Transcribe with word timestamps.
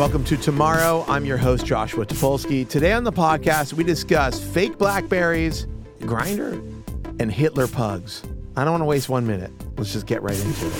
Welcome 0.00 0.24
to 0.24 0.36
Tomorrow. 0.38 1.04
I'm 1.08 1.26
your 1.26 1.36
host, 1.36 1.66
Joshua 1.66 2.06
Topolsky. 2.06 2.66
Today 2.66 2.92
on 2.92 3.04
the 3.04 3.12
podcast, 3.12 3.74
we 3.74 3.84
discuss 3.84 4.42
fake 4.42 4.78
Blackberries, 4.78 5.66
Grindr, 6.00 6.54
and 7.20 7.30
Hitler 7.30 7.66
pugs. 7.66 8.22
I 8.56 8.64
don't 8.64 8.70
want 8.70 8.80
to 8.80 8.86
waste 8.86 9.10
one 9.10 9.26
minute. 9.26 9.52
Let's 9.76 9.92
just 9.92 10.06
get 10.06 10.22
right 10.22 10.40
into 10.40 10.66
it. 10.66 10.72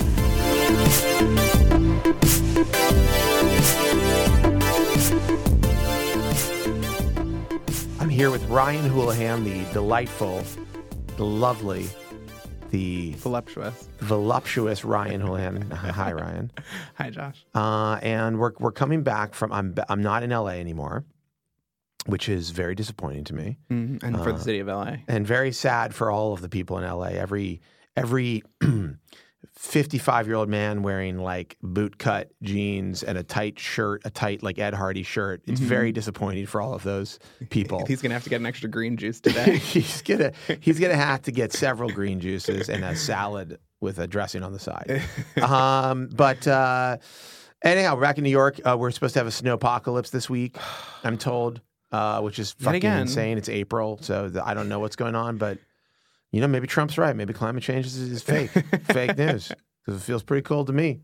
I'm 7.99 8.09
here 8.09 8.31
with 8.31 8.43
Ryan 8.45 8.89
Houlihan, 8.89 9.43
the 9.43 9.71
delightful, 9.71 10.43
the 11.17 11.25
lovely, 11.25 11.87
the 12.71 13.13
voluptuous. 13.17 13.87
voluptuous 13.99 14.83
Ryan 14.83 15.21
Houlihan. 15.21 15.69
Hi, 15.71 16.11
Ryan. 16.13 16.51
Hi, 16.95 17.09
Josh. 17.09 17.45
Uh, 17.53 17.99
and 18.01 18.39
we're 18.39 18.53
we're 18.59 18.71
coming 18.71 19.03
back 19.03 19.33
from. 19.33 19.51
I'm 19.51 19.75
I'm 19.89 20.01
not 20.01 20.23
in 20.23 20.29
LA 20.31 20.51
anymore, 20.59 21.03
which 22.07 22.27
is 22.29 22.49
very 22.51 22.73
disappointing 22.75 23.25
to 23.25 23.35
me, 23.35 23.57
Mhm, 23.69 24.01
And 24.03 24.17
for 24.17 24.31
the 24.31 24.39
Uh, 24.39 24.43
city 24.43 24.59
of 24.59 24.67
LA. 24.67 24.97
and 25.07 25.25
very 25.27 25.51
sad 25.51 25.93
for 25.93 26.09
all 26.09 26.33
of 26.33 26.41
the 26.41 26.49
people 26.49 26.77
in 26.77 26.83
LA. 26.83 27.09
Every 27.09 27.61
every 27.95 28.41
55 29.61 30.25
year 30.25 30.35
old 30.35 30.49
man 30.49 30.81
wearing 30.81 31.19
like 31.19 31.55
boot 31.61 31.99
cut 31.99 32.31
jeans 32.41 33.03
and 33.03 33.15
a 33.15 33.21
tight 33.21 33.59
shirt, 33.59 34.01
a 34.05 34.09
tight 34.09 34.41
like 34.41 34.57
Ed 34.57 34.73
Hardy 34.73 35.03
shirt. 35.03 35.43
It's 35.45 35.59
very 35.61 35.91
disappointing 35.91 36.47
for 36.47 36.59
all 36.61 36.73
of 36.73 36.81
those 36.81 37.19
people. 37.51 37.85
He's 37.87 38.01
gonna 38.01 38.15
have 38.15 38.23
to 38.23 38.29
get 38.31 38.39
an 38.39 38.47
extra 38.47 38.67
green 38.67 38.97
juice 38.97 39.19
today. 39.21 39.57
he's 39.57 40.01
gonna 40.01 40.31
he's 40.61 40.79
gonna 40.79 40.95
have 40.95 41.21
to 41.23 41.31
get 41.31 41.53
several 41.53 41.89
green 41.93 42.19
juices 42.19 42.69
and 42.69 42.83
a 42.83 42.95
salad 42.95 43.59
with 43.81 43.99
a 43.99 44.07
dressing 44.07 44.41
on 44.41 44.51
the 44.51 44.59
side. 44.59 45.03
Um, 45.39 46.09
but 46.11 46.47
uh, 46.47 46.97
anyhow, 47.63 47.95
we're 47.95 48.01
back 48.01 48.17
in 48.17 48.23
New 48.23 48.31
York. 48.31 48.59
Uh, 48.65 48.75
we're 48.79 48.89
supposed 48.89 49.13
to 49.13 49.19
have 49.19 49.27
a 49.27 49.31
snow 49.31 49.53
apocalypse 49.53 50.09
this 50.09 50.27
week. 50.27 50.57
I'm 51.03 51.19
told, 51.19 51.61
uh, 51.91 52.19
which 52.21 52.39
is 52.39 52.53
fucking 52.53 52.77
again. 52.77 53.01
insane. 53.01 53.37
It's 53.37 53.49
April, 53.49 53.99
so 54.01 54.27
the, 54.29 54.45
I 54.45 54.55
don't 54.55 54.69
know 54.69 54.79
what's 54.79 54.95
going 54.95 55.15
on, 55.15 55.37
but 55.37 55.59
you 56.31 56.41
know, 56.41 56.47
maybe 56.47 56.67
Trump's 56.67 56.97
right. 56.97 57.15
Maybe 57.15 57.33
climate 57.33 57.63
change 57.63 57.85
is, 57.85 57.97
is 57.97 58.23
fake, 58.23 58.49
fake 58.91 59.17
news 59.17 59.51
because 59.85 60.01
it 60.01 60.05
feels 60.05 60.23
pretty 60.23 60.43
cold 60.43 60.67
to 60.67 60.73
me. 60.73 61.01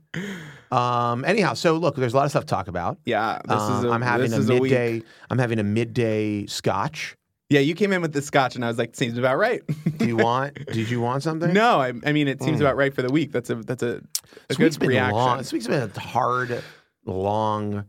Um, 0.71 1.25
anyhow, 1.25 1.53
so 1.53 1.77
look, 1.77 1.95
there's 1.95 2.13
a 2.13 2.17
lot 2.17 2.25
of 2.25 2.31
stuff 2.31 2.43
to 2.45 2.49
talk 2.49 2.67
about. 2.67 2.97
yeah, 3.05 3.41
this 3.47 3.61
is. 3.61 3.69
Um, 3.69 3.85
A, 3.85 3.91
I'm 3.91 4.01
having 4.01 4.33
a 4.33 4.37
is 4.37 4.47
midday. 4.47 5.01
I'm 5.29 5.39
having 5.39 5.59
a 5.59 5.63
midday 5.63 6.45
scotch. 6.45 7.15
Yeah, 7.49 7.61
you 7.61 7.75
came 7.75 7.93
in 7.93 8.01
with 8.01 8.11
the 8.11 8.21
scotch, 8.21 8.55
and 8.55 8.65
I 8.65 8.67
was 8.67 8.77
like, 8.77 8.93
"Seems 8.95 9.17
about 9.17 9.37
right." 9.37 9.61
Do 9.97 10.05
you 10.05 10.17
want? 10.17 10.53
did 10.73 10.89
you 10.89 10.99
want 10.99 11.23
something? 11.23 11.53
no, 11.53 11.79
I, 11.79 11.93
I 12.05 12.11
mean, 12.11 12.27
it 12.27 12.43
seems 12.43 12.59
about 12.59 12.75
right 12.75 12.93
for 12.93 13.01
the 13.01 13.11
week. 13.11 13.31
That's 13.31 13.49
a 13.49 13.55
that's 13.55 13.83
a, 13.83 14.01
a 14.49 14.55
This 14.55 14.77
good 14.77 14.85
reaction. 14.85 15.15
long. 15.15 15.37
This 15.37 15.53
week's 15.53 15.67
been 15.67 15.89
a 15.95 15.99
hard, 15.99 16.61
long, 17.05 17.85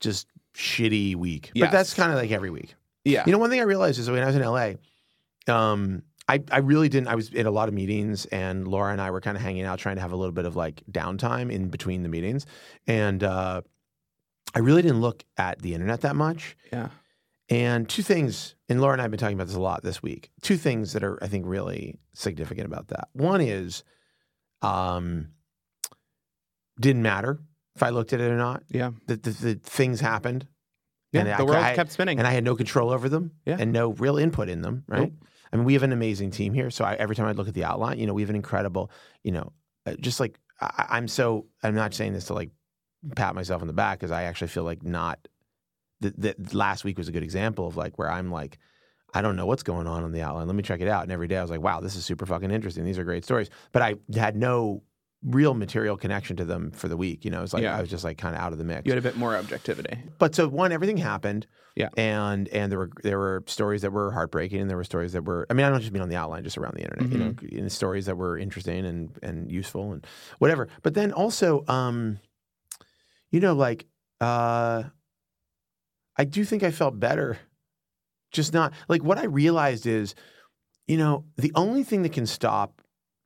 just 0.00 0.26
shitty 0.56 1.14
week. 1.14 1.52
But 1.54 1.70
that's 1.70 1.94
kind 1.94 2.10
of 2.10 2.18
like 2.18 2.32
every 2.32 2.50
week. 2.50 2.74
Yeah, 3.04 3.22
You 3.24 3.30
know, 3.30 3.38
one 3.38 3.50
thing 3.50 3.60
I 3.60 3.64
realized 3.64 4.00
is 4.00 4.10
when 4.10 4.20
I 4.20 4.26
was 4.26 4.34
in 4.34 4.42
LA, 4.42 4.72
um, 5.46 6.02
I, 6.28 6.42
I 6.50 6.58
really 6.58 6.88
didn't. 6.88 7.08
I 7.08 7.14
was 7.14 7.28
in 7.32 7.46
a 7.46 7.50
lot 7.50 7.68
of 7.68 7.74
meetings, 7.74 8.26
and 8.26 8.66
Laura 8.66 8.90
and 8.92 9.00
I 9.00 9.10
were 9.12 9.20
kind 9.20 9.36
of 9.36 9.42
hanging 9.42 9.62
out, 9.64 9.78
trying 9.78 9.94
to 9.96 10.02
have 10.02 10.12
a 10.12 10.16
little 10.16 10.32
bit 10.32 10.44
of 10.44 10.56
like 10.56 10.82
downtime 10.90 11.52
in 11.52 11.68
between 11.68 12.02
the 12.02 12.08
meetings. 12.08 12.46
And 12.86 13.22
uh, 13.22 13.62
I 14.54 14.58
really 14.58 14.82
didn't 14.82 15.00
look 15.00 15.24
at 15.36 15.60
the 15.62 15.72
internet 15.74 16.00
that 16.00 16.16
much. 16.16 16.56
yeah, 16.72 16.88
And 17.48 17.88
two 17.88 18.02
things, 18.02 18.56
and 18.68 18.80
Laura 18.80 18.94
and 18.94 19.00
I 19.00 19.04
have 19.04 19.10
been 19.12 19.20
talking 19.20 19.36
about 19.36 19.46
this 19.46 19.54
a 19.56 19.60
lot 19.60 19.82
this 19.84 20.02
week. 20.02 20.30
Two 20.42 20.56
things 20.56 20.94
that 20.94 21.04
are, 21.04 21.22
I 21.22 21.28
think, 21.28 21.44
really 21.46 22.00
significant 22.14 22.66
about 22.66 22.88
that. 22.88 23.08
One 23.12 23.40
is, 23.40 23.84
um, 24.62 25.28
didn't 26.80 27.02
matter 27.02 27.38
if 27.74 27.82
I 27.82 27.90
looked 27.90 28.12
at 28.12 28.20
it 28.20 28.30
or 28.30 28.36
not. 28.36 28.62
yeah, 28.68 28.90
The, 29.06 29.16
the, 29.16 29.30
the 29.30 29.54
things 29.62 30.00
happened, 30.00 30.46
yeah. 31.12 31.20
And 31.20 31.28
the 31.30 31.34
I- 31.38 31.42
world 31.42 31.56
I- 31.56 31.74
kept 31.76 31.92
spinning. 31.92 32.18
and 32.18 32.26
I 32.26 32.32
had 32.32 32.42
no 32.44 32.56
control 32.56 32.90
over 32.90 33.08
them, 33.08 33.32
Yeah. 33.44 33.56
and 33.60 33.72
no 33.72 33.90
real 33.92 34.16
input 34.18 34.48
in 34.48 34.62
them. 34.62 34.84
Right? 34.88 35.02
Nope. 35.12 35.12
I 35.52 35.56
mean, 35.56 35.64
we 35.64 35.74
have 35.74 35.82
an 35.82 35.92
amazing 35.92 36.30
team 36.30 36.52
here. 36.54 36.70
So 36.70 36.84
I, 36.84 36.94
every 36.94 37.16
time 37.16 37.26
I 37.26 37.32
look 37.32 37.48
at 37.48 37.54
the 37.54 37.64
outline, 37.64 37.98
you 37.98 38.06
know, 38.06 38.14
we 38.14 38.22
have 38.22 38.30
an 38.30 38.36
incredible, 38.36 38.90
you 39.22 39.32
know, 39.32 39.52
uh, 39.86 39.94
just 40.00 40.20
like 40.20 40.38
I, 40.60 40.86
I'm 40.90 41.08
so. 41.08 41.46
I'm 41.62 41.74
not 41.74 41.94
saying 41.94 42.12
this 42.12 42.26
to 42.26 42.34
like 42.34 42.50
pat 43.14 43.34
myself 43.34 43.62
on 43.62 43.68
the 43.68 43.74
back 43.74 43.98
because 43.98 44.10
I 44.10 44.24
actually 44.24 44.48
feel 44.48 44.64
like 44.64 44.82
not. 44.82 45.18
That 46.00 46.20
that 46.20 46.54
last 46.54 46.84
week 46.84 46.98
was 46.98 47.08
a 47.08 47.12
good 47.12 47.22
example 47.22 47.66
of 47.66 47.76
like 47.76 47.98
where 47.98 48.10
I'm 48.10 48.30
like, 48.30 48.58
I 49.14 49.22
don't 49.22 49.36
know 49.36 49.46
what's 49.46 49.62
going 49.62 49.86
on 49.86 50.04
on 50.04 50.12
the 50.12 50.20
outline. 50.22 50.46
Let 50.46 50.56
me 50.56 50.62
check 50.62 50.80
it 50.80 50.88
out. 50.88 51.04
And 51.04 51.12
every 51.12 51.28
day 51.28 51.38
I 51.38 51.42
was 51.42 51.50
like, 51.50 51.62
wow, 51.62 51.80
this 51.80 51.96
is 51.96 52.04
super 52.04 52.26
fucking 52.26 52.50
interesting. 52.50 52.84
These 52.84 52.98
are 52.98 53.04
great 53.04 53.24
stories. 53.24 53.48
But 53.72 53.82
I 53.82 53.94
had 54.14 54.36
no 54.36 54.82
real 55.26 55.52
material 55.54 55.96
connection 55.96 56.36
to 56.36 56.44
them 56.44 56.70
for 56.70 56.86
the 56.88 56.96
week. 56.96 57.24
You 57.24 57.30
know, 57.32 57.42
it's 57.42 57.52
like 57.52 57.64
Yeah. 57.64 57.76
I 57.76 57.80
was 57.80 57.90
just 57.90 58.04
like 58.04 58.16
kind 58.16 58.34
of 58.34 58.40
out 58.40 58.52
of 58.52 58.58
the 58.58 58.64
mix 58.64 58.86
you 58.86 58.92
had 58.92 58.98
a 58.98 59.02
bit 59.02 59.16
more 59.16 59.36
objectivity. 59.36 59.98
but 60.18 60.34
so 60.34 60.46
one, 60.48 60.70
everything 60.72 60.96
happened. 60.96 61.46
Yeah. 61.74 61.88
And 61.98 62.48
and 62.48 62.72
there 62.72 62.78
were 62.78 62.90
there 63.02 63.18
were 63.18 63.42
stories 63.46 63.82
that 63.82 63.92
were 63.92 64.10
heartbreaking, 64.10 64.60
and 64.62 64.70
there 64.70 64.78
were 64.78 64.84
stories 64.84 65.12
that 65.12 65.24
were. 65.26 65.46
I 65.50 65.52
mean, 65.52 65.66
I 65.66 65.68
don't 65.70 65.80
just 65.80 65.92
mean 65.92 66.00
on 66.02 66.08
the 66.08 66.16
outline, 66.16 66.42
just 66.42 66.56
around 66.56 66.74
the 66.74 66.82
internet. 66.82 67.10
You 67.12 67.18
know, 67.18 67.30
Mm-hmm. 67.32 67.58
and 67.58 67.70
stories 67.72 68.06
that 68.06 68.16
were 68.16 68.38
interesting 68.38 68.86
and 68.86 69.10
and 69.22 69.52
useful 69.52 69.92
and 69.92 70.06
whatever. 70.38 70.68
But 70.82 70.94
then 70.94 71.12
also, 71.12 71.64
um, 71.68 72.18
you 73.30 73.40
know, 73.40 73.52
like 73.54 73.84
uh, 74.22 74.84
I 76.16 76.24
do 76.24 76.44
think 76.44 76.62
I 76.62 76.70
felt 76.70 76.98
better. 76.98 77.36
Just 78.32 78.54
not 78.54 78.72
like 78.88 79.02
what 79.04 79.18
I 79.18 79.24
realized 79.26 79.86
is, 79.86 80.14
you 80.86 80.96
know, 80.96 81.24
the 81.36 81.52
only 81.54 81.84
thing 81.84 82.02
that 82.02 82.12
can 82.12 82.24
stop 82.26 82.75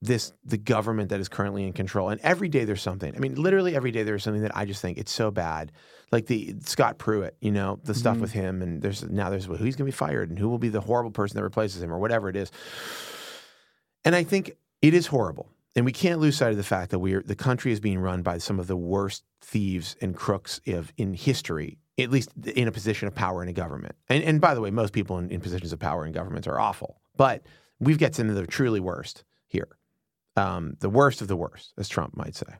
this 0.02 0.32
the 0.44 0.56
government 0.56 1.10
that 1.10 1.20
is 1.20 1.28
currently 1.28 1.64
in 1.64 1.72
control 1.74 2.08
and 2.08 2.20
every 2.22 2.48
day 2.48 2.64
there's 2.64 2.80
something. 2.80 3.14
I 3.14 3.18
mean 3.18 3.34
literally 3.34 3.76
every 3.76 3.90
day 3.90 4.02
there's 4.02 4.22
something 4.22 4.42
that 4.42 4.56
i 4.56 4.64
just 4.64 4.80
think 4.80 4.96
it's 4.96 5.12
so 5.12 5.30
bad. 5.30 5.72
Like 6.10 6.26
the 6.26 6.54
scott 6.60 6.96
pruitt 6.98 7.36
you 7.40 7.50
know 7.52 7.78
the 7.84 7.94
stuff 7.94 8.16
Mhm. 8.16 8.20
with 8.20 8.32
him 8.32 8.62
and 8.62 8.80
there's 8.80 9.02
now 9.08 9.28
there's 9.30 9.46
well, 9.46 9.58
who's 9.58 9.76
going 9.76 9.84
to 9.86 9.92
be 9.92 9.96
fired 9.96 10.30
and 10.30 10.38
who 10.38 10.48
will 10.48 10.58
be 10.58 10.70
the 10.70 10.80
horrible 10.80 11.10
person 11.10 11.36
that 11.36 11.42
replaces 11.42 11.82
him 11.82 11.92
or 11.92 11.98
whatever 11.98 12.28
it 12.28 12.36
is. 12.36 12.50
And 14.04 14.14
i 14.14 14.22
think 14.24 14.52
it 14.82 14.94
is 14.94 15.08
horrible. 15.08 15.48
And 15.76 15.84
we 15.84 15.92
can't 15.92 16.18
lose 16.18 16.36
sight 16.36 16.50
of 16.50 16.56
the 16.56 16.62
fact 16.64 16.90
that 16.90 16.98
we're 16.98 17.22
the 17.22 17.36
country 17.36 17.70
is 17.70 17.78
being 17.80 17.98
run 17.98 18.22
by 18.22 18.38
some 18.38 18.58
of 18.58 18.66
the 18.66 18.76
worst 18.76 19.22
thieves 19.42 19.94
and 20.00 20.16
crooks 20.16 20.60
of 20.66 20.92
in 20.96 21.14
history 21.14 21.78
at 21.98 22.10
least 22.10 22.30
in 22.56 22.66
a 22.66 22.72
position 22.72 23.06
of 23.06 23.14
power 23.14 23.42
in 23.42 23.48
a 23.48 23.52
government. 23.52 23.94
And, 24.08 24.24
and 24.24 24.40
by 24.40 24.54
the 24.54 24.62
way 24.62 24.70
most 24.70 24.94
people 24.94 25.18
in, 25.18 25.28
in 25.30 25.40
positions 25.42 25.74
of 25.74 25.78
power 25.78 26.06
in 26.06 26.12
governments 26.12 26.48
are 26.48 26.58
awful. 26.58 26.98
But 27.18 27.42
we've 27.78 27.98
got 27.98 28.14
some 28.14 28.30
of 28.30 28.36
the 28.36 28.46
truly 28.46 28.80
worst 28.80 29.24
um, 30.40 30.76
the 30.80 30.90
worst 30.90 31.20
of 31.22 31.28
the 31.28 31.36
worst, 31.36 31.72
as 31.78 31.88
Trump 31.88 32.16
might 32.16 32.34
say. 32.34 32.52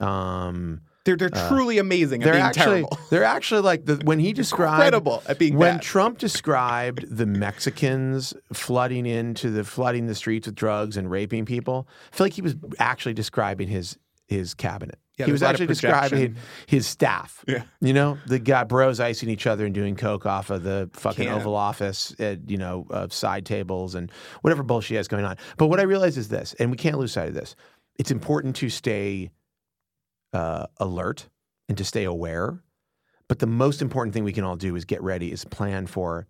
Um, 0.00 0.80
They're 1.04 1.16
they're 1.16 1.30
Uh, 1.32 1.48
truly 1.48 1.78
amazing 1.78 2.20
they're 2.20 2.34
actually 2.34 2.82
terrible. 2.82 2.98
they're 3.10 3.24
actually 3.24 3.60
like 3.60 3.84
the 3.84 3.96
when 4.04 4.18
he 4.18 4.32
described 4.32 4.74
Incredible 4.82 5.22
at 5.26 5.38
being 5.38 5.56
when 5.56 5.74
bad. 5.74 5.82
Trump 5.82 6.18
described 6.18 7.04
the 7.16 7.26
Mexicans 7.26 8.34
flooding 8.52 9.06
into 9.06 9.50
the 9.50 9.64
flooding 9.64 10.06
the 10.06 10.14
streets 10.14 10.46
with 10.46 10.54
drugs 10.56 10.96
and 10.96 11.10
raping 11.10 11.44
people. 11.44 11.86
I 12.12 12.16
feel 12.16 12.24
like 12.26 12.32
he 12.32 12.42
was 12.42 12.56
actually 12.78 13.14
describing 13.14 13.68
his 13.68 13.98
his 14.26 14.54
cabinet. 14.54 14.98
Yeah, 15.16 15.26
he 15.26 15.32
was 15.32 15.42
there's 15.42 15.42
a 15.42 15.44
lot 15.44 15.54
actually 15.54 15.66
describing 15.68 16.36
his 16.66 16.86
staff. 16.88 17.44
Yeah. 17.46 17.62
You 17.80 17.92
know, 17.92 18.18
the 18.26 18.40
guy 18.40 18.64
bros 18.64 18.98
icing 18.98 19.28
each 19.28 19.46
other 19.46 19.64
and 19.64 19.72
doing 19.72 19.94
coke 19.94 20.26
off 20.26 20.50
of 20.50 20.64
the 20.64 20.90
fucking 20.92 21.26
Can. 21.26 21.34
Oval 21.34 21.54
Office, 21.54 22.16
at, 22.18 22.50
you 22.50 22.56
know, 22.56 22.86
uh, 22.90 23.06
side 23.08 23.46
tables 23.46 23.94
and 23.94 24.10
whatever 24.42 24.64
bullshit 24.64 24.88
he 24.90 24.96
has 24.96 25.06
going 25.06 25.24
on. 25.24 25.36
But 25.56 25.68
what 25.68 25.78
I 25.78 25.84
realize 25.84 26.18
is 26.18 26.28
this, 26.28 26.54
and 26.58 26.70
we 26.70 26.76
can't 26.76 26.98
lose 26.98 27.12
sight 27.12 27.28
of 27.28 27.34
this. 27.34 27.54
It's 27.96 28.10
important 28.10 28.56
to 28.56 28.68
stay 28.68 29.30
uh, 30.32 30.66
alert 30.78 31.28
and 31.68 31.78
to 31.78 31.84
stay 31.84 32.04
aware. 32.04 32.60
But 33.28 33.38
the 33.38 33.46
most 33.46 33.82
important 33.82 34.14
thing 34.14 34.24
we 34.24 34.32
can 34.32 34.42
all 34.42 34.56
do 34.56 34.74
is 34.74 34.84
get 34.84 35.00
ready, 35.00 35.30
is 35.30 35.44
plan 35.44 35.86
for 35.86 36.26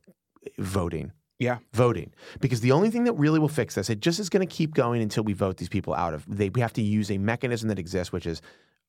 voting. 0.59 1.11
Yeah. 1.39 1.59
Voting. 1.73 2.13
Because 2.39 2.61
the 2.61 2.73
only 2.73 2.91
thing 2.91 3.05
that 3.05 3.15
really 3.15 3.39
will 3.39 3.49
fix 3.49 3.75
this, 3.75 3.91
it 3.91 4.01
just 4.01 4.21
is 4.21 4.29
going 4.29 4.47
to 4.47 4.55
keep 4.55 4.75
going 4.75 5.03
until 5.03 5.25
we 5.25 5.33
vote 5.33 5.57
these 5.57 5.71
people 5.71 5.95
out 5.95 6.13
of. 6.15 6.25
They, 6.29 6.51
we 6.51 6.61
have 6.61 6.75
to 6.75 6.83
use 6.83 7.11
a 7.11 7.19
mechanism 7.19 7.69
that 7.71 7.79
exists, 7.79 8.13
which 8.13 8.27
is 8.27 8.43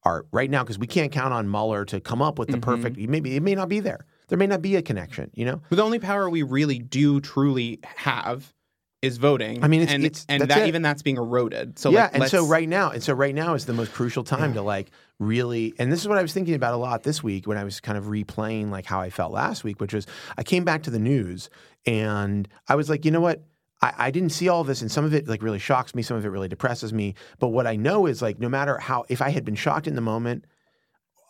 our 0.06 0.25
right 0.31 0.50
now, 0.50 0.63
because 0.63 0.78
we 0.80 0.88
can't 0.88 1.12
count 1.12 1.34
on 1.34 1.50
Mueller 1.50 1.84
to 1.86 2.00
come 2.00 2.22
up 2.22 2.38
with 2.40 2.50
the 2.50 2.57
Mhm. 2.57 2.62
perfect. 2.62 2.98
Maybe 2.98 3.36
it 3.36 3.44
may 3.44 3.56
not 3.56 3.68
be 3.69 3.80
there. 3.80 4.06
There 4.28 4.38
may 4.38 4.48
not 4.48 4.62
be 4.62 4.75
a 4.75 4.81
connection. 4.81 5.31
You 5.34 5.46
know. 5.46 5.62
But 5.69 5.75
the 5.78 5.84
only 5.84 6.00
power 6.00 6.30
we 6.30 6.44
really 6.44 6.80
do 6.80 7.19
truly 7.22 7.80
have 7.84 8.54
is 9.02 9.18
voting. 9.18 9.63
I 9.63 9.68
mean, 9.68 9.81
it's- 9.81 9.94
and, 9.94 10.04
it's- 10.04 10.25
and 10.30 10.42
that 10.50 10.63
it. 10.63 10.68
even 10.68 10.81
that's 10.81 11.04
being 11.04 11.18
eroded. 11.18 11.78
So 11.78 11.92
yeah, 11.92 12.04
like, 12.06 12.13
and 12.16 12.28
so 12.30 12.48
right 12.48 12.68
now, 12.68 12.90
and 12.90 13.04
so 13.04 13.13
right 13.13 13.36
now 13.36 13.54
is 13.54 13.66
the 13.66 13.74
most 13.74 13.94
crucial 13.94 14.24
time 14.24 14.54
to 14.54 14.62
like 14.63 14.90
really. 15.19 15.74
And 15.78 15.92
this 15.92 16.02
is 16.02 16.07
what 16.07 16.18
I 16.18 16.22
was 16.24 16.34
thinking 16.34 16.56
about 16.56 16.74
a 16.74 16.78
lot 16.78 17.04
this 17.04 17.22
week 17.24 17.48
when 17.48 17.57
I 17.57 17.63
was 17.63 17.80
kind 17.80 17.98
of 17.98 18.06
replaying 18.06 18.69
like 18.72 18.86
how 18.86 19.00
I 19.00 19.10
felt 19.10 19.31
last 19.31 19.63
week, 19.63 19.80
which 19.80 19.94
was 19.94 20.07
I 20.38 20.44
came 20.44 20.63
back 20.63 20.84
to 20.84 20.90
the 20.90 20.98
news 21.00 21.50
and 21.86 22.48
I 22.68 22.75
was 22.75 22.90
like, 22.90 23.06
you 23.06 23.12
know 23.12 23.22
what? 23.22 23.44
I, 23.85 24.07
I 24.07 24.11
didn't 24.11 24.29
see 24.29 24.49
all 24.49 24.63
this, 24.63 24.81
and 24.81 24.91
some 24.91 25.05
of 25.05 25.13
it 25.13 25.27
like 25.27 25.41
really 25.41 25.59
shocks 25.59 25.95
me. 25.95 26.01
Some 26.01 26.17
of 26.17 26.25
it 26.25 26.29
really 26.29 26.47
depresses 26.47 26.93
me. 26.93 27.15
But 27.39 27.49
what 27.49 27.67
I 27.67 27.75
know 27.75 28.05
is 28.05 28.21
like, 28.21 28.39
no 28.39 28.49
matter 28.49 28.77
how, 28.77 29.05
if 29.09 29.21
I 29.21 29.29
had 29.29 29.45
been 29.45 29.55
shocked 29.55 29.87
in 29.87 29.95
the 29.95 30.01
moment, 30.01 30.45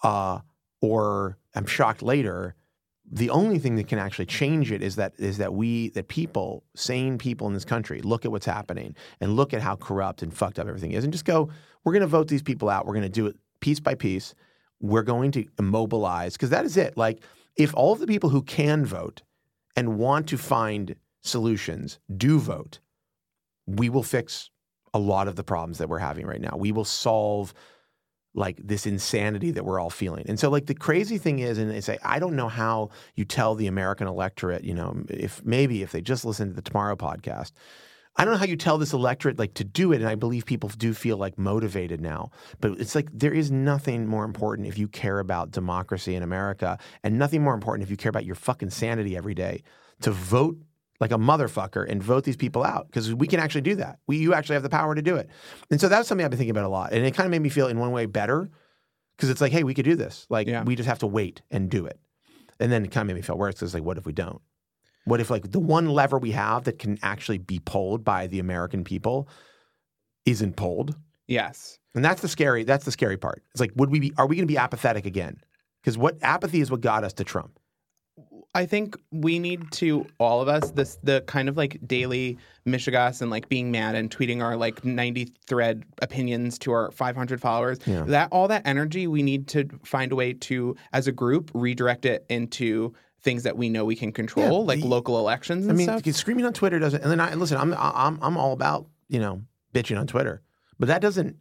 uh, 0.03 0.39
or 0.81 1.37
I'm 1.55 1.65
shocked 1.65 2.01
later, 2.01 2.55
the 3.09 3.29
only 3.29 3.59
thing 3.59 3.75
that 3.75 3.87
can 3.87 3.99
actually 3.99 4.25
change 4.25 4.71
it 4.71 4.81
is 4.81 4.95
that 4.95 5.13
is 5.17 5.37
that 5.37 5.53
we 5.53 5.89
that 5.89 6.07
people 6.07 6.63
sane 6.75 7.17
people 7.17 7.47
in 7.47 7.53
this 7.53 7.65
country 7.65 8.01
look 8.01 8.25
at 8.25 8.31
what's 8.31 8.45
happening 8.45 8.95
and 9.21 9.35
look 9.35 9.53
at 9.53 9.61
how 9.61 9.75
corrupt 9.75 10.23
and 10.23 10.33
fucked 10.33 10.57
up 10.57 10.67
everything 10.67 10.91
is 10.91 11.03
and 11.03 11.13
just 11.13 11.23
go 11.23 11.47
we're 11.83 11.93
going 11.93 12.01
to 12.01 12.07
vote 12.07 12.27
these 12.27 12.41
people 12.41 12.67
out 12.67 12.87
we're 12.87 12.95
going 12.95 13.03
to 13.03 13.09
do 13.09 13.27
it 13.27 13.35
piece 13.59 13.79
by 13.79 13.93
piece 13.93 14.33
we're 14.79 15.03
going 15.03 15.31
to 15.31 15.45
immobilize 15.57 16.33
because 16.33 16.49
that 16.49 16.65
is 16.65 16.77
it. 16.77 16.97
Like, 16.97 17.23
if 17.55 17.73
all 17.73 17.93
of 17.93 17.99
the 17.99 18.07
people 18.07 18.29
who 18.29 18.41
can 18.41 18.85
vote 18.85 19.21
and 19.75 19.97
want 19.97 20.27
to 20.29 20.37
find 20.37 20.95
solutions 21.25 21.99
do 22.15 22.39
vote, 22.39 22.79
we 23.65 23.89
will 23.89 24.03
fix 24.03 24.49
a 24.93 24.99
lot 24.99 25.27
of 25.27 25.35
the 25.35 25.43
problems 25.43 25.77
that 25.79 25.89
we're 25.89 25.99
having 25.99 26.25
right 26.25 26.41
now. 26.41 26.55
We 26.57 26.71
will 26.71 26.85
solve 26.85 27.53
like 28.33 28.59
this 28.63 28.85
insanity 28.85 29.51
that 29.51 29.65
we're 29.65 29.79
all 29.79 29.89
feeling. 29.89 30.25
And 30.27 30.39
so 30.39 30.49
like 30.49 30.65
the 30.65 30.73
crazy 30.73 31.17
thing 31.17 31.39
is, 31.39 31.57
and 31.57 31.71
they 31.71 31.81
say, 31.81 31.97
I 32.03 32.19
don't 32.19 32.35
know 32.35 32.49
how 32.49 32.89
you 33.15 33.25
tell 33.25 33.55
the 33.55 33.67
American 33.67 34.07
electorate, 34.07 34.63
you 34.63 34.73
know, 34.73 35.03
if 35.09 35.43
maybe 35.45 35.81
if 35.83 35.91
they 35.91 36.01
just 36.01 36.25
listen 36.25 36.49
to 36.49 36.53
the 36.53 36.61
Tomorrow 36.61 36.97
podcast, 36.97 37.51
I 38.17 38.23
don't 38.23 38.33
know 38.33 38.39
how 38.39 38.45
you 38.45 38.55
tell 38.55 38.77
this 38.77 38.93
electorate 38.93 39.39
like 39.39 39.55
to 39.55 39.63
do 39.63 39.91
it. 39.91 39.97
And 39.97 40.07
I 40.07 40.15
believe 40.15 40.45
people 40.45 40.69
do 40.77 40.93
feel 40.93 41.17
like 41.17 41.37
motivated 41.37 41.99
now. 41.99 42.31
But 42.61 42.79
it's 42.79 42.95
like 42.95 43.09
there 43.13 43.33
is 43.33 43.51
nothing 43.51 44.07
more 44.07 44.23
important 44.23 44.67
if 44.67 44.77
you 44.77 44.87
care 44.87 45.19
about 45.19 45.51
democracy 45.51 46.15
in 46.15 46.23
America, 46.23 46.77
and 47.03 47.19
nothing 47.19 47.41
more 47.41 47.53
important 47.53 47.83
if 47.83 47.89
you 47.89 47.97
care 47.97 48.09
about 48.09 48.25
your 48.25 48.35
fucking 48.35 48.69
sanity 48.69 49.17
every 49.17 49.33
day 49.33 49.63
to 50.01 50.11
vote 50.11 50.57
like 50.99 51.11
a 51.11 51.17
motherfucker 51.17 51.85
and 51.89 52.01
vote 52.01 52.23
these 52.23 52.37
people 52.37 52.63
out 52.63 52.87
because 52.87 53.13
we 53.13 53.27
can 53.27 53.39
actually 53.39 53.61
do 53.61 53.75
that. 53.75 53.99
We 54.07 54.17
you 54.17 54.33
actually 54.33 54.53
have 54.55 54.63
the 54.63 54.69
power 54.69 54.95
to 54.95 55.01
do 55.01 55.15
it. 55.15 55.29
And 55.69 55.79
so 55.81 55.89
that's 55.89 56.07
something 56.07 56.23
I've 56.23 56.31
been 56.31 56.37
thinking 56.37 56.51
about 56.51 56.65
a 56.65 56.69
lot. 56.69 56.93
And 56.93 57.05
it 57.05 57.13
kind 57.13 57.25
of 57.25 57.31
made 57.31 57.41
me 57.41 57.49
feel 57.49 57.67
in 57.67 57.77
one 57.79 57.91
way 57.91 58.05
better 58.05 58.49
because 59.17 59.29
it's 59.29 59.41
like, 59.41 59.51
hey, 59.51 59.63
we 59.63 59.73
could 59.73 59.85
do 59.85 59.95
this. 59.95 60.25
Like 60.29 60.47
Yeah. 60.47 60.63
we 60.63 60.75
just 60.75 60.87
have 60.87 60.99
to 60.99 61.07
wait 61.07 61.41
and 61.51 61.69
do 61.69 61.85
it. 61.85 61.99
And 62.59 62.71
then 62.71 62.85
it 62.85 62.91
kind 62.91 63.03
of 63.03 63.07
made 63.07 63.15
me 63.17 63.21
feel 63.21 63.37
worse 63.37 63.55
because 63.55 63.73
like, 63.73 63.83
what 63.83 63.97
if 63.97 64.05
we 64.05 64.13
don't? 64.13 64.41
What 65.03 65.19
if 65.19 65.29
like 65.29 65.51
the 65.51 65.59
one 65.59 65.89
lever 65.89 66.17
we 66.17 66.31
have 66.31 66.63
that 66.63 66.79
can 66.79 66.97
actually 67.03 67.37
be 67.37 67.59
pulled 67.59 68.03
by 68.03 68.27
the 68.27 68.39
American 68.39 68.83
people 68.83 69.27
isn't 70.25 70.55
pulled? 70.55 70.95
Yes. 71.27 71.77
And 71.93 72.03
that's 72.03 72.21
the 72.21 72.27
scary. 72.27 72.63
That's 72.63 72.85
the 72.85 72.91
scary 72.91 73.17
part. 73.17 73.43
It's 73.51 73.59
like, 73.59 73.71
would 73.75 73.89
we 73.89 73.99
be? 73.99 74.13
Are 74.17 74.27
we 74.27 74.35
going 74.35 74.47
to 74.47 74.51
be 74.51 74.57
apathetic 74.57 75.05
again? 75.05 75.37
Because 75.81 75.97
what 75.97 76.17
apathy 76.23 76.61
is 76.61 76.71
what 76.71 76.81
got 76.81 77.03
us 77.03 77.13
to 77.13 77.23
Trump. 77.23 77.59
I 78.55 78.65
think 78.65 78.97
we 79.11 79.37
need 79.37 79.69
to 79.73 80.07
all 80.17 80.41
of 80.41 80.47
us 80.47 80.71
this 80.71 80.97
the 81.03 81.21
kind 81.27 81.49
of 81.49 81.57
like 81.57 81.77
daily 81.85 82.37
mishigas 82.65 83.21
and 83.21 83.29
like 83.29 83.49
being 83.49 83.69
mad 83.69 83.95
and 83.95 84.09
tweeting 84.09 84.41
our 84.41 84.55
like 84.55 84.83
90 84.83 85.27
thread 85.47 85.83
opinions 86.01 86.57
to 86.59 86.71
our 86.71 86.89
500 86.91 87.39
followers. 87.41 87.77
Yeah. 87.85 88.03
That 88.07 88.29
all 88.31 88.47
that 88.47 88.63
energy 88.65 89.05
we 89.07 89.21
need 89.21 89.47
to 89.49 89.67
find 89.83 90.11
a 90.11 90.15
way 90.15 90.33
to 90.33 90.75
as 90.93 91.07
a 91.07 91.11
group 91.11 91.51
redirect 91.53 92.05
it 92.05 92.25
into 92.29 92.93
things 93.21 93.43
that 93.43 93.57
we 93.57 93.69
know 93.69 93.83
we 93.85 93.95
can 93.95 94.11
control, 94.11 94.45
Yeah, 94.61 94.67
like 94.67 94.79
the- 94.81 94.87
local 94.87 95.19
elections 95.19 95.65
and 95.65 95.71
I 95.71 95.75
mean, 95.75 95.87
stuff. 95.99 96.15
screaming 96.15 96.45
on 96.45 96.53
Twitter 96.53 96.79
doesn't. 96.79 97.01
And 97.01 97.11
then 97.11 97.19
I 97.19 97.33
listen. 97.33 97.57
I'm 97.57 97.73
I'm 97.77 98.17
I'm 98.21 98.37
all 98.37 98.53
about 98.53 98.87
you 99.09 99.19
know 99.19 99.41
bitching 99.73 99.99
on 99.99 100.07
Twitter, 100.07 100.41
but 100.79 100.87
that 100.87 101.01
doesn't. 101.01 101.35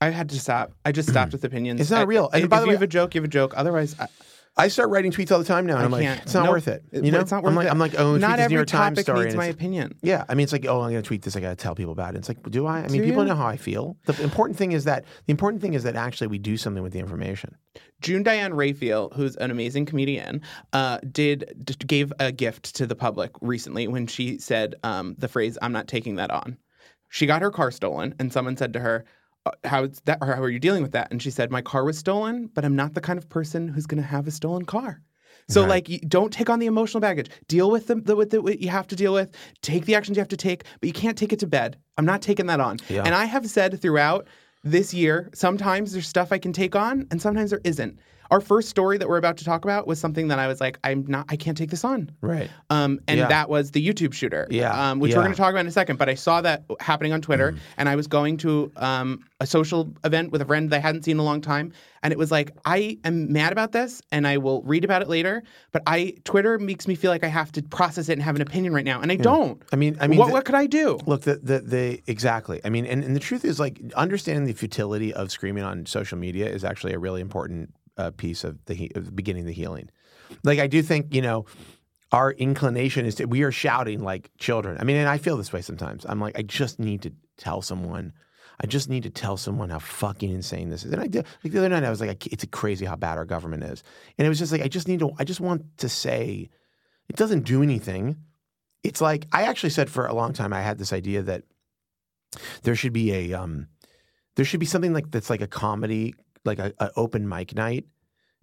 I 0.00 0.10
had 0.10 0.28
to 0.28 0.38
stop. 0.38 0.72
I 0.84 0.92
just 0.92 1.08
stopped 1.08 1.32
with 1.32 1.44
opinions. 1.44 1.80
It's 1.80 1.90
not 1.90 2.00
I- 2.00 2.04
real. 2.04 2.28
And 2.32 2.44
if 2.44 2.50
by 2.50 2.60
the 2.60 2.66
way, 2.66 2.72
you 2.72 2.76
have 2.76 2.82
a 2.82 2.86
joke, 2.86 3.14
you 3.14 3.20
have 3.20 3.24
a 3.28 3.32
joke. 3.32 3.54
Otherwise, 3.56 3.96
I, 3.98 4.06
I 4.56 4.68
start 4.68 4.90
writing 4.90 5.12
tweets 5.12 5.30
all 5.30 5.38
the 5.38 5.44
time 5.44 5.66
now, 5.66 5.74
and 5.74 5.82
I 5.82 5.84
I'm 5.84 5.90
like, 5.92 6.02
can't. 6.02 6.20
it's 6.22 6.34
not 6.34 6.44
Nope. 6.44 6.52
worth 6.52 6.68
it. 6.68 6.82
It- 6.90 7.04
You 7.04 7.12
know, 7.12 7.20
it's 7.20 7.30
not 7.30 7.42
worth 7.44 7.50
I'm 7.50 7.56
like, 7.56 7.66
it. 7.66 7.70
I'm 7.70 7.78
like, 7.78 7.94
oh, 7.96 8.12
tweet 8.12 8.20
not 8.22 8.36
this 8.38 8.44
every 8.46 8.54
New 8.54 8.58
York 8.58 8.66
Times 8.68 8.96
topic 8.96 9.04
story. 9.04 9.18
needs 9.20 9.34
and 9.34 9.38
my 9.38 9.44
it's- 9.44 9.54
opinion. 9.54 9.94
Yeah, 10.02 10.24
I 10.28 10.34
mean, 10.34 10.44
it's 10.44 10.52
like, 10.52 10.66
oh, 10.66 10.80
I'm 10.80 10.90
going 10.90 11.02
to 11.02 11.06
tweet 11.06 11.22
this. 11.22 11.36
I 11.36 11.40
got 11.40 11.50
to 11.50 11.56
tell 11.56 11.74
people 11.74 11.92
about 11.92 12.14
it. 12.14 12.18
It's 12.18 12.28
like, 12.28 12.42
do 12.50 12.66
I? 12.66 12.78
I 12.78 12.88
mean, 12.88 13.02
Do 13.02 13.04
people 13.06 13.22
you? 13.22 13.28
know 13.28 13.36
how 13.36 13.46
I 13.46 13.56
feel. 13.56 13.96
The 14.06 14.20
important 14.22 14.58
thing 14.58 14.72
is 14.72 14.84
that 14.84 15.04
the 15.26 15.30
important 15.30 15.62
thing 15.62 15.74
is 15.74 15.84
that 15.84 15.94
actually 15.94 16.26
we 16.26 16.38
do 16.38 16.56
something 16.56 16.82
with 16.82 16.92
the 16.92 16.98
information. 16.98 17.54
June 18.00 18.22
Diane 18.22 18.52
Raphael, 18.54 19.10
who's 19.14 19.36
an 19.36 19.50
amazing 19.50 19.86
comedian, 19.86 20.40
uh, 20.72 20.98
did 21.10 21.52
d- 21.64 21.74
gave 21.86 22.12
a 22.18 22.32
gift 22.32 22.74
to 22.76 22.86
the 22.86 22.94
public 22.96 23.30
recently 23.40 23.86
when 23.88 24.06
she 24.06 24.38
said 24.38 24.74
um, 24.82 25.14
the 25.18 25.28
phrase 25.28 25.56
"I'm 25.62 25.72
not 25.72 25.86
taking 25.88 26.16
that 26.16 26.30
on." 26.30 26.58
She 27.10 27.26
got 27.26 27.42
her 27.42 27.50
car 27.50 27.70
stolen, 27.70 28.14
and 28.18 28.32
someone 28.32 28.56
said 28.56 28.72
to 28.74 28.80
her, 28.80 29.04
"How 29.64 29.84
is 29.84 30.00
that? 30.04 30.18
Or 30.20 30.34
how 30.34 30.42
are 30.42 30.50
you 30.50 30.58
dealing 30.58 30.82
with 30.82 30.92
that?" 30.92 31.10
And 31.10 31.22
she 31.22 31.30
said, 31.30 31.50
"My 31.50 31.62
car 31.62 31.84
was 31.84 31.98
stolen, 31.98 32.50
but 32.54 32.64
I'm 32.64 32.76
not 32.76 32.94
the 32.94 33.00
kind 33.00 33.18
of 33.18 33.28
person 33.28 33.68
who's 33.68 33.86
going 33.86 34.02
to 34.02 34.08
have 34.08 34.26
a 34.26 34.30
stolen 34.30 34.64
car." 34.64 35.02
So, 35.50 35.62
Right. 35.62 35.88
like, 35.88 36.04
don't 36.08 36.30
take 36.32 36.50
on 36.50 36.58
the 36.58 36.66
emotional 36.66 37.00
baggage. 37.00 37.30
Deal 37.48 37.70
with 37.70 37.86
the, 37.86 37.94
the 37.94 38.14
with 38.14 38.30
the, 38.30 38.42
what 38.42 38.60
you 38.60 38.68
have 38.68 38.86
to 38.88 38.96
deal 38.96 39.14
with. 39.14 39.30
Take 39.62 39.86
the 39.86 39.94
actions 39.94 40.16
you 40.16 40.20
have 40.20 40.28
to 40.28 40.36
take, 40.36 40.64
but 40.80 40.86
you 40.86 40.92
can't 40.92 41.16
take 41.16 41.32
it 41.32 41.38
to 41.38 41.46
bed. 41.46 41.78
I'm 41.96 42.04
not 42.04 42.20
taking 42.20 42.46
that 42.46 42.60
on. 42.60 42.76
Yeah. 42.88 43.02
And 43.04 43.14
I 43.14 43.24
have 43.24 43.48
said 43.48 43.80
throughout 43.80 44.26
this 44.62 44.92
year, 44.92 45.30
sometimes 45.32 45.92
there's 45.92 46.06
stuff 46.06 46.32
I 46.32 46.38
can 46.38 46.52
take 46.52 46.76
on, 46.76 47.06
and 47.10 47.22
sometimes 47.22 47.50
there 47.50 47.60
isn't. 47.64 47.98
Our 48.30 48.40
first 48.40 48.68
story 48.68 48.98
that 48.98 49.08
we're 49.08 49.16
about 49.16 49.38
to 49.38 49.44
talk 49.44 49.64
about 49.64 49.86
was 49.86 49.98
something 49.98 50.28
that 50.28 50.38
I 50.38 50.48
was 50.48 50.60
like, 50.60 50.78
I'm 50.84 51.04
not, 51.06 51.26
I 51.30 51.36
can't 51.36 51.56
take 51.56 51.70
this 51.70 51.84
on. 51.84 52.10
Right. 52.20 52.50
Um, 52.68 53.00
and 53.08 53.18
Yeah. 53.18 53.28
that 53.28 53.48
was 53.48 53.70
the 53.70 53.86
YouTube 53.86 54.12
shooter, 54.12 54.46
Yeah, 54.50 54.90
um, 54.90 54.98
which 55.00 55.12
yeah. 55.12 55.16
we're 55.16 55.22
going 55.24 55.34
to 55.34 55.38
talk 55.38 55.50
about 55.50 55.60
in 55.60 55.66
a 55.66 55.70
second. 55.72 55.96
But 55.98 56.08
I 56.10 56.14
saw 56.14 56.40
that 56.42 56.64
happening 56.80 57.12
on 57.12 57.22
Twitter, 57.22 57.52
Mm. 57.52 57.58
and 57.78 57.88
I 57.88 57.96
was 57.96 58.06
going 58.06 58.36
to 58.38 58.70
um, 58.76 59.24
a 59.40 59.46
social 59.46 59.90
event 60.04 60.30
with 60.30 60.42
a 60.42 60.44
friend 60.44 60.68
that 60.70 60.76
I 60.76 60.80
hadn't 60.80 61.04
seen 61.04 61.12
in 61.16 61.20
a 61.20 61.24
long 61.24 61.40
time, 61.40 61.72
and 62.02 62.12
it 62.12 62.18
was 62.18 62.30
like, 62.30 62.52
I 62.64 62.98
am 63.04 63.32
mad 63.32 63.50
about 63.52 63.72
this, 63.72 64.02
and 64.12 64.26
I 64.26 64.36
will 64.36 64.62
read 64.62 64.84
about 64.84 65.00
it 65.02 65.08
later. 65.08 65.42
But 65.72 65.82
I 65.86 66.14
Twitter 66.24 66.58
makes 66.58 66.86
me 66.86 66.94
feel 66.96 67.10
like 67.10 67.24
I 67.24 67.28
have 67.28 67.50
to 67.52 67.62
process 67.62 68.08
it 68.08 68.12
and 68.14 68.22
have 68.22 68.36
an 68.36 68.42
opinion 68.42 68.74
right 68.74 68.84
now, 68.84 69.00
and 69.00 69.10
I 69.10 69.16
don't. 69.16 69.62
I 69.72 69.76
mean, 69.76 69.96
I 70.00 70.06
mean, 70.06 70.18
what, 70.18 70.26
the- 70.26 70.32
what 70.34 70.44
could 70.44 70.54
I 70.54 70.66
do? 70.66 70.98
Look, 71.06 71.22
the, 71.22 71.36
the 71.36 71.60
the 71.60 72.02
exactly. 72.06 72.60
I 72.64 72.68
mean, 72.68 72.84
and, 72.84 73.02
and 73.02 73.16
the 73.16 73.20
truth 73.20 73.44
is, 73.44 73.58
like, 73.58 73.80
understanding 73.96 74.44
the 74.44 74.52
futility 74.52 75.14
of 75.14 75.30
screaming 75.30 75.64
on 75.64 75.86
social 75.86 76.18
media 76.18 76.46
is 76.46 76.62
actually 76.64 76.92
a 76.92 76.98
really 76.98 77.20
important 77.22 77.72
uh, 77.98 78.10
piece 78.12 78.44
of 78.44 78.64
the 78.66 78.74
he- 78.74 78.92
of 78.94 79.06
the 79.06 79.12
beginning 79.12 79.42
of 79.42 79.46
the 79.48 79.52
healing. 79.52 79.90
Like, 80.44 80.58
I 80.58 80.66
do 80.66 80.82
think 80.82 81.14
you 81.14 81.22
know, 81.22 81.46
our 82.12 82.32
inclination 82.32 83.04
is 83.06 83.16
to 83.16 83.26
we 83.26 83.42
are 83.42 83.52
shouting 83.52 84.02
like 84.02 84.30
children. 84.38 84.78
I 84.80 84.84
mean, 84.84 84.96
and 84.96 85.08
I 85.08 85.18
feel 85.18 85.36
this 85.36 85.52
way 85.52 85.62
sometimes. 85.62 86.06
I'm 86.08 86.20
like, 86.20 86.38
I 86.38 86.42
just 86.42 86.78
need 86.78 87.02
to 87.02 87.12
tell 87.36 87.62
someone. 87.62 88.12
I 88.60 88.66
just 88.66 88.88
need 88.88 89.04
to 89.04 89.10
tell 89.10 89.36
someone 89.36 89.70
how 89.70 89.78
fucking 89.78 90.30
insane 90.30 90.68
this 90.68 90.84
is. 90.84 90.92
And 90.92 91.00
I 91.00 91.06
did, 91.06 91.26
like 91.44 91.52
the 91.52 91.60
other 91.60 91.68
night, 91.68 91.84
I 91.84 91.90
was 91.90 92.00
like, 92.00 92.26
it's 92.26 92.44
crazy 92.50 92.86
how 92.86 92.96
bad 92.96 93.16
our 93.16 93.24
government 93.24 93.62
is. 93.62 93.84
And 94.18 94.26
it 94.26 94.28
was 94.28 94.40
just 94.40 94.50
like, 94.50 94.62
I 94.62 94.66
just 94.66 94.88
need 94.88 94.98
to, 94.98 95.12
I 95.16 95.22
just 95.22 95.38
want 95.38 95.64
to 95.78 95.88
say, 95.88 96.50
it 97.08 97.14
doesn't 97.14 97.44
do 97.44 97.62
anything. 97.62 98.16
It's 98.82 99.00
like 99.00 99.26
I 99.32 99.42
actually 99.44 99.70
said 99.70 99.88
for 99.88 100.06
a 100.06 100.14
long 100.14 100.32
time 100.32 100.52
I 100.52 100.62
had 100.62 100.78
this 100.78 100.92
idea 100.92 101.22
that 101.22 101.44
there 102.62 102.74
should 102.74 102.92
be 102.92 103.12
a 103.12 103.32
um 103.34 103.68
there 104.36 104.44
should 104.44 104.60
be 104.60 104.66
something 104.66 104.92
like 104.92 105.10
that's 105.10 105.30
like 105.30 105.40
a 105.40 105.46
comedy 105.46 106.14
like 106.44 106.58
a, 106.58 106.72
a 106.78 106.90
open 106.96 107.28
mic 107.28 107.54
night. 107.54 107.84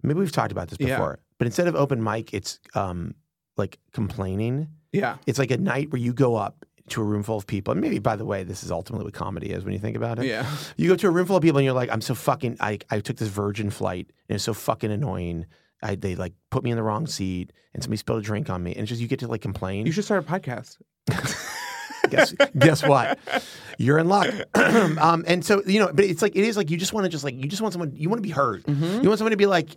Maybe 0.02 0.18
we've 0.20 0.32
talked 0.32 0.52
about 0.52 0.68
this 0.68 0.78
Yeah. 0.80 0.96
before, 0.96 1.18
but 1.38 1.46
instead 1.46 1.66
of 1.68 1.74
open 1.76 2.02
mic, 2.02 2.32
it's 2.34 2.60
um 2.74 3.14
like 3.56 3.78
complaining. 3.92 4.68
Yeah, 4.92 5.16
It's 5.26 5.38
like 5.38 5.50
a 5.50 5.56
night 5.58 5.90
where 5.92 6.00
you 6.00 6.12
go 6.14 6.36
up 6.36 6.64
to 6.88 7.00
a 7.02 7.04
room 7.04 7.22
full 7.22 7.36
of 7.36 7.46
people. 7.46 7.72
And 7.72 7.80
maybe, 7.80 7.98
by 7.98 8.16
the 8.16 8.24
way, 8.24 8.44
this 8.44 8.62
is 8.62 8.70
ultimately 8.70 9.04
what 9.04 9.12
comedy 9.14 9.50
is 9.50 9.64
when 9.64 9.72
you 9.74 9.78
think 9.80 9.96
about 9.96 10.18
it. 10.18 10.26
yeah. 10.26 10.46
You 10.76 10.88
go 10.88 10.96
to 10.96 11.08
a 11.08 11.10
room 11.10 11.26
full 11.26 11.36
of 11.36 11.42
people 11.42 11.58
and 11.58 11.64
you're 11.64 11.74
like, 11.74 11.90
I'm 11.90 12.00
so 12.00 12.14
fucking. 12.14 12.56
I 12.60 12.78
I 12.90 13.00
took 13.00 13.16
this 13.16 13.28
Virgin 13.28 13.70
flight 13.70 14.10
and 14.28 14.36
it's 14.36 14.44
so 14.44 14.54
fucking 14.54 14.90
annoying. 14.92 15.46
I, 15.82 15.94
they 15.96 16.14
like 16.16 16.32
put 16.50 16.64
me 16.64 16.70
in 16.70 16.76
the 16.76 16.82
wrong 16.82 17.06
seat 17.06 17.52
and 17.74 17.82
somebody 17.82 17.98
spilled 17.98 18.20
a 18.20 18.22
drink 18.22 18.48
on 18.48 18.62
me 18.62 18.72
and 18.72 18.80
it's 18.82 18.88
just 18.88 19.00
you 19.02 19.08
get 19.08 19.18
to 19.20 19.28
like 19.28 19.42
complain. 19.42 19.84
You 19.86 19.92
should 19.92 20.04
start 20.04 20.24
a 20.24 20.26
podcast. 20.26 20.78
guess 22.10 22.34
guess 22.58 22.82
what? 22.86 23.18
You're 23.78 23.98
in 23.98 24.08
luck. 24.08 24.32
um, 24.54 25.24
and 25.26 25.44
so 25.44 25.62
you 25.66 25.80
know, 25.80 25.90
but 25.92 26.04
it's 26.04 26.22
like 26.22 26.34
it 26.36 26.44
is 26.44 26.56
like 26.56 26.70
you 26.70 26.76
just 26.76 26.92
want 26.92 27.04
to 27.04 27.08
just 27.08 27.24
like 27.24 27.34
you 27.34 27.48
just 27.48 27.62
want 27.62 27.72
someone 27.72 27.92
you 27.94 28.08
want 28.08 28.18
to 28.18 28.22
be 28.22 28.30
heard. 28.30 28.64
Mm-hmm. 28.64 29.02
You 29.02 29.08
want 29.08 29.18
someone 29.18 29.32
to 29.32 29.36
be 29.36 29.46
like, 29.46 29.70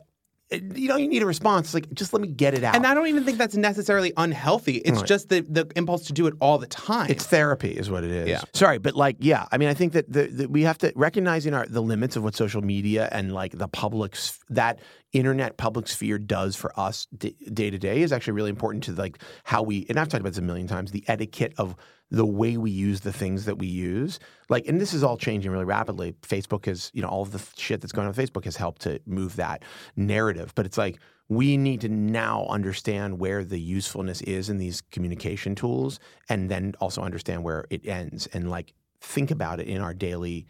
eh, 0.51 0.59
you 0.73 0.87
know, 0.87 0.95
you 0.95 1.07
need 1.07 1.21
a 1.21 1.25
response. 1.25 1.67
It's 1.67 1.73
like 1.73 1.93
just 1.93 2.13
let 2.13 2.21
me 2.21 2.27
get 2.29 2.53
it 2.53 2.63
out. 2.63 2.75
And 2.75 2.85
I 2.87 2.93
don't 2.93 3.07
even 3.07 3.23
think 3.25 3.37
that's 3.37 3.55
necessarily 3.55 4.13
unhealthy. 4.17 4.77
It's 4.77 4.99
Right. 4.99 5.05
just 5.07 5.29
the, 5.29 5.41
the 5.41 5.69
impulse 5.75 6.07
to 6.07 6.13
do 6.13 6.27
it 6.27 6.33
all 6.39 6.57
the 6.57 6.67
time. 6.67 7.09
It's 7.09 7.25
therapy, 7.25 7.71
is 7.71 7.89
what 7.91 8.03
it 8.03 8.11
is. 8.11 8.29
Yeah. 8.29 8.41
Sorry, 8.53 8.77
but 8.77 8.95
like, 8.95 9.17
yeah. 9.19 9.45
I 9.51 9.57
mean, 9.57 9.69
I 9.69 9.73
think 9.73 9.93
that 9.93 10.11
the, 10.11 10.27
the, 10.27 10.47
we 10.47 10.63
have 10.63 10.77
to 10.79 10.93
recognizing 10.95 11.53
our 11.53 11.65
the 11.67 11.81
limits 11.81 12.15
of 12.15 12.23
what 12.23 12.35
social 12.35 12.61
media 12.61 13.09
and 13.11 13.33
like 13.33 13.57
the 13.57 13.67
public's 13.67 14.39
that 14.49 14.79
internet 15.11 15.57
public 15.57 15.87
sphere 15.87 16.19
does 16.19 16.55
for 16.55 16.77
us 16.79 17.07
day 17.07 17.69
to 17.69 17.77
day 17.79 18.01
is 18.01 18.11
actually 18.11 18.33
really 18.33 18.49
important 18.49 18.83
to 18.83 18.91
like 18.93 19.17
how 19.43 19.63
we. 19.63 19.85
And 19.89 19.97
I've 19.99 20.07
talked 20.07 20.21
about 20.21 20.29
this 20.33 20.37
a 20.37 20.43
million 20.43 20.67
times. 20.67 20.91
The 20.91 21.03
etiquette 21.07 21.53
of 21.57 21.75
the 22.11 22.25
way 22.25 22.57
we 22.57 22.71
use 22.71 23.01
the 23.01 23.13
things 23.13 23.45
that 23.45 23.57
we 23.59 23.67
use. 23.67 24.19
Like, 24.49 24.67
and 24.67 24.81
this 24.81 24.93
is 24.93 25.03
all 25.03 25.17
changing 25.17 25.51
really 25.51 25.65
rapidly. 25.65 26.13
Facebook 26.21 26.65
has, 26.65 26.91
you 26.93 27.01
know, 27.01 27.07
all 27.07 27.21
of 27.21 27.31
the 27.31 27.41
shit 27.55 27.81
that's 27.81 27.91
going 27.91 28.07
on 28.07 28.13
with 28.15 28.17
Facebook 28.33 28.45
has 28.45 28.55
helped 28.55 28.81
to 28.83 28.99
move 29.05 29.35
that 29.35 29.63
narrative. 29.95 30.53
But 30.55 30.65
it's 30.65 30.77
like 30.77 30.99
we 31.27 31.57
need 31.57 31.81
to 31.81 31.89
now 31.89 32.45
understand 32.47 33.19
where 33.19 33.43
the 33.43 33.59
usefulness 33.59 34.21
is 34.21 34.49
in 34.49 34.57
these 34.57 34.81
communication 34.91 35.53
tools 35.53 35.99
and 36.29 36.49
then 36.49 36.73
also 36.79 37.01
understand 37.01 37.43
where 37.43 37.65
it 37.69 37.85
ends 37.87 38.27
and 38.33 38.49
like 38.49 38.73
think 39.01 39.29
about 39.29 39.59
it 39.59 39.67
in 39.67 39.81
our 39.81 39.93
daily 39.93 40.47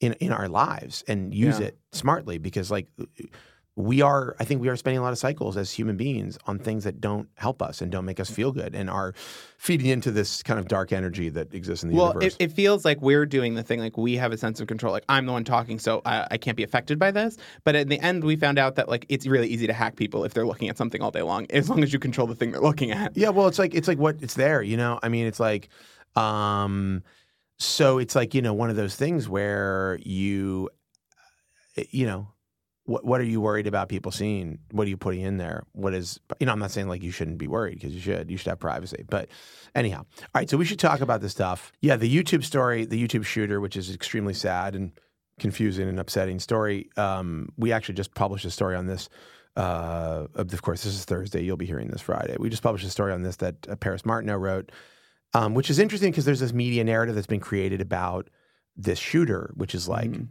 in 0.00 0.14
in 0.14 0.32
our 0.32 0.48
lives 0.48 1.04
and 1.08 1.34
use 1.34 1.60
Yeah. 1.60 1.66
it 1.66 1.78
smartly 1.92 2.38
because 2.38 2.70
like 2.70 2.86
we 3.78 4.02
are 4.02 4.34
I 4.40 4.44
think 4.44 4.60
we 4.60 4.68
are 4.68 4.76
spending 4.76 4.98
a 4.98 5.02
lot 5.02 5.12
of 5.12 5.18
cycles 5.18 5.56
as 5.56 5.70
human 5.70 5.96
beings 5.96 6.36
on 6.46 6.58
things 6.58 6.82
that 6.82 7.00
don't 7.00 7.28
help 7.36 7.62
us 7.62 7.80
and 7.80 7.92
don't 7.92 8.04
make 8.04 8.18
us 8.18 8.28
feel 8.28 8.50
good 8.50 8.74
and 8.74 8.90
are 8.90 9.14
feeding 9.56 9.86
into 9.86 10.10
this 10.10 10.42
kind 10.42 10.58
of 10.58 10.66
dark 10.66 10.92
energy 10.92 11.28
that 11.28 11.54
exists 11.54 11.84
in 11.84 11.90
the 11.90 11.96
well, 11.96 12.08
universe. 12.08 12.34
it, 12.40 12.46
it 12.46 12.52
feels 12.52 12.84
like 12.84 13.00
we're 13.00 13.24
doing 13.24 13.54
the 13.54 13.62
thing, 13.62 13.78
like 13.78 13.96
we 13.96 14.16
have 14.16 14.32
a 14.32 14.36
sense 14.36 14.60
of 14.60 14.66
control. 14.66 14.92
Like 14.92 15.04
I'm 15.08 15.26
the 15.26 15.32
one 15.32 15.44
talking, 15.44 15.78
so 15.78 16.02
I, 16.04 16.26
I 16.32 16.38
can't 16.38 16.56
be 16.56 16.64
affected 16.64 16.98
by 16.98 17.12
this. 17.12 17.36
But 17.62 17.76
in 17.76 17.88
the 17.88 18.00
end, 18.00 18.24
we 18.24 18.34
found 18.34 18.58
out 18.58 18.74
that 18.74 18.88
like 18.88 19.06
it's 19.08 19.28
really 19.28 19.46
easy 19.46 19.68
to 19.68 19.72
hack 19.72 19.94
people 19.94 20.24
if 20.24 20.34
they're 20.34 20.46
looking 20.46 20.68
at 20.68 20.76
something 20.76 21.00
all 21.00 21.12
day 21.12 21.22
long, 21.22 21.46
as 21.50 21.70
long 21.70 21.84
as 21.84 21.92
you 21.92 22.00
control 22.00 22.26
the 22.26 22.34
thing 22.34 22.50
they're 22.50 22.60
looking 22.60 22.90
at. 22.90 23.16
Yeah, 23.16 23.28
well, 23.28 23.46
it's 23.46 23.60
like 23.60 23.76
it's 23.76 23.86
like 23.86 23.98
what 23.98 24.16
it's 24.20 24.34
there, 24.34 24.60
you 24.60 24.76
know. 24.76 24.98
I 25.04 25.08
mean, 25.08 25.26
it's 25.26 25.38
like, 25.38 25.68
um, 26.16 27.04
so 27.58 27.98
it's 27.98 28.16
like 28.16 28.34
you 28.34 28.42
know 28.42 28.54
one 28.54 28.70
of 28.70 28.76
those 28.76 28.96
things 28.96 29.28
where 29.28 30.00
you, 30.02 30.68
uh, 31.76 31.82
you 31.90 32.06
know, 32.06 32.32
what 32.88 33.04
what 33.04 33.20
are 33.20 33.24
you 33.24 33.40
worried 33.40 33.66
about 33.66 33.90
people 33.90 34.10
seeing? 34.10 34.58
What 34.70 34.86
are 34.86 34.90
you 34.90 34.96
putting 34.96 35.20
in 35.20 35.36
there? 35.36 35.64
What 35.72 35.92
is 35.92 36.18
you 36.40 36.46
know? 36.46 36.52
I'm 36.52 36.58
not 36.58 36.70
saying 36.70 36.88
like 36.88 37.02
you 37.02 37.10
shouldn't 37.10 37.36
be 37.36 37.46
worried 37.46 37.74
because 37.74 37.92
you 37.92 38.00
should. 38.00 38.30
You 38.30 38.38
should 38.38 38.48
have 38.48 38.58
privacy. 38.58 39.04
But 39.08 39.28
anyhow, 39.74 40.06
all 40.20 40.26
right. 40.34 40.48
So 40.48 40.56
we 40.56 40.64
should 40.64 40.78
talk 40.78 41.02
about 41.02 41.20
this 41.20 41.32
stuff. 41.32 41.70
Yeah, 41.82 41.96
the 41.96 42.10
YouTube 42.10 42.42
story, 42.44 42.86
the 42.86 43.00
YouTube 43.06 43.26
shooter, 43.26 43.60
which 43.60 43.76
is 43.76 43.94
extremely 43.94 44.32
sad 44.32 44.74
and 44.74 44.92
confusing 45.38 45.86
and 45.86 46.00
upsetting 46.00 46.40
story. 46.40 46.88
Um, 46.96 47.50
we 47.58 47.72
actually 47.72 47.94
just 47.94 48.14
published 48.14 48.46
a 48.46 48.50
story 48.50 48.74
on 48.74 48.86
this. 48.86 49.10
Uh, 49.54 50.28
of 50.34 50.62
course, 50.62 50.82
this 50.82 50.94
is 50.94 51.04
Thursday. 51.04 51.42
You'll 51.42 51.58
be 51.58 51.66
hearing 51.66 51.88
this 51.88 52.00
Friday. 52.00 52.36
We 52.38 52.48
just 52.48 52.62
published 52.62 52.86
a 52.86 52.90
story 52.90 53.12
on 53.12 53.22
this 53.22 53.36
that 53.36 53.68
uh, 53.68 53.76
Paris 53.76 54.06
Martineau 54.06 54.36
wrote, 54.36 54.72
um, 55.34 55.52
which 55.52 55.68
is 55.68 55.78
interesting 55.78 56.10
because 56.10 56.24
there's 56.24 56.40
this 56.40 56.54
media 56.54 56.84
narrative 56.84 57.14
that's 57.14 57.26
been 57.26 57.38
created 57.40 57.82
about 57.82 58.30
this 58.76 58.98
shooter, 58.98 59.52
which 59.56 59.74
is 59.74 59.88
like. 59.88 60.10
Mhm. 60.10 60.28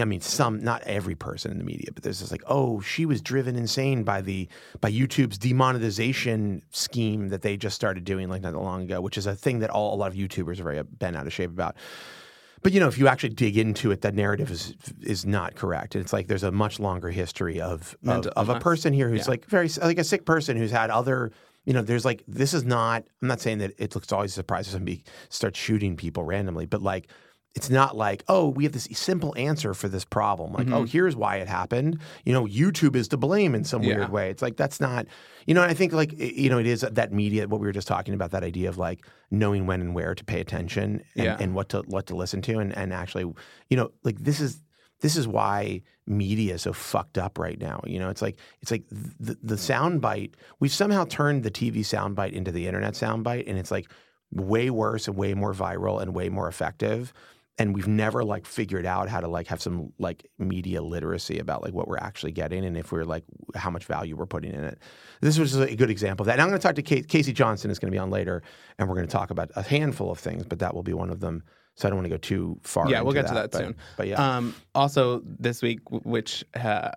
I 0.00 0.04
mean, 0.04 0.20
some, 0.20 0.62
not 0.62 0.82
every 0.82 1.14
person 1.14 1.50
in 1.50 1.58
the 1.58 1.64
media, 1.64 1.88
but 1.92 2.02
there's 2.02 2.20
this 2.20 2.30
like, 2.30 2.44
oh, 2.46 2.80
she 2.80 3.06
was 3.06 3.20
driven 3.20 3.56
insane 3.56 4.04
by 4.04 4.20
the 4.20 4.48
by 4.80 4.90
YouTube's 4.90 5.38
demonetization 5.38 6.62
scheme 6.70 7.28
that 7.28 7.42
they 7.42 7.56
just 7.56 7.74
started 7.76 8.04
doing 8.04 8.28
like 8.28 8.42
not 8.42 8.52
that 8.52 8.58
long 8.60 8.82
ago, 8.82 9.00
which 9.00 9.18
is 9.18 9.26
a 9.26 9.34
thing 9.34 9.60
that 9.60 9.70
all 9.70 9.94
a 9.94 9.96
lot 9.96 10.08
of 10.08 10.14
YouTubers 10.14 10.60
are 10.60 10.64
very 10.64 10.78
uh, 10.78 10.84
bent 10.84 11.16
out 11.16 11.26
of 11.26 11.32
shape 11.32 11.50
about. 11.50 11.76
But 12.62 12.72
you 12.72 12.80
know, 12.80 12.88
if 12.88 12.98
you 12.98 13.06
actually 13.08 13.30
dig 13.30 13.56
into 13.56 13.90
it, 13.90 14.00
that 14.02 14.14
narrative 14.14 14.50
is 14.50 14.74
is 15.00 15.24
not 15.24 15.54
correct. 15.54 15.94
And 15.94 16.02
it's 16.02 16.12
like 16.12 16.26
there's 16.26 16.42
a 16.42 16.50
much 16.52 16.80
longer 16.80 17.10
history 17.10 17.60
of 17.60 17.94
of, 18.02 18.02
Mental 18.02 18.32
of 18.36 18.48
a 18.48 18.60
person 18.60 18.92
here 18.92 19.08
who's 19.08 19.26
Yeah. 19.26 19.30
like 19.32 19.46
very 19.46 19.68
like 19.82 19.98
a 19.98 20.04
sick 20.04 20.24
person 20.24 20.56
who's 20.56 20.70
had 20.70 20.90
other. 20.90 21.30
You 21.64 21.74
know, 21.74 21.82
there's 21.82 22.04
like 22.04 22.24
this 22.26 22.54
is 22.54 22.64
not. 22.64 23.04
I'm 23.22 23.28
not 23.28 23.40
saying 23.40 23.58
that 23.58 23.72
it 23.78 23.94
looks 23.94 24.10
always 24.12 24.32
a 24.32 24.34
surprise 24.34 24.66
if 24.66 24.72
somebody 24.72 25.04
starts 25.28 25.58
shooting 25.58 25.96
people 25.96 26.24
randomly, 26.24 26.66
but 26.66 26.82
like 26.82 27.08
it's 27.54 27.70
not 27.70 27.96
like 27.96 28.22
oh 28.28 28.48
we 28.48 28.64
have 28.64 28.72
this 28.72 28.88
simple 28.92 29.34
answer 29.36 29.74
for 29.74 29.88
this 29.88 30.04
problem. 30.04 30.52
Like 30.52 30.68
oh 30.68 30.82
mm-hmm. 30.82 30.84
here's 30.84 31.16
why 31.16 31.36
it 31.36 31.48
happened. 31.48 31.98
You 32.24 32.32
know, 32.32 32.46
YouTube 32.46 32.94
is 32.94 33.08
to 33.08 33.16
blame 33.16 33.54
in 33.54 33.64
some 33.64 33.82
Yeah. 33.82 33.96
weird 33.96 34.12
way. 34.12 34.30
It's 34.30 34.42
like 34.42 34.56
that's 34.56 34.80
not. 34.80 35.06
You 35.46 35.54
know, 35.54 35.62
and 35.62 35.70
I 35.70 35.74
think 35.74 35.92
like 35.92 36.12
you 36.18 36.50
know 36.50 36.58
it 36.58 36.66
is 36.66 36.82
that 36.82 37.12
media. 37.12 37.48
What 37.48 37.60
we 37.60 37.66
were 37.66 37.72
just 37.72 37.88
talking 37.88 38.14
about 38.14 38.30
that 38.32 38.44
idea 38.44 38.68
of 38.68 38.78
like 38.78 39.04
knowing 39.30 39.66
when 39.66 39.80
and 39.80 39.94
where 39.94 40.14
to 40.14 40.24
pay 40.24 40.40
attention 40.40 41.02
and, 41.16 41.24
Yeah. 41.24 41.36
and 41.40 41.54
what 41.54 41.70
to 41.70 41.82
what 41.86 42.06
to 42.06 42.16
listen 42.16 42.42
to 42.42 42.58
and 42.58 42.76
and 42.76 42.92
actually 42.92 43.24
you 43.68 43.76
know 43.76 43.90
like 44.04 44.18
this 44.18 44.40
is 44.40 44.62
this 45.00 45.16
is 45.16 45.28
why 45.28 45.82
media 46.06 46.54
is 46.54 46.62
so 46.62 46.72
fucked 46.72 47.18
up 47.18 47.38
right 47.38 47.60
now. 47.60 47.80
You 47.86 47.98
know, 47.98 48.10
it's 48.10 48.22
like 48.22 48.38
it's 48.60 48.70
like 48.70 48.84
the 48.90 49.36
the 49.42 49.54
soundbite. 49.54 50.34
We've 50.60 50.72
somehow 50.72 51.04
turned 51.04 51.44
the 51.44 51.50
TV 51.50 51.78
soundbite 51.78 52.32
into 52.32 52.52
the 52.52 52.66
internet 52.66 52.94
soundbite, 52.94 53.48
and 53.48 53.58
it's 53.58 53.70
like 53.70 53.90
way 54.30 54.70
worse 54.70 55.08
and 55.08 55.16
way 55.16 55.34
more 55.34 55.54
viral 55.54 56.02
and 56.02 56.14
way 56.14 56.28
more 56.28 56.48
effective. 56.48 57.12
And 57.60 57.74
we've 57.74 57.88
never 57.88 58.22
like 58.22 58.46
figured 58.46 58.86
out 58.86 59.08
how 59.08 59.20
to 59.20 59.26
like 59.26 59.48
have 59.48 59.60
some 59.60 59.92
like 59.98 60.24
media 60.38 60.80
literacy 60.80 61.40
about 61.40 61.62
like 61.62 61.74
what 61.74 61.88
we're 61.88 61.98
actually 61.98 62.30
getting 62.30 62.64
and 62.64 62.76
if 62.76 62.92
we're 62.92 63.04
like 63.04 63.24
how 63.56 63.68
much 63.68 63.84
value 63.84 64.14
we're 64.14 64.26
putting 64.26 64.52
in 64.52 64.62
it. 64.62 64.78
This 65.20 65.38
was 65.38 65.56
a 65.56 65.74
good 65.74 65.90
example 65.90 66.22
of 66.22 66.26
that. 66.26 66.34
And 66.34 66.42
I'm 66.42 66.48
going 66.48 66.60
to 66.60 66.62
talk 66.62 66.76
to 66.76 66.82
Ca- 66.82 67.02
Casey 67.02 67.32
Johnston 67.32 67.70
is 67.70 67.80
going 67.80 67.90
to 67.90 67.94
be 67.94 67.98
on 67.98 68.10
later, 68.10 68.42
and 68.78 68.88
we're 68.88 68.94
going 68.94 69.08
to 69.08 69.12
talk 69.12 69.30
about 69.30 69.50
a 69.56 69.62
handful 69.62 70.10
of 70.10 70.20
things, 70.20 70.44
but 70.44 70.60
that 70.60 70.72
will 70.74 70.84
be 70.84 70.92
one 70.94 71.10
of 71.10 71.18
them. 71.18 71.42
So 71.74 71.86
I 71.86 71.90
don't 71.90 71.96
want 71.98 72.06
to 72.06 72.10
go 72.10 72.16
too 72.16 72.58
far. 72.62 72.88
Yeah, 72.90 73.02
we'll 73.02 73.12
get 73.12 73.26
to 73.28 73.34
that 73.34 73.50
but, 73.52 73.58
soon. 73.58 73.76
But 73.96 74.08
yeah, 74.08 74.36
Um, 74.36 74.54
also, 74.74 75.22
this 75.24 75.62
week, 75.62 75.80
which 75.90 76.44
uh, 76.54 76.90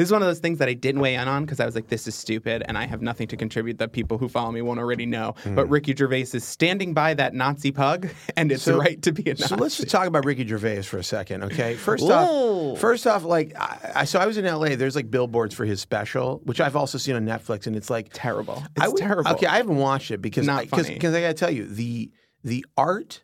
this 0.00 0.08
is 0.08 0.12
one 0.12 0.22
of 0.22 0.28
those 0.28 0.38
things 0.38 0.56
that 0.60 0.68
I 0.70 0.72
didn't 0.72 1.02
weigh 1.02 1.14
in 1.16 1.28
on 1.28 1.44
because 1.44 1.60
I 1.60 1.66
was 1.66 1.74
like, 1.74 1.88
this 1.88 2.08
is 2.08 2.14
stupid 2.14 2.62
and 2.66 2.78
I 2.78 2.86
have 2.86 3.02
nothing 3.02 3.28
to 3.28 3.36
contribute 3.36 3.76
that 3.80 3.92
people 3.92 4.16
who 4.16 4.30
follow 4.30 4.50
me 4.50 4.62
won't 4.62 4.80
already 4.80 5.04
know. 5.04 5.34
Hmm. 5.42 5.54
But 5.54 5.68
Ricky 5.68 5.94
Gervais 5.94 6.28
is 6.32 6.42
standing 6.42 6.94
by 6.94 7.12
that 7.12 7.34
Nazi 7.34 7.70
pug 7.70 8.08
and 8.36 8.50
it's 8.50 8.62
So- 8.62 8.78
right 8.78 9.00
to 9.02 9.12
be 9.12 9.24
a 9.30 9.34
Nazi. 9.34 9.44
So 9.44 9.56
let's 9.56 9.76
just 9.76 9.90
talk 9.90 10.06
about 10.06 10.24
Ricky 10.24 10.46
Gervais 10.46 10.82
for 10.82 10.96
a 10.96 11.04
second, 11.04 11.42
okay? 11.44 11.74
First 11.74 12.04
off, 12.04 12.78
first 12.78 13.06
off, 13.06 13.24
like 13.24 13.54
I, 13.60 13.92
I 13.96 14.04
so 14.06 14.18
I 14.18 14.24
was 14.26 14.38
in 14.38 14.46
LA. 14.46 14.74
There's 14.76 14.96
like 14.96 15.10
billboards 15.10 15.54
for 15.54 15.66
his 15.66 15.82
special, 15.82 16.40
which 16.44 16.62
I've 16.62 16.76
also 16.76 16.96
seen 16.96 17.14
on 17.16 17.26
Netflix, 17.26 17.66
and 17.66 17.76
it's 17.76 17.90
like 17.90 18.08
terrible. 18.14 18.62
It's 18.76 18.82
I 18.86 18.88
would- 18.88 18.96
terrible. 18.96 19.30
Okay, 19.32 19.48
I 19.48 19.58
haven't 19.58 19.76
watched 19.76 20.10
it 20.12 20.22
because 20.22 20.46
Not 20.46 20.62
because 20.62 20.86
funny. 20.86 20.94
because 20.94 21.12
I 21.14 21.20
got 21.20 21.28
to 21.28 21.34
tell 21.34 21.50
you 21.50 21.66
the 21.66 22.10
the 22.42 22.64
art, 22.78 23.22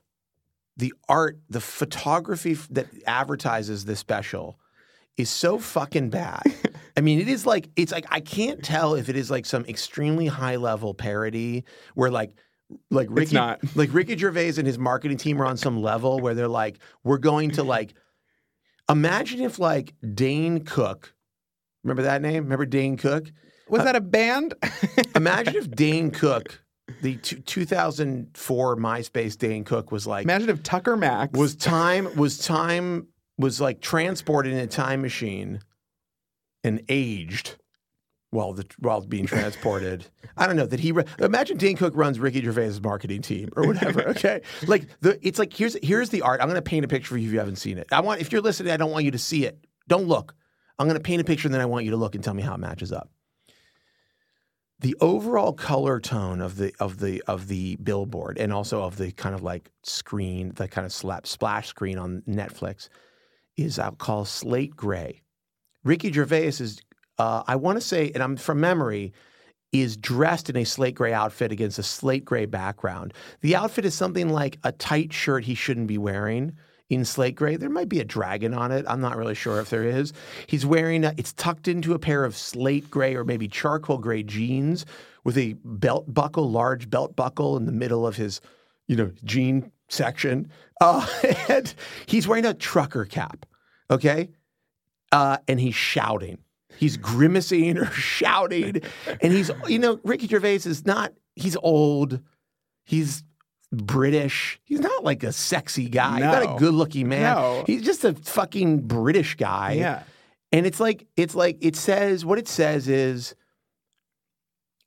the 0.77 0.93
art, 1.09 1.39
the 1.49 1.61
photography 1.63 2.53
that 2.69 2.89
advertises 3.07 3.87
this 3.87 3.99
special 3.99 4.59
is 5.17 5.31
so 5.31 5.59
fucking 5.59 6.11
bad. 6.11 6.43
I 6.97 7.01
mean, 7.01 7.21
it 7.21 7.29
is 7.29 7.47
like 7.47 7.69
it's 7.77 7.93
like 7.93 8.07
I 8.11 8.21
can't 8.21 8.63
tell 8.63 8.95
if 8.95 9.09
it 9.09 9.17
is 9.17 9.31
like 9.31 9.47
some 9.47 9.65
extremely 9.67 10.27
high 10.27 10.57
level 10.57 10.95
parody 10.95 11.65
where 11.95 12.11
like 12.11 12.33
like 12.91 13.09
Ricky 13.11 13.35
not. 13.35 13.61
like 13.77 13.93
Ricky 13.93 14.17
Gervais 14.17 14.55
and 14.59 14.67
his 14.67 14.79
marketing 14.79 15.19
team 15.19 15.41
are 15.41 15.47
on 15.47 15.57
some 15.57 15.83
level 15.83 16.21
where 16.21 16.35
they're 16.35 16.49
like, 16.49 16.79
we're 17.05 17.19
going 17.19 17.53
to 17.53 17.63
like 17.63 17.95
imagine 18.89 19.41
if 19.41 19.59
like 19.59 19.95
Dane 20.15 20.65
Cook, 20.65 21.15
remember 21.85 22.03
that 22.03 22.23
name? 22.23 22.45
Remember 22.45 22.67
Dane 22.67 22.97
Cook? 22.97 23.31
was 23.69 23.81
uh, 23.81 23.85
that 23.85 23.97
a 23.97 24.01
band? 24.01 24.55
Imagine 25.17 25.57
if 25.57 25.71
Dane 25.71 26.11
Cook, 26.11 26.63
the 27.03 27.17
two, 27.17 27.41
2004 27.41 28.77
MySpace 28.77 29.37
Dane 29.37 29.65
Cook 29.65 29.91
was 29.91 30.07
like 30.07 30.25
Imagine 30.25 30.51
if 30.51 30.63
Tucker 30.63 30.97
Max 30.97 31.37
was 31.37 31.57
time 31.57 32.15
was 32.17 32.39
time 32.39 33.09
was 33.39 33.61
like 33.61 33.81
transported 33.81 34.53
in 34.53 34.59
a 34.59 34.67
time 34.67 35.03
machine 35.03 35.61
and 36.65 36.83
aged 36.89 37.57
while 38.31 38.53
the 38.53 38.67
while 38.79 39.01
being 39.01 39.27
transported. 39.27 40.07
I 40.37 40.47
don't 40.47 40.57
know 40.57 40.67
that 40.67 40.81
he 40.81 40.93
re- 40.93 41.05
imagine 41.19 41.57
Dane 41.57 41.77
Cook 41.77 41.95
runs 41.97 42.19
Ricky 42.19 42.43
Gervais' 42.43 42.81
marketing 42.83 43.23
team 43.23 43.51
or 43.57 43.67
whatever. 43.67 44.05
Okay, 44.17 44.41
like 44.67 44.89
the 45.01 45.19
it's 45.27 45.39
like 45.39 45.53
here's 45.53 45.77
here's 45.83 46.11
the 46.11 46.23
art. 46.23 46.41
I'm 46.41 46.49
going 46.49 46.57
to 46.57 46.63
paint 46.63 46.85
a 46.85 46.89
picture 46.89 47.09
for 47.09 47.19
you 47.19 47.27
if 47.29 47.33
you 47.33 47.39
haven't 47.39 47.57
seen 47.57 47.79
it. 47.79 47.87
I 47.93 48.01
want 48.01 48.21
if 48.21 48.33
you're 48.33 48.41
listening, 48.41 48.73
I 48.73 48.77
don't 48.77 48.91
want 48.91 49.05
you 49.05 49.11
to 49.11 49.19
see 49.19 49.45
it. 49.45 49.67
Don't 49.89 50.07
look. 50.07 50.35
I'm 50.79 50.87
going 50.87 50.99
to 50.99 51.03
paint 51.03 51.21
a 51.21 51.25
picture 51.25 51.49
and 51.49 51.55
then 51.55 51.61
I 51.61 51.67
want 51.67 51.85
you 51.85 51.91
to 51.93 51.97
look 51.97 52.15
and 52.15 52.23
tell 52.23 52.35
me 52.35 52.43
how 52.43 52.55
it 52.55 52.59
matches 52.59 52.93
up. 52.93 53.11
The 54.81 54.95
overall 55.01 55.53
color 55.53 56.01
tone 56.01 56.41
of 56.41 56.57
the 56.57 56.73
of 56.79 56.99
the 56.99 57.23
of 57.27 57.49
the 57.49 57.77
billboard 57.77 58.39
and 58.39 58.53
also 58.53 58.83
of 58.83 58.97
the 58.97 59.13
kind 59.13 59.35
of 59.35 59.43
like 59.43 59.71
screen, 59.83 60.53
the 60.55 60.69
kind 60.69 60.85
of 60.85 60.93
slap 60.93 61.27
splash 61.27 61.69
screen 61.69 61.99
on 61.99 62.23
Netflix 62.29 62.89
is 63.57 63.79
I'll 63.79 63.93
call 63.93 64.25
slate 64.25 64.77
gray. 64.77 65.23
Ricky 65.85 66.13
Gervais 66.13 66.49
is, 66.49 66.81
uh, 67.19 67.43
I 67.47 67.57
want 67.57 67.77
to 67.77 67.87
say, 67.87 68.11
and 68.13 68.23
I'm 68.23 68.37
from 68.37 68.61
memory, 68.61 69.13
is 69.73 69.97
dressed 69.97 70.49
in 70.51 70.57
a 70.57 70.65
slate 70.65 70.95
gray 70.95 71.13
outfit 71.13 71.53
against 71.53 71.79
a 71.79 71.83
slate 71.83 72.25
gray 72.25 72.47
background. 72.47 73.13
The 73.41 73.57
outfit 73.57 73.85
is 73.85 73.95
something 73.95 74.29
like 74.29 74.59
a 74.65 74.73
tight 74.73 75.13
shirt 75.13 75.45
he 75.45 75.55
shouldn't 75.55 75.87
be 75.87 75.99
wearing 75.99 76.57
in 76.89 77.05
slate 77.05 77.35
gray. 77.35 77.57
There 77.57 77.69
might 77.69 77.89
be 77.89 78.01
a 78.01 78.05
dragon 78.05 78.55
on 78.55 78.71
it. 78.71 78.85
I'm 78.89 79.01
not 79.01 79.17
really 79.17 79.35
sure 79.35 79.61
if 79.61 79.71
there 79.71 79.85
is. 79.85 80.13
He's 80.47 80.65
wearing 80.65 81.05
a, 81.05 81.15
it's 81.17 81.33
tucked 81.33 81.69
into 81.69 81.95
a 81.95 81.99
pair 81.99 82.25
of 82.25 82.37
slate 82.37 82.91
gray 82.91 83.15
or 83.17 83.25
maybe 83.25 83.49
charcoal 83.49 83.99
gray 83.99 84.23
jeans 84.23 84.87
with 85.25 85.37
a 85.37 85.55
belt 85.65 86.13
buckle, 86.13 86.51
large 86.51 86.89
belt 86.89 87.17
buckle 87.17 87.57
in 87.57 87.67
the 87.67 87.73
middle 87.73 88.07
of 88.07 88.17
his, 88.17 88.41
you 88.87 88.97
know, 88.97 89.11
jean 89.25 89.73
section. 89.89 90.51
Uh, 90.81 91.07
and 91.49 91.75
he's 92.07 92.27
wearing 92.29 92.45
a 92.45 92.55
trucker 92.55 93.05
cap. 93.05 93.47
Okay. 93.91 94.31
Uh, 95.13 95.39
and 95.49 95.61
he's 95.61 95.75
shouting. 95.75 96.39
He's 96.77 96.97
grimacing 96.97 97.79
or 97.79 97.87
shouting. 97.93 98.83
And 99.21 99.33
he's, 99.33 99.51
you 99.67 99.79
know, 99.79 100.01
Ricky 100.05 100.27
Gervais 100.27 100.57
is 100.57 100.85
not, 100.85 101.13
he's 101.35 101.57
old. 101.63 102.21
He's 102.85 103.25
British. 103.73 104.61
He's 104.65 104.81
not 104.81 105.05
like 105.05 105.23
a 105.23 105.33
sexy 105.33 105.89
guy. 105.89 106.15
He's 106.17 106.21
not 106.23 106.43
a 106.43 106.59
good 106.59 106.75
looking 106.75 107.09
man. 107.09 107.35
No. 107.35 107.65
He's 107.67 107.83
just 107.83 108.05
a 108.05 108.15
fucking 108.15 108.81
British 108.81 109.37
guy. 109.37 109.73
yeah. 109.73 110.03
And 110.53 110.65
it's 110.65 110.79
like, 110.79 111.07
it's 111.17 111.35
like, 111.35 111.59
it 111.61 111.75
says, 111.75 112.25
what 112.25 112.39
it 112.39 112.47
says 112.47 112.89
is, 112.89 113.35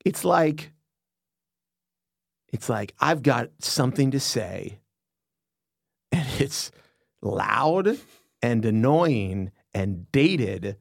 it's 0.04 0.24
like, 0.24 0.72
it's 2.52 2.68
like, 2.68 2.94
I've 2.98 3.22
got 3.22 3.50
something 3.60 4.10
to 4.12 4.20
say. 4.20 4.79
And 6.12 6.26
it's 6.38 6.70
loud 7.22 7.98
and 8.42 8.64
annoying 8.64 9.52
and 9.74 10.10
dated. 10.12 10.76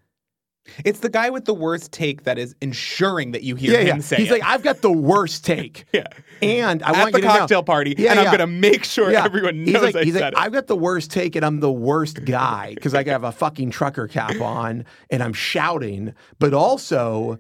It's 0.86 1.00
the 1.00 1.09
guy 1.09 1.29
with 1.31 1.45
the 1.45 1.53
worst 1.53 1.91
take 1.91 2.24
that 2.25 2.38
is 2.38 2.55
ensuring 2.62 3.31
that 3.31 3.41
you 3.43 3.55
hear 3.55 3.83
him 3.83 4.01
say 4.01 4.17
He's 4.17 4.27
it. 4.29 4.33
like, 4.33 4.43
I've 4.43 4.62
got 4.62 4.81
the 4.81 4.91
worst 4.91 5.43
take. 5.43 5.86
yeah. 5.93 6.05
And 6.43 6.83
I 6.83 6.89
At 6.91 6.98
want 7.00 7.12
the 7.13 7.19
you 7.19 7.21
to 7.24 7.27
know- 7.27 7.39
cocktail 7.39 7.63
party, 7.63 7.95
Yeah, 7.98 8.12
and 8.12 8.19
I'm 8.19 8.31
gonna 8.31 8.45
make 8.48 8.83
sure 8.83 9.12
Yeah. 9.12 9.25
everyone 9.25 9.55
he's 9.65 9.74
knows 9.74 9.81
like, 9.83 9.95
I 9.95 10.03
he's 10.03 10.13
said 10.13 10.21
like, 10.21 10.33
it. 10.33 10.39
I've 10.39 10.51
got 10.53 10.67
the 10.67 10.75
worst 10.77 11.09
take 11.12 11.36
and 11.36 11.43
I'm 11.45 11.59
the 11.59 11.71
worst 11.71 12.24
guy 12.24 12.74
because 12.75 12.93
I 12.93 13.03
have 13.03 13.24
a 13.24 13.31
fucking 13.31 13.71
trucker 13.71 14.07
cap 14.07 14.39
on 14.41 14.86
and 15.09 15.24
I'm 15.24 15.33
shouting, 15.33 16.13
but 16.38 16.53
also 16.53 17.39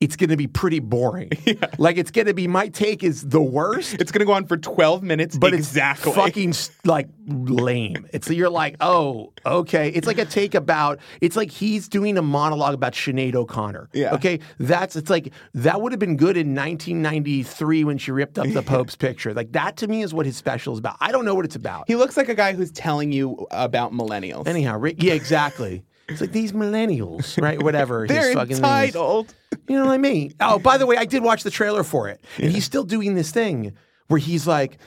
it's 0.00 0.16
going 0.16 0.30
to 0.30 0.36
be 0.36 0.46
pretty 0.46 0.78
boring. 0.80 1.30
Like 1.78 1.96
it's 1.98 2.10
going 2.10 2.26
to 2.26 2.34
be 2.34 2.46
my 2.46 2.68
take 2.68 3.02
is 3.02 3.28
the 3.28 3.40
worst, 3.40 3.94
It's 3.94 4.10
gonna 4.12 4.24
go 4.24 4.32
on 4.32 4.46
for 4.46 4.56
12 4.56 5.02
minutes 5.02 5.36
but 5.36 5.54
exactly. 5.54 6.10
it's 6.10 6.18
fucking 6.18 6.54
like 6.84 7.08
lame. 7.26 8.06
It's 8.12 8.28
you're 8.30 8.50
like, 8.50 8.76
oh, 8.80 9.32
okay. 9.44 9.88
It's 9.88 10.06
like 10.06 10.18
a 10.18 10.24
take 10.24 10.54
about. 10.54 11.00
It's 11.20 11.36
like 11.36 11.50
he's 11.50 11.88
doing 11.88 12.18
a 12.18 12.22
monologue 12.22 12.74
about 12.74 12.92
Sinead 12.92 13.34
O'Connor. 13.34 13.88
Yeah. 13.92 14.14
Okay. 14.14 14.40
That's 14.58 14.96
it's 14.96 15.10
like 15.10 15.32
that 15.54 15.80
would 15.80 15.92
have 15.92 15.98
been 15.98 16.16
good 16.16 16.36
in 16.36 16.54
1993 16.54 17.84
when 17.84 17.98
she 17.98 18.10
ripped 18.12 18.38
up 18.38 18.48
the 18.48 18.62
Pope's 18.70 18.96
picture. 18.96 19.32
Like 19.34 19.52
that 19.52 19.76
to 19.78 19.88
me 19.88 20.02
is 20.02 20.12
what 20.14 20.26
his 20.26 20.36
special 20.36 20.72
is 20.72 20.78
about. 20.78 20.96
I 21.00 21.12
don't 21.12 21.24
know 21.24 21.34
what 21.34 21.44
it's 21.44 21.56
about. 21.56 21.84
he 21.86 21.96
looks 21.96 22.16
like 22.16 22.28
a 22.28 22.34
guy 22.34 22.52
who's 22.52 22.70
telling 22.70 23.12
you 23.12 23.46
about 23.50 23.92
millennials. 23.92 24.46
Anyhow, 24.46 24.82
yeah, 24.84 25.14
exactly. 25.14 25.84
It's 26.10 26.20
like 26.20 26.32
these 26.32 26.52
millennials, 26.52 27.40
right? 27.40 27.62
Whatever. 27.62 28.06
They're 28.08 28.32
entitled. 28.32 29.34
You 29.68 29.76
know 29.78 29.86
what 29.86 29.92
I 29.92 29.98
mean? 29.98 30.34
Oh, 30.40 30.58
by 30.58 30.76
the 30.78 30.86
way, 30.86 30.96
I 30.96 31.04
did 31.04 31.22
watch 31.22 31.42
the 31.42 31.50
trailer 31.50 31.84
for 31.84 32.08
it, 32.08 32.20
and 32.38 32.50
he's 32.50 32.64
still 32.64 32.84
doing 32.84 33.14
this 33.14 33.30
thing 33.30 33.72
where 34.08 34.18
he's 34.18 34.46
like, 34.46 34.78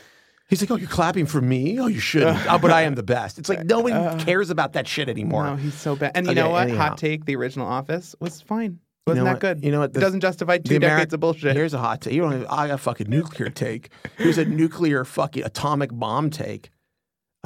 he's 0.50 0.62
like, 0.62 0.70
"Oh, 0.72 0.76
you're 0.76 0.90
clapping 0.90 1.26
for 1.26 1.40
me? 1.42 1.80
Oh, 1.80 1.88
you 1.88 2.00
shouldn't. 2.00 2.38
oh, 2.52 2.58
but 2.60 2.72
I 2.72 2.82
am 2.82 2.96
the 2.96 3.04
best." 3.04 3.40
It's 3.40 3.48
like 3.50 3.64
no 3.66 3.80
one 3.80 3.94
uh, 3.94 4.20
cares 4.24 4.50
about 4.50 4.74
that 4.74 4.88
shit 4.88 5.08
anymore. 5.10 5.46
No, 5.46 5.56
he's 5.56 5.74
so 5.76 5.96
bad. 5.96 6.12
And 6.16 6.26
you 6.26 6.32
Okay, 6.34 6.42
know 6.42 6.50
what? 6.50 6.68
anyhow. 6.68 6.90
Hot 6.90 6.98
take: 6.98 7.26
the 7.26 7.36
original 7.36 7.68
Office 7.68 8.16
was 8.20 8.42
fine. 8.42 8.80
Wasn't 9.08 9.20
know 9.24 9.26
that 9.26 9.34
what? 9.36 9.40
good? 9.42 9.64
You 9.66 9.72
know 9.72 9.80
what? 9.82 9.96
It 9.96 10.00
doesn't 10.00 10.22
justify 10.22 10.58
two 10.60 10.80
The 10.80 10.86
Ameri- 10.86 10.90
decades 10.90 11.14
of 11.14 11.20
bullshit. 11.20 11.56
Here's 11.56 11.74
a 11.74 11.78
hot 11.78 12.02
take. 12.02 12.14
You 12.14 12.22
don't. 12.22 12.32
Have, 12.34 12.46
I 12.50 12.68
got 12.68 12.76
a 12.76 12.78
fucking 12.78 13.10
nuclear 13.10 13.50
take. 13.50 13.90
Here's 14.18 14.38
a 14.38 14.46
nuclear 14.46 15.04
fucking 15.06 15.44
atomic 15.44 15.90
bomb 15.94 16.30
take. 16.30 16.70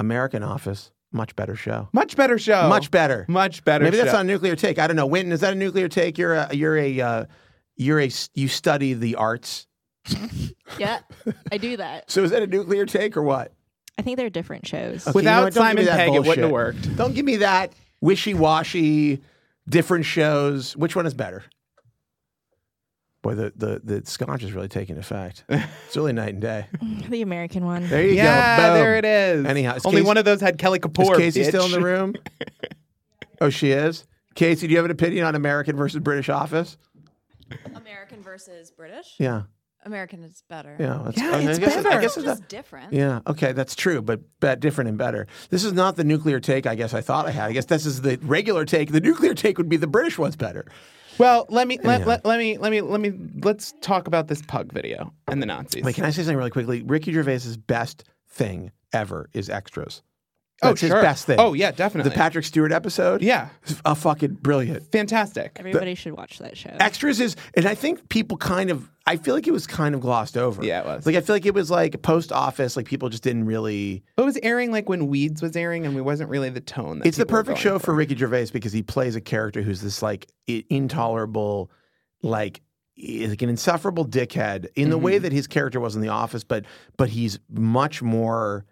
American 0.00 0.42
Office, 0.44 0.92
much 1.12 1.34
better 1.36 1.56
show. 1.56 1.88
Much 1.92 2.16
better 2.16 2.38
show. 2.38 2.68
Much 2.68 2.90
better. 2.90 3.24
Much 3.28 3.64
better. 3.64 3.84
Maybe 3.84 3.96
that's 3.96 4.10
show. 4.10 4.16
not 4.16 4.24
a 4.24 4.28
nuclear 4.28 4.56
take. 4.56 4.78
I 4.78 4.86
don't 4.86 4.96
know. 4.96 5.06
Winton, 5.06 5.32
is 5.32 5.40
that 5.40 5.52
a 5.52 5.56
nuclear 5.56 5.88
take? 5.88 6.18
You're 6.18 6.34
a 6.34 6.54
you're 6.54 6.76
a 6.76 7.00
uh, 7.00 7.24
you're 7.76 8.00
a 8.00 8.10
you 8.34 8.48
study 8.48 8.94
the 8.94 9.16
arts. 9.16 9.66
Yeah, 10.78 11.00
I 11.50 11.56
do 11.56 11.78
that. 11.78 12.10
So 12.10 12.22
is 12.22 12.30
that 12.30 12.42
a 12.42 12.46
nuclear 12.46 12.84
take 12.84 13.16
or 13.16 13.22
what? 13.22 13.52
I 13.98 14.02
think 14.02 14.18
they're 14.18 14.30
different 14.30 14.66
shows. 14.66 15.08
Okay, 15.08 15.10
you 15.10 15.14
Without 15.14 15.38
know 15.38 15.44
what? 15.44 15.54
Don't 15.54 15.66
give 15.66 15.76
me 15.76 15.84
Simon 15.84 15.84
that 15.86 15.96
Pegg, 15.96 16.14
it 16.14 16.18
wouldn't 16.20 16.38
have 16.38 16.50
worked. 16.50 16.96
Don't 16.96 17.14
give 17.14 17.24
me 17.24 17.36
that 17.36 17.72
wishy 18.00 18.34
washy, 18.34 19.22
different 19.68 20.04
shows. 20.04 20.76
Which 20.76 20.94
one 20.94 21.06
is 21.06 21.14
better? 21.14 21.42
Boy, 23.22 23.34
the, 23.34 23.52
the, 23.56 23.80
the 23.82 24.06
scotch 24.06 24.42
is 24.44 24.52
really 24.52 24.68
taking 24.68 24.96
effect. 24.96 25.44
It's 25.86 25.96
really 25.96 26.12
night 26.12 26.34
and 26.34 26.40
day. 26.42 26.66
The 27.08 27.22
American 27.22 27.64
one. 27.64 27.88
There 27.88 28.02
you 28.04 28.12
Yeah, 28.14 28.56
go. 28.58 28.62
Boom. 28.62 28.74
there 28.74 28.96
it 28.96 29.04
is. 29.04 29.44
Anyhow, 29.46 29.74
is 29.74 29.84
only 29.86 30.00
Casey- 30.02 30.06
one 30.06 30.16
of 30.18 30.24
those 30.24 30.40
had 30.40 30.58
Kelly 30.58 30.78
Is 30.78 30.84
Kapoor. 30.90 31.16
Casey 31.16 31.44
still 31.44 31.64
in 31.64 31.72
the 31.72 31.80
room? 31.80 32.14
oh, 33.40 33.50
she 33.50 33.70
is? 33.72 34.06
Casey, 34.34 34.66
do 34.66 34.70
you 34.72 34.76
have 34.78 34.84
an 34.84 34.90
opinion 34.90 35.24
on 35.24 35.34
American 35.34 35.76
versus 35.76 36.00
British 36.00 36.28
Office? 36.28 36.76
American 37.74 38.22
versus 38.22 38.70
British. 38.70 39.14
Yeah. 39.18 39.42
American 39.84 40.22
is 40.24 40.42
better. 40.48 40.76
Yeah. 40.78 41.00
that's- 41.04 41.16
Yeah, 41.16 41.30
I 41.36 41.40
it's 41.50 41.58
guess, 41.58 41.74
better. 41.76 41.88
I 41.88 42.00
guess 42.00 42.16
it's 42.16 42.26
just 42.26 42.42
a- 42.42 42.46
different. 42.46 42.92
Yeah. 42.92 43.20
Okay, 43.26 43.52
that's 43.52 43.74
true, 43.74 44.02
but, 44.02 44.20
but 44.40 44.60
different 44.60 44.88
and 44.88 44.98
better. 44.98 45.26
This 45.50 45.64
is 45.64 45.72
not 45.72 45.96
the 45.96 46.04
nuclear 46.04 46.40
take. 46.40 46.66
I 46.66 46.74
guess 46.74 46.92
I 46.94 47.00
thought 47.00 47.26
I 47.26 47.30
had. 47.30 47.44
I 47.48 47.52
guess 47.52 47.64
this 47.64 47.86
is 47.86 48.02
the 48.02 48.18
regular 48.22 48.64
take. 48.64 48.92
The 48.92 49.00
nuclear 49.00 49.34
take 49.34 49.56
would 49.58 49.68
be 49.68 49.76
the 49.76 49.86
British 49.86 50.18
one's 50.18 50.36
better. 50.36 50.66
Well, 51.18 51.46
let 51.48 51.66
me 51.66 51.78
let, 51.82 52.06
let, 52.06 52.24
let 52.24 52.38
me 52.38 52.58
let 52.58 52.70
me 52.70 52.80
let 52.80 53.00
me 53.00 53.12
let's 53.42 53.74
talk 53.80 54.06
about 54.06 54.28
this 54.28 54.42
pug 54.42 54.72
video 54.72 55.12
and 55.26 55.42
the 55.42 55.46
Nazis. 55.46 55.82
Wait, 55.82 55.94
can 55.94 56.04
I 56.04 56.10
say 56.10 56.22
something 56.22 56.36
really 56.36 56.50
quickly? 56.50 56.82
Ricky 56.82 57.12
Gervais's 57.12 57.56
best 57.56 58.04
thing 58.28 58.70
ever 58.92 59.28
is 59.32 59.50
extras. 59.50 60.02
Oh, 60.62 60.68
That's 60.68 60.80
his 60.80 60.90
sure. 60.90 61.02
best 61.02 61.26
thing. 61.26 61.36
Oh, 61.38 61.52
yeah, 61.52 61.70
definitely. 61.70 62.10
The 62.10 62.16
Patrick 62.16 62.44
Stewart 62.44 62.72
episode. 62.72 63.22
yeah, 63.22 63.48
is 63.66 63.80
a 63.84 63.94
fucking 63.94 64.34
brilliant. 64.34 64.90
fantastic. 64.90 65.52
Everybody 65.56 65.94
should 65.94 66.12
watch 66.16 66.38
that 66.38 66.56
show. 66.56 66.74
Extras 66.80 67.20
is, 67.20 67.36
and 67.54 67.66
I 67.66 67.74
think 67.74 68.08
people 68.08 68.36
kind 68.36 68.70
of, 68.70 68.90
I 69.06 69.16
feel 69.16 69.34
like 69.34 69.46
it 69.46 69.52
was 69.52 69.66
kind 69.66 69.94
of 69.94 70.00
glossed 70.00 70.36
over. 70.36 70.64
Yeah, 70.64 70.80
it 70.80 70.86
was. 70.86 71.06
Like 71.06 71.16
I 71.16 71.20
feel 71.22 71.34
like 71.36 71.46
it 71.46 71.54
was 71.54 71.70
like 71.70 72.00
post 72.02 72.30
office, 72.32 72.76
like 72.76 72.86
people 72.86 73.08
just 73.08 73.22
didn't 73.22 73.46
really. 73.46 74.02
But 74.16 74.24
it 74.24 74.26
was 74.26 74.38
airing 74.42 74.70
like 74.72 74.88
when 74.88 75.06
Weeds 75.06 75.40
was 75.40 75.56
airing, 75.56 75.86
and 75.86 75.94
we 75.94 76.00
wasn't 76.02 76.28
really 76.30 76.50
the 76.50 76.60
tone. 76.60 76.98
That 76.98 77.06
It's 77.08 77.16
the 77.16 77.24
perfect 77.26 77.58
show 77.58 77.78
for 77.78 77.94
Ricky 77.94 78.14
Gervais 78.16 78.48
because 78.52 78.72
he 78.72 78.82
plays 78.82 79.16
a 79.16 79.20
character 79.20 79.62
who's 79.62 79.80
this 79.80 80.02
like 80.02 80.26
intolerable, 80.68 81.70
like 82.22 82.60
like 83.00 83.42
an 83.42 83.48
insufferable 83.48 84.04
dickhead 84.04 84.66
in 84.74 84.90
the 84.90 84.96
Mm-hmm. 84.96 85.04
way 85.04 85.18
that 85.18 85.30
his 85.32 85.46
character 85.46 85.78
was 85.78 85.94
in 85.94 86.02
The 86.02 86.08
Office, 86.08 86.42
but 86.44 86.64
but 86.96 87.08
he's 87.08 87.38
much 87.50 88.02
more 88.02 88.66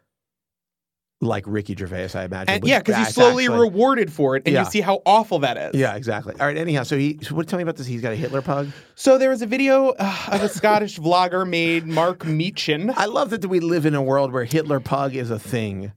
like 1.22 1.44
Ricky 1.46 1.74
Gervais, 1.74 2.10
I 2.14 2.24
imagine. 2.24 2.54
And 2.56 2.66
yeah, 2.66 2.78
because 2.78 2.96
he's 2.96 3.14
slowly 3.14 3.44
actually- 3.44 3.60
rewarded 3.60 4.12
for 4.12 4.36
it, 4.36 4.42
and 4.46 4.52
Yeah. 4.54 4.64
you 4.64 4.70
see 4.70 4.80
how 4.82 5.00
awful 5.06 5.38
that 5.40 5.56
is. 5.56 5.74
Yeah, 5.80 5.96
exactly. 5.96 6.34
All 6.38 6.46
right. 6.46 6.56
Anyhow, 6.56 6.82
so 6.82 6.98
he. 6.98 7.18
So 7.22 7.34
what? 7.34 7.48
Tell 7.48 7.56
me 7.56 7.62
about 7.62 7.76
this. 7.76 7.86
He's 7.86 8.02
got 8.02 8.12
a 8.12 8.16
Hitler 8.16 8.42
pug. 8.42 8.68
So 8.94 9.16
there 9.18 9.30
was 9.30 9.40
a 9.42 9.46
video 9.46 9.94
uh, 9.98 10.14
of 10.32 10.42
a 10.42 10.48
Scottish 10.48 10.98
vlogger 11.00 11.48
made 11.48 11.86
Mark 11.86 12.20
Meechan. 12.20 12.92
I 12.96 13.06
love 13.06 13.30
that 13.30 13.44
we 13.46 13.60
live 13.60 13.86
in 13.86 13.94
a 13.94 14.02
world 14.02 14.32
where 14.32 14.44
Hitler 14.44 14.78
pug 14.80 15.14
is 15.16 15.30
a 15.30 15.38
thing. 15.38 15.92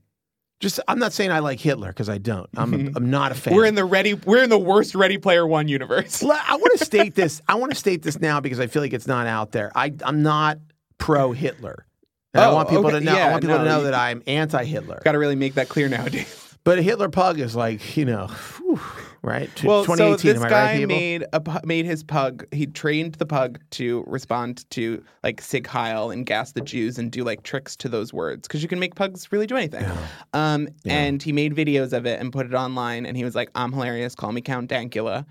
Just, 0.62 0.82
I'm 0.90 1.00
not 1.00 1.14
saying 1.14 1.32
I 1.32 1.40
like 1.40 1.58
Hitler 1.62 1.88
because 1.88 2.10
I 2.10 2.18
don't. 2.18 2.50
I'm, 2.58 2.92
I'm 2.94 3.10
not 3.10 3.32
a 3.32 3.36
fan. 3.36 3.56
We're 3.56 3.64
in 3.66 3.76
the 3.76 3.86
ready. 3.86 4.14
We're 4.14 4.44
in 4.44 4.50
the 4.50 4.58
worst 4.60 4.94
Ready 4.94 5.18
Player 5.18 5.48
One 5.48 5.70
universe. 5.70 6.22
I 6.22 6.56
want 6.58 6.78
to 6.78 6.84
state 6.86 7.16
this. 7.16 7.42
I 7.48 7.56
want 7.56 7.72
to 7.72 7.78
state 7.78 8.02
this 8.04 8.20
now 8.20 8.42
because 8.42 8.60
I 8.60 8.68
feel 8.68 8.82
like 8.82 8.92
it's 8.92 9.08
not 9.08 9.26
out 9.26 9.54
there. 9.54 9.72
I, 9.74 9.94
I'm 10.04 10.22
not 10.22 10.60
pro 10.98 11.32
Hitler. 11.32 11.86
And 12.34 12.44
I 12.44 12.48
Oh, 12.50 12.56
want 12.56 12.70
people 12.70 12.86
okay. 12.88 13.00
to 13.00 13.06
know. 13.06 13.16
I 13.18 13.32
want 13.32 13.42
people 13.42 13.58
no, 13.58 13.64
to 13.64 13.70
know 13.70 13.78
you- 13.80 13.84
that 13.86 13.94
I'm 13.96 14.22
anti-Hitler. 14.28 15.02
Got 15.04 15.14
to 15.14 15.20
really 15.20 15.36
make 15.36 15.56
that 15.56 15.70
clear 15.70 15.90
nowadays. 15.90 16.46
But 16.66 16.78
a 16.78 16.82
Hitler 16.82 17.08
pug 17.10 17.40
is 17.40 17.56
like, 17.56 17.96
you 17.96 18.04
know, 18.04 18.28
whew, 18.28 18.80
right? 19.22 19.50
Well, 19.64 19.86
so 19.86 19.96
2018, 19.96 20.30
this 20.34 20.38
am 20.42 20.46
I 20.46 20.50
guy 20.50 20.74
right, 20.80 20.88
made 20.88 21.26
a 21.32 21.62
made 21.64 21.86
his 21.86 22.04
pug. 22.04 22.46
He 22.52 22.68
trained 22.68 23.16
the 23.16 23.26
pug 23.26 23.60
to 23.72 24.04
respond 24.06 24.70
to 24.72 25.02
like 25.24 25.40
Sig 25.42 25.66
Heil 25.66 26.12
and 26.12 26.26
gas 26.26 26.52
the 26.52 26.60
Jews 26.62 27.00
and 27.00 27.10
do 27.12 27.24
like 27.24 27.44
tricks 27.44 27.78
to 27.78 27.90
those 27.90 28.14
words 28.14 28.46
because 28.46 28.62
you 28.62 28.68
can 28.68 28.78
make 28.78 28.94
pugs 28.96 29.32
really 29.32 29.48
do 29.48 29.56
anything. 29.56 29.86
Um, 30.34 30.68
and 30.86 31.24
he 31.24 31.32
made 31.32 31.56
videos 31.56 31.94
of 31.94 32.06
it 32.06 32.20
and 32.20 32.32
put 32.32 32.46
it 32.46 32.54
online. 32.54 33.06
And 33.06 33.16
he 33.16 33.24
was 33.24 33.36
like, 33.36 33.50
"I'm 33.56 33.72
hilarious. 33.72 34.14
Call 34.14 34.34
me 34.34 34.42
Count 34.42 34.70
Dankula." 34.70 35.26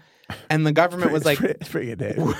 And 0.51 0.67
the 0.67 0.73
government 0.73 1.12
was 1.12 1.25
like, 1.25 1.41
it's 1.41 1.41
pretty, 1.41 1.59
it's 1.61 1.71
pretty 1.71 1.87
good 1.95 2.01
name. 2.01 2.35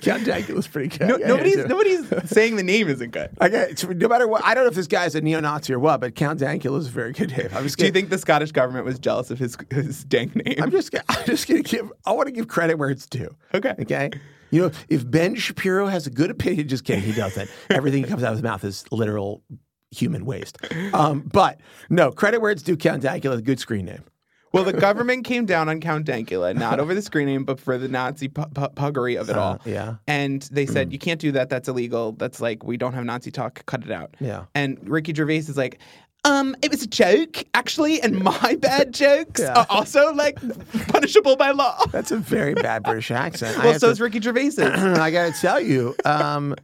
Count 0.00 0.22
Dankula's 0.24 0.66
pretty 0.68 0.96
good. 0.96 1.08
no, 1.08 1.16
"Nobody's 1.16 1.56
nobody's 1.66 2.06
saying 2.30 2.56
the 2.56 2.62
name 2.62 2.88
isn't 2.88 3.10
good." 3.10 3.30
I 3.40 3.48
get, 3.48 3.84
no 3.88 4.08
matter 4.08 4.28
what, 4.28 4.44
I 4.44 4.54
don't 4.54 4.64
know 4.64 4.68
if 4.68 4.74
this 4.76 4.86
guy's 4.86 5.14
a 5.14 5.20
neo-Nazi 5.20 5.72
or 5.72 5.78
what, 5.78 6.00
but 6.00 6.14
Count 6.14 6.40
Dankula 6.40 6.78
is 6.78 6.86
a 6.86 6.90
very 6.90 7.12
good 7.12 7.36
name. 7.36 7.48
I'm 7.52 7.64
just 7.64 7.78
Do 7.78 7.86
you 7.86 7.92
think 7.92 8.10
the 8.10 8.18
Scottish 8.18 8.52
government 8.52 8.84
was 8.84 8.98
jealous 8.98 9.30
of 9.30 9.38
his 9.38 9.56
his 9.70 10.04
dank 10.04 10.36
name? 10.36 10.56
I'm 10.62 10.70
just, 10.70 10.92
gonna- 10.92 11.04
I'm 11.08 11.24
just 11.26 11.48
gonna 11.48 11.62
give. 11.62 11.92
I 12.06 12.12
want 12.12 12.26
to 12.26 12.32
give 12.32 12.46
credit 12.48 12.78
where 12.78 12.90
it's 12.90 13.06
due. 13.06 13.34
okay. 13.54 13.74
Okay. 13.80 14.10
You 14.50 14.62
know, 14.62 14.70
if 14.88 15.10
Ben 15.10 15.34
Shapiro 15.34 15.86
has 15.86 16.06
a 16.06 16.10
good 16.10 16.30
opinion, 16.30 16.68
just 16.68 16.84
kidding, 16.84 17.02
he 17.02 17.12
doesn't. 17.12 17.50
Everything 17.70 18.02
that 18.02 18.08
comes 18.08 18.22
out 18.22 18.32
of 18.32 18.36
his 18.36 18.42
mouth 18.42 18.62
is 18.64 18.84
literal 18.92 19.42
human 19.90 20.24
waste. 20.26 20.58
Um, 20.92 21.20
but 21.32 21.58
no, 21.90 22.10
credit 22.12 22.40
where 22.40 22.50
it's 22.50 22.62
due. 22.62 22.76
Count 22.76 23.02
Dankula, 23.02 23.38
a 23.38 23.42
good 23.42 23.58
screen 23.58 23.86
name. 23.86 24.04
Well, 24.52 24.64
the 24.64 24.72
government 24.74 25.24
came 25.24 25.46
down 25.46 25.68
on 25.68 25.80
Count 25.80 26.06
Dankula, 26.06 26.54
not 26.54 26.78
over 26.78 26.94
the 26.94 27.02
screen 27.02 27.26
name, 27.26 27.44
but 27.44 27.58
for 27.58 27.78
the 27.78 27.88
Nazi 27.88 28.28
pu- 28.28 28.46
pu- 28.46 28.68
puggery 28.68 29.18
of 29.18 29.30
it 29.30 29.36
all. 29.36 29.54
Uh, 29.54 29.58
yeah. 29.64 29.94
And 30.06 30.42
they 30.52 30.66
said, 30.66 30.92
you 30.92 30.98
can't 30.98 31.20
do 31.20 31.32
that. 31.32 31.48
That's 31.48 31.68
illegal. 31.68 32.12
That's 32.12 32.40
like, 32.40 32.62
we 32.62 32.76
don't 32.76 32.92
have 32.92 33.04
Nazi 33.04 33.30
talk. 33.30 33.64
Cut 33.66 33.82
it 33.84 33.90
out. 33.90 34.14
Yeah. 34.20 34.44
And 34.54 34.78
Ricky 34.88 35.14
Gervais 35.14 35.36
is 35.38 35.56
like, 35.56 35.78
um, 36.24 36.54
it 36.62 36.70
was 36.70 36.82
a 36.82 36.86
joke, 36.86 37.44
actually, 37.54 38.00
and 38.00 38.20
my 38.22 38.56
bad 38.60 38.92
jokes 38.94 39.40
Yeah. 39.40 39.54
are 39.54 39.66
also 39.70 40.12
like 40.14 40.38
punishable 40.88 41.34
by 41.36 41.50
law. 41.50 41.84
That's 41.90 42.12
a 42.12 42.16
very 42.18 42.54
bad 42.54 42.82
British 42.84 43.10
accent. 43.10 43.56
Well, 43.58 43.72
so 43.78 43.86
to- 43.88 43.92
is 43.92 44.00
Ricky 44.00 44.20
Gervais's. 44.20 44.58
I 44.98 45.10
got 45.10 45.34
to 45.34 45.40
tell 45.40 45.60
you, 45.60 45.96
um, 46.04 46.54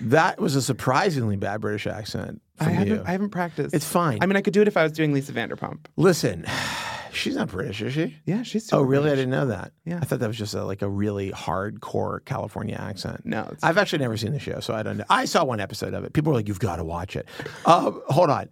that 0.00 0.38
was 0.40 0.54
a 0.54 0.62
surprisingly 0.62 1.36
bad 1.36 1.60
British 1.60 1.86
accent 1.86 2.40
I 2.60 2.64
from 2.64 2.72
you. 2.72 2.78
haven't, 2.78 3.06
I 3.06 3.12
haven't 3.12 3.30
practiced. 3.30 3.74
It's 3.74 3.86
fine. 3.86 4.18
I 4.20 4.26
mean, 4.26 4.36
I 4.36 4.40
could 4.42 4.52
do 4.52 4.62
it 4.62 4.68
if 4.68 4.76
I 4.76 4.82
was 4.82 4.92
doing 4.92 5.12
Lisa 5.12 5.32
Vanderpump. 5.32 5.86
Listen, 5.96 6.46
she's 7.12 7.36
not 7.36 7.48
British, 7.48 7.82
is 7.82 7.92
she? 7.94 8.16
Yeah, 8.24 8.42
she's. 8.42 8.72
Oh, 8.72 8.82
really? 8.82 9.10
I 9.10 9.14
didn't 9.14 9.30
know 9.30 9.46
that. 9.46 9.72
Yeah. 9.84 9.98
I 10.00 10.04
thought 10.04 10.20
that 10.20 10.28
was 10.28 10.38
just 10.38 10.54
a, 10.54 10.64
like 10.64 10.82
a 10.82 10.88
really 10.88 11.30
hardcore 11.30 12.24
California 12.24 12.76
accent. 12.76 13.24
No, 13.24 13.52
I've 13.62 13.78
actually 13.78 13.98
never 14.00 14.16
seen 14.16 14.32
the 14.32 14.40
show, 14.40 14.60
so 14.60 14.74
I 14.74 14.82
don't 14.82 14.96
know. 14.98 15.04
I 15.10 15.24
saw 15.24 15.44
one 15.44 15.60
episode 15.60 15.94
of 15.94 16.04
it. 16.04 16.12
People 16.12 16.32
were 16.32 16.38
like, 16.38 16.48
"You've 16.48 16.58
got 16.60 16.76
to 16.76 16.84
watch 16.84 17.16
it." 17.16 17.26
Um, 17.64 18.02
hold 18.08 18.30
on. 18.30 18.48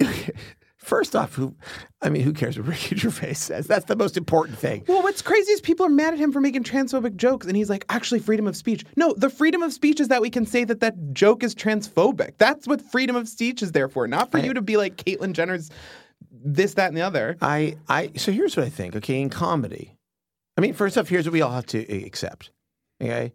First 0.88 1.14
off, 1.14 1.34
who? 1.34 1.54
I 2.00 2.08
mean, 2.08 2.22
who 2.22 2.32
cares 2.32 2.56
what 2.56 2.66
Ricky 2.68 2.96
Gervais 2.96 3.34
says? 3.34 3.66
That's 3.66 3.84
the 3.84 3.94
most 3.94 4.16
important 4.16 4.58
thing. 4.58 4.84
Well, 4.88 5.02
what's 5.02 5.20
crazy 5.20 5.52
is 5.52 5.60
people 5.60 5.84
are 5.84 5.90
mad 5.90 6.14
at 6.14 6.18
him 6.18 6.32
for 6.32 6.40
making 6.40 6.64
transphobic 6.64 7.16
jokes, 7.16 7.46
and 7.46 7.54
he's 7.54 7.68
like, 7.68 7.84
actually, 7.90 8.20
freedom 8.20 8.46
of 8.46 8.56
speech. 8.56 8.86
No, 8.96 9.12
the 9.14 9.28
freedom 9.28 9.62
of 9.62 9.70
speech 9.74 10.00
is 10.00 10.08
that 10.08 10.22
we 10.22 10.30
can 10.30 10.46
say 10.46 10.64
that 10.64 10.80
that 10.80 11.12
joke 11.12 11.42
is 11.42 11.54
transphobic. 11.54 12.38
That's 12.38 12.66
what 12.66 12.80
freedom 12.80 13.16
of 13.16 13.28
speech 13.28 13.62
is 13.62 13.72
there 13.72 13.90
for, 13.90 14.08
not 14.08 14.32
for 14.32 14.38
you 14.38 14.54
to 14.54 14.62
be 14.62 14.78
like 14.78 14.96
Caitlyn 14.96 15.34
Jenner's 15.34 15.70
this, 16.32 16.72
that, 16.74 16.88
and 16.88 16.96
the 16.96 17.02
other. 17.02 17.36
I, 17.42 17.76
I. 17.86 18.12
So 18.16 18.32
here's 18.32 18.56
what 18.56 18.64
I 18.64 18.70
think. 18.70 18.96
Okay, 18.96 19.20
in 19.20 19.28
comedy, 19.28 19.94
I 20.56 20.62
mean, 20.62 20.72
first 20.72 20.96
off, 20.96 21.10
here's 21.10 21.26
what 21.26 21.34
we 21.34 21.42
all 21.42 21.52
have 21.52 21.66
to 21.66 22.06
accept. 22.06 22.50
Okay, 23.02 23.34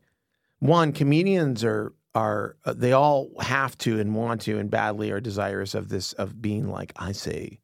one, 0.57 0.91
comedians 0.91 1.63
are 1.63 1.93
are 2.15 2.56
uh, 2.65 2.73
they 2.73 2.91
all 2.93 3.30
have 3.41 3.78
to 3.80 3.99
and 3.99 4.15
want 4.15 4.41
to 4.41 4.60
and 4.60 4.69
badly 4.69 5.12
are 5.12 5.19
desirous 5.19 5.73
of 5.76 5.89
this 5.89 6.13
of 6.13 6.41
being 6.41 6.69
like 6.69 6.93
I 6.95 7.12
say, 7.12 7.60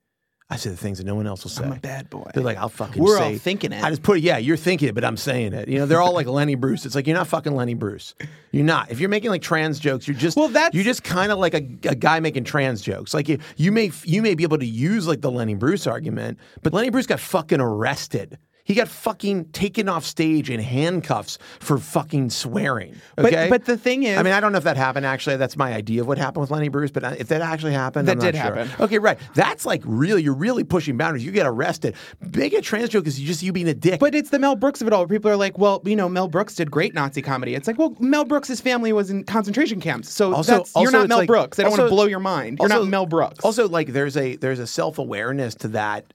I 0.50 0.56
say 0.56 0.72
the 0.72 0.76
things 0.78 0.98
that 0.98 1.04
no 1.06 1.14
one 1.14 1.28
else 1.28 1.44
will 1.44 1.52
say. 1.52 1.64
I'm 1.64 1.74
a 1.74 1.76
bad 1.76 2.10
boy. 2.10 2.32
They're 2.34 2.42
like, 2.42 2.58
I'll 2.58 2.70
fucking 2.70 3.00
We're 3.04 3.18
say. 3.20 3.34
all 3.34 3.38
thinking 3.38 3.72
it. 3.72 3.84
I 3.84 3.92
just 3.92 4.02
put 4.02 4.18
it, 4.18 4.24
yeah, 4.24 4.40
you're 4.40 4.58
thinking 4.58 4.90
it, 4.90 4.96
but 4.96 5.06
I'm 5.06 5.16
saying 5.18 5.54
it. 5.54 5.68
You 5.68 5.78
know, 5.78 5.86
they're 5.86 6.02
all 6.02 6.14
like 6.16 6.26
Lenny 6.26 6.56
Bruce. 6.56 6.88
It's 6.88 6.96
like, 6.96 7.06
you're 7.06 7.16
not 7.16 7.28
fucking 7.28 7.54
Lenny 7.54 7.76
Bruce. 7.76 8.16
You're 8.52 8.66
not. 8.66 8.90
If 8.90 9.00
you're 9.00 9.10
making 9.10 9.30
like 9.30 9.44
trans 9.44 9.80
jokes, 9.80 10.08
you're 10.08 10.18
just, 10.18 10.36
Well, 10.36 10.48
that's- 10.48 10.74
you're 10.74 10.84
just 10.84 11.04
kind 11.04 11.32
of 11.32 11.38
like 11.38 11.54
a, 11.54 11.58
a 11.88 11.94
guy 11.94 12.20
making 12.20 12.46
trans 12.46 12.82
jokes. 12.82 13.14
Like 13.14 13.30
you, 13.30 13.38
you 13.58 13.72
may, 13.72 13.92
you 14.06 14.24
may 14.24 14.34
be 14.34 14.42
able 14.42 14.58
to 14.58 14.66
use 14.66 15.08
like 15.08 15.22
the 15.22 15.30
Lenny 15.30 15.54
Bruce 15.54 15.86
argument, 15.86 16.40
but 16.64 16.74
Lenny 16.74 16.90
Bruce 16.90 17.06
got 17.06 17.20
fucking 17.20 17.62
arrested. 17.62 18.40
He 18.66 18.76
got 18.76 18.88
fucking 18.88 19.46
taken 19.46 19.90
off 19.90 20.06
stage 20.06 20.52
in 20.52 20.60
handcuffs 20.60 21.40
for 21.60 21.80
fucking 21.80 22.30
swearing. 22.30 22.96
But 23.16 23.26
Okay, 23.34 23.48
but 23.50 23.66
the 23.66 23.76
thing 23.78 24.04
is, 24.04 24.16
I 24.16 24.22
mean, 24.22 24.32
I 24.34 24.40
don't 24.40 24.52
know 24.52 24.60
if 24.60 24.64
that 24.66 24.78
happened. 24.78 25.08
Actually, 25.08 25.38
that's 25.38 25.58
my 25.58 25.74
idea 25.74 26.02
of 26.02 26.08
what 26.08 26.20
happened 26.20 26.42
with 26.42 26.52
Lenny 26.52 26.70
Bruce. 26.70 26.92
But 26.92 27.04
uh, 27.04 27.16
if 27.18 27.30
that 27.30 27.42
actually 27.42 27.74
happened, 27.74 28.08
That 28.08 28.14
I'm 28.14 28.18
not 28.20 28.26
did 28.26 28.36
sure. 28.36 28.44
happen. 28.56 28.70
Okay, 28.80 29.00
right. 29.00 29.18
That's 29.34 29.66
like 29.66 29.82
really, 29.86 30.22
you're 30.22 30.36
really 30.36 30.64
pushing 30.64 30.98
boundaries. 30.98 31.26
You 31.26 31.32
get 31.32 31.48
arrested. 31.48 31.96
Make 32.36 32.54
a 32.54 32.62
trans 32.62 32.90
joke 32.90 33.08
is 33.08 33.18
just 33.18 33.42
you 33.42 33.52
being 33.52 33.68
a 33.68 33.74
dick. 33.74 34.00
But 34.00 34.14
it's 34.14 34.30
the 34.30 34.38
Mel 34.38 34.56
Brooks 34.56 34.82
of 34.82 34.88
it 34.88 34.94
all. 34.94 35.00
Where 35.00 35.08
people 35.08 35.32
are 35.32 35.36
like, 35.38 35.58
well, 35.58 35.82
you 35.84 35.96
know, 35.96 36.08
Mel 36.08 36.28
Brooks 36.28 36.54
did 36.54 36.70
great 36.70 36.94
Nazi 36.94 37.24
comedy. 37.24 37.56
It's 37.56 37.66
like, 37.68 37.80
well, 37.80 37.96
Mel 38.00 38.24
Brooks' 38.26 38.62
family 38.62 38.94
was 38.94 39.10
in 39.10 39.24
concentration 39.24 39.82
camps, 39.82 40.10
so 40.12 40.32
Also- 40.36 40.58
that's, 40.58 40.74
you're 40.76 40.92
not 40.92 41.08
Mel 41.10 41.18
like- 41.20 41.28
Brooks. 41.28 41.58
I 41.58 41.64
don't 41.64 41.72
want 41.72 41.82
to 41.84 41.90
blow 41.90 42.06
your 42.06 42.20
mind. 42.20 42.60
You're 42.60 42.72
also- 42.72 42.84
not 42.84 42.90
Mel 42.90 43.06
Brooks. 43.08 43.40
Also, 43.44 43.68
like 43.68 43.94
there's 43.94 44.16
a 44.16 44.36
there's 44.36 44.60
a 44.60 44.68
self 44.68 45.00
awareness 45.00 45.56
to 45.56 45.70
that. 45.70 46.14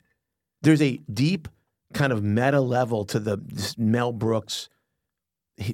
There's 0.63 0.81
a 0.83 0.99
deep 1.13 1.49
kind 1.95 2.13
of 2.13 2.23
meta 2.23 2.61
level 2.61 3.05
to 3.07 3.19
the 3.19 3.39
Mel 3.79 4.13
Brooks, 4.13 4.69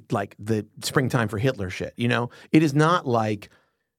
like 0.09 0.35
the 0.39 0.65
springtime 0.83 1.27
for 1.27 1.37
Hitler 1.37 1.69
shit. 1.69 1.93
You 1.97 2.07
know, 2.07 2.29
it 2.51 2.63
is 2.63 2.73
not 2.73 3.07
like 3.07 3.49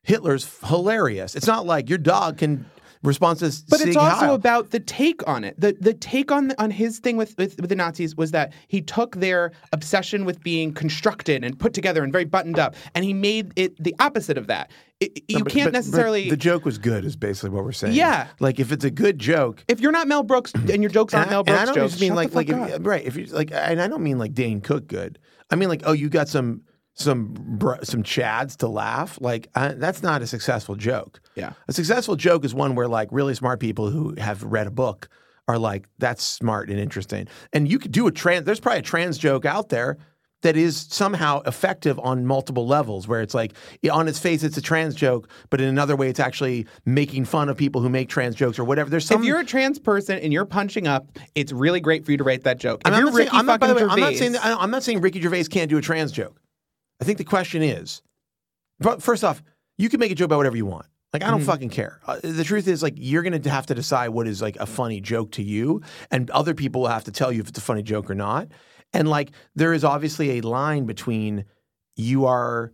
Hitler's 0.02 0.60
hilarious. 0.64 1.34
It's 1.34 1.46
not 1.46 1.66
like 1.66 1.88
your 1.88 1.98
dog 1.98 2.38
can 2.38 2.66
respond 3.02 3.38
to. 3.40 3.52
But 3.68 3.80
it's 3.80 3.96
also 3.96 4.16
Heil. 4.26 4.34
about 4.34 4.70
the 4.70 4.80
take 4.80 5.26
on 5.28 5.44
it. 5.44 5.58
The 5.60 5.76
the 5.80 5.94
take 5.94 6.30
on 6.30 6.52
on 6.58 6.70
his 6.70 6.98
thing 6.98 7.16
with, 7.16 7.36
with 7.38 7.60
with 7.60 7.68
the 7.68 7.76
Nazis 7.76 8.16
was 8.16 8.30
that 8.32 8.52
he 8.68 8.80
took 8.80 9.16
their 9.16 9.52
obsession 9.72 10.24
with 10.24 10.40
being 10.42 10.72
constructed 10.72 11.44
and 11.44 11.58
put 11.58 11.74
together 11.74 12.02
and 12.04 12.12
very 12.12 12.24
buttoned 12.24 12.58
up, 12.58 12.74
and 12.94 13.04
he 13.04 13.12
made 13.14 13.52
it 13.56 13.82
the 13.82 13.94
opposite 13.98 14.38
of 14.38 14.46
that. 14.46 14.70
It, 15.00 15.22
you 15.28 15.42
But- 15.42 15.52
can't 15.52 15.66
but- 15.66 15.72
but 15.72 15.78
necessarily. 15.78 16.30
the 16.30 16.36
joke 16.36 16.64
was 16.64 16.78
good. 16.78 17.04
Is 17.04 17.16
basically 17.16 17.50
what 17.50 17.64
we're 17.64 17.72
saying. 17.72 17.94
Yeah. 17.94 18.28
Like 18.38 18.60
if 18.60 18.70
it's 18.70 18.84
a 18.84 18.90
good 18.90 19.18
joke. 19.18 19.64
if 19.68 19.80
you're 19.80 19.90
not 19.92 20.06
Mel 20.06 20.22
Brooks 20.22 20.52
and 20.54 20.82
your 20.82 20.90
jokes 20.90 21.12
aren't 21.12 21.28
I, 21.28 21.30
Mel 21.32 21.42
Brooks 21.44 21.60
I 21.60 21.64
don't 21.64 21.74
jokes, 21.74 21.92
just 21.94 22.00
mean 22.00 22.14
like 22.14 22.30
the 22.30 22.36
like 22.36 22.48
if, 22.48 22.86
right 22.86 23.04
if 23.04 23.16
you 23.16 23.26
like 23.26 23.50
and 23.52 23.80
I 23.82 23.88
don't 23.88 24.02
mean 24.02 24.18
like 24.18 24.32
Dane 24.34 24.60
Cook 24.60 24.86
good. 24.86 25.18
I 25.50 25.56
mean 25.56 25.68
like 25.68 25.82
oh 25.86 25.92
you 25.92 26.08
got 26.08 26.28
some 26.28 26.62
some 26.94 27.34
br- 27.34 27.82
some 27.82 28.02
chads 28.02 28.56
to 28.58 28.68
laugh 28.68 29.18
like 29.20 29.48
uh, 29.54 29.72
that's 29.76 30.02
not 30.02 30.22
a 30.22 30.26
successful 30.26 30.74
joke. 30.74 31.20
Yeah. 31.34 31.52
A 31.68 31.72
successful 31.72 32.16
joke 32.16 32.44
is 32.44 32.54
one 32.54 32.74
where 32.74 32.88
like 32.88 33.08
really 33.10 33.34
smart 33.34 33.60
people 33.60 33.90
who 33.90 34.14
have 34.18 34.42
read 34.42 34.66
a 34.66 34.70
book 34.70 35.08
are 35.48 35.58
like 35.58 35.88
that's 35.98 36.22
smart 36.22 36.68
and 36.68 36.78
interesting. 36.78 37.28
And 37.52 37.70
you 37.70 37.78
could 37.78 37.92
do 37.92 38.06
a 38.06 38.12
trans 38.12 38.44
there's 38.44 38.60
probably 38.60 38.80
a 38.80 38.82
trans 38.82 39.18
joke 39.18 39.44
out 39.44 39.70
there 39.70 39.98
that 40.42 40.56
is 40.56 40.86
somehow 40.90 41.40
effective 41.42 41.98
on 42.00 42.26
multiple 42.26 42.66
levels 42.66 43.08
where 43.08 43.22
it's 43.22 43.34
like 43.34 43.54
on 43.90 44.08
its 44.08 44.18
face 44.18 44.42
it's 44.42 44.56
a 44.56 44.62
trans 44.62 44.94
joke 44.94 45.28
but 45.50 45.60
in 45.60 45.68
another 45.68 45.96
way 45.96 46.08
it's 46.08 46.20
actually 46.20 46.66
making 46.84 47.24
fun 47.24 47.48
of 47.48 47.56
people 47.56 47.80
who 47.80 47.88
make 47.88 48.08
trans 48.08 48.34
jokes 48.34 48.58
or 48.58 48.64
whatever 48.64 48.90
there's 48.90 49.06
some 49.06 49.22
if 49.22 49.26
you're 49.26 49.38
a 49.38 49.44
trans 49.44 49.78
person 49.78 50.18
and 50.18 50.32
you're 50.32 50.44
punching 50.44 50.86
up, 50.86 51.06
it's 51.34 51.52
really 51.52 51.80
great 51.80 52.04
for 52.04 52.10
you 52.10 52.18
to 52.18 52.24
write 52.24 52.42
that 52.42 52.58
joke. 52.58 52.82
If 52.84 52.92
I'm 52.92 52.98
you're 52.98 53.04
not 53.04 53.14
saying, 53.14 53.26
Ricky 53.26 53.36
I'm 53.36 53.46
not, 53.46 53.60
way, 53.60 53.68
fucking 53.68 53.88
I'm 53.88 54.00
not 54.00 54.14
saying 54.14 54.32
that, 54.32 54.44
I'm 54.44 54.70
not 54.70 54.82
saying 54.82 55.00
Ricky 55.00 55.20
Gervais 55.20 55.44
can't 55.44 55.70
do 55.70 55.78
a 55.78 55.80
trans 55.80 56.12
joke. 56.12 56.41
I 57.02 57.04
think 57.04 57.18
the 57.18 57.24
question 57.24 57.62
is, 57.62 58.00
but 58.78 59.02
first 59.02 59.24
off, 59.24 59.42
you 59.76 59.88
can 59.88 59.98
make 60.00 60.12
a 60.12 60.14
joke 60.14 60.26
about 60.26 60.36
whatever 60.38 60.56
you 60.56 60.66
want. 60.66 60.86
Like 61.12 61.22
I 61.22 61.26
Mm-hmm. 61.26 61.36
don't 61.38 61.44
fucking 61.46 61.70
care. 61.70 62.00
Uh, 62.06 62.20
the 62.22 62.44
truth 62.44 62.68
is, 62.68 62.82
like 62.82 62.94
you're 62.96 63.22
gonna 63.24 63.46
have 63.50 63.66
to 63.66 63.74
decide 63.74 64.10
what 64.10 64.26
is 64.28 64.40
like 64.40 64.56
a 64.56 64.66
funny 64.66 65.00
joke 65.00 65.32
to 65.32 65.42
you, 65.42 65.82
and 66.12 66.30
other 66.30 66.54
people 66.54 66.82
will 66.82 66.88
have 66.88 67.04
to 67.04 67.12
tell 67.12 67.32
you 67.32 67.40
if 67.40 67.48
it's 67.48 67.58
a 67.58 67.62
funny 67.62 67.82
joke 67.82 68.08
or 68.08 68.14
not. 68.14 68.48
And 68.92 69.08
like 69.08 69.32
there 69.56 69.72
is 69.72 69.82
obviously 69.84 70.38
a 70.38 70.42
line 70.42 70.86
between 70.86 71.44
you 71.96 72.24
are 72.26 72.72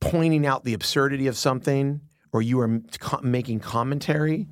pointing 0.00 0.46
out 0.46 0.64
the 0.64 0.74
absurdity 0.74 1.26
of 1.26 1.36
something, 1.36 2.00
or 2.32 2.42
you 2.42 2.60
are 2.60 2.80
co- 3.00 3.20
making 3.22 3.60
commentary, 3.60 4.46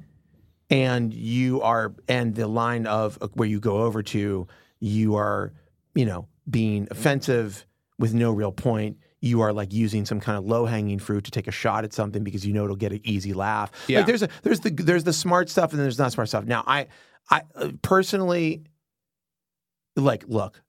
and 0.71 1.13
you 1.13 1.61
are 1.61 1.95
and 2.09 2.35
the 2.35 2.47
line 2.49 2.87
of 2.87 3.19
uh, 3.21 3.29
where 3.35 3.49
you 3.49 3.61
go 3.61 3.83
over 3.83 4.03
to 4.03 4.47
you 4.81 5.15
are 5.17 5.53
you 5.95 6.05
know 6.07 6.27
being 6.51 6.89
offensive 6.91 7.67
with 8.03 8.13
no 8.13 8.31
real 8.33 8.53
point 8.53 8.99
you 9.21 9.41
are 9.41 9.53
like 9.53 9.73
using 9.73 10.05
some 10.05 10.19
kind 10.19 10.37
of 10.37 10.45
low 10.45 10.67
hanging 10.67 10.99
fruit 10.99 11.23
to 11.25 11.31
take 11.31 11.47
a 11.47 11.53
shot 11.53 11.85
at 11.85 11.93
something 11.93 12.25
because 12.25 12.45
you 12.45 12.53
know 12.53 12.65
it'll 12.65 12.75
get 12.77 12.91
an 12.93 13.01
easy 13.05 13.33
laugh 13.33 13.71
Yeah. 13.87 13.99
like 13.99 14.07
there's 14.09 14.23
a 14.25 14.29
there's 14.43 14.59
the 14.61 14.71
there's 14.71 15.05
the 15.05 15.13
smart 15.13 15.49
stuff 15.49 15.71
and 15.73 15.81
there's 15.81 15.99
not 15.99 16.11
smart 16.13 16.29
stuff 16.29 16.45
now 16.45 16.65
i 16.67 16.89
i 17.31 17.43
uh, 17.55 17.71
personally 17.83 18.65
like 19.97 20.25
look 20.27 20.61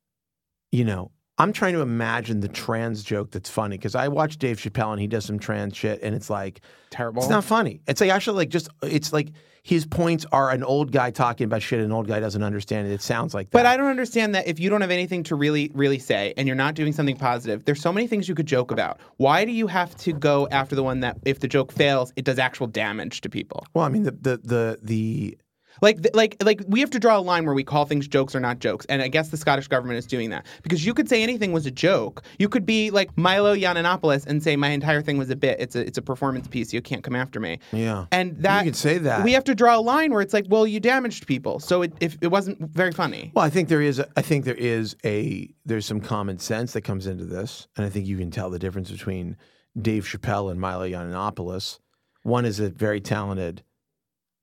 you 0.72 0.86
know 0.86 1.12
I'm 1.38 1.52
trying 1.52 1.74
to 1.74 1.82
imagine 1.82 2.42
the 2.42 2.48
trans 2.48 3.04
joke 3.04 3.32
that's 3.32 3.50
funny 3.50 3.78
because 3.78 3.96
I 3.96 4.08
watch 4.08 4.38
Dave 4.38 4.58
Chappelle 4.58 4.92
and 4.92 5.02
he 5.02 5.08
does 5.08 5.26
some 5.26 5.40
trans 5.40 5.76
shit 5.76 6.02
and 6.04 6.14
it's 6.14 6.30
like 6.30 6.62
terrible. 6.92 7.22
it's 7.24 7.30
not 7.30 7.44
funny. 7.44 7.82
It's 7.88 8.02
like 8.02 8.12
actually 8.12 8.38
like 8.38 8.50
just 8.50 8.70
it's 8.84 9.12
like 9.12 9.32
his 9.64 9.86
points 9.86 10.26
are 10.32 10.52
an 10.52 10.64
old 10.64 10.92
guy 10.92 11.10
talking 11.10 11.46
about 11.46 11.62
shit 11.62 11.80
an 11.80 11.92
old 11.92 12.08
guy 12.08 12.20
doesn't 12.20 12.44
understand 12.44 12.88
it. 12.88 12.92
It 12.92 13.02
sounds 13.02 13.34
like 13.34 13.50
that. 13.50 13.58
But 13.58 13.66
I 13.66 13.78
don't 13.78 13.88
understand 13.88 14.36
that 14.36 14.46
if 14.46 14.60
you 14.60 14.70
don't 14.70 14.82
have 14.82 14.92
anything 14.92 15.24
to 15.24 15.36
really, 15.36 15.72
really 15.74 16.00
say 16.00 16.34
and 16.38 16.48
you're 16.48 16.56
not 16.56 16.76
doing 16.76 16.92
something 16.94 17.16
positive, 17.16 17.64
there's 17.66 17.82
so 17.82 17.94
many 17.94 18.06
things 18.06 18.28
you 18.28 18.36
could 18.36 18.46
joke 18.46 18.72
about. 18.72 19.00
Why 19.18 19.46
do 19.46 19.52
you 19.52 19.66
have 19.68 19.96
to 19.98 20.14
go 20.14 20.48
after 20.52 20.76
the 20.76 20.84
one 20.84 21.00
that, 21.00 21.18
if 21.26 21.40
the 21.40 21.48
joke 21.48 21.72
fails, 21.72 22.12
it 22.16 22.26
does 22.26 22.40
actual 22.40 22.68
damage 22.68 23.22
to 23.22 23.30
people? 23.30 23.66
well, 23.74 23.86
I 23.86 23.90
mean 23.90 24.04
the 24.04 24.12
the 24.12 24.38
the 24.44 24.80
the 24.84 25.38
Like, 25.82 26.00
like, 26.14 26.42
like, 26.44 26.62
we 26.68 26.80
have 26.80 26.90
to 26.92 27.00
draw 27.00 27.18
a 27.18 27.22
line 27.22 27.46
where 27.46 27.54
we 27.54 27.64
call 27.64 27.86
things 27.86 28.08
jokes 28.08 28.36
or 28.36 28.40
not 28.40 28.60
jokes, 28.60 28.86
and 28.88 29.02
I 29.02 29.08
guess 29.08 29.30
the 29.30 29.38
Scottish 29.38 29.68
government 29.68 29.98
is 29.98 30.06
doing 30.06 30.30
that 30.30 30.46
because 30.62 30.86
you 30.86 30.94
could 30.94 31.10
say 31.10 31.24
anything 31.24 31.52
was 31.52 31.66
a 31.66 31.72
joke. 31.72 32.24
You 32.40 32.50
could 32.50 32.66
be 32.66 32.92
like 32.92 33.16
Milo 33.18 33.56
Yiannopoulos 33.56 34.26
and 34.28 34.42
say 34.42 34.56
my 34.56 34.70
entire 34.70 35.02
thing 35.02 35.18
was 35.18 35.30
a 35.30 35.36
bit. 35.36 35.60
It's 35.60 35.76
a, 35.76 35.86
it's 35.86 35.98
a 35.98 36.02
performance 36.02 36.48
piece. 36.48 36.74
You 36.74 36.82
can't 36.82 37.04
come 37.04 37.16
after 37.16 37.40
me. 37.40 37.60
yeah. 37.72 38.06
And 38.12 38.38
that 38.44 38.66
you 38.66 38.72
could 38.72 38.78
say 38.78 38.98
that. 39.00 39.24
we 39.24 39.34
have 39.34 39.44
to 39.46 39.56
draw 39.56 39.78
a 39.78 39.82
line 39.82 40.12
where 40.12 40.22
it's 40.22 40.34
like, 40.34 40.46
well, 40.50 40.66
you 40.68 40.80
damaged 40.80 41.28
people, 41.28 41.60
so 41.60 41.82
it, 41.82 41.94
if 42.00 42.18
it 42.22 42.28
wasn't 42.28 42.60
very 42.60 42.92
funny. 42.92 43.32
Well, 43.36 43.46
I 43.46 43.50
think 43.50 43.70
there 43.70 43.82
is. 43.82 44.02
I 44.16 44.22
think 44.22 44.46
there 44.46 44.56
is 44.56 44.96
a. 45.04 45.54
There's 45.66 45.86
some 45.86 46.02
common 46.02 46.40
sense 46.40 46.74
that 46.74 46.82
comes 46.82 47.08
into 47.08 47.26
this, 47.26 47.68
and 47.78 47.86
I 47.86 47.90
think 47.90 48.06
you 48.06 48.18
can 48.18 48.32
tell 48.32 48.50
the 48.50 48.60
difference 48.60 48.92
between 48.92 49.38
Dave 49.80 50.06
Chappelle 50.06 50.52
and 50.52 50.60
Milo 50.60 50.88
Yiannopoulos. 50.88 51.80
One 52.24 52.46
is 52.46 52.60
a 52.60 52.70
very 52.70 53.02
talented 53.02 53.64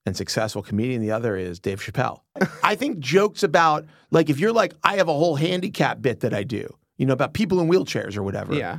and 0.07 0.17
successful 0.17 0.63
comedian. 0.63 1.03
The 1.03 1.11
other 1.11 1.37
is 1.37 1.59
Dave 1.59 1.81
Chappelle. 1.81 2.21
I 2.63 2.75
think 2.75 2.99
jokes 2.99 3.43
about 3.43 3.87
like 4.11 4.31
if 4.31 4.39
you're 4.41 4.53
like 4.53 4.75
I 4.83 4.97
have 4.97 5.09
a 5.09 5.13
whole 5.13 5.37
handicap 5.37 6.01
bit 6.01 6.21
that 6.21 6.35
I 6.35 6.43
do, 6.43 6.73
you 6.97 7.07
know, 7.07 7.13
about 7.13 7.35
people 7.35 7.61
in 7.61 7.69
wheelchairs 7.69 8.17
or 8.17 8.23
whatever. 8.23 8.55
Yeah. 8.55 8.79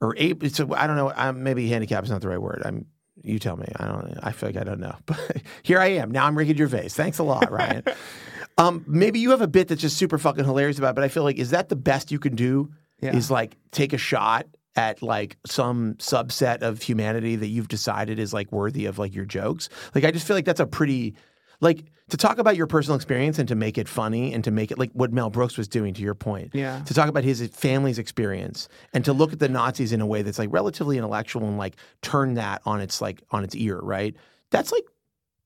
Or 0.00 0.14
ape. 0.16 0.42
It's 0.44 0.60
a, 0.60 0.68
I 0.74 0.86
don't 0.86 0.96
know. 0.96 1.12
I'm, 1.14 1.42
maybe 1.42 1.66
handicap 1.68 2.04
is 2.04 2.10
not 2.10 2.20
the 2.20 2.28
right 2.28 2.40
word. 2.40 2.62
I'm. 2.64 2.86
You 3.22 3.38
tell 3.38 3.56
me. 3.56 3.66
I 3.76 3.86
don't. 3.86 4.18
I 4.22 4.32
feel 4.32 4.48
like 4.48 4.56
I 4.56 4.64
don't 4.64 4.80
know. 4.80 4.96
But 5.06 5.42
here 5.62 5.78
I 5.80 5.86
am. 5.86 6.10
Now 6.10 6.26
I'm 6.26 6.36
Ricky 6.36 6.54
Gervais. 6.54 6.88
Thanks 6.90 7.18
a 7.18 7.22
lot, 7.22 7.50
Ryan. 7.50 7.84
um, 8.58 8.84
maybe 8.86 9.20
you 9.20 9.30
have 9.30 9.40
a 9.40 9.46
bit 9.46 9.68
that's 9.68 9.80
just 9.80 9.96
super 9.96 10.18
fucking 10.18 10.44
hilarious 10.44 10.78
about. 10.78 10.90
it, 10.90 10.96
But 10.96 11.04
I 11.04 11.08
feel 11.08 11.22
like 11.22 11.36
is 11.38 11.50
that 11.50 11.68
the 11.68 11.76
best 11.76 12.10
you 12.10 12.18
can 12.18 12.34
do? 12.34 12.70
Yeah. 13.00 13.16
Is 13.16 13.30
like 13.30 13.56
take 13.70 13.92
a 13.92 13.98
shot 13.98 14.46
at 14.76 15.02
like 15.02 15.36
some 15.46 15.94
subset 15.94 16.62
of 16.62 16.82
humanity 16.82 17.36
that 17.36 17.46
you've 17.46 17.68
decided 17.68 18.18
is 18.18 18.32
like 18.32 18.50
worthy 18.50 18.86
of 18.86 18.98
like 18.98 19.14
your 19.14 19.24
jokes. 19.24 19.68
Like 19.94 20.04
I 20.04 20.10
just 20.10 20.26
feel 20.26 20.36
like 20.36 20.44
that's 20.44 20.60
a 20.60 20.66
pretty 20.66 21.14
like 21.60 21.84
to 22.10 22.16
talk 22.16 22.38
about 22.38 22.56
your 22.56 22.66
personal 22.66 22.96
experience 22.96 23.38
and 23.38 23.48
to 23.48 23.54
make 23.54 23.78
it 23.78 23.88
funny 23.88 24.34
and 24.34 24.44
to 24.44 24.50
make 24.50 24.70
it 24.70 24.78
like 24.78 24.90
what 24.92 25.12
Mel 25.12 25.30
Brooks 25.30 25.56
was 25.56 25.68
doing 25.68 25.94
to 25.94 26.02
your 26.02 26.14
point. 26.14 26.50
Yeah. 26.52 26.82
To 26.84 26.94
talk 26.94 27.08
about 27.08 27.24
his 27.24 27.46
family's 27.48 27.98
experience 27.98 28.68
and 28.92 29.04
to 29.04 29.12
look 29.12 29.32
at 29.32 29.38
the 29.38 29.48
Nazis 29.48 29.92
in 29.92 30.00
a 30.00 30.06
way 30.06 30.22
that's 30.22 30.38
like 30.38 30.50
relatively 30.52 30.98
intellectual 30.98 31.46
and 31.46 31.56
like 31.56 31.76
turn 32.02 32.34
that 32.34 32.60
on 32.66 32.80
its 32.80 33.00
like 33.00 33.22
on 33.30 33.44
its 33.44 33.54
ear, 33.54 33.80
right? 33.80 34.14
That's 34.50 34.72
like 34.72 34.84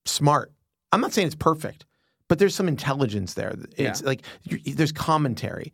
smart. 0.04 0.52
I'm 0.90 1.00
not 1.00 1.12
saying 1.12 1.26
it's 1.26 1.36
perfect, 1.36 1.84
but 2.28 2.38
there's 2.38 2.54
some 2.54 2.68
intelligence 2.68 3.34
there. 3.34 3.54
It's 3.76 4.02
like 4.02 4.22
there's 4.44 4.92
commentary. 4.92 5.72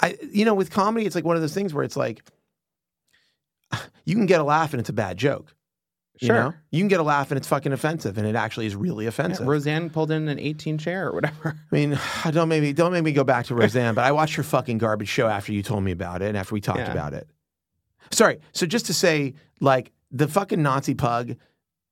I 0.00 0.16
you 0.32 0.44
know 0.44 0.54
with 0.54 0.70
comedy 0.70 1.06
it's 1.06 1.14
like 1.14 1.24
one 1.24 1.36
of 1.36 1.42
those 1.42 1.54
things 1.54 1.72
where 1.72 1.84
it's 1.84 1.96
like 1.96 2.24
you 4.04 4.14
can 4.14 4.26
get 4.26 4.40
a 4.40 4.44
laugh 4.44 4.72
and 4.72 4.80
it's 4.80 4.88
a 4.90 4.94
bad 4.94 5.16
joke. 5.16 5.54
You 6.20 6.26
Sure. 6.28 6.36
know? 6.36 6.54
You 6.70 6.80
can 6.80 6.88
get 6.88 7.00
a 7.00 7.02
laugh 7.02 7.30
and 7.32 7.38
it's 7.38 7.48
fucking 7.48 7.72
offensive 7.72 8.18
and 8.18 8.26
it 8.26 8.36
actually 8.36 8.66
is 8.66 8.76
really 8.76 9.04
Yeah, 9.04 9.08
offensive. 9.08 9.46
Roseanne 9.46 9.90
pulled 9.90 10.12
in 10.12 10.28
an 10.28 10.38
18 10.38 10.78
chair 10.78 11.08
or 11.08 11.12
whatever. 11.12 11.56
I 11.72 11.74
mean, 11.74 11.98
don't 12.30 12.48
make 12.48 12.62
me 12.62 12.72
don't 12.72 12.92
make 12.92 13.02
me 13.04 13.12
go 13.12 13.24
back 13.24 13.46
to 13.46 13.54
Roseanne, 13.54 13.94
but 13.94 14.04
I 14.04 14.12
watched 14.12 14.36
her 14.36 14.42
fucking 14.44 14.78
garbage 14.78 15.08
show 15.08 15.26
after 15.26 15.52
you 15.52 15.62
told 15.62 15.82
me 15.82 15.90
about 15.92 16.22
it 16.22 16.28
and 16.28 16.36
after 16.36 16.54
we 16.54 16.60
talked 16.60 16.78
Yeah. 16.78 16.92
about 16.92 17.14
it. 17.14 17.28
Sorry. 18.10 18.38
So 18.52 18.64
just 18.66 18.86
to 18.86 18.94
say, 18.94 19.34
like 19.60 19.90
the 20.12 20.28
fucking 20.28 20.62
Nazi 20.62 20.94
pug, 20.94 21.34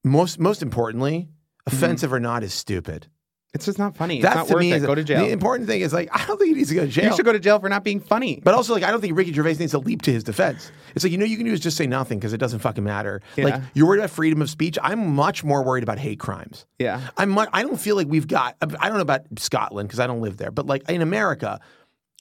most 0.05 0.39
most 0.39 0.63
importantly, 0.63 1.29
mm-hmm. 1.69 1.77
offensive 1.77 2.13
or 2.13 2.21
not, 2.21 2.45
is 2.45 2.55
stupid. 2.55 3.09
It's 3.55 3.67
just 3.67 3.79
not 3.79 3.95
funny. 3.95 4.17
It's 4.17 4.23
That's 4.23 4.35
not 4.35 4.47
to 4.49 4.55
worth 4.55 4.61
me 4.63 4.73
it. 4.73 4.81
Go 4.81 4.95
to 4.95 5.05
jail. 5.05 5.27
The 5.27 5.31
important 5.31 5.69
thing 5.69 5.83
is 5.83 5.93
like 5.93 6.09
I 6.11 6.25
don't 6.27 6.39
think 6.39 6.49
he 6.49 6.55
needs 6.55 6.71
to 6.71 6.75
go 6.75 6.87
to 6.87 6.91
jail. 6.91 7.11
you 7.11 7.17
should 7.17 7.27
go 7.27 7.33
to 7.33 7.39
jail 7.39 7.59
for 7.59 7.69
not 7.69 7.85
being 7.85 8.01
funny. 8.01 8.41
But 8.43 8.55
also, 8.55 8.73
like, 8.73 8.83
I 8.83 8.91
don't 8.91 9.03
think 9.03 9.17
Ricky 9.17 9.31
Gervais 9.33 9.57
needs 9.57 9.73
to 9.73 9.79
leap 9.79 10.01
to 10.03 10.13
his 10.13 10.25
defense. 10.25 10.73
It's 10.95 11.05
like, 11.05 11.13
you 11.13 11.19
know, 11.19 11.27
you 11.27 11.37
can 11.37 11.45
do 11.45 11.53
is 11.53 11.61
just 11.61 11.77
say 11.77 11.87
nothing 11.87 12.19
because 12.19 12.33
it 12.33 12.39
doesn't 12.39 12.61
fucking 12.61 12.83
matter. 12.83 13.21
Like, 13.37 13.63
you're 13.75 13.87
worried 13.87 13.99
about 13.99 14.11
freedom 14.11 14.41
of 14.41 14.49
speech. 14.49 14.79
I'm 14.83 15.15
much 15.15 15.45
more 15.45 15.63
worried 15.63 15.83
about 15.83 15.99
hate 15.99 16.19
crimes. 16.19 16.65
yeah. 16.79 17.09
I'm 17.19 17.29
much, 17.29 17.51
I 17.53 17.63
don't 17.63 17.79
feel 17.79 17.95
like 17.95 18.07
we've 18.09 18.27
got, 18.27 18.57
I 18.63 18.89
don't 18.89 18.95
know 18.95 19.01
about 19.01 19.23
Scotland 19.37 19.89
because 19.89 20.01
I 20.01 20.07
don't 20.07 20.23
live 20.23 20.39
there, 20.39 20.51
but 20.51 20.67
like 20.67 20.89
in 20.89 21.03
America, 21.03 21.61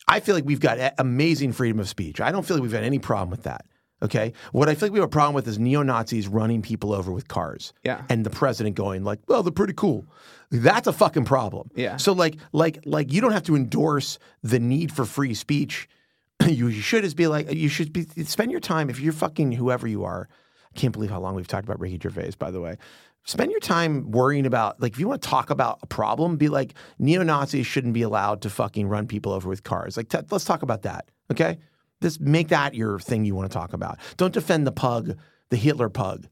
I 0.07 0.19
feel 0.19 0.35
like 0.35 0.45
we've 0.45 0.59
got 0.59 0.93
amazing 0.97 1.53
freedom 1.53 1.79
of 1.79 1.87
speech. 1.87 2.19
I 2.19 2.31
don't 2.31 2.45
feel 2.45 2.57
like 2.57 2.61
we've 2.63 2.71
got 2.73 2.83
any 2.83 2.99
problem 2.99 3.29
with 3.29 3.43
that. 3.43 3.65
Okay. 4.03 4.33
What 4.51 4.67
I 4.67 4.73
feel 4.75 4.87
like 4.87 4.93
we 4.93 4.99
have 4.99 5.07
a 5.07 5.09
problem 5.09 5.35
with 5.35 5.47
is 5.47 5.59
neo 5.59 5.83
Nazis 5.83 6.27
running 6.27 6.61
people 6.61 6.91
over 6.91 7.11
with 7.11 7.27
cars. 7.27 7.71
Yeah. 7.83 8.03
And 8.09 8.25
the 8.25 8.31
president 8.31 8.75
going 8.75 9.03
like, 9.03 9.19
"Well, 9.27 9.43
they're 9.43 9.51
pretty 9.51 9.73
cool." 9.73 10.05
That's 10.51 10.85
a 10.85 10.93
fucking 10.93 11.25
problem. 11.25 11.71
Yeah. 11.75 11.97
So 11.97 12.11
like, 12.11 12.35
like, 12.51 12.79
like, 12.85 13.11
you 13.11 13.21
don't 13.21 13.31
have 13.31 13.43
to 13.43 13.55
endorse 13.55 14.19
the 14.43 14.59
need 14.59 14.91
for 14.91 15.05
free 15.05 15.33
speech. 15.33 15.87
you, 16.47 16.71
should 16.71 17.03
just 17.03 17.15
be 17.15 17.27
like, 17.27 17.51
you 17.51 17.69
should 17.69 17.93
be 17.93 18.05
spend 18.25 18.51
your 18.51 18.59
time 18.59 18.89
if 18.89 18.99
you're 18.99 19.13
fucking 19.13 19.53
whoever 19.53 19.87
you 19.87 20.03
are. 20.03 20.27
I 20.75 20.79
can't 20.79 20.93
believe 20.93 21.09
how 21.09 21.19
long 21.19 21.35
we've 21.35 21.47
talked 21.47 21.65
about 21.65 21.79
Ricky 21.79 21.99
Gervais. 22.01 22.33
By 22.37 22.51
the 22.51 22.59
way, 22.59 22.77
spend 23.23 23.51
your 23.51 23.59
time 23.61 24.11
worrying 24.11 24.45
about 24.45 24.81
like 24.81 24.93
if 24.93 24.99
you 24.99 25.07
want 25.07 25.21
to 25.21 25.27
talk 25.27 25.49
about 25.49 25.79
a 25.83 25.87
problem, 25.87 26.35
be 26.35 26.49
like 26.49 26.73
neo 26.99 27.23
Nazis 27.23 27.65
shouldn't 27.65 27.93
be 27.93 28.01
allowed 28.01 28.41
to 28.41 28.49
fucking 28.49 28.87
run 28.87 29.07
people 29.07 29.31
over 29.31 29.47
with 29.47 29.63
cars. 29.63 29.95
Like, 29.95 30.09
t- 30.09 30.19
let's 30.29 30.45
talk 30.45 30.63
about 30.63 30.81
that. 30.83 31.09
Okay. 31.31 31.59
Just 32.01 32.19
make 32.19 32.49
that 32.49 32.73
your 32.73 32.99
thing 32.99 33.25
you 33.25 33.35
want 33.35 33.49
to 33.49 33.53
talk 33.57 33.73
about. 33.73 33.99
Don't 34.17 34.33
defend 34.33 34.65
the 34.65 34.71
pug, 34.71 35.17
the 35.49 35.55
Hitler 35.55 35.87
pug. 35.87 36.27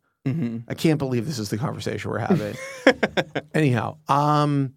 I 0.67 0.73
can't 0.73 0.97
believe 0.99 1.25
this 1.25 1.39
is 1.39 1.49
the 1.49 1.57
conversation 1.57 2.11
we're 2.11 2.19
having. 2.19 2.55
Anyhow, 3.53 3.97
um, 4.07 4.73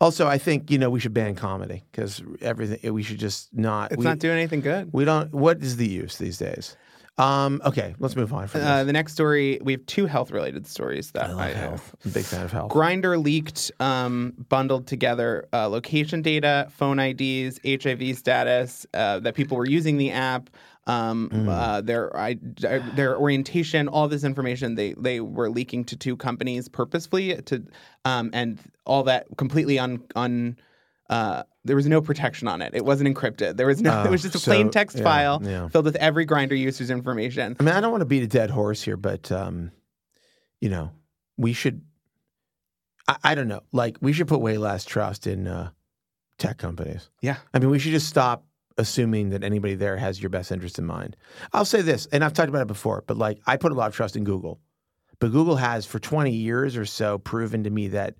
also 0.00 0.26
I 0.26 0.38
think 0.38 0.70
you 0.70 0.78
know 0.78 0.90
we 0.90 1.00
should 1.00 1.14
ban 1.14 1.34
comedy 1.34 1.84
because 1.90 2.22
everything 2.40 2.92
we 2.92 3.02
should 3.02 3.18
just 3.18 3.54
not. 3.54 3.92
It's 3.92 3.98
we, 3.98 4.04
not 4.04 4.18
doing 4.18 4.36
anything 4.36 4.60
good. 4.60 4.90
we 4.92 5.04
don't. 5.04 5.32
What 5.34 5.62
is 5.62 5.76
the 5.76 5.86
use 5.86 6.18
these 6.18 6.38
days? 6.38 6.76
Um, 7.16 7.62
okay, 7.64 7.94
let's 8.00 8.16
move 8.16 8.32
on. 8.32 8.48
Uh, 8.52 8.82
the 8.82 8.92
next 8.92 9.12
story, 9.12 9.60
we 9.62 9.72
have 9.72 9.86
two 9.86 10.06
health 10.06 10.32
related 10.32 10.66
stories 10.66 11.12
that 11.12 11.26
I 11.26 11.28
I, 11.28 11.32
love 11.32 11.40
have. 11.40 11.54
health. 11.54 11.96
I'm 12.04 12.10
a 12.10 12.14
big 12.14 12.24
fan 12.24 12.44
of 12.44 12.50
health. 12.50 12.72
Grindr 12.72 13.22
leaked 13.22 13.70
um, 13.78 14.34
bundled 14.48 14.88
together 14.88 15.46
uh, 15.52 15.68
location 15.68 16.22
data, 16.22 16.66
phone 16.70 16.98
IDs, 16.98 17.60
HIV 17.64 18.18
status 18.18 18.84
uh, 18.94 19.20
that 19.20 19.34
people 19.36 19.56
were 19.56 19.66
using 19.66 19.96
the 19.96 20.10
app, 20.10 20.50
um, 20.86 21.30
Mm. 21.32 21.48
uh, 21.48 21.80
their 21.80 22.14
I, 22.16 22.34
their 22.94 23.16
orientation, 23.16 23.88
all 23.88 24.06
this 24.08 24.24
information 24.24 24.74
they 24.74 24.94
they 24.98 25.20
were 25.20 25.48
leaking 25.50 25.84
to 25.86 25.96
two 25.96 26.16
companies 26.16 26.68
purposefully 26.68 27.40
to 27.42 27.64
um, 28.04 28.30
and 28.32 28.58
all 28.84 29.02
that 29.04 29.26
completely 29.36 29.78
un 29.78 30.02
un. 30.16 30.56
Uh, 31.10 31.42
there 31.66 31.76
was 31.76 31.86
no 31.86 32.00
protection 32.00 32.48
on 32.48 32.62
it. 32.62 32.74
It 32.74 32.84
wasn't 32.84 33.14
encrypted. 33.14 33.56
There 33.56 33.66
was 33.66 33.80
no. 33.82 34.02
Oh, 34.02 34.04
it 34.06 34.10
was 34.10 34.22
just 34.22 34.34
a 34.34 34.38
so- 34.38 34.50
plain 34.50 34.70
text 34.70 34.96
yeah, 34.98 35.02
file 35.04 35.40
yeah. 35.42 35.68
filled 35.68 35.84
with 35.84 35.96
every 35.96 36.26
Grindr 36.26 36.58
user's 36.58 36.90
information. 36.90 37.56
I 37.58 37.62
mean, 37.62 37.74
I 37.74 37.80
don't 37.80 37.90
want 37.90 38.00
to 38.02 38.06
beat 38.06 38.22
a 38.22 38.26
dead 38.26 38.50
horse 38.50 38.82
here, 38.82 38.96
but 38.96 39.30
um, 39.32 39.70
you 40.60 40.68
know, 40.70 40.90
we 41.36 41.52
should. 41.52 41.82
I, 43.08 43.16
I 43.24 43.34
don't 43.34 43.48
know. 43.48 43.60
Like, 43.72 43.98
we 44.00 44.12
should 44.12 44.28
put 44.28 44.40
way 44.40 44.56
less 44.58 44.84
trust 44.86 45.26
in 45.26 45.46
uh, 45.46 45.70
tech 46.38 46.56
companies. 46.58 47.10
Yeah. 47.20 47.36
I 47.52 47.58
mean, 47.58 47.68
we 47.70 47.78
should 47.78 47.92
just 47.92 48.08
stop 48.08 48.44
assuming 48.76 49.30
that 49.30 49.44
anybody 49.44 49.74
there 49.74 49.96
has 49.96 50.20
your 50.20 50.30
best 50.30 50.50
interest 50.50 50.78
in 50.78 50.84
mind. 50.84 51.16
I'll 51.52 51.64
say 51.64 51.82
this, 51.82 52.06
and 52.06 52.24
I've 52.24 52.32
talked 52.32 52.48
about 52.48 52.62
it 52.62 52.68
before, 52.68 53.04
but 53.06 53.16
like, 53.16 53.40
I 53.46 53.56
put 53.56 53.72
a 53.72 53.74
lot 53.74 53.88
of 53.88 53.94
trust 53.94 54.16
in 54.16 54.24
Google, 54.24 54.60
but 55.20 55.32
Google 55.32 55.56
has 55.56 55.86
for 55.86 55.98
20 55.98 56.30
years 56.30 56.76
or 56.76 56.84
so 56.84 57.18
proven 57.18 57.64
to 57.64 57.70
me 57.70 57.88
that, 57.88 58.14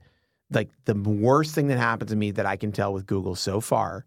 like, 0.50 0.70
the 0.84 0.94
worst 0.94 1.54
thing 1.54 1.68
that 1.68 1.78
happened 1.78 2.10
to 2.10 2.16
me 2.16 2.30
that 2.32 2.46
I 2.46 2.56
can 2.56 2.70
tell 2.70 2.92
with 2.92 3.06
Google 3.06 3.34
so 3.34 3.60
far 3.60 4.06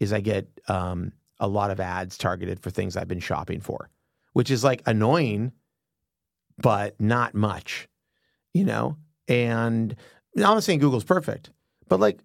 is 0.00 0.12
I 0.12 0.20
get 0.20 0.48
um, 0.68 1.12
a 1.38 1.48
lot 1.48 1.70
of 1.70 1.80
ads 1.80 2.16
targeted 2.16 2.60
for 2.60 2.70
things 2.70 2.96
I've 2.96 3.08
been 3.08 3.20
shopping 3.20 3.60
for, 3.60 3.90
which 4.32 4.50
is 4.50 4.64
like 4.64 4.82
annoying, 4.86 5.52
but 6.58 6.98
not 7.00 7.34
much, 7.34 7.88
you 8.52 8.64
know? 8.64 8.96
And 9.28 9.94
I'm 10.36 10.42
not 10.42 10.64
saying 10.64 10.78
Google's 10.78 11.04
perfect, 11.04 11.50
but 11.88 12.00
like 12.00 12.20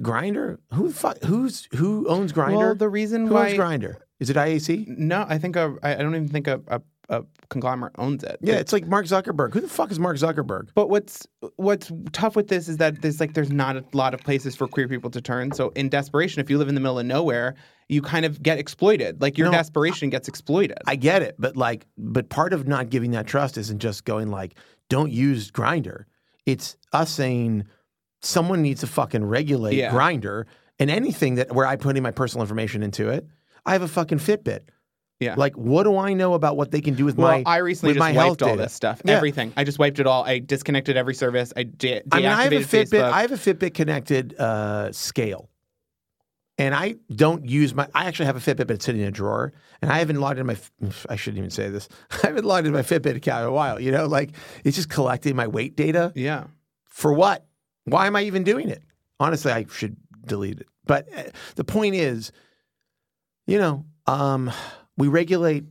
Grindr, 0.00 0.58
who 0.72 0.92
who's 1.24 1.68
who 1.74 2.06
owns 2.08 2.32
Grindr? 2.32 2.56
Well, 2.56 2.74
the 2.74 2.88
reason 2.88 3.26
who 3.26 3.34
why 3.34 3.50
owns 3.50 3.58
Grindr? 3.58 3.96
Is 4.20 4.30
it 4.30 4.36
IAC? 4.36 4.86
No, 4.88 5.26
I 5.28 5.38
think 5.38 5.56
I 5.56 5.70
I 5.82 5.94
don't 5.96 6.14
even 6.14 6.28
think 6.28 6.46
a, 6.46 6.60
a, 6.68 6.80
a 7.08 7.24
conglomerate 7.50 7.94
owns 7.98 8.24
it. 8.24 8.38
Yeah, 8.40 8.54
it's 8.54 8.72
like 8.72 8.86
Mark 8.86 9.06
Zuckerberg. 9.06 9.52
Who 9.52 9.60
the 9.60 9.68
fuck 9.68 9.90
is 9.90 9.98
Mark 9.98 10.16
Zuckerberg? 10.16 10.68
But 10.74 10.88
what's 10.88 11.26
what's 11.56 11.90
tough 12.12 12.36
with 12.36 12.48
this 12.48 12.68
is 12.68 12.78
that 12.78 13.02
there's 13.02 13.20
like 13.20 13.34
there's 13.34 13.52
not 13.52 13.76
a 13.76 13.84
lot 13.92 14.14
of 14.14 14.20
places 14.20 14.56
for 14.56 14.66
queer 14.66 14.88
people 14.88 15.10
to 15.10 15.20
turn. 15.20 15.52
So 15.52 15.70
in 15.70 15.88
desperation, 15.88 16.40
if 16.40 16.50
you 16.50 16.58
live 16.58 16.68
in 16.68 16.74
the 16.74 16.80
middle 16.80 16.98
of 16.98 17.06
nowhere, 17.06 17.54
you 17.88 18.02
kind 18.02 18.24
of 18.24 18.42
get 18.42 18.58
exploited. 18.58 19.20
Like 19.20 19.38
your 19.38 19.46
No, 19.46 19.52
desperation 19.52 20.10
gets 20.10 20.28
exploited. 20.28 20.78
I 20.86 20.96
get 20.96 21.22
it, 21.22 21.36
but 21.38 21.56
like, 21.56 21.86
but 21.96 22.28
part 22.28 22.52
of 22.52 22.66
not 22.66 22.90
giving 22.90 23.12
that 23.12 23.26
trust 23.26 23.56
isn't 23.58 23.78
just 23.78 24.04
going 24.04 24.30
like, 24.30 24.56
don't 24.88 25.12
use 25.12 25.50
Grindr. 25.50 26.04
It's 26.46 26.76
us 26.92 27.10
saying 27.10 27.66
someone 28.22 28.62
needs 28.62 28.80
to 28.80 28.86
fucking 28.86 29.24
regulate 29.24 29.76
Yeah. 29.76 29.90
Grindr 29.92 30.44
and 30.78 30.90
anything 30.90 31.36
that 31.36 31.52
where 31.54 31.66
I 31.66 31.76
put 31.76 31.96
in 31.96 32.02
my 32.02 32.10
personal 32.10 32.42
information 32.42 32.82
into 32.82 33.08
it. 33.08 33.26
I 33.64 33.72
have 33.72 33.82
a 33.82 33.88
fucking 33.88 34.18
Fitbit. 34.18 34.60
yeah. 35.20 35.34
Like, 35.36 35.54
what 35.56 35.84
do 35.84 35.96
I 35.96 36.12
know 36.12 36.34
about 36.34 36.56
what 36.56 36.70
they 36.70 36.80
can 36.80 36.94
do 36.94 37.04
with 37.04 37.16
well, 37.16 37.32
my? 37.32 37.42
I 37.46 37.56
recently 37.58 37.90
with 37.90 37.96
just 37.96 38.00
my 38.00 38.12
health 38.12 38.28
wiped 38.28 38.42
all 38.42 38.48
data? 38.50 38.62
this 38.62 38.72
stuff, 38.74 39.00
Yeah. 39.04 39.16
everything. 39.16 39.52
I 39.56 39.64
just 39.64 39.78
wiped 39.78 39.98
it 39.98 40.06
all. 40.06 40.24
I 40.24 40.38
disconnected 40.38 40.96
every 40.96 41.14
service. 41.14 41.52
I 41.56 41.62
de- 41.64 42.00
deactivated 42.02 42.02
I 42.12 42.16
mean, 42.18 42.26
I 42.26 42.42
have 42.44 42.52
a 42.52 42.56
Fitbit. 42.56 42.90
Facebook. 42.90 43.02
I 43.12 43.20
have 43.22 43.32
a 43.32 43.36
Fitbit 43.36 43.74
connected 43.74 44.34
uh, 44.38 44.92
scale, 44.92 45.48
and 46.58 46.74
I 46.74 46.96
don't 47.14 47.48
use 47.48 47.74
my. 47.74 47.88
I 47.94 48.04
actually 48.06 48.26
have 48.26 48.36
a 48.36 48.40
Fitbit, 48.40 48.66
but 48.66 48.72
it's 48.72 48.84
sitting 48.84 49.00
in 49.00 49.08
a 49.08 49.10
drawer, 49.10 49.52
and 49.82 49.90
I 49.90 49.98
haven't 49.98 50.20
logged 50.20 50.38
in 50.38 50.46
my. 50.46 50.56
I 51.08 51.16
shouldn't 51.16 51.38
even 51.38 51.50
say 51.50 51.70
this. 51.70 51.88
I 52.22 52.28
haven't 52.28 52.44
logged 52.44 52.66
in 52.66 52.72
my 52.72 52.82
Fitbit 52.82 53.16
account 53.16 53.42
in 53.42 53.48
a 53.48 53.52
while. 53.52 53.80
You 53.80 53.92
know, 53.92 54.06
like 54.06 54.30
it's 54.64 54.76
just 54.76 54.90
collecting 54.90 55.34
my 55.34 55.46
weight 55.46 55.76
data 55.76 56.12
yeah. 56.14 56.44
for 56.84 57.12
what? 57.12 57.46
Why 57.86 58.06
am 58.06 58.16
I 58.16 58.22
even 58.22 58.44
doing 58.44 58.68
it? 58.68 58.82
Honestly, 59.18 59.50
I 59.50 59.64
should 59.70 59.96
delete 60.26 60.60
it. 60.60 60.68
But 60.84 61.08
uh, 61.16 61.30
the 61.54 61.64
point 61.64 61.94
is, 61.94 62.32
you 63.46 63.58
know, 63.58 63.84
um, 64.06 64.52
we 64.96 65.08
regulate 65.08 65.64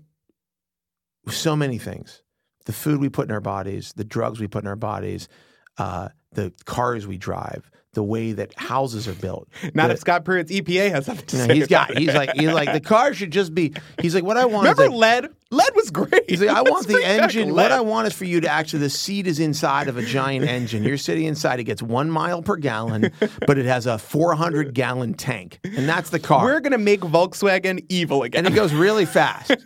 so 1.28 1.56
many 1.56 1.78
things: 1.78 2.24
the 2.66 2.74
food 2.74 3.00
we 3.00 3.10
put 3.10 3.28
in 3.28 3.32
our 3.32 3.42
bodies, 3.42 3.94
the 3.96 4.04
drugs 4.04 4.40
we 4.40 4.48
put 4.48 4.64
in 4.64 4.68
our 4.68 4.76
bodies, 4.76 5.28
uh, 5.78 6.10
the 6.34 6.52
cars 6.66 7.08
we 7.08 7.18
drive, 7.18 7.70
the 7.94 8.04
way 8.04 8.34
that 8.34 8.54
houses 8.60 9.08
are 9.08 9.14
built. 9.14 9.48
Not 9.74 9.88
The- 9.88 9.94
if 9.94 10.00
Scott 10.00 10.26
Pruitt's 10.26 10.52
EPA 10.52 10.92
has 10.92 11.06
something 11.06 11.26
to 11.28 11.36
say. 11.38 11.56
he's 11.56 11.68
got. 11.68 11.98
He's 11.98 12.14
like. 12.14 12.32
He's 12.36 12.52
like 12.52 12.74
the 12.74 12.82
car 12.82 13.14
should 13.14 13.32
just 13.32 13.54
be. 13.56 13.74
He's 14.02 14.14
like 14.14 14.24
what 14.26 14.36
I 14.38 14.46
want. 14.46 14.68
is 14.68 14.74
Remember 14.78 14.96
like, 14.98 15.24
lead? 15.24 15.32
Lead 15.52 15.70
was 15.76 15.92
great. 15.92 16.30
He's 16.30 16.42
like, 16.42 16.50
I 16.50 16.62
want 16.70 16.88
the 16.88 17.02
engine. 17.06 17.50
lead. 17.54 17.64
What 17.64 17.72
I 17.72 17.80
want 17.80 18.08
is 18.08 18.14
for 18.14 18.26
you 18.26 18.42
to 18.42 18.50
actually, 18.50 18.80
the 18.80 18.90
seat 18.90 19.28
is 19.28 19.40
inside 19.40 19.88
of 19.88 19.96
a 19.96 20.02
giant 20.04 20.44
engine. 20.46 20.84
You're 20.84 20.98
sitting 20.98 21.24
inside. 21.26 21.62
It 21.62 21.64
gets 21.66 21.82
one 21.82 22.10
mile 22.10 22.42
per 22.42 22.58
gallon, 22.58 23.12
but 23.48 23.58
it 23.58 23.66
has 23.66 23.86
a 23.86 23.98
400 23.98 24.74
gallon 24.74 25.14
tank, 25.14 25.60
and 25.64 25.88
that's 25.88 26.10
the 26.10 26.20
car. 26.20 26.44
We're 26.44 26.60
gonna 26.60 26.78
make 26.80 27.00
Volkswagen 27.02 27.86
evil 27.88 28.24
again. 28.24 28.46
and 28.46 28.54
it 28.54 28.58
goes 28.58 28.74
really 28.74 29.06
fast. 29.06 29.56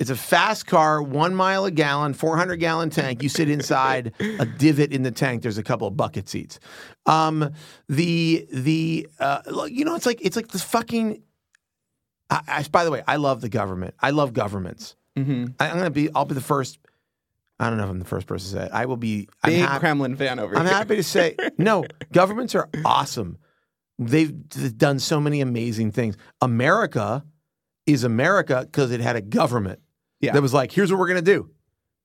It's 0.00 0.10
a 0.10 0.16
fast 0.16 0.66
car, 0.66 1.02
one 1.02 1.34
mile 1.34 1.66
a 1.66 1.70
gallon, 1.70 2.14
400 2.14 2.56
gallon 2.56 2.88
tank. 2.90 3.22
You 3.22 3.28
sit 3.28 3.50
inside 3.50 4.12
a 4.18 4.46
divot 4.46 4.92
in 4.92 5.02
the 5.02 5.10
tank. 5.10 5.42
There's 5.42 5.58
a 5.58 5.62
couple 5.62 5.86
of 5.86 5.94
bucket 5.96 6.26
seats. 6.28 6.58
Um, 7.06 7.52
the 7.88 8.46
the 8.50 9.06
uh, 9.20 9.42
you 9.70 9.84
know, 9.84 9.94
it's 9.94 10.06
like 10.06 10.18
it's 10.22 10.36
like 10.36 10.48
this 10.48 10.62
fucking. 10.62 11.22
I, 12.30 12.40
I, 12.48 12.62
by 12.72 12.84
the 12.84 12.90
way, 12.90 13.02
I 13.06 13.16
love 13.16 13.40
the 13.42 13.48
government. 13.50 13.94
I 14.00 14.10
love 14.10 14.32
governments. 14.32 14.96
hmm 15.16 15.46
I, 15.60 15.68
I'm 15.68 15.76
gonna 15.76 15.90
be. 15.90 16.08
I'll 16.14 16.24
be 16.24 16.34
the 16.34 16.40
first. 16.40 16.78
I 17.58 17.68
don't 17.68 17.76
know 17.76 17.84
if 17.84 17.90
I'm 17.90 17.98
the 17.98 18.06
first 18.06 18.26
person 18.26 18.52
to 18.52 18.56
say 18.62 18.66
it. 18.66 18.72
I 18.72 18.86
will 18.86 18.96
be. 18.96 19.28
I'm, 19.44 19.52
Big 19.52 19.60
hap- 19.60 19.80
Kremlin 19.80 20.16
fan 20.16 20.38
over 20.38 20.56
I'm 20.56 20.64
here. 20.64 20.74
happy 20.74 20.96
to 20.96 21.02
say 21.02 21.36
no. 21.58 21.84
Governments 22.10 22.54
are 22.54 22.70
awesome. 22.86 23.36
They've 23.98 24.32
done 24.78 24.98
so 24.98 25.20
many 25.20 25.42
amazing 25.42 25.92
things. 25.92 26.16
America 26.40 27.22
is 27.84 28.02
America 28.02 28.62
because 28.64 28.92
it 28.92 29.00
had 29.02 29.16
a 29.16 29.20
government 29.20 29.80
Yeah. 30.20 30.32
that 30.32 30.42
was 30.42 30.52
like, 30.54 30.72
"Here's 30.72 30.90
what 30.90 30.98
we're 30.98 31.08
gonna 31.08 31.22
do." 31.22 31.50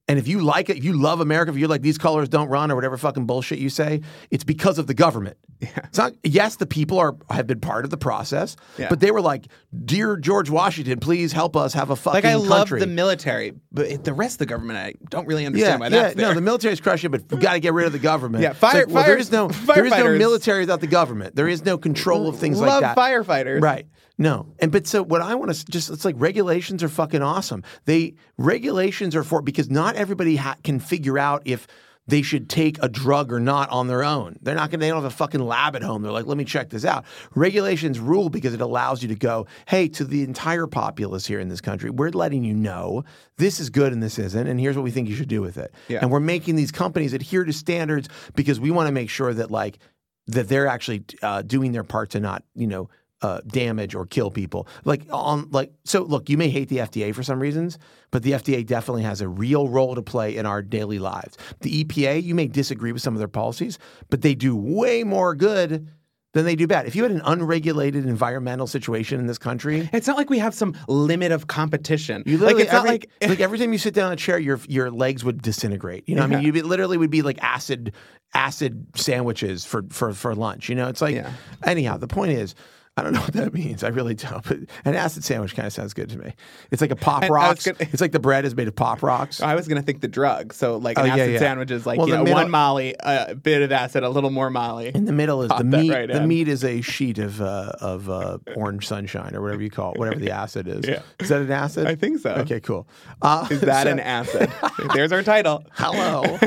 And 0.07 0.19
if 0.19 0.27
you 0.27 0.41
like 0.41 0.69
it, 0.69 0.77
if 0.77 0.83
you 0.83 0.93
love 0.93 1.19
America, 1.19 1.51
if 1.51 1.57
you're 1.57 1.67
like 1.67 1.81
these 1.81 1.97
colors 1.97 2.29
don't 2.29 2.47
run 2.47 2.69
or 2.71 2.75
whatever 2.75 2.95
fucking 2.95 3.25
bullshit 3.25 3.57
you 3.57 3.69
say, 3.69 4.01
it's 4.29 4.43
because 4.43 4.77
of 4.77 4.85
the 4.85 4.93
government. 4.93 5.35
Yeah. 5.59 5.69
It's 5.85 5.97
not. 5.97 6.11
Yes, 6.23 6.57
the 6.57 6.67
people 6.67 6.99
are 6.99 7.15
have 7.31 7.47
been 7.47 7.59
part 7.59 7.85
of 7.85 7.89
the 7.91 7.97
process, 7.97 8.55
Yeah. 8.77 8.87
but 8.89 8.99
they 8.99 9.09
were 9.09 9.21
like, 9.21 9.45
"Dear 9.85 10.15
George 10.17 10.49
Washington, 10.49 10.99
please 10.99 11.31
help 11.31 11.55
us 11.55 11.73
have 11.73 11.89
a 11.89 11.95
fucking 11.95 12.17
Like 12.23 12.25
I 12.25 12.35
love 12.35 12.67
country." 12.67 12.81
the 12.81 12.87
military, 12.87 13.53
but 13.71 14.03
the 14.03 14.13
rest 14.13 14.35
of 14.35 14.39
the 14.39 14.45
government, 14.45 14.77
I 14.77 14.93
don't 15.09 15.25
really 15.27 15.41
Yeah, 15.43 15.47
understand 15.47 15.79
why 15.79 15.85
yeah, 15.87 15.89
that's 15.89 16.15
there. 16.15 16.27
no, 16.27 16.33
the 16.35 16.41
military's 16.41 16.81
crushing, 16.81 17.09
but 17.09 17.23
we've 17.31 17.39
got 17.39 17.53
to 17.53 17.59
get 17.59 17.73
rid 17.73 17.87
of 17.87 17.93
the 17.93 17.99
government. 17.99 18.43
Yeah, 18.43 18.53
fire- 18.53 18.85
like, 18.85 18.93
well, 18.93 19.03
fire- 19.05 19.15
is 19.17 19.31
no, 19.31 19.47
there 19.47 19.85
is 19.85 19.91
no 19.91 20.15
military 20.17 20.59
without 20.59 20.81
the 20.81 20.87
government. 20.87 21.35
There 21.35 21.47
is 21.47 21.65
no 21.65 21.77
control 21.79 22.27
of 22.27 22.37
things 22.37 22.59
love 22.59 22.83
like 22.83 22.95
that. 22.95 22.97
Love 22.97 23.25
firefighters. 23.25 23.61
Right. 23.61 23.87
No. 24.17 24.53
And 24.59 24.71
but 24.71 24.87
so 24.87 25.03
what 25.03 25.21
I 25.21 25.35
want 25.35 25.53
to 25.53 25.65
just 25.65 25.89
it's 25.89 26.05
like 26.05 26.15
regulations 26.17 26.83
are 26.83 26.89
fucking 26.89 27.21
awesome. 27.21 27.63
They 27.85 28.15
regulations 28.37 29.15
are 29.15 29.23
for 29.23 29.41
because 29.41 29.69
not 29.69 29.95
everybody 29.95 30.37
ha- 30.37 30.57
can 30.63 30.79
figure 30.79 31.19
out 31.19 31.41
if 31.45 31.67
they 32.07 32.21
should 32.21 32.49
take 32.49 32.81
a 32.83 32.87
drug 32.87 33.33
or 33.33 33.39
not 33.39 33.69
on 33.71 33.87
their 33.87 34.03
own. 34.03 34.37
They're 34.41 34.55
not 34.55 34.69
going 34.69 34.79
to 34.79 34.85
they 34.85 34.89
don't 34.89 35.01
have 35.01 35.11
a 35.11 35.15
fucking 35.15 35.39
lab 35.39 35.75
at 35.75 35.81
home. 35.81 36.01
They're 36.03 36.11
like, 36.11 36.27
"Let 36.27 36.37
me 36.37 36.45
check 36.45 36.69
this 36.69 36.85
out." 36.85 37.03
Regulations 37.33 37.99
rule 37.99 38.29
because 38.29 38.53
it 38.53 38.61
allows 38.61 39.01
you 39.01 39.09
to 39.09 39.15
go, 39.15 39.47
"Hey, 39.67 39.87
to 39.89 40.05
the 40.05 40.23
entire 40.23 40.67
populace 40.67 41.25
here 41.25 41.39
in 41.39 41.49
this 41.49 41.61
country, 41.61 41.89
we're 41.89 42.11
letting 42.11 42.43
you 42.43 42.53
know 42.53 43.03
this 43.37 43.59
is 43.59 43.69
good 43.69 43.91
and 43.91 44.03
this 44.03 44.19
isn't, 44.19 44.47
and 44.47 44.59
here's 44.59 44.75
what 44.75 44.83
we 44.83 44.91
think 44.91 45.09
you 45.09 45.15
should 45.15 45.27
do 45.27 45.41
with 45.41 45.57
it." 45.57 45.73
Yeah. 45.87 45.99
And 46.01 46.11
we're 46.11 46.19
making 46.19 46.55
these 46.55 46.71
companies 46.71 47.13
adhere 47.13 47.43
to 47.43 47.53
standards 47.53 48.07
because 48.35 48.59
we 48.59 48.71
want 48.71 48.87
to 48.87 48.93
make 48.93 49.09
sure 49.09 49.33
that 49.33 49.49
like 49.49 49.79
that 50.27 50.47
they're 50.47 50.67
actually 50.67 51.03
uh, 51.21 51.41
doing 51.41 51.71
their 51.71 51.83
part 51.83 52.11
to 52.11 52.19
not, 52.19 52.43
you 52.55 52.67
know, 52.67 52.89
uh, 53.21 53.41
damage 53.47 53.95
or 53.95 54.05
kill 54.05 54.29
people. 54.29 54.67
Like 54.83 55.03
on 55.11 55.49
like 55.51 55.71
so 55.83 56.03
look, 56.03 56.29
you 56.29 56.37
may 56.37 56.49
hate 56.49 56.69
the 56.69 56.77
FDA 56.77 57.13
for 57.15 57.23
some 57.23 57.39
reasons, 57.39 57.77
but 58.11 58.23
the 58.23 58.33
FDA 58.33 58.65
definitely 58.65 59.03
has 59.03 59.21
a 59.21 59.27
real 59.27 59.67
role 59.69 59.95
to 59.95 60.01
play 60.01 60.35
in 60.35 60.45
our 60.45 60.61
daily 60.61 60.99
lives. 60.99 61.37
The 61.61 61.83
EPA, 61.83 62.21
you 62.23 62.35
may 62.35 62.47
disagree 62.47 62.91
with 62.91 63.01
some 63.01 63.13
of 63.15 63.19
their 63.19 63.27
policies, 63.27 63.79
but 64.09 64.21
they 64.21 64.35
do 64.35 64.55
way 64.55 65.03
more 65.03 65.33
good 65.33 65.87
than 66.33 66.43
they 66.43 66.57
do 66.57 66.67
bad. 66.67 66.85
If 66.85 66.97
you 66.97 67.03
had 67.03 67.13
an 67.13 67.21
unregulated 67.23 68.05
environmental 68.05 68.67
situation 68.67 69.21
in 69.21 69.25
this 69.27 69.37
country, 69.37 69.89
It's 69.93 70.05
not 70.05 70.17
like 70.17 70.29
we 70.29 70.39
have 70.39 70.53
some 70.53 70.75
limit 70.89 71.31
of 71.31 71.47
competition. 71.47 72.23
you 72.25 72.37
like 72.37 72.57
literally 72.57 72.63
it's 72.63 72.71
not 72.73 72.79
every, 72.79 72.89
like 72.91 73.09
like 73.29 73.39
every 73.47 73.57
time 73.57 73.71
you 73.71 73.79
sit 73.79 73.93
down 73.93 74.07
in 74.07 74.13
a 74.13 74.17
chair, 74.17 74.37
your 74.37 74.59
your 74.67 74.91
legs 74.91 75.23
would 75.23 75.41
disintegrate. 75.41 76.07
You 76.09 76.15
know, 76.15 76.23
what 76.23 76.33
I 76.33 76.41
mean, 76.41 76.53
you 76.53 76.63
literally 76.63 76.97
would 76.97 77.09
be 77.11 77.21
like 77.21 77.41
acid 77.41 77.93
acid 78.33 78.85
sandwiches 78.95 79.63
for 79.65 79.83
for 79.89 80.13
for 80.13 80.35
lunch. 80.35 80.67
You 80.67 80.75
know, 80.75 80.89
it's 80.89 81.01
like 81.01 81.15
Yeah. 81.15 81.31
anyhow. 81.63 81.97
The 81.97 82.07
point 82.07 82.33
is. 82.33 82.53
I 82.97 83.03
don't 83.03 83.11
know 83.13 83.19
what 83.27 83.33
that 83.33 83.53
means. 83.53 83.83
I 83.83 83.89
really 83.89 84.13
don't. 84.13 84.41
But 84.41 84.59
an 84.85 84.95
acid 84.95 85.25
sandwich 85.25 85.53
kind 85.53 85.67
of 85.67 85.73
sounds 85.73 85.93
good 85.93 86.09
to 86.11 86.17
me. 86.17 86.33
It's 86.71 86.81
like 86.81 86.91
a 86.91 86.95
pop 86.95 87.23
And 87.23 87.33
rocks. 87.33 87.65
gonna- 87.65 87.77
it's 87.79 87.99
like 87.99 88.13
the 88.13 88.19
bread 88.19 88.45
is 88.45 88.55
made 88.55 88.69
of 88.69 88.75
pop 88.75 89.03
rocks. 89.03 89.41
I 89.41 89.53
was 89.55 89.67
gonna 89.67 89.81
think 89.81 89.99
the 89.99 90.07
drug. 90.07 90.53
So 90.53 90.77
like 90.77 90.97
Oh, 90.97 91.01
an 91.01 91.07
yeah, 91.07 91.13
acid 91.15 91.33
yeah. 91.33 91.39
sandwich 91.39 91.71
is 91.71 91.85
like 91.85 91.97
Well, 91.99 92.07
you 92.07 92.13
know 92.15 92.23
middle- 92.23 92.39
one 92.41 92.49
Molly, 92.51 92.95
a 93.01 93.35
bit 93.35 93.61
of 93.63 93.71
acid, 93.73 94.03
a 94.03 94.09
little 94.09 94.29
more 94.29 94.49
Molly. 94.49 94.91
In 94.95 95.03
the 95.03 95.11
middle 95.11 95.41
is 95.41 95.49
Pop 95.49 95.57
the 95.57 95.63
meat. 95.65 95.91
right 95.91 96.07
the 96.07 96.21
in. 96.21 96.27
meat 96.29 96.47
is 96.47 96.63
a 96.63 96.79
sheet 96.79 97.17
of 97.19 97.41
uh, 97.41 97.73
of 97.81 98.09
uh, 98.09 98.37
orange 98.55 98.87
sunshine 98.87 99.35
or 99.35 99.41
whatever 99.41 99.61
you 99.61 99.69
call 99.69 99.91
it, 99.93 99.99
whatever 99.99 100.19
the 100.19 100.31
acid 100.43 100.67
is. 100.67 100.87
Yeah. 100.87 101.01
Is 101.19 101.27
that 101.29 101.41
an 101.41 101.51
acid? 101.51 101.87
I 101.87 101.95
think 101.95 102.19
so. 102.21 102.31
Okay, 102.35 102.61
cool. 102.61 102.87
Uh, 103.21 103.45
Is 103.51 103.59
that 103.61 103.83
so- 103.87 103.91
an 103.91 103.99
acid? 103.99 104.49
There's 104.93 105.11
our 105.11 105.21
title. 105.23 105.65
Hello. 105.73 106.37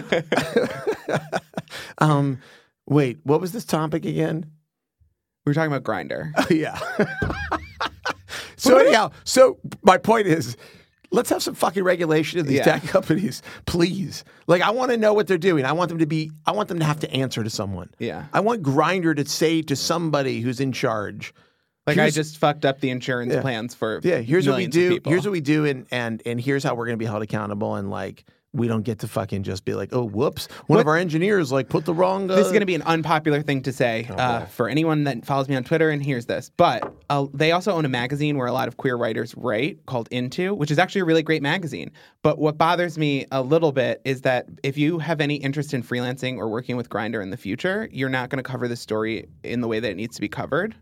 um, 1.99 2.41
wait, 2.87 3.19
what 3.25 3.41
was 3.41 3.53
this 3.53 3.65
topic 3.67 4.05
again? 4.07 4.51
We 5.49 5.51
were 5.51 5.55
talking 5.55 5.73
about 5.73 5.83
Grindr. 5.83 6.31
Oh, 6.37 6.47
yeah. 6.55 6.79
so 8.59 8.77
anyhow, 8.77 9.13
so 9.25 9.59
my 9.83 9.97
point 9.97 10.27
is, 10.27 10.59
let's 11.11 11.31
have 11.31 11.43
some 11.43 11.55
fucking 11.55 11.83
regulation 11.85 12.39
of 12.39 12.47
these 12.47 12.59
Yeah. 12.59 12.65
tech 12.65 12.83
companies, 12.83 13.41
please. 13.65 14.25
Like, 14.47 14.61
I 14.61 14.71
want 14.73 14.91
to 14.91 14.99
know 14.99 15.15
what 15.15 15.27
they're 15.27 15.39
doing. 15.39 15.65
I 15.65 15.73
want 15.73 15.89
them 15.89 15.99
to 16.01 16.07
be. 16.07 16.31
I 16.47 16.53
want 16.53 16.69
them 16.69 16.79
to 16.81 16.85
have 16.85 17.01
to 17.01 17.11
answer 17.11 17.43
to 17.43 17.49
someone. 17.49 17.89
Yeah. 17.99 18.27
I 18.35 18.41
want 18.41 18.63
Grindr 18.63 19.17
to 19.17 19.27
say 19.27 19.63
to 19.63 19.75
somebody 19.75 20.43
who's 20.43 20.61
in 20.61 20.71
charge. 20.73 21.33
Like 21.87 21.97
I 21.97 22.03
Here's- 22.03 22.15
just 22.15 22.37
fucked 22.37 22.67
up 22.67 22.81
the 22.81 22.91
insurance 22.91 23.33
Yeah. 23.33 23.41
plans 23.41 23.75
for 23.75 24.01
Yeah, 24.05 24.19
here's 24.19 24.47
what 24.47 24.59
we 24.59 24.67
millions 24.67 24.77
of 24.77 24.83
do. 24.83 24.91
people. 24.91 25.13
Here's 25.13 25.25
what 25.25 25.33
we 25.33 25.41
do, 25.41 25.65
and 25.65 25.87
and 25.91 26.23
and 26.27 26.39
here's 26.39 26.63
how 26.63 26.75
we're 26.75 26.85
going 26.85 26.99
to 26.99 27.03
be 27.03 27.07
held 27.07 27.23
accountable. 27.23 27.77
And 27.77 27.89
like, 27.91 28.27
we 28.55 28.67
don't 28.67 28.83
get 28.83 29.01
to 29.01 29.09
fucking 29.09 29.43
just 29.43 29.65
be 29.65 29.75
like, 29.75 29.91
oh, 29.93 30.05
whoops, 30.05 30.47
one 30.69 30.81
of 30.81 30.87
our 30.87 30.97
engineers 30.97 31.53
like 31.53 31.69
put 31.69 31.85
the 31.85 31.93
wrong. 31.93 32.31
Uh, 32.31 32.37
This 32.37 32.47
is 32.47 32.53
going 32.53 32.61
to 32.61 32.67
be 32.67 32.75
an 32.75 32.83
unpopular 32.83 33.43
thing 33.43 33.63
to 33.63 33.73
say 33.73 34.07
Oh, 34.09 34.15
uh, 34.15 34.47
for 34.47 34.69
anyone 34.69 35.05
that 35.05 35.27
follows 35.27 35.49
me 35.49 35.57
on 35.57 35.65
Twitter 35.65 35.91
and 35.91 36.03
hears 36.03 36.27
this. 36.27 36.51
But 36.57 36.91
uh, 37.11 37.27
they 37.35 37.53
also 37.53 37.73
own 37.73 37.85
a 37.85 37.91
magazine 37.91 38.39
where 38.39 38.47
a 38.47 38.53
lot 38.53 38.67
of 38.67 38.79
queer 38.79 38.97
writers 38.97 39.35
write 39.37 39.85
called 39.87 40.09
Into, 40.11 40.55
which 40.55 40.71
is 40.71 40.79
actually 40.79 41.03
a 41.03 41.05
really 41.05 41.23
great 41.23 41.43
magazine. 41.43 41.91
But 42.23 42.39
what 42.39 42.57
bothers 42.57 42.97
me 42.97 43.27
a 43.31 43.43
little 43.43 43.71
bit 43.73 44.01
is 44.07 44.23
that 44.23 44.47
if 44.63 44.79
you 44.79 44.99
have 44.99 45.21
any 45.21 45.37
interest 45.37 45.75
in 45.75 45.83
freelancing 45.83 46.39
or 46.39 46.49
working 46.49 46.77
with 46.77 46.89
Grindr 46.89 47.23
in 47.23 47.29
the 47.31 47.37
future, 47.37 47.89
you're 47.93 48.09
not 48.09 48.31
going 48.31 48.43
to 48.43 48.49
cover 48.49 48.67
the 48.67 48.77
story 48.77 49.29
in 49.45 49.61
the 49.61 49.69
way 49.69 49.79
that 49.79 49.91
it 49.91 49.97
needs 49.97 50.15
to 50.17 50.23
be 50.23 50.29
covered. 50.29 50.75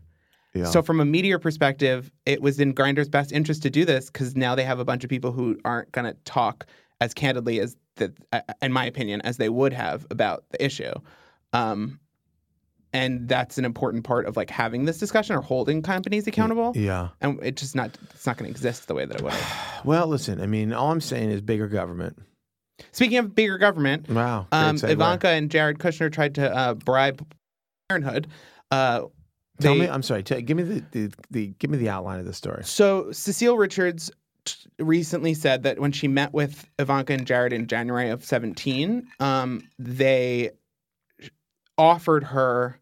Yeah. 0.53 0.65
So, 0.65 0.81
from 0.81 0.99
a 1.01 1.05
media 1.05 1.37
perspective, 1.37 2.11
it 2.25 2.41
was 2.41 2.59
in 2.59 2.73
Grindr's 2.73 3.09
best 3.09 3.31
interest 3.31 3.61
to 3.63 3.69
do 3.69 3.85
this 3.85 4.09
because 4.09 4.35
now 4.35 4.55
they 4.55 4.63
have 4.63 4.79
a 4.79 4.85
bunch 4.85 5.03
of 5.03 5.09
people 5.09 5.31
who 5.31 5.59
aren't 5.65 5.91
going 5.91 6.05
to 6.05 6.17
talk 6.23 6.65
as 7.01 7.13
candidly 7.13 7.59
as, 7.59 7.75
the, 7.97 8.13
uh, 8.33 8.41
in 8.61 8.71
my 8.73 8.85
opinion, 8.85 9.21
as 9.21 9.37
they 9.37 9.49
would 9.49 9.73
have 9.73 10.05
about 10.09 10.43
the 10.51 10.63
issue. 10.63 10.93
Um, 11.53 11.99
and 12.93 13.27
that's 13.27 13.57
an 13.57 13.65
important 13.65 14.03
part 14.05 14.25
of 14.25 14.37
like 14.37 14.49
having 14.49 14.85
this 14.85 14.97
discussion 14.97 15.35
or 15.35 15.41
holding 15.41 15.81
companies 15.81 16.25
accountable. 16.25 16.71
yeah. 16.75 17.09
And 17.21 17.39
it's 17.43 17.61
just 17.61 17.75
not 17.75 17.97
it's 18.13 18.25
not 18.25 18.37
going 18.37 18.45
to 18.47 18.51
exist 18.51 18.87
the 18.87 18.93
way 18.95 19.05
that 19.05 19.17
it 19.17 19.21
would. 19.23 19.33
Well, 19.85 20.07
listen. 20.07 20.41
I 20.41 20.47
mean, 20.47 20.73
all 20.73 20.91
I'm 20.91 21.01
saying 21.01 21.29
is 21.29 21.41
bigger 21.41 21.67
government. 21.67 22.17
Speaking 22.91 23.17
of 23.19 23.35
bigger 23.35 23.57
government, 23.57 24.09
Wow. 24.09 24.47
um. 24.51 24.77
Ivanka 24.83 25.27
and 25.29 25.51
Jared 25.51 25.79
Kushner 25.79 26.11
tried 26.11 26.35
to 26.35 26.55
uh, 26.55 26.73
bribe 26.73 27.25
Parenthood. 27.89 28.27
Uh, 28.71 29.01
Tell 29.59 29.73
they- 29.73 29.81
me. 29.81 29.87
I'm 29.89 30.03
sorry. 30.03 30.23
Tell, 30.23 30.39
give 30.41 30.57
me 30.57 30.63
the, 30.63 30.83
the 30.91 31.13
the 31.31 31.47
give 31.59 31.69
me 31.71 31.77
the 31.77 31.89
outline 31.89 32.19
of 32.19 32.25
the 32.25 32.33
story. 32.33 32.63
So 32.63 33.11
Cecile 33.11 33.57
Richards 33.57 34.07
t- 34.09 34.13
recently 34.79 35.33
said 35.33 35.63
that 35.63 35.79
when 35.79 35.91
she 35.91 36.07
met 36.07 36.33
with 36.33 36.69
Ivanka 36.79 37.13
and 37.13 37.25
Jared 37.25 37.53
in 37.53 37.67
January 37.67 38.09
of 38.09 38.23
17, 38.23 39.07
um, 39.19 39.61
they 39.79 40.51
offered 41.77 42.23
her 42.23 42.79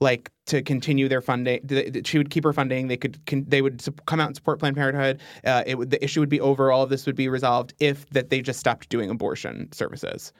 like 0.00 0.30
to 0.46 0.62
continue 0.62 1.08
their 1.08 1.20
funding. 1.20 1.60
She 2.04 2.18
would 2.18 2.30
keep 2.30 2.44
her 2.44 2.52
funding. 2.52 2.88
They 2.88 2.96
could 2.96 3.20
they 3.26 3.62
would 3.62 3.84
come 4.06 4.20
out 4.20 4.28
and 4.28 4.36
support 4.36 4.60
Planned 4.60 4.76
Parenthood. 4.76 5.20
Uh, 5.44 5.64
it 5.66 5.76
would 5.76 5.90
the 5.90 6.02
issue 6.02 6.20
would 6.20 6.28
be 6.28 6.40
over. 6.40 6.70
All 6.70 6.82
of 6.82 6.90
this 6.90 7.04
would 7.06 7.16
be 7.16 7.28
resolved 7.28 7.74
if 7.80 8.08
that 8.10 8.30
they 8.30 8.40
just 8.40 8.60
stopped 8.60 8.88
doing 8.88 9.10
abortion 9.10 9.70
services, 9.72 10.32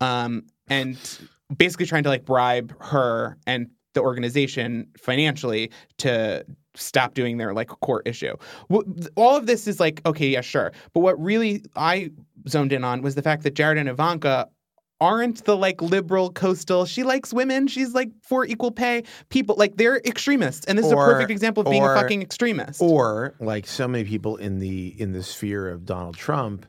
um, 0.00 0.44
and 0.68 0.98
basically 1.56 1.86
trying 1.86 2.02
to 2.02 2.08
like 2.08 2.24
bribe 2.24 2.74
her 2.80 3.38
and 3.46 3.70
the 3.94 4.00
organization 4.00 4.88
financially 4.98 5.70
to 5.98 6.44
stop 6.74 7.14
doing 7.14 7.38
their 7.38 7.52
like 7.52 7.68
core 7.68 8.02
issue. 8.04 8.34
All 9.16 9.36
of 9.36 9.46
this 9.46 9.66
is 9.66 9.80
like 9.80 10.00
okay, 10.06 10.28
yeah, 10.28 10.40
sure. 10.40 10.72
But 10.92 11.00
what 11.00 11.20
really 11.22 11.64
I 11.76 12.10
zoned 12.48 12.72
in 12.72 12.84
on 12.84 13.02
was 13.02 13.14
the 13.14 13.22
fact 13.22 13.42
that 13.44 13.54
Jared 13.54 13.78
and 13.78 13.88
Ivanka 13.88 14.48
aren't 15.00 15.44
the 15.44 15.56
like 15.56 15.82
liberal 15.82 16.30
coastal. 16.30 16.86
She 16.86 17.02
likes 17.02 17.32
women. 17.32 17.66
She's 17.66 17.94
like 17.94 18.10
for 18.22 18.46
equal 18.46 18.70
pay. 18.70 19.02
People 19.28 19.56
like 19.56 19.76
they're 19.76 19.98
extremists, 19.98 20.64
and 20.66 20.78
this 20.78 20.86
is 20.86 20.92
a 20.92 20.96
perfect 20.96 21.30
example 21.30 21.62
of 21.62 21.70
being 21.70 21.82
or- 21.82 21.94
a 21.94 22.00
fucking 22.00 22.22
extremist. 22.22 22.80
Or 22.80 23.34
like 23.40 23.66
so 23.66 23.88
many 23.88 24.04
people 24.04 24.36
in 24.36 24.58
the 24.58 25.00
in 25.00 25.12
the 25.12 25.22
sphere 25.22 25.68
of 25.68 25.84
Donald 25.84 26.16
Trump, 26.16 26.66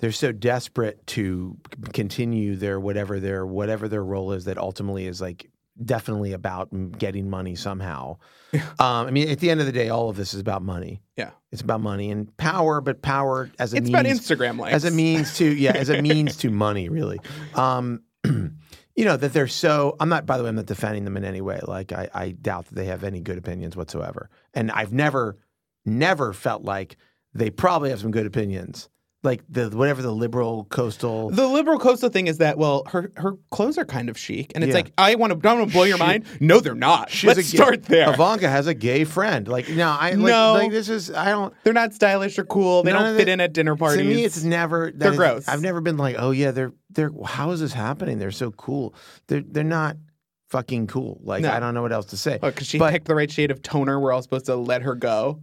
they're 0.00 0.12
so 0.12 0.32
desperate 0.32 1.06
to 1.08 1.56
continue 1.92 2.56
their 2.56 2.78
whatever 2.78 3.20
their 3.20 3.46
whatever 3.46 3.88
their 3.88 4.04
role 4.04 4.32
is 4.32 4.44
that 4.44 4.58
ultimately 4.58 5.06
is 5.06 5.20
like 5.20 5.50
definitely 5.84 6.32
about 6.32 6.68
getting 6.98 7.28
money 7.30 7.54
somehow. 7.54 8.18
Um, 8.52 8.60
I 8.78 9.10
mean, 9.10 9.28
at 9.28 9.40
the 9.40 9.50
end 9.50 9.60
of 9.60 9.66
the 9.66 9.72
day, 9.72 9.88
all 9.88 10.08
of 10.08 10.16
this 10.16 10.34
is 10.34 10.40
about 10.40 10.62
money. 10.62 11.02
yeah, 11.16 11.30
It's 11.52 11.62
about 11.62 11.80
money 11.80 12.10
and 12.10 12.34
power, 12.36 12.80
but 12.80 13.02
power 13.02 13.50
as 13.58 13.72
a 13.74 13.76
it's 13.76 13.84
means 13.84 13.90
about 13.90 14.04
Instagram 14.06 14.58
likes. 14.58 14.74
as 14.74 14.84
a 14.84 14.90
means 14.90 15.36
to 15.38 15.44
yeah 15.44 15.72
as 15.72 15.88
a 15.90 16.00
means 16.02 16.36
to 16.38 16.50
money 16.50 16.88
really 16.88 17.18
um 17.54 18.02
you 18.24 19.04
know 19.04 19.16
that 19.16 19.32
they're 19.32 19.46
so 19.46 19.96
i'm 20.00 20.08
not 20.08 20.26
by 20.26 20.36
the 20.36 20.42
way 20.42 20.48
i'm 20.48 20.56
not 20.56 20.66
defending 20.66 21.04
them 21.04 21.16
in 21.16 21.24
any 21.24 21.40
way 21.40 21.60
like 21.66 21.92
i, 21.92 22.08
I 22.12 22.30
doubt 22.30 22.66
that 22.66 22.74
they 22.74 22.86
have 22.86 23.04
any 23.04 23.20
good 23.20 23.38
opinions 23.38 23.76
whatsoever 23.76 24.28
and 24.54 24.70
i've 24.72 24.92
never 24.92 25.38
never 25.86 26.32
felt 26.32 26.64
like 26.64 26.96
they 27.34 27.50
probably 27.50 27.90
have 27.90 28.00
some 28.00 28.10
good 28.10 28.26
opinions 28.26 28.88
like 29.24 29.42
the 29.48 29.68
whatever 29.70 30.00
the 30.00 30.12
liberal 30.12 30.64
coastal 30.70 31.30
The 31.30 31.46
liberal 31.48 31.78
coastal 31.80 32.08
thing 32.08 32.28
is 32.28 32.38
that 32.38 32.56
well, 32.56 32.84
her 32.88 33.10
her 33.16 33.32
clothes 33.50 33.76
are 33.76 33.84
kind 33.84 34.08
of 34.08 34.16
chic, 34.16 34.52
and 34.54 34.62
it's 34.62 34.68
Yeah. 34.70 34.74
like 34.76 34.92
I 34.96 35.16
want 35.16 35.32
to 35.32 35.38
don't 35.38 35.58
want 35.58 35.70
to 35.70 35.74
blow 35.74 35.82
your 35.82 35.96
She- 35.96 36.02
mind. 36.04 36.24
No, 36.40 36.60
they're 36.60 36.74
not. 36.76 37.10
She's 37.10 37.26
Let's 37.26 37.40
a 37.40 37.42
gay- 37.42 37.56
start 37.56 37.82
there. 37.84 38.12
Ivanka 38.12 38.48
has 38.48 38.66
a 38.68 38.74
gay 38.74 39.02
friend. 39.04 39.48
Like 39.48 39.68
no, 39.68 39.88
I 39.88 40.10
like, 40.10 40.18
No. 40.18 40.52
like 40.54 40.70
this 40.70 40.88
is 40.88 41.10
I 41.12 41.30
don't. 41.30 41.52
They're 41.64 41.72
not 41.72 41.94
stylish 41.94 42.38
or 42.38 42.44
cool. 42.44 42.84
They 42.84 42.92
don't 42.92 43.16
fit 43.16 43.28
it- 43.28 43.32
in 43.32 43.40
at 43.40 43.52
dinner 43.52 43.74
parties. 43.74 43.98
To 44.02 44.04
me, 44.08 44.24
it's 44.24 44.44
never. 44.44 44.92
that 44.92 44.98
They're 44.98 45.12
is- 45.12 45.16
gross. 45.18 45.48
I've 45.48 45.62
never 45.62 45.80
been 45.80 45.96
like, 45.96 46.14
oh 46.18 46.30
yeah, 46.30 46.52
they're 46.52 46.72
they're. 46.90 47.10
How 47.24 47.50
is 47.50 47.58
this 47.60 47.72
happening? 47.72 48.18
They're 48.20 48.30
so 48.30 48.52
cool. 48.52 48.94
They're 49.26 49.42
they're 49.44 49.64
not 49.64 49.96
fucking 50.50 50.86
cool. 50.86 51.20
Like 51.24 51.42
No. 51.42 51.50
I 51.52 51.58
don't 51.60 51.74
know 51.74 51.82
what 51.82 51.92
else 51.92 52.06
to 52.06 52.16
say. 52.16 52.38
because 52.40 52.66
she 52.68 52.78
but- 52.78 52.92
picked 52.92 53.06
the 53.08 53.14
right 53.16 53.30
shade 53.30 53.50
of 53.50 53.62
toner. 53.62 53.98
We're 53.98 54.12
all 54.12 54.22
supposed 54.22 54.46
to 54.46 54.54
let 54.54 54.82
her 54.82 54.94
go. 54.94 55.40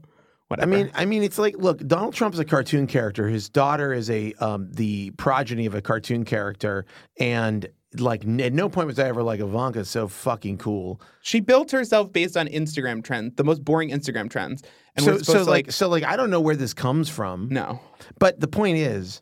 I 0.52 0.66
mean, 0.66 0.92
I 0.94 1.06
mean, 1.06 1.24
it's 1.24 1.38
like, 1.40 1.56
look, 1.58 1.80
Donald 1.88 2.14
Trump's 2.14 2.40
a 2.40 2.46
cartoon 2.46 2.88
character. 2.88 3.28
His 3.28 3.50
daughter 3.50 3.92
is 3.94 4.10
a 4.10 4.34
um, 4.36 4.70
the 4.72 5.12
progeny 5.12 5.66
of 5.66 5.74
a 5.76 5.82
cartoon 5.82 6.24
character, 6.24 6.86
and 7.20 7.68
like 7.98 8.24
n- 8.26 8.40
at 8.42 8.54
no 8.54 8.70
point 8.70 8.88
was 8.88 9.00
I 9.00 9.08
ever 9.08 9.24
like 9.24 9.40
Ivanka's 9.40 9.90
so 9.90 10.08
fucking 10.08 10.58
cool. 10.58 11.02
she 11.22 11.40
built 11.40 11.72
herself 11.72 12.12
based 12.14 12.38
on 12.38 12.48
Instagram 12.48 13.04
trends, 13.04 13.34
the 13.36 13.44
most 13.44 13.64
boring 13.66 13.90
Instagram 13.90 14.30
trends. 14.30 14.62
And 14.96 15.06
so 15.06 15.14
we're 15.14 15.20
supposed 15.20 15.26
so 15.40 15.44
to 15.46 15.50
like, 15.50 15.68
like, 15.68 15.72
so 15.72 15.90
like 15.90 16.04
I 16.04 16.16
don't 16.16 16.30
know 16.30 16.42
where 16.42 16.56
this 16.56 16.74
comes 16.74 17.10
from. 17.10 17.48
no. 17.50 17.80
But 18.20 18.40
the 18.40 18.48
point 18.48 18.78
is, 18.78 19.22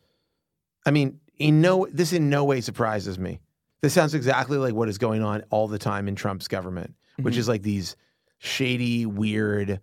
I 0.86 0.92
mean, 0.92 1.20
in 1.38 1.62
no 1.62 1.88
this 1.92 2.14
in 2.14 2.30
no 2.30 2.44
way 2.44 2.60
surprises 2.62 3.18
me. 3.18 3.40
This 3.82 3.94
sounds 3.94 4.14
exactly 4.14 4.58
like 4.58 4.74
what 4.74 4.90
is 4.90 4.98
going 4.98 5.24
on 5.24 5.44
all 5.52 5.68
the 5.68 5.80
time 5.80 6.08
in 6.08 6.16
Trump's 6.16 6.48
government, 6.48 6.96
which 7.18 7.36
Mhm. 7.36 7.38
is 7.40 7.48
like 7.48 7.62
these 7.64 7.96
shady, 8.40 9.06
weird, 9.06 9.80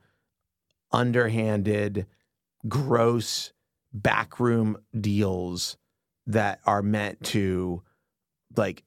underhanded, 0.92 2.06
gross 2.68 3.52
backroom 3.92 4.76
deals 4.98 5.76
that 6.26 6.60
are 6.64 6.82
meant 6.82 7.22
to 7.24 7.82
like 8.56 8.84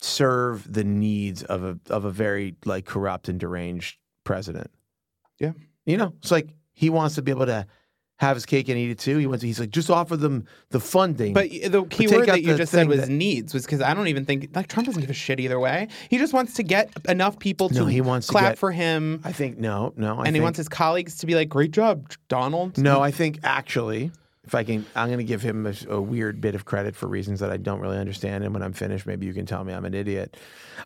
serve 0.00 0.70
the 0.72 0.84
needs 0.84 1.42
of 1.42 1.62
a 1.62 1.78
of 1.90 2.04
a 2.04 2.10
very 2.10 2.56
like 2.64 2.86
corrupt 2.86 3.28
and 3.28 3.38
deranged 3.38 3.98
president. 4.24 4.70
Yeah. 5.38 5.52
You 5.84 5.96
know, 5.96 6.14
it's 6.18 6.30
like 6.30 6.54
he 6.72 6.90
wants 6.90 7.16
to 7.16 7.22
be 7.22 7.30
able 7.30 7.46
to 7.46 7.66
have 8.20 8.36
his 8.36 8.44
cake 8.44 8.68
and 8.68 8.76
eat 8.76 8.90
it 8.90 8.98
too. 8.98 9.16
He 9.16 9.26
wants. 9.26 9.42
He's 9.42 9.58
like, 9.58 9.70
just 9.70 9.88
offer 9.88 10.14
them 10.14 10.44
the 10.68 10.78
funding. 10.78 11.32
But 11.32 11.48
the 11.48 11.86
key 11.88 12.06
word 12.06 12.28
that 12.28 12.42
you 12.42 12.54
just 12.54 12.70
said 12.70 12.86
was 12.86 13.00
that- 13.00 13.08
needs, 13.08 13.54
was 13.54 13.64
because 13.64 13.80
I 13.80 13.94
don't 13.94 14.08
even 14.08 14.26
think 14.26 14.50
like 14.54 14.68
Trump 14.68 14.84
doesn't 14.86 15.00
give 15.00 15.08
a 15.08 15.14
shit 15.14 15.40
either 15.40 15.58
way. 15.58 15.88
He 16.10 16.18
just 16.18 16.34
wants 16.34 16.52
to 16.54 16.62
get 16.62 16.90
enough 17.08 17.38
people 17.38 17.70
to 17.70 17.74
No, 17.76 17.86
he 17.86 18.02
wants 18.02 18.26
to 18.26 18.32
clap 18.32 18.52
get- 18.52 18.58
for 18.58 18.72
him, 18.72 19.22
I 19.24 19.32
think 19.32 19.56
no, 19.56 19.94
no. 19.96 20.18
I 20.18 20.24
and 20.26 20.36
he 20.36 20.42
wants 20.42 20.58
his 20.58 20.68
colleagues 20.68 21.16
to 21.18 21.26
be 21.26 21.34
like, 21.34 21.48
"Great 21.48 21.70
job, 21.70 22.12
Donald." 22.28 22.76
No, 22.76 23.00
I 23.00 23.10
think 23.10 23.38
actually, 23.42 24.12
if 24.44 24.54
I 24.54 24.64
can, 24.64 24.84
I'm 24.94 25.08
going 25.08 25.16
to 25.16 25.24
give 25.24 25.40
him 25.40 25.66
a, 25.66 25.72
a 25.88 25.98
weird 25.98 26.42
bit 26.42 26.54
of 26.54 26.66
credit 26.66 26.94
for 26.94 27.06
reasons 27.06 27.40
that 27.40 27.50
I 27.50 27.56
don't 27.56 27.80
really 27.80 27.96
understand. 27.96 28.44
And 28.44 28.52
when 28.52 28.62
I'm 28.62 28.74
finished, 28.74 29.06
maybe 29.06 29.24
you 29.24 29.32
can 29.32 29.46
tell 29.46 29.64
me 29.64 29.72
I'm 29.72 29.86
an 29.86 29.94
idiot. 29.94 30.36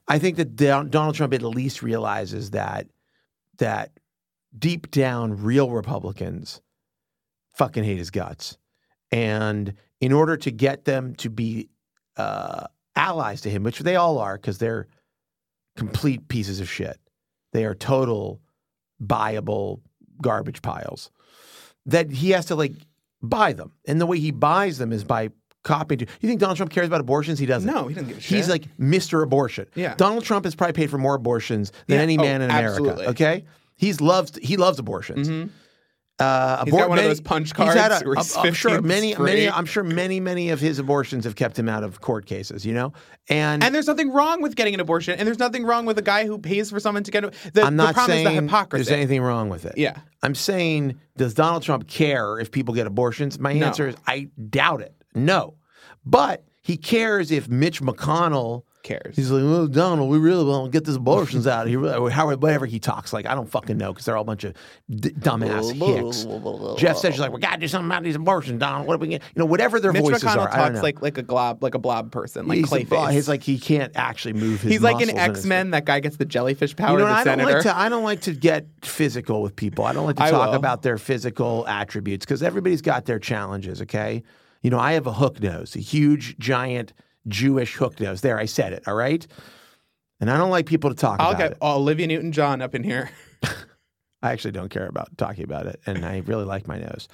I 0.07 0.21
think 0.21 0.37
that 0.37 0.55
Donald 0.55 1.17
Trump 1.17 1.35
at 1.35 1.43
least 1.43 1.83
realizes 1.83 2.53
that 2.53 2.87
that 3.59 3.91
deep 4.57 4.93
down, 4.93 5.43
real 5.43 5.71
Republicans 5.71 6.61
fucking 7.57 7.85
hate 7.85 7.99
his 7.99 8.11
guts, 8.11 8.57
and 9.11 9.75
in 10.01 10.13
order 10.13 10.37
to 10.37 10.51
get 10.51 10.85
them 10.85 11.15
to 11.17 11.31
be 11.31 11.69
uh, 12.17 12.67
allies 12.97 13.41
to 13.43 13.51
him, 13.51 13.63
which 13.63 13.79
they 13.81 13.97
all 13.97 14.19
are, 14.19 14.37
because 14.37 14.59
they're 14.59 14.87
complete 15.77 16.29
pieces 16.29 16.61
of 16.61 16.71
shit. 16.71 16.99
They 17.53 17.65
are 17.65 17.75
total 17.75 18.41
buyable 19.03 19.81
garbage 20.23 20.63
piles 20.63 21.11
that 21.87 22.11
he 22.11 22.31
has 22.31 22.47
to 22.47 22.55
like 22.55 22.73
buy 23.23 23.53
them. 23.53 23.73
And 23.87 24.01
the 24.01 24.07
way 24.07 24.19
he 24.19 24.31
buys 24.31 24.79
them 24.79 24.93
is 24.93 25.05
by 25.05 25.31
copying. 25.65 25.99
To, 26.01 26.07
you 26.21 26.29
think 26.29 26.41
Donald 26.41 26.57
Trump 26.57 26.73
cares 26.73 26.87
about 26.87 27.01
abortions? 27.01 27.39
He 27.39 27.47
doesn't. 27.47 27.73
No, 27.73 27.89
he 27.89 27.95
doesn't 27.95 28.09
give 28.09 28.19
a 28.19 28.21
shit. 28.21 28.37
He's 28.37 28.49
like 28.49 28.65
Mr. 28.79 29.23
Abortion. 29.23 29.67
Yeah. 29.75 29.95
Donald 29.97 30.25
Trump 30.25 30.45
has 30.45 30.55
probably 30.55 30.73
paid 30.75 30.91
for 30.91 30.99
more 30.99 31.15
abortions 31.15 31.73
than 31.87 31.97
Yeah. 31.99 32.03
any 32.03 32.19
Oh, 32.19 32.23
man 32.23 32.43
in 32.43 32.51
America. 32.51 32.71
absolutely. 32.71 33.07
Okay. 33.09 33.45
He's 33.77 34.01
loves 34.01 34.37
he 34.43 34.57
loves 34.57 34.79
abortions. 34.79 35.29
Mhm. 35.29 35.51
Uh, 36.21 36.65
He's 36.65 36.73
got 36.73 36.89
one 36.89 36.99
of 36.99 37.05
those 37.05 37.21
punch 37.21 37.49
he's 37.57 37.67
had 37.75 37.91
cards 37.91 38.03
a- 38.03 38.07
where 38.07 38.17
I'm- 38.19 38.55
sure 38.55 38.71
15 38.71 38.87
many, 38.87 39.17
many. 39.17 39.51
I'm 39.51 39.67
sure 39.67 39.83
many, 39.83 40.21
many 40.21 40.51
of 40.51 40.61
his 40.61 40.79
abortions 40.79 41.25
have 41.25 41.35
kept 41.35 41.59
him 41.59 41.69
out 41.69 41.83
of 41.83 42.01
court 42.01 42.25
cases. 42.27 42.65
You 42.65 42.73
know, 42.73 42.93
and, 43.29 43.65
And 43.65 43.75
there's 43.75 43.89
nothing 43.89 44.13
wrong 44.13 44.41
with 44.41 44.55
getting 44.55 44.75
an 44.75 44.81
abortion, 44.81 45.19
and 45.19 45.27
there's 45.27 45.41
nothing 45.41 45.65
wrong 45.65 45.87
with 45.87 45.99
a 45.99 46.03
guy 46.03 46.25
who 46.25 46.39
pays 46.39 46.71
for 46.71 46.79
someone 46.79 47.03
to 47.03 47.11
get. 47.11 47.25
A, 47.25 47.33
the, 47.53 47.63
I'm 47.65 47.75
not 47.75 47.89
the 47.89 47.95
problem 47.95 48.13
saying 48.17 48.27
is 48.29 48.35
the 48.37 48.43
hypocrisy. 48.43 48.85
there's 48.85 48.97
anything 48.97 49.23
wrong 49.23 49.49
with 49.49 49.65
it. 49.65 49.75
Yeah. 49.77 49.97
I'm 50.23 50.37
saying, 50.37 51.01
does 51.17 51.35
Donald 51.35 51.65
Trump 51.65 51.89
care 51.89 52.39
if 52.39 52.53
people 52.53 52.75
get 52.75 52.87
abortions? 52.87 53.41
My 53.41 53.53
No. 53.53 53.67
answer 53.67 53.89
is 53.89 53.97
I 54.07 54.29
doubt 54.51 54.83
it. 54.83 54.95
No. 55.17 55.55
But 56.07 56.45
he 56.63 56.77
cares 56.77 57.33
if 57.33 57.49
Mitch 57.49 57.83
McConnell 57.83 58.63
cares. 58.85 59.17
He's 59.17 59.33
like, 59.33 59.43
well, 59.43 59.67
Donald, 59.67 60.09
we 60.09 60.19
really 60.19 60.45
want 60.45 60.71
to 60.71 60.71
get 60.71 60.85
these 60.85 60.95
abortions 60.95 61.49
out 61.49 61.63
of 61.67 61.69
here. 61.71 61.85
Or 61.85 62.09
Howard, 62.09 62.41
whatever 62.41 62.67
he 62.67 62.79
talks 62.79 63.13
like. 63.13 63.27
I 63.27 63.35
don't 63.35 63.51
fucking 63.51 63.77
know 63.77 63.93
because 63.93 64.05
they're 64.05 64.17
all 64.17 64.23
a 64.23 64.25
bunch 64.25 64.45
of 64.45 64.55
d- 64.89 65.11
dumbass 65.11 65.73
hicks. 65.73 66.81
Jeff 66.81 66.99
says, 66.99 67.15
she's 67.15 67.21
like, 67.21 67.33
we 67.33 67.41
got 67.41 67.55
to 67.55 67.61
do 67.61 67.67
something 67.67 67.87
about 67.91 68.05
these 68.05 68.15
abortions, 68.15 68.61
Donald. 68.61 68.87
What 68.87 68.95
are 68.95 68.99
we 68.99 69.09
get? 69.09 69.23
You 69.35 69.41
know, 69.41 69.47
whatever 69.47 69.81
their 69.81 69.93
Mitch 69.93 70.03
voices 70.03 70.23
McConnell 70.23 70.37
are. 70.47 70.53
I 70.53 70.57
don't 70.57 70.65
talks 70.67 70.75
know. 70.77 70.83
like 70.83 71.03
like 71.03 71.19
a 71.19 71.23
glob, 71.23 71.63
like 71.65 71.75
a 71.75 71.79
blob 71.81 72.13
person, 72.13 72.47
like 72.47 72.59
he's, 72.59 72.73
a- 72.73 72.77
Clayface. 72.85 73.13
he's 73.13 73.29
like, 73.29 73.43
he 73.43 73.59
can't 73.59 73.93
actually 73.97 74.35
move 74.35 74.61
his 74.61 74.71
He's 74.73 74.81
like 74.83 75.01
in 75.01 75.09
muscles 75.09 75.25
in 75.25 75.31
his 75.31 75.39
X 75.41 75.47
Men. 75.47 75.71
That 75.71 75.85
guy 75.85 75.99
gets 76.01 76.17
the 76.17 76.25
jellyfish 76.27 76.77
power. 76.77 76.93
You 76.93 77.05
know, 77.05 77.07
the 77.07 77.11
I 77.13 77.25
don't 77.25 77.39
senator. 77.39 77.53
like 77.55 77.63
to. 77.63 77.77
I 77.77 77.89
don't 77.89 78.05
like 78.05 78.21
to 78.23 78.33
get 78.33 78.67
physical 78.83 79.43
with 79.43 79.57
people. 79.57 79.85
I 79.85 79.93
don't 79.93 80.07
like 80.07 80.17
to 80.17 80.23
I 80.23 80.31
talk 80.31 80.51
will. 80.51 80.57
about 80.57 80.83
their 80.83 80.99
physical 80.99 81.67
attributes 81.67 82.25
because 82.25 82.43
everybody's 82.43 82.83
got 82.83 83.07
their 83.07 83.19
challenges. 83.19 83.81
Okay, 83.83 84.23
you 84.63 84.71
know, 84.71 84.79
I 84.79 84.93
have 84.93 85.07
a 85.07 85.13
hook 85.13 85.41
nose, 85.41 85.75
a 85.75 85.81
huge, 85.81 86.39
giant 86.39 86.93
Jewish 87.29 87.75
hook 87.75 88.01
nose. 88.01 88.21
There, 88.21 88.39
I 88.39 88.47
said 88.47 88.73
it. 88.73 88.87
All 88.87 88.95
right, 88.95 89.27
and 90.21 90.31
I 90.31 90.37
don't 90.37 90.51
like 90.51 90.67
people 90.67 90.91
to 90.91 90.97
talk 90.97 91.21
I'll 91.21 91.31
about 91.31 91.39
get 91.39 91.53
it. 91.53 91.59
Olivia 91.63 92.07
Newton 92.07 92.33
John 92.33 92.63
up 92.63 92.75
in 92.75 92.83
here. 92.83 93.11
I 94.23 94.33
actually 94.33 94.53
don't 94.53 94.71
care 94.71 94.87
about 94.87 95.17
talking 95.19 95.45
about 95.45 95.67
it, 95.67 95.81
and 95.87 96.05
I 96.05 96.23
really 96.27 96.45
like 96.45 96.67
my 96.67 96.79
nose. 96.79 97.09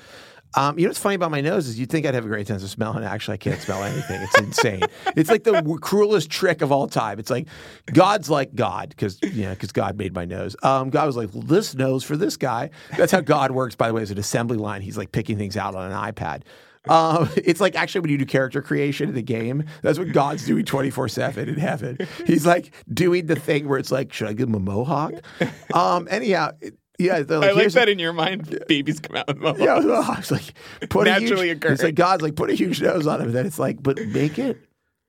Um, 0.56 0.78
you 0.78 0.84
know 0.84 0.90
what's 0.90 0.98
funny 0.98 1.14
about 1.14 1.30
my 1.30 1.40
nose 1.40 1.68
is 1.68 1.78
you'd 1.78 1.90
think 1.90 2.06
I'd 2.06 2.14
have 2.14 2.24
a 2.24 2.28
great 2.28 2.48
sense 2.48 2.64
of 2.64 2.70
smell, 2.70 2.92
and 2.94 3.04
actually 3.04 3.34
I 3.34 3.36
can't 3.36 3.61
smell 3.61 3.84
anything. 3.84 4.20
It's 4.20 4.38
insane. 4.38 4.82
it's 5.16 5.30
like 5.30 5.44
the 5.44 5.62
cruelest 5.80 6.28
trick 6.28 6.61
of 6.61 6.72
all 6.72 6.88
time. 6.88 7.20
It's 7.20 7.30
like 7.30 7.46
God's 7.92 8.28
like 8.28 8.54
God 8.54 8.88
because 8.88 9.20
you 9.22 9.44
know 9.44 9.50
because 9.50 9.70
God 9.70 9.96
made 9.96 10.12
my 10.12 10.24
nose. 10.24 10.56
Um, 10.62 10.90
God 10.90 11.06
was 11.06 11.16
like 11.16 11.32
well, 11.32 11.42
this 11.42 11.74
nose 11.74 12.02
for 12.02 12.16
this 12.16 12.36
guy. 12.36 12.70
That's 12.96 13.12
how 13.12 13.20
God 13.20 13.52
works. 13.52 13.76
By 13.76 13.88
the 13.88 13.94
way, 13.94 14.02
as 14.02 14.11
an 14.11 14.18
assembly 14.18 14.56
line, 14.56 14.82
He's 14.82 14.98
like 14.98 15.12
picking 15.12 15.38
things 15.38 15.56
out 15.56 15.76
on 15.76 15.90
an 15.90 16.12
iPad. 16.12 16.42
Um, 16.89 17.28
it's 17.37 17.61
like 17.61 17.76
actually 17.76 18.03
when 18.03 18.11
you 18.11 18.18
do 18.18 18.26
character 18.26 18.62
creation 18.62 19.09
in 19.09 19.14
the 19.14 19.22
game, 19.22 19.64
that's 19.83 19.99
what 19.99 20.12
God's 20.12 20.47
doing 20.47 20.64
24 20.64 21.09
7 21.09 21.49
in 21.49 21.57
heaven. 21.57 21.99
He's 22.26 22.47
like 22.47 22.72
doing 22.93 23.26
the 23.26 23.37
thing 23.37 23.68
where 23.68 23.78
it's 23.78 23.91
like, 23.93 24.12
should 24.12 24.28
I 24.28 24.33
give 24.33 24.49
him 24.49 24.55
a 24.55 24.61
mohawk? 24.61 25.14
Um, 25.74 26.09
anyhow, 26.11 26.53
it- 26.61 26.74
yeah, 26.99 27.22
they're 27.22 27.39
like, 27.39 27.49
I 27.49 27.53
like 27.53 27.61
"Here's 27.62 27.76
a- 27.76 27.78
that 27.78 27.89
in 27.89 27.99
your 27.99 28.12
mind. 28.12 28.62
Babies 28.68 29.01
come 29.01 29.16
out 29.16 29.26
with 29.26 29.39
mohawks. 29.59 30.31
yeah, 30.31 30.37
like, 30.37 30.91
put 30.91 31.09
a 31.09 31.12
Naturally 31.12 31.47
huge, 31.49 31.57
occurring. 31.57 31.74
It's 31.74 31.83
like 31.83 31.95
God's 31.95 32.22
like, 32.22 32.37
put 32.37 32.51
a 32.51 32.55
huge 32.55 32.83
nose 32.83 33.07
on 33.07 33.22
him. 33.22 33.33
Then 33.33 33.47
it's 33.47 33.59
like, 33.59 33.83
but 33.83 33.99
make 34.09 34.39
it 34.39 34.59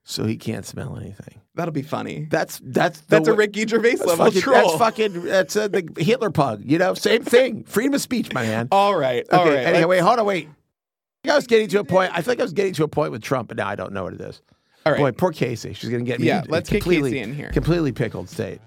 so 0.04 0.26
he 0.26 0.36
can't 0.36 0.66
smell 0.66 0.98
anything. 0.98 1.42
That'll 1.54 1.74
be 1.74 1.82
funny. 1.82 2.28
That's 2.30 2.60
that's 2.64 3.02
That's 3.02 3.28
a 3.28 3.34
Ricky 3.34 3.68
Gervais 3.68 3.96
that's 3.96 4.06
level 4.06 4.26
fucking, 4.26 4.42
troll. 4.42 4.68
That's 4.70 4.78
fucking 4.78 5.24
that's 5.26 5.56
uh, 5.56 5.68
the 5.68 5.88
Hitler 5.98 6.32
pug. 6.32 6.64
You 6.66 6.78
know, 6.78 6.94
same 6.94 7.24
thing. 7.24 7.66
Freedom 7.66 7.94
of 7.94 8.02
speech, 8.02 8.34
my 8.34 8.44
man. 8.44 8.68
all 8.72 8.96
right. 8.96 9.26
All 9.32 9.42
okay. 9.42 9.56
right. 9.58 9.68
Anyway, 9.68 9.98
wait, 9.98 10.00
hold 10.00 10.20
on, 10.20 10.26
wait. 10.26 10.50
I 11.24 11.28
think 11.28 11.34
I 11.34 11.36
was 11.36 11.48
getting 11.48 11.68
to 11.70 11.80
a 11.80 11.84
point. 11.84 12.12
I 12.16 12.22
think 12.24 12.40
I 12.40 12.44
was 12.44 12.54
getting 12.54 12.74
to 12.74 12.84
a 12.84 12.88
point 12.88 13.12
with 13.12 13.22
Trump, 13.22 13.50
but 13.50 13.58
now 13.58 13.68
I 13.68 13.76
don't 13.76 13.94
know 13.94 14.06
what 14.06 14.14
it 14.14 14.22
is. 14.22 14.42
All 14.88 14.94
right. 14.94 15.00
Boy, 15.00 15.12
poor 15.12 15.32
Casey. 15.32 15.74
She's 15.74 15.92
going 15.92 16.04
to 16.04 16.10
get 16.10 16.20
me. 16.20 16.26
Yeah, 16.26 16.44
let's 16.48 16.68
get 16.68 16.82
completely, 16.82 17.12
Casey 17.12 17.22
in 17.22 17.36
here. 17.36 17.52
Completely 17.52 17.92
pickled 17.92 18.28
state. 18.28 18.60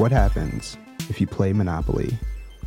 What 0.00 0.12
happens 0.12 0.78
if 1.10 1.20
you 1.20 1.26
play 1.26 1.52
Monopoly 1.52 2.16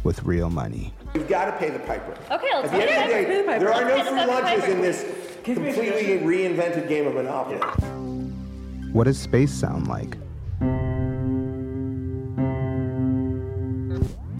with 0.03 0.21
real 0.21 0.51
money? 0.51 0.93
You've 1.15 1.27
got 1.27 1.45
to 1.45 1.51
pay 1.53 1.71
the 1.71 1.79
piper. 1.79 2.15
Okay, 2.29 2.47
let's 2.53 2.71
At 2.71 2.71
the 2.71 2.91
end 2.91 2.91
of 2.91 3.07
the 3.07 3.11
day, 3.11 3.41
the 3.41 3.59
there 3.59 3.73
are 3.73 3.81
no 3.85 3.95
Let's 3.95 4.09
free 4.09 4.25
lunches 4.27 4.63
in 4.65 4.81
this 4.81 5.37
completely 5.43 6.19
reinvented 6.19 6.87
game 6.87 7.07
of 7.07 7.15
Monopoly. 7.15 7.57
What 8.91 9.05
does 9.05 9.17
space 9.17 9.51
sound 9.51 9.87
like? 9.87 10.15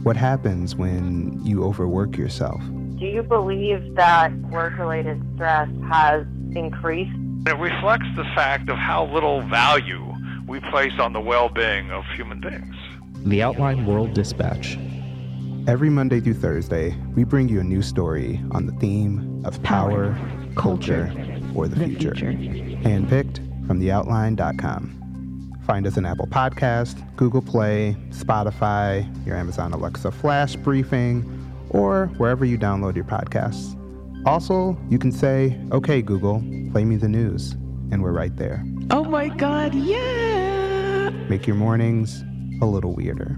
What 0.04 0.16
happens 0.16 0.76
when 0.76 1.44
you 1.44 1.64
overwork 1.64 2.16
yourself? 2.16 2.62
Do 3.00 3.08
you 3.08 3.24
believe 3.24 3.96
that 3.96 4.32
work 4.52 4.78
related 4.78 5.20
stress 5.34 5.68
has 5.90 6.28
increased? 6.52 7.18
It 7.48 7.58
reflects 7.58 8.06
the 8.16 8.26
fact 8.36 8.70
of 8.70 8.78
how 8.78 9.12
little 9.12 9.42
value 9.42 10.13
we 10.54 10.60
place 10.70 11.00
on 11.00 11.14
the 11.14 11.20
well 11.20 11.50
being 11.50 11.90
of 11.90 12.06
human 12.16 12.40
beings. 12.40 12.76
The 13.26 13.42
Outline 13.42 13.88
World 13.88 14.14
Dispatch. 14.14 14.78
Every 15.68 15.90
Monday 15.90 16.20
through 16.20 16.36
Thursday, 16.36 16.96
we 17.16 17.24
bring 17.24 17.50
you 17.50 17.60
a 17.60 17.64
new 17.64 17.82
story 17.82 18.40
on 18.52 18.68
the 18.68 18.72
theme 18.74 19.42
of 19.46 19.62
power, 19.64 20.16
culture, 20.56 21.12
or 21.56 21.68
the, 21.68 21.76
future. 21.76 22.14
Handpicked 22.14 23.38
from 23.66 23.80
theoutline.com. 23.80 25.60
Find 25.66 25.88
us 25.88 25.98
in 25.98 26.06
Apple 26.06 26.28
Podcast, 26.28 27.04
Google 27.16 27.42
Play, 27.42 27.98
Spotify, 28.10 29.26
your 29.26 29.36
Amazon 29.36 29.74
Alexa 29.74 30.12
Flash 30.12 30.56
Briefing, 30.58 31.24
or 31.72 32.12
wherever 32.18 32.46
you 32.46 32.60
download 32.60 32.96
your 32.96 33.06
podcasts. 33.06 33.76
Also, 34.28 34.78
you 34.92 35.00
can 35.00 35.12
say, 35.12 35.60
"Okay, 35.72 36.04
Google, 36.04 36.44
play 36.72 36.86
me 36.86 36.96
the 36.96 37.10
news," 37.10 37.56
and 37.92 38.02
we're 38.02 38.12
right 38.12 38.36
there. 38.36 38.64
Oh 38.92 39.04
my 39.04 39.30
God, 39.30 39.74
yeah! 39.74 41.10
Make 41.30 41.48
your 41.48 41.56
mornings 41.56 42.24
a 42.62 42.66
little 42.66 42.94
weirder. 42.94 43.38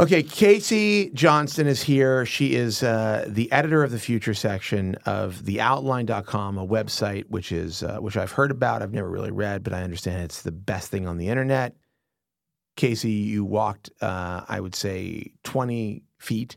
Okay, 0.00 0.24
Casey 0.24 1.10
Johnston 1.10 1.68
is 1.68 1.80
here. 1.80 2.26
She 2.26 2.56
is 2.56 2.82
uh, 2.82 3.26
the 3.28 3.50
editor 3.52 3.84
of 3.84 3.92
the 3.92 3.98
future 4.00 4.34
section 4.34 4.96
of 5.06 5.36
theoutline.com, 5.44 6.58
a 6.58 6.66
website 6.66 7.26
which 7.28 7.52
is 7.52 7.84
uh, 7.84 7.98
which 7.98 8.16
I've 8.16 8.32
heard 8.32 8.50
about. 8.50 8.82
I've 8.82 8.92
never 8.92 9.08
really 9.08 9.30
read, 9.30 9.62
but 9.62 9.72
I 9.72 9.82
understand 9.84 10.24
it's 10.24 10.42
the 10.42 10.50
best 10.50 10.90
thing 10.90 11.06
on 11.06 11.16
the 11.16 11.28
internet. 11.28 11.76
Casey, 12.76 13.12
you 13.12 13.44
walked, 13.44 13.90
uh, 14.00 14.44
I 14.48 14.58
would 14.58 14.74
say, 14.74 15.32
twenty 15.44 16.02
feet, 16.18 16.56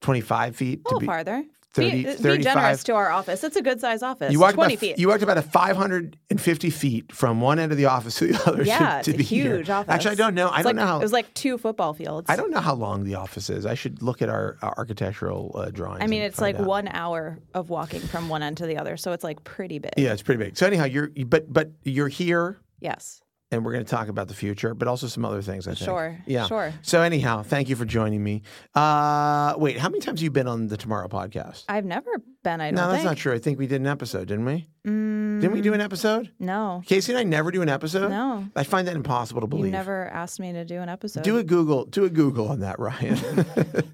twenty 0.00 0.20
five 0.20 0.54
feet 0.54 0.82
A 0.86 0.88
to 0.88 0.94
little 0.94 1.00
be 1.00 1.06
farther. 1.06 1.44
30, 1.76 1.90
be, 1.90 2.02
be 2.04 2.12
35. 2.14 2.42
generous 2.54 2.84
to 2.84 2.94
our 2.94 3.10
office. 3.10 3.44
It's 3.44 3.56
a 3.56 3.62
good 3.62 3.80
size 3.80 4.02
office. 4.02 4.32
You 4.32 4.40
walked, 4.40 4.54
20 4.54 4.74
about, 4.74 4.80
feet. 4.80 4.98
you 4.98 5.08
walked 5.08 5.22
about 5.22 5.38
a 5.38 5.42
550 5.42 6.70
feet 6.70 7.12
from 7.12 7.40
one 7.40 7.58
end 7.58 7.72
of 7.72 7.78
the 7.78 7.86
office 7.86 8.16
to 8.16 8.28
the 8.28 8.42
other. 8.46 8.64
to- 8.64 8.68
yeah, 8.68 9.02
to, 9.02 9.10
it's 9.10 9.16
be 9.16 9.22
a 9.22 9.26
huge 9.26 9.66
here. 9.66 9.74
office. 9.74 9.92
Actually, 9.92 10.12
I 10.12 10.14
don't 10.16 10.34
know. 10.34 10.48
I 10.48 10.56
don't 10.62 10.64
like- 10.66 10.76
know 10.76 10.86
how. 10.86 10.98
It 10.98 11.02
was 11.02 11.12
like 11.12 11.32
two 11.34 11.58
football 11.58 11.92
fields. 11.94 12.28
I 12.30 12.36
don't 12.36 12.50
know 12.50 12.60
how 12.60 12.74
long 12.74 13.04
the 13.04 13.14
office 13.16 13.50
is. 13.50 13.66
I 13.66 13.74
should 13.74 14.02
look 14.02 14.22
at 14.22 14.28
our, 14.28 14.56
our 14.62 14.74
architectural 14.78 15.52
uh, 15.54 15.70
drawings. 15.70 16.02
I 16.02 16.06
mean, 16.06 16.22
it's 16.22 16.40
like 16.40 16.56
out. 16.56 16.66
one 16.66 16.88
hour 16.88 17.38
of 17.54 17.70
walking 17.70 18.00
from 18.00 18.28
one 18.28 18.42
end 18.42 18.56
to 18.58 18.66
the 18.66 18.78
other, 18.78 18.96
so 18.96 19.12
it's 19.12 19.24
like 19.24 19.44
pretty 19.44 19.78
big. 19.78 19.92
Yeah, 19.96 20.12
it's 20.12 20.22
pretty 20.22 20.42
big. 20.42 20.56
So 20.56 20.66
anyhow, 20.66 20.84
you're 20.84 21.10
but 21.26 21.52
but 21.52 21.70
you're 21.84 22.08
here, 22.08 22.58
Yes. 22.80 23.20
And 23.52 23.64
we're 23.64 23.72
going 23.72 23.84
to 23.84 23.90
talk 23.90 24.08
about 24.08 24.28
the 24.28 24.34
future, 24.34 24.74
but 24.74 24.88
also 24.88 25.06
some 25.06 25.24
other 25.24 25.40
things. 25.42 25.66
I 25.68 25.72
think. 25.74 25.84
Sure, 25.86 26.18
Yeah. 26.26 26.46
sure. 26.46 26.72
So 26.82 27.02
anyhow, 27.02 27.42
thank 27.42 27.68
you 27.68 27.76
for 27.76 27.84
joining 27.84 28.22
me. 28.22 28.42
Uh, 28.74 29.54
wait, 29.56 29.78
how 29.78 29.88
many 29.88 30.00
times 30.00 30.20
have 30.20 30.24
you 30.24 30.30
been 30.30 30.48
on 30.48 30.66
the 30.68 30.76
Tomorrow 30.76 31.08
podcast? 31.08 31.64
I've 31.68 31.84
never 31.84 32.10
been. 32.42 32.60
I 32.60 32.66
don't 32.70 32.74
no, 32.76 32.82
that's 32.88 32.98
think. 32.98 33.04
not 33.04 33.16
true. 33.16 33.32
I 33.34 33.38
think 33.38 33.58
we 33.58 33.66
did 33.66 33.80
an 33.80 33.86
episode, 33.86 34.28
didn't 34.28 34.44
we? 34.44 34.68
Mm, 34.86 35.40
Didn't 35.40 35.52
we 35.52 35.60
do 35.62 35.74
an 35.74 35.80
episode? 35.80 36.30
No. 36.38 36.80
Casey 36.86 37.10
and 37.12 37.18
I 37.18 37.24
never 37.24 37.50
do 37.50 37.60
an 37.60 37.68
episode. 37.68 38.08
No. 38.08 38.44
I 38.54 38.62
find 38.62 38.86
that 38.86 38.94
impossible 38.94 39.40
to 39.40 39.46
believe. 39.48 39.66
You 39.66 39.70
never 39.72 40.06
asked 40.08 40.38
me 40.38 40.52
to 40.52 40.64
do 40.64 40.76
an 40.80 40.88
episode. 40.88 41.24
Do 41.24 41.38
a 41.38 41.42
Google. 41.42 41.86
Do 41.86 42.04
a 42.04 42.08
Google 42.10 42.48
on 42.48 42.60
that, 42.60 42.78
Ryan. 42.78 43.16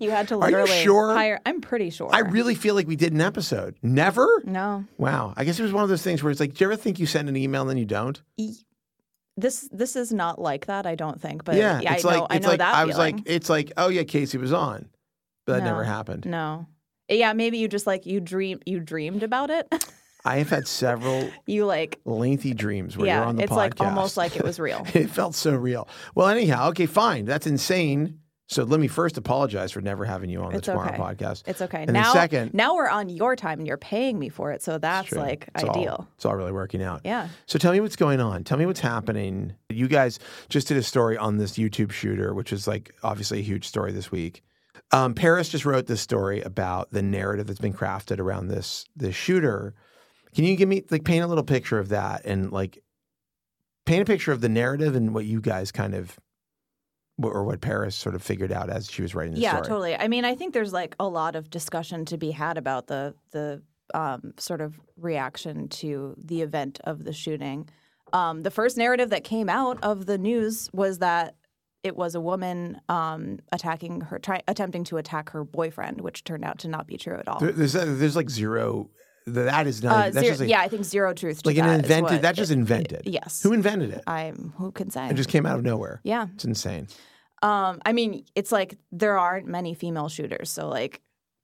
You 0.00 0.10
had 0.10 0.28
to 0.28 0.34
Are 0.40 0.50
you 0.50 0.56
literally 0.58 0.82
sure? 0.82 1.14
hire. 1.14 1.40
I'm 1.46 1.60
pretty 1.62 1.88
sure. 1.90 2.10
I 2.12 2.18
really 2.20 2.54
feel 2.54 2.74
like 2.74 2.86
we 2.86 2.96
did 2.96 3.12
an 3.14 3.20
episode. 3.22 3.76
Never. 3.82 4.28
no. 4.44 4.84
Wow. 4.98 5.32
I 5.36 5.44
guess 5.44 5.58
it 5.58 5.62
was 5.62 5.72
one 5.72 5.82
of 5.82 5.88
those 5.88 6.02
things 6.02 6.22
where 6.22 6.30
it's 6.30 6.40
like, 6.40 6.54
do 6.54 6.64
you 6.64 6.70
ever 6.70 6.76
think 6.80 6.98
you 6.98 7.06
send 7.06 7.28
an 7.30 7.36
email 7.36 7.62
and 7.62 7.70
then 7.70 7.78
you 7.78 7.86
don't? 7.86 8.20
This 9.36 9.68
this 9.72 9.96
is 9.96 10.12
not 10.12 10.40
like 10.40 10.66
that. 10.66 10.86
I 10.86 10.94
don't 10.94 11.20
think. 11.20 11.44
But 11.44 11.56
yeah, 11.56 11.80
yeah, 11.80 11.94
it's 11.94 12.04
I 12.04 12.08
like 12.08 12.18
know. 12.18 12.26
I 12.30 12.38
know 12.38 12.48
like 12.48 12.58
that 12.58 12.74
I 12.74 12.84
was 12.84 12.96
feeling. 12.96 13.16
like, 13.16 13.24
it's 13.26 13.48
like, 13.48 13.72
oh 13.76 13.88
yeah, 13.88 14.02
Casey 14.04 14.38
was 14.38 14.52
on, 14.52 14.88
but 15.46 15.54
that 15.54 15.58
No. 15.60 15.70
never 15.70 15.84
happened. 15.84 16.26
no. 16.26 16.66
Yeah, 17.08 17.32
maybe 17.34 17.58
you 17.58 17.68
just 17.68 17.86
like 17.86 18.06
you 18.06 18.20
dream 18.20 18.60
you 18.64 18.80
dreamed 18.80 19.22
about 19.22 19.50
it. 19.50 19.72
I 20.24 20.36
have 20.36 20.50
had 20.50 20.68
several 20.68 21.28
you 21.46 21.66
like 21.66 22.00
lengthy 22.04 22.54
dreams 22.54 22.96
where 22.96 23.06
yeah. 23.08 23.18
you're 23.18 23.24
on 23.26 23.36
the 23.36 23.42
it's 23.42 23.52
podcast. 23.52 23.56
like 23.56 23.80
almost 23.80 24.16
like 24.16 24.36
it 24.36 24.44
was 24.44 24.60
real. 24.66 24.86
it 24.94 25.10
felt 25.10 25.34
so 25.34 25.54
real. 25.54 25.88
Well, 26.14 26.28
anyhow, 26.28 26.68
okay, 26.70 26.86
fine. 26.86 27.24
That's 27.24 27.46
insane. 27.46 28.20
So 28.52 28.64
let 28.64 28.80
me 28.80 28.88
first 28.88 29.16
apologize 29.16 29.72
for 29.72 29.80
never 29.80 30.04
having 30.04 30.28
you 30.30 30.42
on 30.42 30.52
the 30.52 30.58
It's 30.58 30.66
Tomorrow 30.66 30.90
okay. 30.92 30.98
podcast. 30.98 31.44
It's 31.46 31.62
okay. 31.62 31.78
And 31.78 31.88
then 31.88 31.94
now 31.94 32.12
second- 32.12 32.52
now 32.54 32.74
we're 32.74 32.88
on 32.88 33.08
your 33.08 33.34
time 33.34 33.58
and 33.58 33.66
you're 33.66 33.76
paying 33.78 34.18
me 34.18 34.28
for 34.28 34.52
it, 34.52 34.62
so 34.62 34.78
that's 34.78 35.08
True. 35.08 35.18
like 35.18 35.48
It's 35.54 35.64
all- 35.64 35.70
ideal. 35.70 36.08
it's 36.16 36.24
all 36.26 36.36
really 36.36 36.52
working 36.52 36.82
out. 36.82 37.00
Yeah. 37.04 37.28
So 37.46 37.58
tell 37.58 37.72
me 37.72 37.80
what's 37.80 37.96
going 37.96 38.20
on. 38.20 38.44
Tell 38.44 38.58
me 38.58 38.66
what's 38.66 38.80
happening. 38.80 39.54
You 39.70 39.88
guys 39.88 40.18
just 40.50 40.68
did 40.68 40.76
a 40.76 40.82
story 40.82 41.16
on 41.16 41.38
this 41.38 41.52
YouTube 41.52 41.92
shooter, 41.92 42.34
which 42.34 42.52
is 42.52 42.66
like 42.68 42.94
obviously 43.02 43.38
a 43.38 43.42
huge 43.42 43.66
story 43.66 43.90
this 43.92 44.10
week. 44.12 44.42
Um, 44.90 45.14
Paris 45.14 45.48
just 45.48 45.64
wrote 45.64 45.86
this 45.86 46.02
story 46.02 46.42
about 46.42 46.90
the 46.90 47.02
narrative 47.02 47.46
that's 47.46 47.58
been 47.60 47.72
crafted 47.72 48.18
around 48.18 48.48
this 48.48 48.84
this 48.94 49.14
shooter. 49.14 49.74
Can 50.34 50.44
you 50.44 50.56
give 50.56 50.68
me 50.68 50.82
like 50.90 51.04
paint 51.04 51.24
a 51.24 51.26
little 51.26 51.44
picture 51.44 51.78
of 51.78 51.88
that 51.88 52.26
and 52.26 52.52
like 52.52 52.82
paint 53.86 54.02
a 54.02 54.04
picture 54.04 54.32
of 54.32 54.40
the 54.42 54.48
narrative 54.48 54.94
and 54.94 55.14
what 55.14 55.24
you 55.24 55.40
guys 55.40 55.72
kind 55.72 55.94
of 55.94 56.18
or 57.22 57.44
what 57.44 57.60
Paris 57.60 57.94
sort 57.94 58.14
of 58.14 58.22
figured 58.22 58.52
out 58.52 58.70
as 58.70 58.90
she 58.90 59.02
was 59.02 59.14
writing 59.14 59.34
the 59.34 59.40
yeah, 59.40 59.52
story? 59.52 59.66
totally. 59.66 59.96
I 59.96 60.08
mean, 60.08 60.24
I 60.24 60.34
think 60.34 60.54
there's 60.54 60.72
like 60.72 60.94
a 60.98 61.08
lot 61.08 61.36
of 61.36 61.50
discussion 61.50 62.04
to 62.06 62.16
be 62.16 62.30
had 62.30 62.56
about 62.58 62.86
the 62.86 63.14
the 63.32 63.62
um, 63.94 64.32
sort 64.38 64.60
of 64.60 64.80
reaction 64.96 65.68
to 65.68 66.14
the 66.22 66.42
event 66.42 66.80
of 66.84 67.04
the 67.04 67.12
shooting. 67.12 67.68
Um, 68.12 68.42
the 68.42 68.50
first 68.50 68.76
narrative 68.76 69.10
that 69.10 69.24
came 69.24 69.48
out 69.48 69.78
of 69.82 70.06
the 70.06 70.18
news 70.18 70.68
was 70.72 70.98
that 70.98 71.36
it 71.82 71.96
was 71.96 72.14
a 72.14 72.20
woman 72.20 72.80
um, 72.88 73.40
attacking 73.50 74.02
her, 74.02 74.18
try, 74.18 74.40
attempting 74.46 74.84
to 74.84 74.98
attack 74.98 75.30
her 75.30 75.44
boyfriend, 75.44 76.00
which 76.00 76.22
turned 76.24 76.44
out 76.44 76.58
to 76.60 76.68
not 76.68 76.86
be 76.86 76.96
true 76.96 77.16
at 77.16 77.26
all. 77.26 77.40
There- 77.40 77.52
There's 77.52 77.72
there's 77.72 78.16
like 78.16 78.30
zero. 78.30 78.90
That 79.26 79.66
is 79.66 79.82
not. 79.82 79.92
Uh, 79.92 80.02
that's 80.10 80.14
zero- 80.14 80.26
just 80.28 80.40
like, 80.40 80.48
yeah, 80.50 80.60
I 80.60 80.68
think 80.68 80.84
zero 80.84 81.14
truth 81.14 81.42
to 81.42 81.48
like 81.48 81.58
an 81.58 81.68
invented. 81.68 82.02
what 82.02 82.22
That 82.22 82.34
just 82.34 82.50
it- 82.50 82.54
invented. 82.58 83.02
yes. 83.06 83.42
Who 83.42 83.52
invented 83.52 83.90
it? 83.90 84.02
I'm 84.06 84.52
who 84.56 84.72
can 84.72 84.90
say? 84.90 85.08
It 85.08 85.14
just 85.14 85.28
came 85.28 85.46
out 85.46 85.58
of 85.58 85.64
nowhere. 85.64 86.00
yeah. 86.04 86.26
It's 86.34 86.44
insane. 86.44 86.88
Um, 87.42 87.80
I 87.84 87.92
mean, 87.92 88.24
it's 88.36 88.52
like 88.52 88.78
there 88.92 89.18
aren't 89.18 89.46
many 89.46 89.74
female 89.74 90.08
shooters, 90.08 90.50
so 90.50 90.68
like 90.68 91.00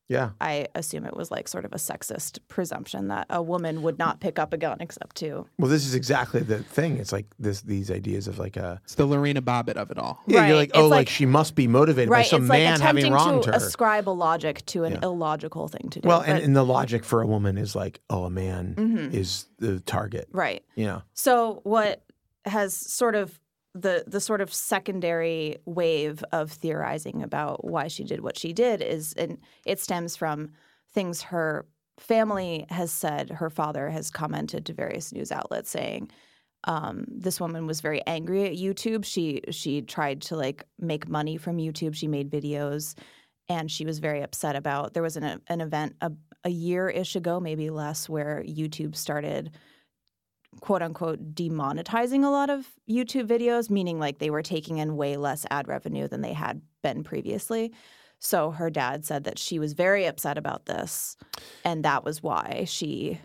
Yeah. 0.09 0.31
I 0.41 0.69
assume 0.75 1.05
it 1.05 1.15
was 1.17 1.31
like 1.31 1.49
sort 1.49 1.65
of 1.67 1.73
a 1.73 1.77
sexist 1.77 2.39
presumption 2.49 3.09
that 3.09 3.27
a 3.29 3.43
woman 3.43 3.83
would 3.83 3.99
not 3.99 4.21
pick 4.21 4.39
up 4.39 4.53
a 4.53 4.57
gun 4.57 4.79
except 4.81 5.17
to. 5.17 5.47
Well, 5.59 5.69
this 5.71 5.85
is 5.87 5.95
exactly 5.95 6.41
the 6.41 6.63
thing. 6.63 6.97
It's 6.97 7.13
like 7.13 7.27
this 7.39 7.61
these 7.61 7.91
ideas 7.91 8.27
of 8.27 8.39
like 8.39 8.57
a 8.57 8.81
It's 8.85 8.95
the 8.95 9.05
Lorena 9.07 9.43
Bobbitt 9.43 9.77
of 9.77 9.91
it 9.91 9.99
all. 9.99 10.23
yeah. 10.27 10.41
Right. 10.41 10.47
You're 10.49 10.57
like 10.57 10.69
It's 10.71 10.79
oh, 10.79 10.89
like, 10.89 10.91
like- 11.01 11.09
she 11.11 11.27
must 11.27 11.55
be 11.55 11.67
motivated 11.69 12.09
by 12.11 12.17
Right, 12.19 12.27
some 12.27 12.43
it's 12.45 12.51
like 12.51 12.63
man 12.63 12.81
having 12.81 13.05
attempting 13.05 13.13
wronged 13.13 13.43
to 13.45 13.51
her. 13.51 13.57
ascribe 13.57 14.09
a 14.09 14.11
logic 14.11 14.65
to 14.67 14.85
an 14.85 14.93
Yeah. 14.95 14.99
illogical 15.03 15.69
thing 15.69 15.89
to 15.91 16.01
do. 16.01 16.09
well, 16.09 16.21
and, 16.23 16.39
but- 16.39 16.43
and 16.43 16.57
the 16.57 16.65
logic 16.65 17.05
for 17.05 17.21
a 17.21 17.27
woman 17.27 17.59
is 17.59 17.77
like, 17.77 18.01
oh, 18.09 18.25
a 18.25 18.31
man 18.31 18.75
Mhm. 18.77 19.13
is 19.13 19.47
the 19.59 19.81
target. 19.81 20.29
right. 20.33 20.65
You 20.75 20.87
know. 20.87 21.03
So 21.13 21.61
what 21.65 22.03
has 22.47 22.75
sort 22.75 23.15
of 23.15 23.39
the 23.81 24.05
the 24.07 24.20
sort 24.20 24.41
of 24.41 24.53
secondary 24.53 25.57
wave 25.64 26.24
of 26.33 26.51
theorizing 26.51 27.22
about 27.22 27.64
why 27.64 27.89
she 27.89 28.05
did 28.05 28.20
what 28.20 28.37
she 28.37 28.53
did 28.53 28.83
is 28.83 29.12
and 29.14 29.39
it 29.66 29.81
stems 29.81 30.16
from 30.16 30.51
things 30.93 31.22
her 31.22 31.66
family 31.99 32.66
has 32.70 32.91
said 32.91 33.31
her 33.31 33.51
father 33.51 33.89
has 33.91 34.11
commented 34.11 34.64
to 34.66 34.72
various 34.72 35.12
news 35.12 35.33
outlets 35.33 35.70
saying 35.70 36.11
um, 36.64 37.05
this 37.09 37.41
woman 37.41 37.66
was 37.66 37.81
very 37.81 38.05
angry 38.07 38.45
at 38.45 38.57
YouTube. 38.57 39.05
She 39.05 39.43
she 39.51 39.83
tried 39.83 40.22
to 40.22 40.37
like 40.37 40.64
make 40.79 41.09
money 41.09 41.37
from 41.37 41.59
YouTube. 41.59 41.95
She 41.95 42.09
made 42.09 42.31
videos, 42.31 42.97
and 43.49 43.70
she 43.70 43.85
was 43.85 44.01
very 44.01 44.22
upset 44.22 44.57
about. 44.57 44.95
There 44.95 45.03
was 45.03 45.16
an 45.16 45.41
an 45.47 45.61
event 45.61 45.95
a, 46.01 46.11
a 46.45 46.51
year 46.51 46.89
ish 46.89 47.14
ago, 47.14 47.39
maybe 47.39 47.70
less, 47.70 48.09
where 48.09 48.43
YouTube 48.47 48.97
started 48.97 49.53
quote 50.61 50.82
unquote 50.82 51.34
demonetizing 51.34 52.24
a 52.24 52.30
lot 52.30 52.51
of 52.51 52.66
YouTube 52.90 53.26
videos, 53.26 53.70
meaning 53.70 53.99
like 53.99 54.18
they 54.18 54.30
were 54.30 54.42
taking 54.42 54.78
in 54.78 54.96
way 54.96 55.16
less 55.16 55.46
ad 55.51 55.68
revenue 55.68 56.09
than 56.09 56.20
they 56.20 56.32
had 56.32 56.61
been 56.82 57.03
previously. 57.05 57.72
So 58.18 58.51
her 58.51 58.68
dad 58.70 59.05
said 59.05 59.24
that 59.24 59.38
she 59.38 59.59
was 59.59 59.74
very 59.74 60.05
upset 60.07 60.38
about 60.38 60.66
this, 60.66 61.16
and 61.64 61.84
that 61.84 62.05
was 62.05 62.22
why 62.22 62.64
she 62.66 63.20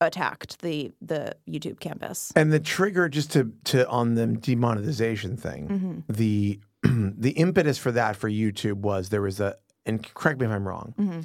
attacked 0.00 0.60
the 0.62 0.92
the 1.00 1.34
YouTube 1.48 1.80
campus. 1.80 2.32
And 2.36 2.52
the 2.52 2.60
trigger, 2.60 3.08
just 3.08 3.32
to 3.32 3.52
to 3.64 3.88
on 3.88 4.14
the 4.14 4.26
demonetization 4.26 5.36
thing, 5.36 5.68
Mm-hmm. 5.68 6.12
the 6.12 6.60
the 6.82 7.30
impetus 7.32 7.78
for 7.78 7.92
that 7.92 8.16
for 8.16 8.28
YouTube 8.30 8.76
was 8.78 9.08
there 9.10 9.22
was 9.22 9.40
a 9.40 9.56
and 9.86 10.02
correct 10.14 10.40
me 10.40 10.46
if 10.46 10.52
I'm 10.52 10.66
wrong. 10.66 10.94
Mm-hmm. 10.98 11.20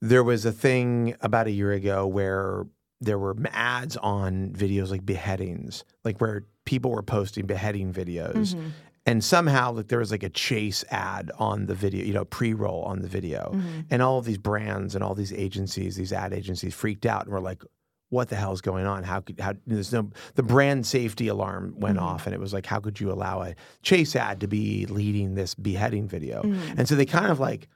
There 0.00 0.24
was 0.24 0.44
a 0.44 0.52
thing 0.52 1.14
about 1.20 1.46
a 1.46 1.50
year 1.50 1.72
ago 1.72 2.06
where 2.06 2.66
there 3.02 3.18
were 3.18 3.36
ads 3.50 3.96
on 3.98 4.50
videos 4.50 4.90
like 4.90 5.04
beheadings, 5.04 5.84
like 6.04 6.20
where 6.20 6.44
people 6.64 6.92
were 6.92 7.02
posting 7.02 7.46
beheading 7.46 7.92
videos. 7.92 8.54
Mm-hmm. 8.54 8.68
And 9.04 9.24
somehow, 9.24 9.72
like 9.72 9.88
there 9.88 9.98
was 9.98 10.12
like 10.12 10.22
a 10.22 10.28
chase 10.28 10.84
ad 10.90 11.32
on 11.36 11.66
the 11.66 11.74
video, 11.74 12.04
you 12.04 12.14
know, 12.14 12.24
pre-roll 12.24 12.82
on 12.84 13.00
the 13.00 13.08
video, 13.08 13.50
mm-hmm. 13.52 13.80
and 13.90 14.00
all 14.00 14.18
of 14.18 14.24
these 14.24 14.38
brands 14.38 14.94
and 14.94 15.02
all 15.02 15.16
these 15.16 15.32
agencies, 15.32 15.96
these 15.96 16.12
ad 16.12 16.32
agencies, 16.32 16.72
freaked 16.72 17.04
out 17.04 17.24
and 17.24 17.32
were 17.32 17.40
like, 17.40 17.64
"What 18.10 18.28
the 18.28 18.36
hell 18.36 18.52
is 18.52 18.60
going 18.60 18.86
on? 18.86 19.02
How 19.02 19.20
could 19.20 19.40
how 19.40 19.54
there's 19.66 19.92
no 19.92 20.10
the 20.36 20.44
brand 20.44 20.86
safety 20.86 21.26
alarm 21.26 21.74
went 21.76 21.96
mm-hmm. 21.96 22.06
off, 22.06 22.26
and 22.26 22.34
it 22.34 22.38
was 22.38 22.52
like, 22.52 22.64
how 22.64 22.78
could 22.78 23.00
you 23.00 23.10
allow 23.10 23.42
a 23.42 23.56
chase 23.82 24.14
ad 24.14 24.38
to 24.38 24.46
be 24.46 24.86
leading 24.86 25.34
this 25.34 25.56
beheading 25.56 26.06
video? 26.06 26.42
Mm-hmm. 26.42 26.78
And 26.78 26.88
so 26.88 26.94
they 26.94 27.06
kind 27.06 27.32
of 27.32 27.40
like, 27.40 27.66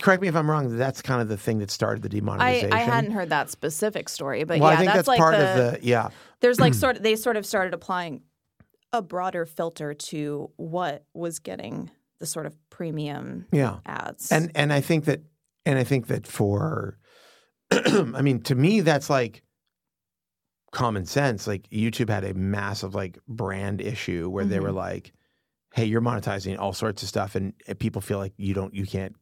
correct 0.00 0.22
me 0.22 0.28
if 0.28 0.36
I'm 0.36 0.50
wrong, 0.50 0.76
that's 0.76 1.02
kind 1.02 1.20
of 1.20 1.28
the 1.28 1.36
thing 1.36 1.58
that 1.58 1.70
started 1.70 2.02
the 2.02 2.08
I, 2.08 2.20
demonetization. 2.20 2.72
I 2.72 2.80
hadn't 2.80 3.10
heard 3.12 3.30
that 3.30 3.50
specific 3.50 4.08
story, 4.08 4.44
but 4.44 4.58
well, 4.58 4.70
yeah, 4.70 4.74
I 4.74 4.76
think 4.78 4.86
that's, 4.88 4.96
that's, 4.98 5.08
like 5.08 5.18
part 5.18 5.36
the, 5.36 5.48
of 5.48 5.72
the 5.80 5.86
yeah. 5.86 6.08
there's 6.40 6.60
like 6.60 6.74
sort 6.84 6.96
of 6.96 7.02
they 7.02 7.16
sort 7.16 7.36
of 7.36 7.44
started 7.44 7.74
applying 7.74 8.22
a 8.92 9.02
broader 9.02 9.44
filter 9.44 9.92
to 9.94 10.50
what 10.56 11.04
was 11.14 11.38
getting 11.38 11.90
the 12.20 12.26
sort 12.26 12.46
of 12.46 12.56
premium 12.70 13.46
Yeah. 13.52 13.78
ads. 13.84 14.30
And 14.32 14.50
and 14.54 14.72
I 14.72 14.80
think 14.80 15.04
that 15.06 15.22
and 15.66 15.78
I 15.78 15.84
think 15.84 16.06
that 16.06 16.26
for 16.26 16.96
I 17.70 18.22
mean 18.22 18.40
to 18.42 18.54
me 18.54 18.80
that's 18.80 19.10
like 19.10 19.42
common 20.70 21.06
sense. 21.06 21.46
Like 21.46 21.68
YouTube 21.70 22.08
had 22.08 22.24
a 22.24 22.34
massive 22.34 22.94
like 22.94 23.18
brand 23.28 23.80
issue 23.80 24.28
where 24.30 24.44
they 24.44 24.60
were 24.60 24.68
Mm-hmm. 24.68 24.76
like, 24.76 25.12
"Hey, 25.74 25.84
you're 25.84 26.00
monetizing 26.00 26.58
all 26.58 26.72
sorts 26.72 27.02
of 27.02 27.08
stuff 27.08 27.34
and, 27.34 27.52
and 27.66 27.78
people 27.78 28.00
feel 28.00 28.18
like 28.18 28.32
you 28.36 28.54
don't 28.54 28.74
you 28.74 28.86
can't 28.86 29.14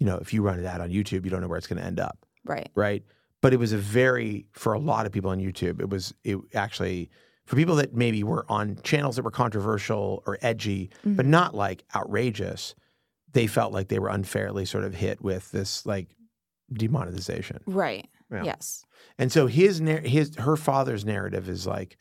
you 0.00 0.06
know, 0.06 0.16
if 0.16 0.34
you 0.34 0.42
run 0.42 0.58
an 0.58 0.66
ad 0.66 0.80
on 0.80 0.90
YouTube, 0.90 1.24
you 1.24 1.30
don't 1.30 1.40
know 1.40 1.46
where 1.48 1.58
it's 1.58 1.68
going 1.68 1.78
to 1.78 1.86
end 1.86 2.00
up." 2.00 2.26
right. 2.44 2.68
right? 2.74 3.04
But 3.42 3.52
it 3.54 3.58
was 3.58 3.72
a 3.72 3.78
very 3.78 4.46
for 4.52 4.72
a 4.72 4.78
lot 4.80 5.06
of 5.06 5.12
people 5.12 5.30
on 5.30 5.38
YouTube, 5.38 5.80
it 5.80 5.88
was 5.88 6.12
it 6.24 6.36
actually 6.54 7.08
for 7.46 7.54
people 7.56 7.76
that 7.76 7.94
maybe 7.94 8.22
were 8.24 8.44
on 8.48 8.78
channels 8.82 9.16
that 9.16 9.22
were 9.22 9.30
controversial 9.30 10.22
or 10.26 10.36
edgy, 10.42 10.90
but 11.04 11.10
Mm-hmm. 11.24 11.30
not 11.30 11.54
like 11.54 11.84
outrageous. 11.94 12.74
They 13.32 13.46
felt 13.46 13.72
like 13.72 13.88
they 13.88 13.98
were 14.00 14.08
unfairly 14.08 14.64
sort 14.64 14.84
of 14.84 14.92
hit 14.94 15.22
with 15.22 15.50
this 15.52 15.86
like 15.86 16.08
demonetization. 16.72 17.60
Right. 17.66 18.08
Yeah. 18.32 18.44
Yes. 18.44 18.84
And 19.18 19.30
so 19.32 19.46
his 19.46 19.78
his 19.78 20.36
her 20.36 20.56
father's 20.56 21.04
narrative 21.04 21.48
is 21.48 21.66
like 21.66 21.96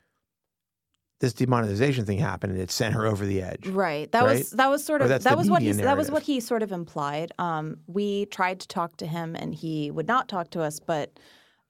this 1.19 1.33
demonetization 1.33 2.05
thing 2.05 2.17
happened 2.17 2.53
and 2.53 2.61
it 2.61 2.71
sent 2.71 2.95
her 2.95 3.05
over 3.11 3.25
the 3.25 3.41
edge. 3.41 3.67
Right. 3.67 4.11
That 4.11 4.23
Right? 4.23 4.37
was 4.39 4.51
that 4.51 4.69
was 4.69 4.83
sort 4.83 5.01
of 5.01 5.09
that 5.23 5.37
was 5.37 5.49
what 5.49 5.61
he 5.61 5.71
that 5.71 5.97
was 5.97 6.09
what 6.11 6.23
he 6.23 6.39
sort 6.39 6.63
of 6.63 6.71
implied. 6.71 7.31
Um, 7.37 7.77
we 7.87 8.25
tried 8.27 8.59
to 8.61 8.67
talk 8.67 8.97
to 8.97 9.05
him 9.07 9.35
and 9.35 9.53
he 9.53 9.91
would 9.91 10.07
not 10.07 10.27
talk 10.29 10.49
to 10.51 10.61
us, 10.61 10.79
but 10.79 11.19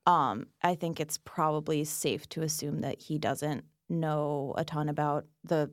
um, 0.06 0.48
I 0.64 0.76
think 0.76 1.00
it's 1.00 1.20
probably 1.24 1.84
safe 1.84 2.28
to 2.30 2.42
assume 2.42 2.82
that 2.82 3.00
he 3.02 3.18
doesn't 3.18 3.64
know 3.90 4.54
a 4.58 4.64
ton 4.64 4.88
about 4.90 5.26
the 5.44 5.72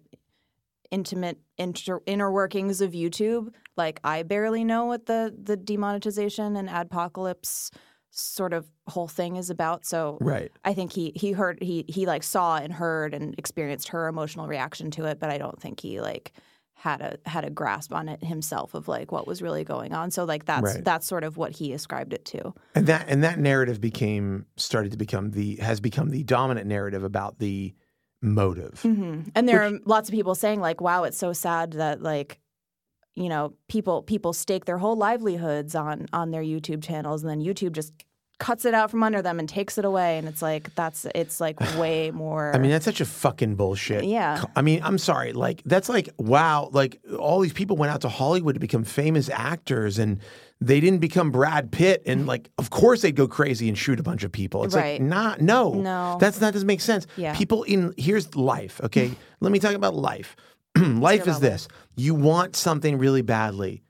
intimate 0.91 1.39
inter- 1.59 2.01
inner 2.07 2.31
workings 2.31 2.81
of 2.81 2.93
YouTube. 2.93 3.49
Like 3.77 4.01
I 4.05 4.22
barely 4.22 4.64
know 4.64 4.87
what 4.87 5.07
the 5.07 5.35
the 5.43 5.57
demonetization 5.57 6.57
and 6.57 6.68
adpocalypse 6.68 7.70
sort 8.11 8.53
of 8.53 8.67
whole 8.89 9.09
thing 9.09 9.37
is 9.37 9.51
about. 9.51 9.85
So 9.85 10.19
Right. 10.21 10.51
I 10.65 10.75
think 10.75 10.93
he 10.93 11.13
he 11.15 11.33
heard 11.33 11.63
he 11.63 11.85
he 11.89 12.07
like 12.07 12.23
saw 12.23 12.57
and 12.57 12.73
heard 12.73 13.15
and 13.15 13.35
experienced 13.39 13.89
her 13.89 14.09
emotional 14.09 14.47
reaction 14.47 14.91
to 14.93 15.05
it, 15.07 15.19
but 15.21 15.31
I 15.31 15.39
don't 15.39 15.61
think 15.61 15.81
he 15.81 16.01
like 16.01 16.33
had 16.75 17.01
a 17.01 17.19
had 17.29 17.45
a 17.45 17.51
grasp 17.51 17.95
on 17.95 18.09
it 18.09 18.23
himself 18.23 18.75
of 18.75 18.87
like 18.89 19.11
what 19.13 19.27
was 19.27 19.41
really 19.43 19.65
going 19.65 19.93
on. 19.93 20.11
So 20.11 20.25
like 20.25 20.45
that's 20.45 20.63
Right. 20.63 20.85
that's 20.85 21.07
sort 21.07 21.25
of 21.25 21.37
what 21.37 21.53
he 21.53 21.73
ascribed 21.73 22.13
it 22.13 22.25
to. 22.27 22.55
And 22.75 22.87
that 22.87 23.09
and 23.09 23.23
that 23.25 23.39
narrative 23.39 23.81
became 23.81 24.47
started 24.57 24.93
to 24.93 24.99
become 24.99 25.31
the 25.31 25.57
has 25.57 25.81
become 25.81 26.11
the 26.11 26.23
dominant 26.23 26.67
narrative 26.67 27.03
about 27.05 27.39
the 27.39 27.75
motive. 28.23 28.81
hmm 28.83 29.23
And 29.35 29.49
there 29.49 29.63
are 29.63 29.79
lots 29.85 30.09
of 30.09 30.15
people 30.15 30.35
saying 30.35 30.61
like, 30.61 30.81
"Wow, 30.81 31.05
it's 31.05 31.19
so 31.19 31.33
sad 31.33 31.73
that 31.75 32.03
like." 32.03 32.41
You 33.17 33.29
know, 33.29 33.55
people 33.69 34.03
people 34.03 34.33
stake 34.33 34.67
their 34.67 34.79
whole 34.79 34.97
livelihoods 34.97 35.75
on 35.75 36.07
on 36.12 36.31
their 36.31 36.43
YouTube 36.43 36.83
channels, 36.85 37.23
and 37.25 37.31
then 37.31 37.41
YouTube 37.41 37.73
just 37.73 37.93
cuts 38.39 38.67
it 38.67 38.75
out 38.75 38.91
from 38.91 39.03
under 39.03 39.23
them 39.23 39.39
and 39.39 39.49
takes 39.49 39.79
it 39.79 39.85
away. 39.87 40.19
And 40.19 40.29
it's 40.29 40.43
like 40.43 40.75
that's 40.75 41.07
it's 41.14 41.41
like 41.41 41.59
way 41.79 42.11
more. 42.11 42.55
I 42.55 42.59
mean, 42.59 42.71
that's 42.71 42.85
such 42.85 43.01
a 43.01 43.07
fucking 43.07 43.55
bullshit. 43.57 44.05
Yeah. 44.05 44.45
I 44.55 44.61
mean, 44.61 44.81
I'm 44.85 44.99
sorry. 44.99 45.33
Like, 45.33 45.62
that's 45.64 45.89
like, 45.89 46.11
wow. 46.19 46.69
Like, 46.71 47.01
all 47.19 47.41
these 47.41 47.55
people 47.55 47.79
went 47.79 47.91
out 47.93 48.03
to 48.03 48.11
Hollywood 48.11 48.55
to 48.55 48.61
become 48.61 48.85
famous 48.85 49.31
actors 49.31 49.99
and 49.99 50.21
they 50.61 50.81
didn't 50.81 50.99
become 51.01 51.31
Brad 51.31 51.73
Pitt. 51.73 52.03
And, 52.05 52.27
like, 52.33 52.51
of 52.59 52.69
course 52.69 53.01
they'd 53.01 53.17
go 53.17 53.27
crazy 53.27 53.69
and 53.71 53.79
shoot 53.79 53.99
a 53.99 54.03
bunch 54.03 54.23
of 54.25 54.33
people. 54.33 54.64
It's 54.64 54.75
Right. 54.75 55.01
like, 55.01 55.09
not, 55.09 55.41
no. 55.41 55.73
No. 55.73 56.19
That's 56.21 56.39
not, 56.39 56.53
doesn't 56.53 56.67
make 56.67 56.83
sense. 56.83 57.07
Yeah. 57.17 57.35
People 57.35 57.62
in, 57.62 57.95
here's 57.97 58.35
life, 58.37 58.79
okay? 58.85 59.12
Let 59.41 59.51
me 59.53 59.59
talk 59.59 59.75
about 59.75 59.95
life. 59.95 60.37
life 61.01 61.27
is 61.27 61.41
this. 61.41 61.68
You 61.97 62.14
want 62.14 62.57
something 62.57 62.99
really 62.99 63.22
badly. 63.22 63.83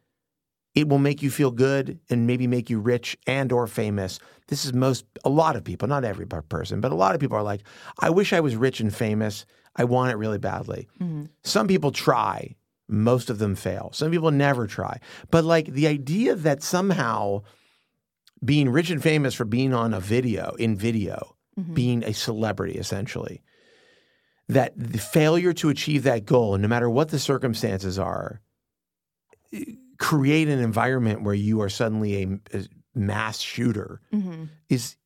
It 0.74 0.88
will 0.88 0.98
make 0.98 1.22
you 1.22 1.30
feel 1.30 1.50
good 1.50 1.98
and 2.10 2.26
maybe 2.26 2.46
make 2.46 2.68
you 2.68 2.78
rich 2.78 3.16
and 3.26 3.50
or 3.50 3.66
famous. 3.66 4.18
This 4.48 4.64
is 4.64 4.72
most 4.74 5.06
a 5.24 5.30
lot 5.30 5.56
of 5.56 5.64
people 5.64 5.88
not 5.88 6.04
every 6.04 6.26
person 6.26 6.80
but 6.80 6.92
a 6.92 6.94
lot 6.94 7.14
of 7.14 7.20
people 7.20 7.36
are 7.36 7.42
like 7.42 7.62
i 7.98 8.10
wish 8.10 8.32
i 8.32 8.40
was 8.40 8.54
rich 8.54 8.80
and 8.80 8.94
famous. 8.94 9.44
I 9.74 9.84
want 9.84 10.10
it 10.10 10.16
really 10.16 10.38
badly. 10.38 10.88
Mm-hmm. 11.00 11.24
Some 11.44 11.68
people 11.68 11.92
try. 11.92 12.56
Most 12.88 13.30
of 13.30 13.38
them 13.38 13.56
fail. 13.56 13.90
Some 13.92 14.10
people 14.10 14.30
never 14.30 14.66
try. 14.66 15.00
But 15.30 15.44
like 15.44 15.66
the 15.66 15.86
idea 15.86 16.34
that 16.34 16.62
somehow 16.62 17.42
being 18.44 18.68
rich 18.68 18.90
and 18.90 19.02
famous 19.02 19.34
for 19.34 19.44
being 19.44 19.74
on 19.74 19.92
a 19.92 20.00
video 20.00 20.54
in 20.58 20.76
video 20.76 21.36
mm-hmm. 21.58 21.74
being 21.74 22.04
a 22.04 22.12
celebrity 22.12 22.78
essentially 22.78 23.42
that 24.48 24.72
the 24.76 24.98
failure 24.98 25.52
to 25.54 25.68
achieve 25.68 26.04
that 26.04 26.24
goal, 26.24 26.56
no 26.58 26.68
matter 26.68 26.88
what 26.88 27.08
the 27.08 27.18
circumstances 27.18 27.98
are, 27.98 28.40
create 29.98 30.48
an 30.48 30.58
environment 30.58 31.22
where 31.22 31.34
you 31.34 31.60
are 31.62 31.68
suddenly 31.68 32.22
a, 32.22 32.56
a 32.58 32.64
mass 32.94 33.38
shooter 33.40 34.00
Mhm. 34.12 34.48
is 34.68 34.96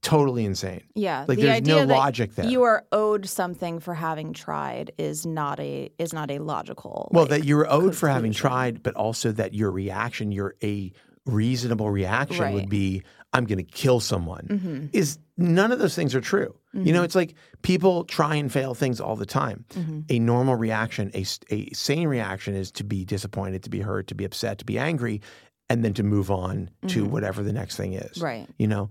totally 0.00 0.44
insane. 0.44 0.82
Yeah, 0.94 1.24
Like 1.28 1.38
the 1.38 1.44
there's 1.44 1.56
idea 1.58 1.86
no 1.86 1.94
logic 1.94 2.34
there. 2.34 2.46
You 2.46 2.62
are 2.64 2.84
owed 2.92 3.26
something 3.26 3.78
for 3.78 3.94
having 3.94 4.32
tried 4.32 4.92
is 4.98 5.24
not 5.26 5.60
a 5.60 5.90
is 5.98 6.12
not 6.12 6.30
a 6.30 6.38
logical. 6.38 7.08
well, 7.12 7.24
like, 7.24 7.30
that 7.30 7.44
you're 7.44 7.70
owed 7.70 7.94
for 7.96 8.08
having 8.08 8.32
tried, 8.32 8.82
but 8.82 8.94
also 8.94 9.32
that 9.32 9.54
your 9.54 9.70
reaction, 9.70 10.32
your 10.32 10.54
a 10.62 10.92
reasonable 11.26 11.88
reaction 11.90 12.42
Right. 12.42 12.54
would 12.54 12.68
be, 12.68 13.02
I'm 13.32 13.44
going 13.44 13.58
to 13.58 13.64
kill 13.64 14.00
someone. 14.00 14.46
Mhm. 14.50 14.88
Is 14.92 15.18
none 15.36 15.70
of 15.70 15.78
those 15.78 15.94
things 15.94 16.14
are 16.16 16.20
true. 16.20 16.54
You 16.74 16.80
Mm-hmm. 16.80 16.92
know, 16.94 17.02
it's 17.02 17.14
like 17.14 17.34
people 17.60 18.04
try 18.04 18.36
and 18.36 18.50
fail 18.50 18.72
things 18.74 18.98
all 19.00 19.14
the 19.16 19.26
time. 19.26 19.66
A 20.08 20.18
normal 20.18 20.54
reaction, 20.56 21.10
a, 21.14 21.24
a 21.50 21.68
sane 21.74 22.08
reaction 22.08 22.54
is 22.54 22.70
to 22.72 22.84
be 22.84 23.04
disappointed, 23.04 23.62
to 23.64 23.70
be 23.70 23.80
hurt, 23.80 24.06
to 24.08 24.14
be 24.14 24.24
upset, 24.24 24.58
to 24.58 24.64
be 24.64 24.78
angry, 24.78 25.20
and 25.68 25.84
then 25.84 25.92
to 25.94 26.02
move 26.02 26.30
on 26.30 26.70
to 26.88 27.04
whatever 27.04 27.42
the 27.42 27.52
next 27.52 27.76
thing 27.76 27.92
is. 27.92 28.16
Mm-hmm. 28.16 28.24
Right. 28.24 28.48
You 28.58 28.68
know, 28.68 28.90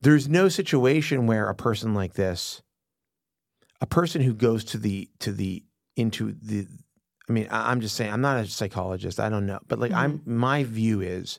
there's 0.00 0.28
no 0.28 0.48
situation 0.48 1.26
where 1.26 1.48
a 1.50 1.54
person 1.54 1.92
like 1.94 2.14
this, 2.14 2.62
a 3.82 3.86
person 3.86 4.22
who 4.22 4.32
goes 4.32 4.64
to 4.66 4.78
the 4.78 5.10
to 5.18 5.30
the 5.32 5.62
into 5.96 6.34
the 6.42 6.66
I 7.28 7.32
mean, 7.32 7.48
I, 7.50 7.70
I'm 7.70 7.80
just 7.82 7.96
saying, 7.96 8.12
I'm 8.12 8.20
not 8.22 8.38
a 8.42 8.46
psychologist. 8.46 9.20
I 9.20 9.28
don't 9.28 9.44
know. 9.46 9.58
But 9.68 9.78
like 9.78 9.92
I'm 9.92 10.22
my 10.24 10.64
view 10.64 11.02
is 11.02 11.38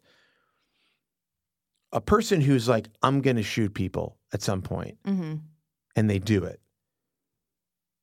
a 1.92 2.02
person 2.02 2.42
who's 2.42 2.68
like, 2.68 2.88
I'm 3.02 3.22
gonna 3.22 3.44
shoot 3.44 3.74
people 3.74 4.18
at 4.34 4.42
some 4.42 4.62
point 4.62 4.98
Mhm. 5.08 5.42
And 5.96 6.10
they 6.10 6.20
do 6.20 6.44
it. 6.44 6.60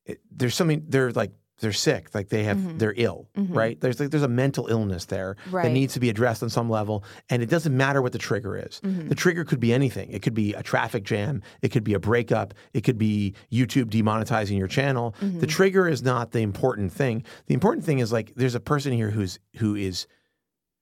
it 0.05 0.21
there's 0.31 0.55
something 0.55 0.85
they're 0.89 1.13
like 1.13 1.33
they're 1.61 1.73
sick, 1.73 2.13
like 2.13 2.29
they 2.29 2.43
have 2.43 2.57
Mhm. 2.57 2.79
they're 2.81 2.95
ill, 2.97 3.29
Mhm. 3.37 3.55
right? 3.55 3.81
There's 3.81 4.01
like 4.01 4.11
there's 4.11 4.25
a 4.25 4.29
mental 4.29 4.67
illness 4.67 5.05
there 5.05 5.37
that 5.53 5.71
needs 5.71 5.93
to 5.95 6.01
be 6.01 6.09
addressed 6.11 6.43
on 6.43 6.51
some 6.51 6.69
level, 6.69 7.05
and 7.31 7.41
it 7.41 7.49
doesn't 7.49 7.77
matter 7.77 8.03
what 8.03 8.11
the 8.11 8.19
trigger 8.19 8.57
is. 8.57 8.81
Mhm. 8.83 9.09
The 9.09 9.15
trigger 9.15 9.45
could 9.45 9.61
be 9.61 9.73
anything. 9.73 10.11
It 10.11 10.23
could 10.23 10.35
be 10.35 10.55
a 10.55 10.63
traffic 10.65 11.05
jam. 11.05 11.41
It 11.61 11.69
could 11.69 11.85
be 11.85 11.95
a 11.95 12.01
breakup. 12.01 12.53
It 12.75 12.81
could 12.83 12.99
be 12.99 13.35
YouTube 13.53 13.91
demonetizing 13.91 14.59
your 14.59 14.67
channel. 14.67 15.15
Mm-hmm. 15.21 15.39
The 15.39 15.47
trigger 15.47 15.87
is 15.87 16.03
not 16.03 16.33
the 16.33 16.41
important 16.41 16.93
thing. 16.93 17.23
The 17.47 17.55
important 17.55 17.85
thing 17.87 18.01
is 18.01 18.11
like 18.11 18.35
there's 18.35 18.57
a 18.57 18.61
person 18.61 18.93
here 18.93 19.11
who's 19.11 19.39
who 19.59 19.77
is 19.77 20.09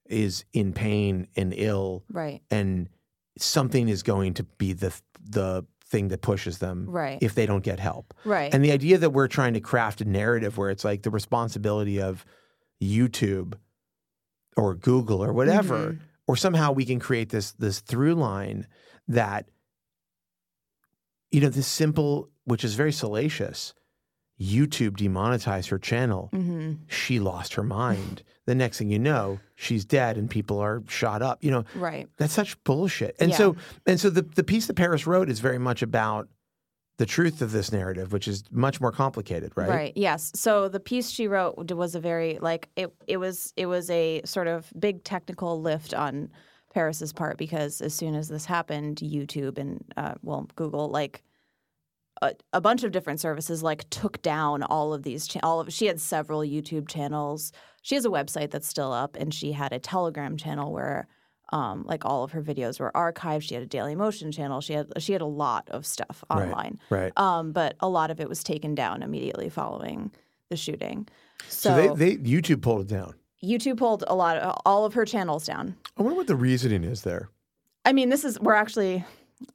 is 0.07 0.45
in 0.55 0.73
pain 0.73 1.27
and 1.37 1.53
ill, 1.55 2.05
Right. 2.11 2.41
and 2.51 2.89
something 3.39 3.87
is 3.89 4.03
going 4.03 4.33
to 4.35 4.45
be 4.45 4.73
the 4.73 4.93
the 5.23 5.67
thing 5.91 6.09
that 6.09 6.23
pushes 6.23 6.59
them 6.59 6.87
Right. 6.89 7.19
if 7.21 7.35
they 7.35 7.47
don't 7.47 7.65
get 7.65 7.81
help. 7.81 8.15
Right. 8.25 8.55
And 8.55 8.65
the 8.65 8.71
idea 8.73 8.97
that 8.99 9.11
we're 9.11 9.29
trying 9.29 9.55
to 9.55 9.61
craft 9.61 10.01
a 10.01 10.05
narrative 10.05 10.57
where 10.57 10.71
it's 10.71 10.85
like 10.85 11.03
the 11.03 11.11
responsibility 11.11 12.01
of 12.01 12.25
YouTube 12.83 13.55
or 14.57 14.75
Google 14.75 15.23
or 15.23 15.33
whatever, 15.33 15.93
Mhm. 15.93 15.99
or 16.27 16.37
somehow 16.37 16.73
we 16.73 16.85
can 16.85 16.99
create 17.01 17.31
this 17.31 17.53
this 17.53 17.81
through 17.81 18.15
line 18.15 18.67
that 19.09 19.49
you 21.31 21.41
know 21.41 21.49
this 21.49 21.67
simple, 21.67 22.31
which 22.45 22.65
is 22.65 22.75
very 22.75 22.93
salacious. 22.93 23.75
YouTube 24.41 24.97
demonetized 24.97 25.69
her 25.69 25.79
channel. 25.79 26.29
hmm 26.33 26.75
She 26.89 27.21
lost 27.21 27.55
her 27.55 27.63
mind. 27.63 28.23
the 28.51 28.55
next 28.57 28.79
thing 28.79 28.91
you 28.91 28.99
know, 28.99 29.39
she's 29.55 29.85
dead 29.85 30.19
and 30.19 30.29
people 30.29 30.59
are 30.59 30.83
shot 30.89 31.23
up. 31.23 31.43
You 31.45 31.53
know, 31.53 31.65
Right. 31.77 32.09
that's 32.17 32.33
such 32.35 32.63
bullshit. 32.65 33.15
And 33.21 33.31
Yeah. 33.31 33.37
so 33.37 33.57
and 33.87 33.99
so 34.01 34.11
the 34.11 34.23
the 34.23 34.43
piece 34.45 34.67
that 34.67 34.75
Paris 34.75 35.07
wrote 35.07 35.31
is 35.31 35.39
very 35.41 35.59
much 35.59 35.83
about 35.83 36.29
the 36.99 37.07
truth 37.07 37.41
of 37.41 37.53
this 37.53 37.73
narrative, 37.73 38.13
which 38.13 38.29
is 38.29 38.43
much 38.51 38.79
more 38.81 38.93
complicated, 38.93 39.53
right? 39.57 39.69
Right. 39.71 39.93
Yes. 39.97 40.33
So 40.35 40.69
the 40.69 40.81
piece 40.81 41.09
she 41.09 41.29
wrote 41.29 41.71
was 41.73 41.95
a 41.95 42.01
very 42.01 42.39
like 42.41 42.69
it. 42.77 42.93
It 43.07 43.17
was 43.19 43.53
it 43.57 43.67
was 43.67 43.89
a 43.89 44.21
sort 44.25 44.49
of 44.49 44.71
big 44.79 45.05
technical 45.05 45.63
lift 45.63 45.95
on 45.95 46.29
Paris's 46.75 47.13
part 47.13 47.39
because 47.39 47.81
as 47.81 47.95
soon 47.95 48.15
as 48.15 48.29
this 48.29 48.45
happened, 48.45 48.97
YouTube 49.03 49.59
and 49.59 49.83
uh, 49.97 50.15
well 50.23 50.49
Google 50.57 50.89
like 50.89 51.23
a, 52.23 52.33
a 52.53 52.61
bunch 52.61 52.85
of 52.85 52.93
different 52.93 53.21
services 53.21 53.63
like 53.63 53.89
took 53.91 54.21
down 54.23 54.63
all 54.63 54.93
of 54.93 55.03
these 55.03 55.27
cha- 55.27 55.41
all 55.43 55.61
of 55.61 55.73
she 55.73 55.87
had 55.87 56.01
several 56.01 56.41
YouTube 56.41 56.89
channels. 56.89 57.53
She 57.83 57.95
has 57.95 58.05
a 58.05 58.09
website 58.11 58.51
that's 58.51 58.69
still 58.69 58.93
up, 58.93 59.17
and 59.17 59.33
she 59.33 59.53
had 59.53 59.73
a 59.73 59.79
Telegram 59.79 60.37
channel 60.37 60.73
where. 60.73 61.07
Um, 61.53 61.83
like 61.85 62.05
all 62.05 62.23
of 62.23 62.31
her 62.31 62.43
videos 62.43 62.79
were 62.79 62.93
archived. 62.95 63.43
She 63.43 63.55
had 63.55 63.65
a 63.65 63.67
Daily 63.67 63.97
Motion 63.97 64.31
channel. 64.31 64.61
She 64.61 64.73
had 64.73 64.87
she 65.03 65.13
had 65.13 65.21
a 65.21 65.27
lot 65.27 65.69
of 65.71 65.85
stuff 65.85 66.23
Right. 66.31 66.45
online. 66.45 66.79
Right. 66.91 67.13
Um, 67.17 67.51
but 67.51 67.75
a 67.81 67.89
lot 67.89 68.13
of 68.13 68.21
it 68.21 68.29
was 68.29 68.45
taken 68.45 68.77
down 68.77 69.03
immediately 69.03 69.49
following 69.49 70.13
the 70.49 70.57
shooting. 70.57 71.09
So, 71.49 71.71
So, 71.89 71.95
they, 71.97 72.15
they 72.15 72.17
YouTube 72.19 72.63
pulled 72.63 72.83
it 72.83 72.87
down. 72.87 73.15
YouTube 73.43 73.79
pulled 73.79 74.05
a 74.07 74.15
lot 74.15 74.37
of 74.37 74.61
all 74.65 74.85
of 74.85 74.95
her 74.95 75.05
channels 75.05 75.45
down. 75.45 75.75
I 75.99 76.03
wonder 76.05 76.17
what 76.17 76.29
the 76.29 76.37
reasoning 76.37 76.85
is 76.85 77.03
there. 77.03 77.31
I 77.85 77.95
mean, 77.95 78.11
this 78.11 78.25
is 78.25 78.39
we're 78.39 78.55
actually 78.55 79.05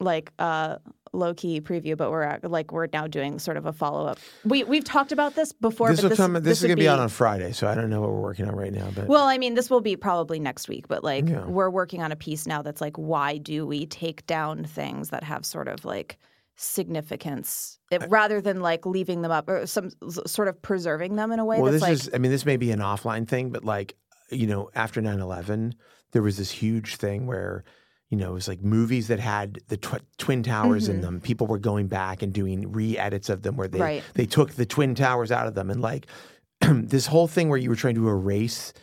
like 0.01 0.33
uh, 0.37 0.79
low 1.15 1.33
key 1.33 1.61
preview, 1.61 1.97
but 1.97 2.11
we're 2.11 2.23
at, 2.23 2.49
like 2.49 2.71
we're 2.71 2.87
now 2.91 3.07
doing 3.07 3.39
sort 3.39 3.57
of 3.57 3.65
a 3.65 3.73
follow 3.73 4.05
up. 4.05 4.19
We 4.43 4.63
we've 4.63 4.83
talked 4.83 5.11
about 5.11 5.35
this 5.35 5.51
before. 5.51 5.89
this 5.89 6.01
but 6.01 6.09
this, 6.09 6.17
come. 6.17 6.33
This, 6.33 6.43
this 6.43 6.61
is 6.61 6.67
gonna 6.67 6.75
be, 6.75 6.87
out 6.87 6.99
on 6.99 7.09
Friday, 7.09 7.51
so 7.51 7.67
I 7.67 7.75
don't 7.75 7.89
know 7.89 8.01
what 8.01 8.11
we're 8.11 8.21
working 8.21 8.47
on 8.47 8.55
right 8.55 8.73
now. 8.73 8.89
But 8.95 9.07
Well, 9.07 9.25
I 9.25 9.37
mean, 9.37 9.53
this 9.55 9.69
will 9.69 9.81
be 9.81 9.95
probably 9.95 10.39
next 10.39 10.67
week, 10.67 10.87
but 10.87 11.03
like 11.03 11.27
Yeah. 11.27 11.45
we're 11.45 11.69
working 11.69 12.01
on 12.01 12.11
a 12.11 12.15
piece 12.15 12.45
now 12.45 12.61
that's 12.61 12.81
like, 12.81 12.97
why 12.97 13.37
do 13.37 13.65
we 13.65 13.85
take 13.85 14.25
down 14.27 14.65
things 14.65 15.09
that 15.09 15.23
have 15.23 15.45
sort 15.45 15.67
of 15.67 15.85
like 15.85 16.17
significance 16.57 17.79
it, 17.91 18.03
rather 18.09 18.39
than 18.41 18.61
like 18.61 18.85
leaving 18.85 19.21
them 19.21 19.31
up 19.31 19.49
or 19.49 19.65
some 19.67 19.89
sort 20.25 20.47
of 20.47 20.61
preserving 20.61 21.15
them 21.15 21.31
in 21.31 21.39
a 21.39 21.45
way 21.45 21.59
well, 21.59 21.71
this 21.71 21.81
like 21.81 21.91
is. 21.93 22.09
I 22.13 22.17
mean, 22.17 22.31
this 22.31 22.45
may 22.45 22.57
be 22.57 22.71
an 22.71 22.79
offline 22.79 23.27
thing, 23.27 23.49
but 23.49 23.63
like 23.63 23.95
you 24.31 24.47
know, 24.47 24.71
after 24.73 25.01
9-11, 25.01 25.73
there 26.11 26.23
was 26.23 26.37
this 26.37 26.49
huge 26.49 26.95
thing 26.95 27.27
where 27.27 27.63
you 28.09 28.17
know, 28.17 28.31
it 28.31 28.33
was 28.33 28.47
like 28.47 28.61
movies 28.61 29.07
that 29.07 29.19
had 29.19 29.59
the 29.67 29.77
tw- 29.77 30.03
twin 30.17 30.43
towers 30.43 30.87
in 30.87 30.97
Mhm. 30.99 31.01
them. 31.01 31.21
People 31.21 31.47
were 31.47 31.57
going 31.59 31.87
back 31.87 32.21
and 32.21 32.31
doing 32.33 32.71
re-edits 32.71 33.29
of 33.29 33.41
them 33.41 33.57
where 33.57 33.67
they 33.67 33.79
Right. 33.79 34.03
they 34.13 34.25
took 34.25 34.51
the 34.53 34.65
twin 34.65 34.93
towers 34.95 35.31
out 35.31 35.47
of 35.47 35.55
them 35.55 35.69
and 35.71 35.81
like 35.81 36.05
this 36.61 37.07
whole 37.07 37.27
thing 37.27 37.49
where 37.49 37.57
you 37.57 37.69
were 37.69 37.75
trying 37.75 37.95
to 37.95 38.07
erase 38.07 38.73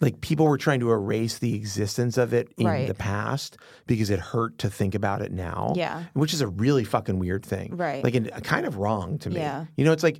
like 0.00 0.20
people 0.20 0.46
were 0.46 0.58
trying 0.58 0.80
to 0.80 0.90
erase 0.90 1.38
the 1.38 1.54
existence 1.54 2.16
of 2.18 2.32
it 2.32 2.48
in 2.58 2.66
Right. 2.66 2.88
the 2.88 2.94
past 2.94 3.56
because 3.86 4.10
it 4.10 4.18
hurt 4.18 4.58
to 4.58 4.68
think 4.68 4.96
about 4.96 5.22
it 5.22 5.30
now. 5.30 5.74
Yeah. 5.76 6.04
Which 6.14 6.34
is 6.34 6.40
a 6.40 6.48
really 6.48 6.82
fucking 6.82 7.20
weird 7.20 7.44
thing. 7.46 7.76
Right. 7.76 8.02
Like 8.02 8.16
and 8.16 8.28
kind 8.42 8.66
of 8.66 8.78
wrong 8.78 9.18
to 9.20 9.30
me. 9.30 9.36
Yeah. 9.36 9.66
You 9.76 9.84
know, 9.84 9.92
it's 9.92 10.02
like 10.02 10.18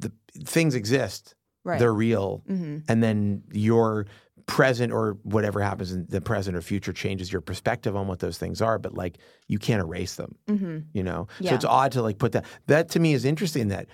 the 0.00 0.12
things 0.44 0.74
exist. 0.74 1.34
Right. 1.64 1.78
They're 1.78 1.94
real. 1.94 2.42
Mhm. 2.46 2.84
And 2.86 3.02
then 3.02 3.44
your 3.52 4.04
present 4.46 4.92
or 4.92 5.16
whatever 5.22 5.60
happens 5.60 5.92
in 5.92 6.06
the 6.08 6.20
present 6.20 6.56
or 6.56 6.60
future 6.60 6.92
changes 6.92 7.32
your 7.32 7.40
perspective 7.40 7.96
on 7.96 8.06
what 8.06 8.18
those 8.18 8.36
things 8.38 8.60
are, 8.60 8.78
but 8.78 8.94
like 8.94 9.18
you 9.48 9.58
can't 9.58 9.80
erase 9.80 10.16
them. 10.16 10.34
Mhm. 10.48 10.84
You 10.92 11.02
know? 11.02 11.28
So 11.42 11.54
it's 11.54 11.64
odd 11.64 11.92
to 11.92 12.02
like 12.02 12.18
put 12.18 12.32
that 12.32 12.44
that 12.66 12.90
to 12.90 13.00
me 13.00 13.14
is 13.14 13.24
interesting 13.24 13.68
that 13.68 13.86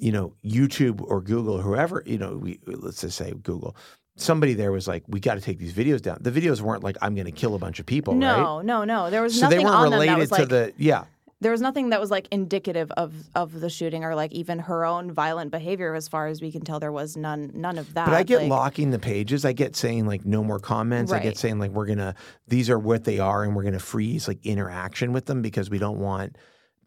you 0.00 0.10
know, 0.10 0.32
YouTube 0.44 1.00
or 1.02 1.20
Google 1.20 1.54
or 1.58 1.62
whoever, 1.62 2.02
you 2.04 2.18
know, 2.18 2.36
we 2.36 2.58
let's 2.66 3.00
just 3.02 3.16
say 3.16 3.32
Google, 3.44 3.76
somebody 4.16 4.52
there 4.54 4.72
was 4.72 4.88
like, 4.88 5.04
we 5.06 5.20
got 5.20 5.34
to 5.36 5.40
take 5.40 5.58
these 5.60 5.72
videos 5.72 6.02
down. 6.02 6.18
The 6.20 6.32
videos 6.32 6.60
weren't 6.60 6.82
like, 6.82 6.96
I'm 7.00 7.14
going 7.14 7.26
to 7.26 7.30
kill 7.32 7.54
a 7.54 7.60
bunch 7.60 7.78
of 7.78 7.86
people, 7.86 8.14
No, 8.14 8.56
right? 8.56 8.64
no, 8.66 8.82
no. 8.84 9.08
There 9.10 9.22
was 9.22 9.34
So 9.38 9.42
nothing 9.42 9.58
they 9.58 9.64
weren't 9.64 9.76
on 9.76 9.82
them 9.82 9.90
that 9.92 9.96
related 10.00 10.18
was 10.18 10.28
to 10.30 10.34
like 10.40 10.48
the 10.48 10.72
yeah. 10.78 11.04
There 11.44 11.52
was 11.52 11.60
nothing 11.60 11.90
that 11.90 12.00
was 12.00 12.10
like 12.10 12.26
indicative 12.32 12.90
of 12.92 13.12
of 13.34 13.60
the 13.60 13.68
shooting 13.68 14.02
or 14.02 14.14
like 14.14 14.32
even 14.32 14.58
her 14.60 14.84
own 14.84 15.12
violent 15.12 15.50
behavior. 15.50 15.94
As 15.94 16.08
far 16.08 16.26
as 16.26 16.40
we 16.40 16.50
can 16.50 16.62
tell, 16.62 16.80
there 16.80 16.90
was 16.90 17.16
none 17.16 17.50
none 17.54 17.76
of 17.76 17.92
that. 17.94 18.06
But 18.06 18.14
I 18.14 18.22
get 18.22 18.40
like, 18.40 18.50
locking 18.50 18.90
the 18.90 18.98
pages. 18.98 19.44
I 19.44 19.52
get 19.52 19.76
saying 19.76 20.06
like 20.06 20.24
no 20.24 20.42
more 20.42 20.58
comments. 20.58 21.12
I 21.12 21.18
get 21.20 21.36
saying 21.36 21.58
like 21.58 21.70
we're 21.70 21.86
gonna 21.86 22.14
these 22.48 22.70
are 22.70 22.78
what 22.78 23.04
they 23.04 23.18
are 23.18 23.44
and 23.44 23.54
we're 23.54 23.62
gonna 23.62 23.78
freeze 23.78 24.26
like 24.26 24.44
interaction 24.44 25.12
with 25.12 25.26
them 25.26 25.42
because 25.42 25.68
we 25.68 25.78
don't 25.78 25.98
want 25.98 26.36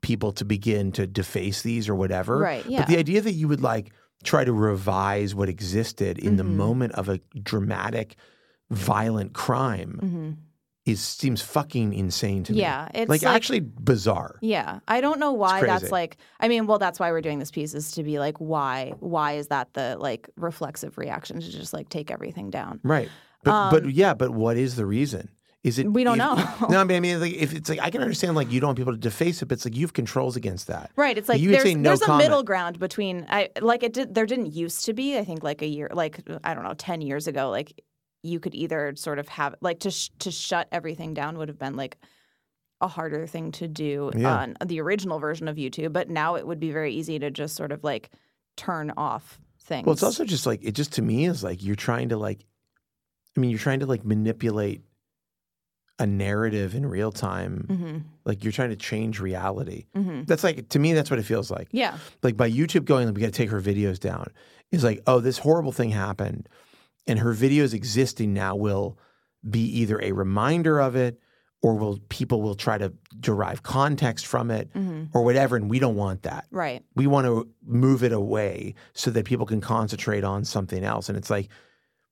people 0.01 0.31
to 0.31 0.45
begin 0.45 0.91
to 0.93 1.05
deface 1.05 1.61
these 1.61 1.87
or 1.87 1.93
whatever. 1.95 2.39
Right, 2.39 2.65
yeah. 2.65 2.79
But 2.79 2.87
the 2.87 2.97
idea 2.97 3.21
that 3.21 3.33
you 3.33 3.47
would 3.47 3.61
like 3.61 3.93
try 4.23 4.43
to 4.43 4.53
revise 4.53 5.35
what 5.35 5.49
existed 5.49 6.17
in 6.17 6.37
the 6.37 6.43
Mhm. 6.43 6.55
moment 6.55 6.93
of 6.93 7.09
a 7.09 7.19
dramatic, 7.41 8.15
violent 8.71 9.33
crime 9.33 9.99
Mhm. 10.03 10.46
Is 10.87 11.01
seems 11.01 11.41
fucking 11.41 11.93
insane 11.93 12.43
to 12.45 12.53
me. 12.53 12.59
Yeah, 12.61 12.87
it's 12.93 13.09
like, 13.09 13.21
like- 13.21 13.35
actually 13.35 13.59
bizarre. 13.59 14.37
Yeah, 14.41 14.79
I 14.87 15.01
don't 15.01 15.19
know 15.19 15.33
why 15.33 15.61
that's 15.61 15.91
like. 15.91 16.17
I 16.39 16.47
mean, 16.47 16.65
well, 16.67 16.79
that's 16.79 16.99
why 16.99 17.11
we're 17.11 17.21
doing 17.21 17.39
this 17.39 17.51
piece 17.51 17.73
is 17.73 17.91
to 17.91 18.03
be 18.03 18.19
like, 18.19 18.37
why? 18.37 18.93
Why 18.99 19.33
is 19.33 19.47
that 19.47 19.73
the 19.73 19.97
like 19.99 20.29
reflexive 20.37 20.97
reaction 20.97 21.39
to 21.39 21.51
just 21.51 21.73
like 21.73 21.89
take 21.89 22.09
everything 22.11 22.49
down? 22.49 22.79
Right. 22.83 23.09
But 23.43 23.51
Um, 23.53 23.69
but 23.71 23.91
yeah, 23.93 24.13
but 24.13 24.31
what 24.31 24.57
is 24.57 24.75
the 24.77 24.85
reason? 24.85 25.29
Is 25.63 25.79
it 25.79 25.91
We 25.91 26.03
don't 26.05 26.19
if- 26.21 26.61
know. 26.61 26.67
no, 26.69 26.79
I 26.79 26.83
mean, 26.85 26.97
I 26.97 26.99
mean, 27.01 27.19
like 27.19 27.33
if 27.33 27.53
it's 27.53 27.67
like 27.69 27.79
I 27.81 27.89
can 27.89 28.01
understand 28.01 28.35
like 28.35 28.49
you 28.51 28.61
don't 28.61 28.69
want 28.69 28.77
people 28.77 28.93
to 28.93 28.99
deface 28.99 29.41
it, 29.41 29.47
but 29.47 29.55
it's 29.55 29.65
like 29.65 29.75
you 29.75 29.81
have 29.85 29.91
controls 29.93 30.35
against 30.37 30.67
that. 30.67 30.91
Right. 30.95 31.17
It's 31.17 31.27
like 31.27 31.41
you 31.41 31.51
there's 31.51 31.63
say 31.63 31.75
no 31.75 31.89
there's 31.89 32.01
a 32.01 32.05
comment. 32.05 32.23
middle 32.29 32.43
ground 32.43 32.79
between 32.79 33.25
I 33.29 33.49
like 33.59 33.83
it 33.83 33.91
did 33.91 34.15
there 34.15 34.25
didn't 34.25 34.53
used 34.53 34.85
to 34.85 34.93
be, 34.93 35.17
I 35.17 35.25
think 35.25 35.43
like 35.43 35.61
a 35.61 35.67
year 35.67 35.89
like 35.93 36.21
I 36.45 36.53
don't 36.53 36.63
know, 36.63 36.73
10 36.77 37.01
years 37.01 37.27
ago 37.27 37.49
like 37.49 37.73
you 38.23 38.39
could 38.39 38.55
either 38.55 38.93
sort 38.95 39.19
of 39.19 39.27
have 39.29 39.55
like 39.61 39.79
to 39.79 39.91
sh- 39.91 40.09
to 40.19 40.31
shut 40.31 40.67
everything 40.71 41.13
down 41.13 41.37
would 41.37 41.47
have 41.47 41.59
been 41.59 41.75
like 41.75 41.97
a 42.81 42.87
harder 42.87 43.25
thing 43.25 43.51
to 43.53 43.67
do 43.67 44.11
Yeah. 44.15 44.35
on 44.37 44.55
the 44.65 44.79
original 44.81 45.17
version 45.19 45.47
of 45.47 45.55
YouTube, 45.55 45.93
but 45.93 46.09
now 46.09 46.35
it 46.35 46.45
would 46.45 46.59
be 46.59 46.71
very 46.71 46.93
easy 46.93 47.17
to 47.19 47.31
just 47.31 47.55
sort 47.55 47.71
of 47.71 47.83
like 47.83 48.09
turn 48.55 48.91
off 48.97 49.39
things. 49.61 49.85
Well, 49.85 49.93
it's 49.93 50.03
also 50.03 50.25
just 50.25 50.45
like 50.45 50.63
it 50.63 50.73
just 50.73 50.93
to 50.93 51.01
me 51.01 51.25
is 51.25 51.43
like 51.43 51.63
you're 51.63 51.75
trying 51.75 52.09
to 52.09 52.17
like, 52.17 52.45
I 53.35 53.39
mean, 53.39 53.49
you're 53.49 53.59
trying 53.59 53.79
to 53.79 53.85
like 53.85 54.05
manipulate 54.05 54.81
a 55.99 56.05
narrative 56.05 56.75
in 56.75 56.85
real 56.85 57.11
time. 57.11 57.65
Mhm. 57.67 58.03
Like 58.25 58.43
you're 58.43 58.53
trying 58.53 58.69
to 58.69 58.75
change 58.75 59.19
reality. 59.19 59.85
Mhm. 59.95 60.27
That's 60.27 60.43
like 60.43 60.69
to 60.69 60.79
me, 60.79 60.93
that's 60.93 61.09
what 61.09 61.17
it 61.19 61.23
feels 61.23 61.49
like. 61.49 61.69
Yeah. 61.71 61.97
Like 62.21 62.37
by 62.37 62.49
YouTube 62.51 62.85
going, 62.85 63.07
like, 63.07 63.15
we 63.15 63.21
got 63.21 63.27
to 63.27 63.31
take 63.31 63.49
her 63.49 63.61
videos 63.61 63.99
down. 63.99 64.27
Is 64.71 64.83
like, 64.83 65.01
oh, 65.07 65.19
this 65.19 65.39
horrible 65.39 65.71
thing 65.71 65.89
happened, 65.89 66.47
and 67.07 67.19
her 67.19 67.33
videos 67.33 67.73
existing 67.73 68.33
now 68.33 68.55
will 68.55 68.97
be 69.49 69.61
either 69.61 69.99
a 70.01 70.11
reminder 70.11 70.79
of 70.79 70.95
it, 70.95 71.19
or 71.61 71.75
will 71.75 71.99
people 72.09 72.41
will 72.41 72.55
try 72.55 72.77
to 72.77 72.93
derive 73.19 73.63
context 73.63 74.25
from 74.27 74.51
it, 74.51 74.71
Mhm. 74.73 75.09
or 75.13 75.23
whatever. 75.23 75.55
And 75.55 75.69
we 75.69 75.79
don't 75.79 75.95
want 75.95 76.23
that. 76.23 76.45
Right. 76.51 76.83
We 76.95 77.07
want 77.07 77.25
to 77.25 77.47
move 77.65 78.03
it 78.03 78.11
away 78.11 78.75
so 78.93 79.09
that 79.11 79.25
people 79.25 79.45
can 79.45 79.61
concentrate 79.61 80.23
on 80.23 80.45
something 80.45 80.83
else. 80.83 81.09
And 81.09 81.17
it's 81.17 81.29
like 81.29 81.49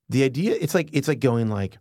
the 0.10 0.24
idea. 0.24 0.56
It's 0.60 0.74
like 0.74 0.90
it's 0.94 1.08
like 1.08 1.20
going 1.20 1.50
like, 1.50 1.78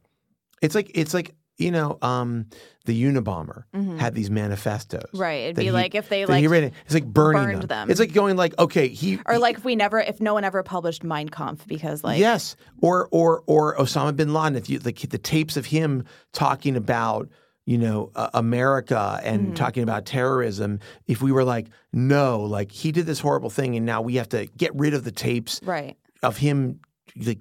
it's 0.61 0.75
like 0.75 0.91
it's 0.95 1.15
like 1.15 1.35
you 1.57 1.71
know, 1.71 1.99
um, 2.03 2.47
the 2.85 3.01
Unabomber 3.05 3.63
Mhm. 3.75 3.99
had 3.99 4.15
these 4.15 4.29
manifestos. 4.31 5.05
Right. 5.15 5.45
It'd 5.45 5.57
be 5.57 5.65
he- 5.65 5.71
like 5.71 5.95
if 5.95 6.09
they 6.09 6.25
that 6.25 6.37
he 6.39 6.49
like 6.49 6.53
read 6.53 6.65
it. 6.65 6.75
It's 6.85 6.95
like 6.95 7.05
burning 7.07 7.43
burned 7.45 7.63
them. 7.63 7.69
them. 7.69 7.91
It's 7.91 8.01
like 8.01 8.13
going 8.13 8.37
like, 8.37 8.59
okay, 8.59 8.89
he 8.89 9.21
or 9.27 9.39
like 9.39 9.59
if 9.59 9.65
we 9.65 9.77
never 9.77 10.01
if 10.01 10.21
no 10.21 10.35
one 10.35 10.45
ever 10.45 10.63
published 10.63 11.05
Mein 11.05 11.29
Kampf 11.29 11.67
because 11.67 12.03
like 12.03 12.19
yes, 12.19 12.57
or 12.81 13.09
or 13.13 13.43
or 13.47 13.77
Osama 13.77 14.15
bin 14.17 14.33
Laden. 14.35 14.57
If 14.57 14.69
you 14.69 14.79
like 14.81 14.99
the 15.09 15.19
tapes 15.19 15.57
of 15.57 15.67
him 15.67 16.05
talking 16.33 16.77
about 16.77 17.29
you 17.67 17.79
know 17.79 18.11
uh, 18.17 18.29
America 18.35 19.21
and 19.25 19.41
Mm-hmm. 19.47 19.55
talking 19.55 19.83
about 19.83 20.05
terrorism, 20.07 20.81
if 21.07 21.23
we 21.23 21.33
were 21.33 21.45
like, 21.45 21.69
no, 21.93 22.41
like 22.41 22.71
he 22.73 22.93
did 22.93 23.07
this 23.07 23.21
horrible 23.21 23.49
thing, 23.51 23.77
and 23.77 23.87
now 23.87 24.03
we 24.03 24.17
have 24.17 24.29
to 24.31 24.47
get 24.57 24.75
rid 24.75 24.93
of 24.93 25.05
the 25.05 25.13
tapes 25.13 25.61
Right. 25.65 25.97
of 26.23 26.37
him 26.37 26.81
like 27.17 27.39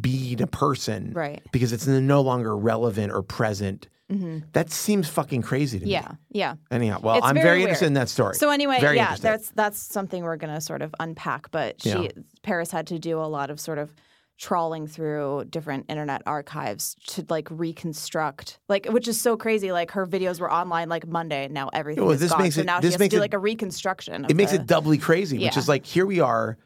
being 0.00 0.40
a 0.40 0.46
person, 0.46 1.12
Right. 1.12 1.42
Because 1.52 1.72
it's 1.72 1.86
no 1.86 2.20
longer 2.20 2.56
relevant 2.56 3.12
or 3.12 3.22
present. 3.22 3.88
Mhm. 4.10 4.44
That 4.52 4.70
seems 4.70 5.08
fucking 5.08 5.42
crazy 5.42 5.78
to 5.80 5.84
me. 5.84 5.90
Yeah. 5.92 6.12
Yeah. 6.30 6.54
Anyhow, 6.70 7.00
well, 7.02 7.16
It's 7.18 7.26
I'm 7.26 7.34
very 7.34 7.46
very, 7.46 7.62
interested 7.62 7.86
in 7.86 7.92
that 7.94 8.08
story. 8.08 8.36
So 8.36 8.48
anyway, 8.50 8.78
Very 8.80 8.96
yeah, 8.96 9.16
that's 9.16 9.50
that's 9.50 9.78
something 9.78 10.22
we're 10.22 10.36
gonna 10.36 10.60
sort 10.60 10.80
of 10.82 10.94
unpack. 10.98 11.50
But 11.50 11.82
she 11.82 11.90
Yeah. 11.90 12.08
Paris 12.42 12.70
had 12.70 12.86
to 12.86 12.98
do 12.98 13.18
a 13.20 13.26
lot 13.28 13.50
of 13.50 13.60
sort 13.60 13.78
of 13.78 13.94
trawling 14.38 14.86
through 14.86 15.44
different 15.50 15.84
internet 15.88 16.22
archives 16.24 16.94
to 17.08 17.24
like 17.28 17.48
reconstruct 17.50 18.60
like 18.68 18.86
which 18.86 19.08
is 19.08 19.20
so 19.20 19.36
crazy 19.36 19.72
like 19.72 19.90
her 19.90 20.06
videos 20.06 20.38
were 20.38 20.50
online 20.52 20.88
like 20.88 21.04
monday 21.08 21.44
and 21.46 21.52
now 21.54 21.68
everything 21.72 22.04
Well, 22.04 22.12
is 22.14 22.20
this 22.20 22.30
gone. 22.30 22.42
makes 22.42 22.54
so 22.54 22.60
it- 22.60 22.66
now 22.66 22.78
this 22.80 22.90
she 22.90 22.94
has 22.94 22.98
makes 23.00 23.10
to 23.10 23.16
do 23.16 23.18
it- 23.18 23.20
like 23.22 23.34
a 23.34 23.38
reconstruction 23.38 24.24
of 24.24 24.30
it 24.30 24.36
makes 24.36 24.52
the- 24.52 24.58
it 24.60 24.66
doubly 24.66 24.96
crazy, 24.96 25.38
which 25.38 25.56
is 25.56 25.68
like 25.68 25.84
here 25.84 26.06
we 26.06 26.20
are 26.20 26.56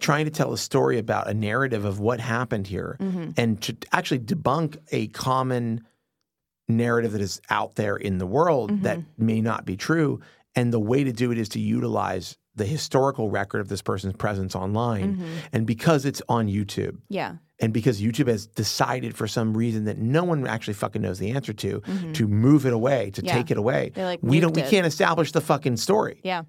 trying 0.00 0.24
to 0.24 0.30
tell 0.30 0.52
a 0.52 0.58
story 0.58 0.98
about 0.98 1.28
a 1.28 1.34
narrative 1.34 1.84
of 1.84 2.00
what 2.00 2.20
happened 2.20 2.66
here 2.66 2.96
Mhm. 3.00 3.34
and 3.36 3.60
to 3.62 3.76
actually 3.92 4.18
debunk 4.20 4.76
a 4.90 5.06
common 5.08 5.82
narrative 6.68 7.12
that 7.12 7.20
is 7.20 7.40
out 7.50 7.74
there 7.74 7.96
in 7.96 8.18
the 8.18 8.26
world 8.26 8.82
that 8.82 8.98
Mm-hmm. 8.98 9.26
may 9.26 9.40
not 9.40 9.64
be 9.64 9.76
true. 9.76 10.20
And 10.56 10.72
the 10.72 10.80
way 10.80 11.04
to 11.04 11.12
do 11.12 11.30
it 11.30 11.38
is 11.38 11.48
to 11.50 11.60
utilize 11.60 12.36
the 12.54 12.64
historical 12.66 13.30
record 13.30 13.60
of 13.60 13.68
this 13.68 13.80
person's 13.82 14.12
presence 14.14 14.54
online. 14.54 15.16
Mhm. 15.16 15.24
And 15.52 15.66
because 15.66 16.04
it's 16.04 16.20
on 16.28 16.48
YouTube, 16.48 16.98
yeah 17.08 17.36
and 17.60 17.72
because 17.72 18.00
YouTube 18.02 18.26
has 18.26 18.46
decided 18.46 19.14
for 19.14 19.28
some 19.28 19.56
reason 19.56 19.84
that 19.84 19.96
no 19.96 20.24
one 20.24 20.44
actually 20.48 20.74
fucking 20.74 21.00
knows 21.00 21.20
the 21.20 21.30
answer 21.30 21.52
to, 21.52 21.80
Mhm. 21.80 22.12
to 22.14 22.26
move 22.26 22.66
it 22.66 22.72
away, 22.72 23.10
to 23.12 23.22
Yeah. 23.24 23.34
take 23.34 23.52
it 23.52 23.56
away, 23.56 23.92
like, 23.96 24.18
we 24.20 24.40
don't, 24.40 24.50
nuked 24.52 24.56
we 24.56 24.62
it. 24.62 24.68
can't 24.70 24.86
establish 24.86 25.30
the 25.32 25.40
fucking 25.40 25.76
story. 25.76 26.20
yeah 26.24 26.42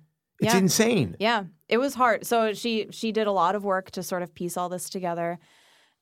It's 0.43 0.53
Yeah. 0.53 0.59
insane. 0.59 1.15
Yeah, 1.19 1.43
it 1.69 1.77
was 1.77 1.93
hard. 1.95 2.25
So 2.25 2.53
she 2.53 2.87
she 2.91 3.11
did 3.11 3.27
a 3.27 3.31
lot 3.31 3.55
of 3.55 3.63
work 3.63 3.91
to 3.91 4.03
sort 4.03 4.21
of 4.23 4.33
piece 4.33 4.57
all 4.57 4.69
this 4.69 4.89
together, 4.89 5.39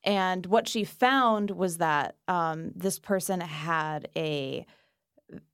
and 0.04 0.46
what 0.48 0.68
she 0.68 0.84
found 0.84 1.52
was 1.52 1.78
that 1.78 2.16
um, 2.28 2.72
this 2.76 3.00
person 3.00 3.40
had 3.42 4.10
a 4.16 4.66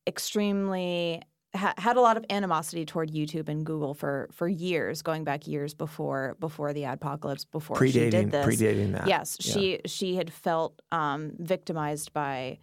extremely 0.07 1.21
ha- 1.55 1.73
had 1.77 1.97
a 1.97 2.01
lot 2.01 2.17
of 2.17 2.25
animosity 2.29 2.85
toward 2.85 3.11
YouTube 3.11 3.49
and 3.49 3.65
Google 3.65 3.93
for 3.93 4.29
for 4.31 4.47
years, 4.47 5.01
going 5.01 5.23
back 5.23 5.47
years 5.47 5.73
before 5.73 6.35
before 6.39 6.73
the 6.73 6.83
adpocalypse, 6.83 7.45
before 7.51 7.77
she 7.77 7.91
Predating- 7.99 8.11
did 8.11 8.31
this. 8.31 8.45
predating 8.45 8.91
that. 8.93 9.07
Yes, 9.07 9.37
Yeah. 9.39 9.53
she 9.53 9.79
she 9.85 10.15
had 10.15 10.31
felt 10.31 10.81
um, 10.91 11.31
victimized 11.37 12.13
by 12.13 12.59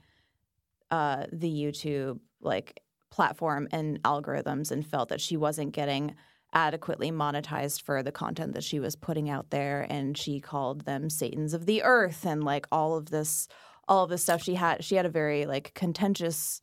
uh, 0.91 1.27
the 1.33 1.49
YouTube 1.51 2.21
like 2.41 2.81
platform 3.15 3.69
and 3.71 4.03
algorithms 4.03 4.73
and 4.73 4.85
felt 4.85 5.09
that 5.09 5.21
she 5.21 5.37
wasn't 5.37 5.71
getting 5.73 6.17
adequately 6.53 7.13
monetized 7.13 7.81
for 7.81 8.03
the 8.03 8.11
content 8.11 8.55
that 8.55 8.65
she 8.65 8.81
was 8.81 8.97
putting 8.97 9.31
out 9.31 9.51
there 9.51 9.87
and 9.89 10.19
she 10.19 10.41
called 10.41 10.85
them 10.85 11.09
satans 11.09 11.55
of 11.55 11.65
the 11.67 11.81
earth 11.85 12.27
and 12.27 12.43
like 12.43 12.67
all 12.73 12.97
of 12.97 13.11
this 13.11 13.47
all 13.87 14.03
of 14.03 14.11
this 14.11 14.23
stuff 14.25 14.43
she 14.43 14.57
had 14.57 14.83
she 14.83 14.97
had 14.97 15.07
a 15.07 15.09
very 15.09 15.47
like 15.47 15.73
contentious 15.75 16.61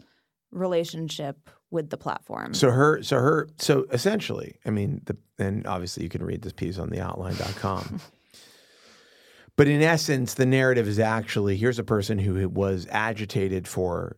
relationship 0.52 1.50
with 1.70 1.90
the 1.90 1.98
platform 1.98 2.54
So 2.54 2.70
her, 2.70 3.02
so 3.02 3.16
her, 3.18 3.48
so 3.58 3.86
essentially, 3.94 4.60
I 4.66 4.72
mean, 4.72 5.02
the, 5.06 5.16
and 5.40 5.66
obviously 5.66 6.04
you 6.04 6.10
can 6.10 6.22
read 6.22 6.42
this 6.42 6.52
piece 6.52 6.78
on 6.78 6.90
the 6.90 7.00
outline.com. 7.00 8.02
but 9.56 9.70
in 9.70 9.82
essence, 9.82 10.34
the 10.34 10.46
narrative 10.46 10.86
is 10.86 11.00
actually 11.00 11.56
here's 11.56 11.80
a 11.80 11.84
person 11.86 12.20
who 12.20 12.50
was 12.50 12.88
agitated 12.92 13.70
for 13.70 14.18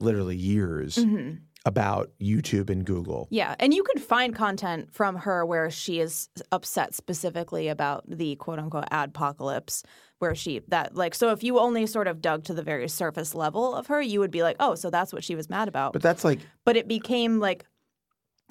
literally 0.00 0.36
years 0.36 0.96
Mhm. 0.96 1.40
About 1.68 2.10
YouTube 2.20 2.70
and 2.70 2.84
Google. 2.84 3.28
Yeah, 3.30 3.54
and 3.60 3.72
you 3.72 3.84
could 3.84 4.02
find 4.02 4.34
content 4.34 4.92
from 4.92 5.14
her 5.16 5.46
where 5.46 5.70
she 5.70 6.00
is 6.00 6.28
upset 6.50 6.94
specifically 6.94 7.68
about 7.68 8.04
the 8.08 8.34
quote 8.36 8.58
unquote 8.58 8.88
adpocalypse, 8.90 9.84
where 10.18 10.34
she 10.34 10.62
that 10.68 10.96
like 10.96 11.14
so 11.14 11.30
if 11.30 11.44
you 11.44 11.60
only 11.60 11.86
sort 11.86 12.08
of 12.08 12.20
dug 12.20 12.44
to 12.44 12.54
the 12.54 12.62
very 12.62 12.88
surface 12.88 13.34
level 13.34 13.74
of 13.74 13.86
her, 13.86 14.00
you 14.00 14.18
would 14.18 14.32
be 14.32 14.42
like, 14.42 14.56
oh, 14.58 14.74
so 14.74 14.90
that's 14.90 15.12
what 15.12 15.22
she 15.22 15.36
was 15.36 15.48
mad 15.48 15.68
about. 15.68 15.92
But 15.92 16.02
that's 16.02 16.24
like 16.24 16.40
but 16.64 16.76
it 16.76 16.88
became 16.88 17.38
like 17.38 17.66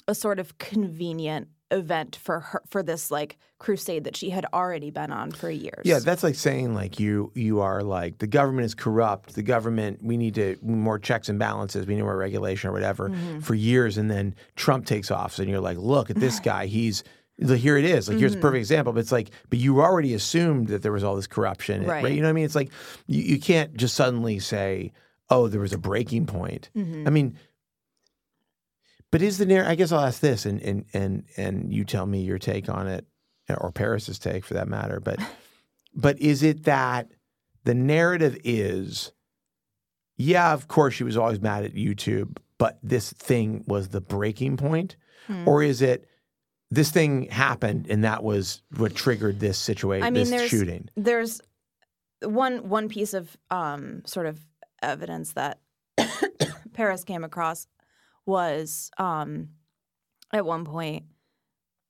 a 0.07 0.15
sort 0.15 0.39
of 0.39 0.57
convenient 0.57 1.49
event 1.72 2.15
for 2.22 2.39
her 2.39 2.61
for 2.70 2.82
this 2.82 3.11
like 3.11 3.38
crusade 3.59 4.03
that 4.05 4.15
she 4.15 4.30
had 4.30 4.45
already 4.53 4.89
been 4.91 5.11
on 5.11 5.32
for 5.32 5.49
years. 5.49 5.82
Yeah, 5.84 5.99
that's 5.99 6.24
like 6.24 6.36
saying 6.36 6.74
like 6.74 6.99
you 6.99 7.32
you 7.36 7.59
are 7.59 7.84
like 7.84 8.20
the 8.20 8.28
government 8.28 8.65
is 8.65 8.76
corrupt. 8.76 9.36
The 9.36 9.43
government 9.43 10.01
we 10.03 10.15
need 10.18 10.36
to 10.36 10.57
more 10.61 10.97
checks 10.99 11.28
and 11.30 11.38
balances. 11.39 11.86
We 11.86 11.95
need 11.95 12.03
more 12.03 12.15
regulation 12.18 12.70
or 12.70 12.74
whatever 12.74 13.09
Mm-hmm. 13.09 13.39
for 13.41 13.53
years, 13.55 13.97
and 13.97 14.09
then 14.09 14.34
Trump 14.55 14.86
takes 14.86 15.11
off, 15.11 15.39
and 15.39 15.49
you're 15.49 15.59
like, 15.59 15.78
look 15.78 16.09
at 16.09 16.15
this 16.18 16.39
guy. 16.51 16.68
He's 16.68 17.03
here 17.39 17.78
it 17.78 17.86
is. 17.86 18.07
Like 18.09 18.18
here's 18.18 18.32
Mm-hmm. 18.32 18.39
a 18.39 18.41
perfect 18.41 18.59
example. 18.59 18.93
But 18.93 18.99
it's 19.01 19.11
like, 19.11 19.30
but 19.49 19.59
you 19.59 19.82
already 19.82 20.13
assumed 20.13 20.68
that 20.70 20.82
there 20.84 20.91
was 20.91 21.03
all 21.03 21.15
this 21.15 21.28
corruption, 21.28 21.86
Right. 21.86 22.11
You 22.13 22.22
know 22.22 22.28
what 22.28 22.32
I 22.32 22.34
mean? 22.34 22.45
It's 22.45 22.55
like 22.55 22.72
you, 23.07 23.22
you 23.22 23.39
can't 23.39 23.76
just 23.76 23.95
suddenly 23.95 24.39
say, 24.39 24.91
oh, 25.30 25.47
there 25.47 25.61
was 25.61 25.74
a 25.74 25.78
breaking 25.78 26.26
point. 26.28 26.70
Mm-hmm. 26.76 27.07
I 27.07 27.09
mean. 27.11 27.38
But 29.11 29.21
is 29.21 29.37
the 29.37 29.45
narrative? 29.45 29.71
I 29.71 29.75
guess 29.75 29.91
I'll 29.91 30.05
ask 30.05 30.19
this, 30.19 30.45
and 30.45 30.61
and 30.61 30.85
and 30.93 31.23
and 31.37 31.73
you 31.73 31.85
tell 31.85 32.05
me 32.05 32.21
your 32.21 32.39
take 32.39 32.69
on 32.69 32.87
it, 32.87 33.05
or 33.49 33.71
Paris's 33.71 34.19
take 34.19 34.45
for 34.45 34.53
that 34.55 34.67
matter. 34.67 34.99
But 34.99 35.19
but 35.95 36.19
is 36.19 36.43
it 36.43 36.63
that 36.65 37.11
the 37.63 37.73
narrative 37.73 38.37
is, 38.43 39.11
yeah, 40.17 40.53
of 40.53 40.67
course 40.67 40.93
she 40.93 41.03
was 41.03 41.17
always 41.17 41.39
mad 41.41 41.63
at 41.63 41.73
YouTube, 41.73 42.37
but 42.57 42.79
this 42.83 43.11
thing 43.13 43.63
was 43.67 43.89
the 43.89 44.01
breaking 44.01 44.57
point, 44.57 44.95
Hmm. 45.27 45.47
or 45.47 45.61
is 45.63 45.81
it 45.81 46.07
this 46.71 46.91
thing 46.91 47.23
happened 47.29 47.87
and 47.89 48.03
that 48.03 48.23
was 48.23 48.61
what 48.75 48.93
triggered 48.95 49.39
this 49.39 49.57
situation, 49.57 50.03
I 50.05 50.09
mean, 50.09 50.23
this 50.23 50.29
there's 50.29 50.49
shooting? 50.49 50.89
there's 50.95 51.41
one 52.21 52.67
one 52.69 52.87
piece 52.89 53.13
of 53.13 53.35
um, 53.49 54.01
sort 54.05 54.25
of 54.25 54.39
evidence 54.81 55.33
that 55.33 55.59
Paris 56.73 57.03
came 57.03 57.23
across 57.23 57.67
was 58.28 58.91
um, 58.99 59.49
at 60.34 60.45
one 60.45 60.65
point 60.65 61.05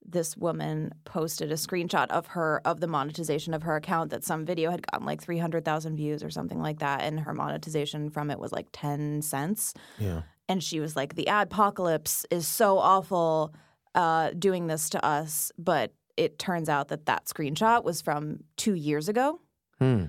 this 0.09 0.37
woman 0.37 0.93
posted 1.03 1.51
a 1.51 1.55
screenshot 1.55 2.07
of 2.11 2.27
her 2.27 2.61
of 2.63 2.79
the 2.79 2.87
monetization 2.87 3.53
of 3.53 3.63
her 3.63 3.75
account 3.75 4.09
that 4.11 4.23
some 4.23 4.45
video 4.45 4.71
had 4.71 4.89
gotten 4.89 5.05
like 5.05 5.21
300,000 5.21 5.97
views 5.97 6.23
or 6.23 6.29
something 6.29 6.61
like 6.61 6.79
that 6.79 7.01
and 7.01 7.19
her 7.19 7.33
monetization 7.33 8.09
from 8.09 8.31
it 8.31 8.39
was 8.39 8.53
like 8.53 8.67
10 8.71 9.21
cents 9.21 9.73
Yeah. 9.99 10.21
and 10.47 10.63
she 10.63 10.79
was 10.79 10.95
like 10.95 11.15
the 11.15 11.25
adpocalypse 11.25 12.23
is 12.31 12.47
so 12.47 12.77
awful 12.77 13.53
uh, 13.95 14.29
doing 14.37 14.67
this 14.67 14.89
to 14.91 15.03
us 15.05 15.51
but 15.57 15.91
it 16.15 16.39
turns 16.39 16.69
out 16.69 16.87
that 16.87 17.07
that 17.07 17.25
screenshot 17.25 17.83
was 17.83 17.99
from 18.01 18.39
two 18.55 18.75
years 18.75 19.09
ago 19.09 19.41
Hmm. 19.79 20.05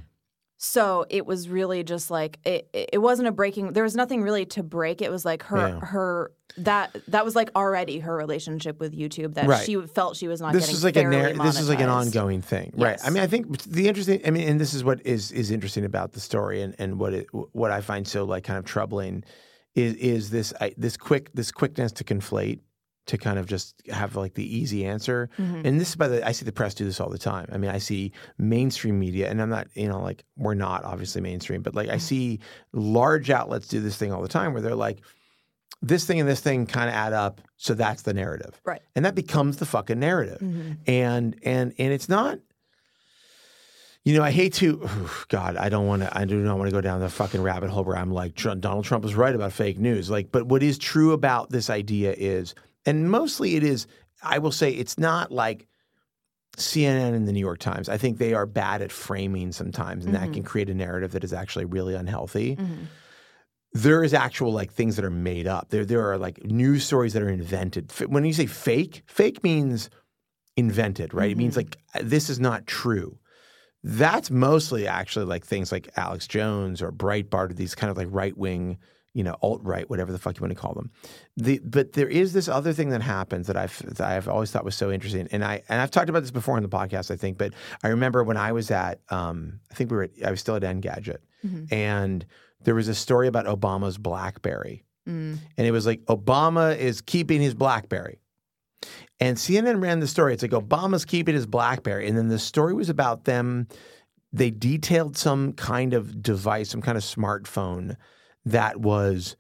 So 0.61 1.07
it 1.09 1.25
was 1.25 1.49
really 1.49 1.85
just 1.85 2.11
like 2.11 2.39
it, 2.45 2.69
it 2.93 2.99
wasn't 2.99 3.27
a 3.29 3.33
breaking 3.33 3.73
there 3.73 3.85
was 3.85 3.95
nothing 3.95 4.23
really 4.23 4.45
to 4.45 4.63
break 4.63 5.01
it 5.01 5.11
was 5.11 5.25
like 5.25 5.45
her 5.45 5.57
Yeah. 5.69 5.81
her 5.81 6.33
that 6.57 6.97
that 7.09 7.25
was 7.25 7.37
like 7.37 7.51
already 7.55 8.01
her 8.01 8.17
relationship 8.17 8.81
with 8.81 8.93
youtube 8.93 9.35
that 9.35 9.47
Right. 9.47 9.65
she 9.65 9.81
felt 9.87 10.17
she 10.17 10.27
was 10.27 10.41
not 10.41 10.53
this 10.53 10.65
getting 10.65 10.75
is 10.75 10.85
like 10.85 10.97
a 10.97 11.03
narr- 11.05 11.33
this 11.35 11.61
is 11.61 11.69
like 11.69 11.81
an 11.81 11.89
ongoing 11.89 12.43
thing, 12.43 12.73
right? 12.77 12.99
I 13.05 13.11
mean, 13.11 13.23
I 13.23 13.29
think 13.29 13.57
the 13.63 13.87
interesting. 13.87 14.21
I 14.27 14.31
mean, 14.31 14.49
and 14.49 14.61
this 14.61 14.75
is 14.75 14.83
what 14.83 15.05
is 15.07 15.31
is 15.31 15.51
interesting 15.53 15.85
about 15.85 16.13
the 16.13 16.21
story, 16.21 16.61
and 16.63 16.75
and 16.79 16.99
what 16.99 17.15
it 17.15 17.27
what 17.33 17.71
I 17.71 17.81
find 17.81 18.07
so 18.09 18.25
like 18.25 18.43
kind 18.45 18.59
of 18.59 18.65
troubling 18.65 19.23
is 19.77 19.95
is 19.95 20.31
this 20.31 20.53
I, 20.61 20.75
this 20.77 20.97
quick 20.97 21.31
this 21.35 21.53
quickness 21.53 21.93
to 21.93 22.05
conflate 22.05 22.61
to 23.09 23.19
kind 23.19 23.39
of 23.39 23.47
just 23.47 23.83
have 23.91 24.17
like 24.17 24.35
the 24.35 24.57
easy 24.57 24.87
answer. 24.87 25.29
Mm-hmm. 25.39 25.63
And 25.67 25.81
this 25.81 25.91
is 25.91 25.97
by 25.97 26.09
the 26.09 26.27
I 26.27 26.33
see 26.33 26.45
the 26.47 26.53
press 26.53 26.73
do 26.75 26.85
this 26.85 27.01
all 27.01 27.11
the 27.11 27.19
time. 27.19 27.49
I 27.53 27.59
mean, 27.59 27.71
I 27.71 27.79
see 27.79 28.13
mainstream 28.39 28.99
media, 28.99 29.29
and 29.29 29.43
I'm 29.43 29.51
not 29.51 29.67
you 29.75 29.89
know 29.89 30.01
like 30.01 30.25
we're 30.37 30.55
not 30.55 30.85
obviously 30.85 31.21
mainstream, 31.21 31.61
but 31.63 31.71
Mm-hmm. 31.71 31.79
like 31.79 31.89
I 31.91 31.99
see 31.99 32.41
large 32.73 33.29
outlets 33.31 33.69
do 33.69 33.81
this 33.81 33.97
thing 33.99 34.13
all 34.13 34.23
the 34.23 34.29
time 34.29 34.53
where 34.55 34.63
they're 34.63 34.75
like. 34.75 35.01
This 35.81 36.05
thing 36.05 36.19
and 36.19 36.29
this 36.29 36.41
thing 36.41 36.67
kind 36.67 36.89
of 36.89 36.95
add 36.97 37.13
up, 37.13 37.41
so 37.57 37.73
that's 37.73 38.03
the 38.03 38.13
narrative 38.13 38.61
right 38.65 38.83
and 38.97 39.05
that 39.05 39.15
becomes 39.15 39.59
the 39.59 39.67
fucking 39.67 40.01
narrative 40.01 40.41
Mm-hmm. 40.41 40.73
and 40.89 41.37
and 41.45 41.73
and 41.79 41.93
it's 41.93 42.09
not 42.09 42.41
you 44.05 44.17
know 44.17 44.23
i 44.25 44.31
hate 44.33 44.55
to 44.55 44.89
god 45.29 45.57
i 45.57 45.69
don't 45.69 45.87
want 45.87 46.03
to 46.03 46.19
i 46.19 46.25
do 46.25 46.37
not 46.39 46.59
want 46.59 46.69
to 46.69 46.75
go 46.75 46.81
down 46.81 46.99
the 47.01 47.09
fucking 47.09 47.43
rabbit 47.43 47.71
hole 47.71 47.85
where 47.85 47.97
i'm 47.97 48.11
like 48.13 48.35
donald 48.35 48.85
trump 48.85 49.05
was 49.05 49.15
right 49.15 49.35
about 49.37 49.53
fake 49.53 49.79
news 49.79 50.11
like 50.11 50.33
but 50.33 50.47
what 50.47 50.63
is 50.65 50.79
true 50.79 51.13
about 51.13 51.51
this 51.51 51.71
idea 51.71 52.13
is 52.17 52.55
and 52.87 53.11
mostly 53.11 53.57
it 53.57 53.63
is 53.63 53.87
i 54.23 54.39
will 54.39 54.53
say 54.53 54.71
it's 54.71 54.99
not 54.99 55.31
like 55.31 55.67
CNN 56.57 57.15
and 57.15 57.29
the 57.29 57.33
New 57.33 57.41
York 57.41 57.61
Times, 57.61 57.89
I 57.89 57.99
think 57.99 58.19
they 58.19 58.35
are 58.35 58.47
bad 58.47 58.83
at 58.83 58.91
framing 58.91 59.53
sometimes, 59.53 60.05
and 60.05 60.15
that 60.15 60.25
can 60.25 60.33
mm-hmm. 60.33 60.43
create 60.43 60.69
a 60.69 60.75
narrative 60.75 61.13
that 61.13 61.23
is 61.23 61.33
actually 61.33 61.67
really 61.67 61.95
unhealthy 61.95 62.57
mm-hmm. 62.57 62.85
there 63.73 64.03
is 64.03 64.13
actual 64.15 64.53
like 64.53 64.73
things 64.73 64.97
that 64.97 65.05
are 65.05 65.11
made 65.11 65.47
up. 65.47 65.69
There 65.71 65.85
there 65.85 66.11
are 66.11 66.19
like 66.19 66.45
news 66.45 66.85
stories 66.85 67.13
that 67.13 67.23
are 67.23 67.29
invented. 67.29 67.93
When 68.09 68.25
you 68.25 68.33
say 68.33 68.47
fake, 68.47 69.03
fake 69.07 69.45
means 69.45 69.91
invented, 70.57 71.15
right? 71.15 71.31
It 71.31 71.37
means 71.37 71.57
mm-hmm. 71.57 71.99
like 71.99 72.05
this 72.05 72.29
is 72.29 72.41
not 72.41 72.67
true. 72.67 73.19
That's 73.85 74.31
mostly 74.31 74.89
actually 74.89 75.27
like 75.27 75.45
things 75.45 75.71
like 75.71 75.89
Alex 75.97 76.27
Jones 76.27 76.83
or 76.83 76.91
Breitbart, 76.91 77.51
or 77.51 77.55
these 77.55 77.75
kind 77.77 77.91
of 77.91 77.97
like 77.97 78.09
right 78.11 78.37
wing, 78.37 78.79
you 79.15 79.25
know, 79.25 79.37
alt 79.43 79.61
right, 79.63 79.89
whatever 79.89 80.13
the 80.13 80.19
fuck 80.19 80.37
you 80.37 80.43
want 80.43 80.53
to 80.53 80.61
call 80.61 80.75
them. 80.75 80.91
The, 81.37 81.59
but 81.65 81.93
there 81.93 82.09
is 82.09 82.33
this 82.33 82.49
other 82.49 82.73
thing 82.73 82.91
that 82.91 83.03
happens 83.03 83.47
that 83.47 83.57
I've 83.57 83.79
that 83.97 84.01
I've 84.01 84.29
always 84.29 84.51
thought 84.51 84.65
was 84.65 84.77
so 84.77 84.91
interesting, 84.91 85.29
and 85.33 85.45
I 85.45 85.63
and 85.69 85.81
I've 85.81 85.91
talked 85.91 86.09
about 86.09 86.21
this 86.21 86.31
before 86.31 86.57
in 86.57 86.63
the 86.63 86.69
podcast, 86.69 87.11
I 87.11 87.17
think. 87.17 87.39
But 87.39 87.55
I 87.83 87.89
remember 87.89 88.23
when 88.23 88.37
I 88.37 88.53
was 88.53 88.71
at, 88.71 89.01
um, 89.11 89.61
I 89.71 89.75
think 89.75 89.91
we 89.91 89.97
were, 89.97 90.03
at, 90.05 90.11
I 90.25 90.31
was 90.31 90.41
still 90.41 90.55
at 90.57 90.63
Engadget, 90.63 91.19
and 91.73 92.25
there 92.63 92.75
was 92.75 92.89
a 92.89 92.95
story 92.95 93.29
about 93.29 93.47
Obama's 93.47 93.99
BlackBerry, 93.99 94.85
and 95.57 95.67
it 95.67 95.71
was 95.71 95.87
like 95.87 96.05
Obama 96.05 96.77
is 96.77 97.01
keeping 97.01 97.41
his 97.41 97.55
BlackBerry. 97.55 98.21
And 99.21 99.37
CNN 99.37 99.83
ran 99.83 99.99
the 99.99 100.07
story. 100.07 100.33
It's 100.35 100.43
like 100.43 100.53
Obama's 100.53 101.05
keeping 101.05 101.35
his 101.35 101.47
BlackBerry. 101.47 102.07
And 102.07 102.17
then 102.17 102.29
the 102.29 102.39
story 102.39 102.73
was 102.75 102.89
about 102.89 103.25
them. 103.25 103.67
They 104.33 104.51
detailed 104.53 105.17
some 105.17 105.55
kind 105.55 105.93
of 105.95 106.23
device, 106.23 106.71
some 106.71 106.83
kind 106.83 106.97
of 106.97 107.03
smartphone 107.03 107.97
that 108.51 108.81
was 108.81 109.37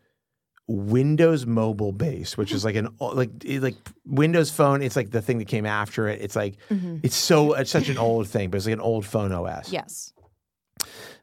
Windows 0.67 1.47
mobile 1.47 1.93
based, 1.93 2.37
which 2.37 2.53
is 2.53 2.65
mm-hmm. 2.65 2.87
like 3.11 3.21
an 3.41 3.43
like 3.45 3.63
like 3.63 3.77
Windows 4.07 4.51
phone. 4.51 4.83
It's 4.83 4.97
like 4.97 5.11
the 5.11 5.23
thing 5.23 5.39
that 5.39 5.49
came 5.49 5.67
after 5.67 6.09
it. 6.09 6.21
It's 6.21 6.37
like 6.37 6.57
mm-hmm. 6.71 6.99
it's 7.03 7.17
so 7.17 7.55
it's 7.55 7.71
such 7.71 7.89
an 7.89 7.99
old 7.99 8.29
thing, 8.29 8.51
but 8.51 8.59
it's 8.59 8.67
like 8.67 8.75
an 8.75 8.81
old 8.81 9.07
phone 9.07 9.33
OS 9.33 9.73
yes 9.73 10.13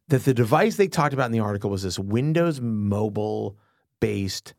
that 0.08 0.26
the 0.26 0.34
device 0.34 0.76
they 0.76 0.88
talked 0.88 1.14
about 1.14 1.26
in 1.26 1.32
the 1.32 1.40
article 1.40 1.70
was 1.70 1.84
this 1.84 1.98
Windows 1.98 2.62
mobile 2.62 3.58
based 4.00 4.54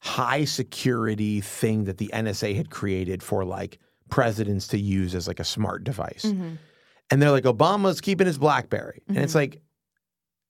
high 0.00 0.44
security 0.44 1.40
thing 1.40 1.84
that 1.84 1.98
the 1.98 2.10
NSA 2.12 2.56
had 2.56 2.70
created 2.70 3.22
for 3.22 3.44
like 3.44 3.78
presidents 4.10 4.68
to 4.68 4.78
use 4.78 5.14
as 5.14 5.28
like 5.28 5.40
a 5.40 5.44
smart 5.44 5.84
device. 5.84 6.24
Mm-hmm. 6.24 6.54
And 7.10 7.22
they're 7.22 7.30
like, 7.30 7.44
Obama's 7.44 8.00
keeping 8.00 8.26
his 8.26 8.38
Blackberry. 8.38 9.02
And 9.08 9.18
it's 9.18 9.34
like, 9.34 9.62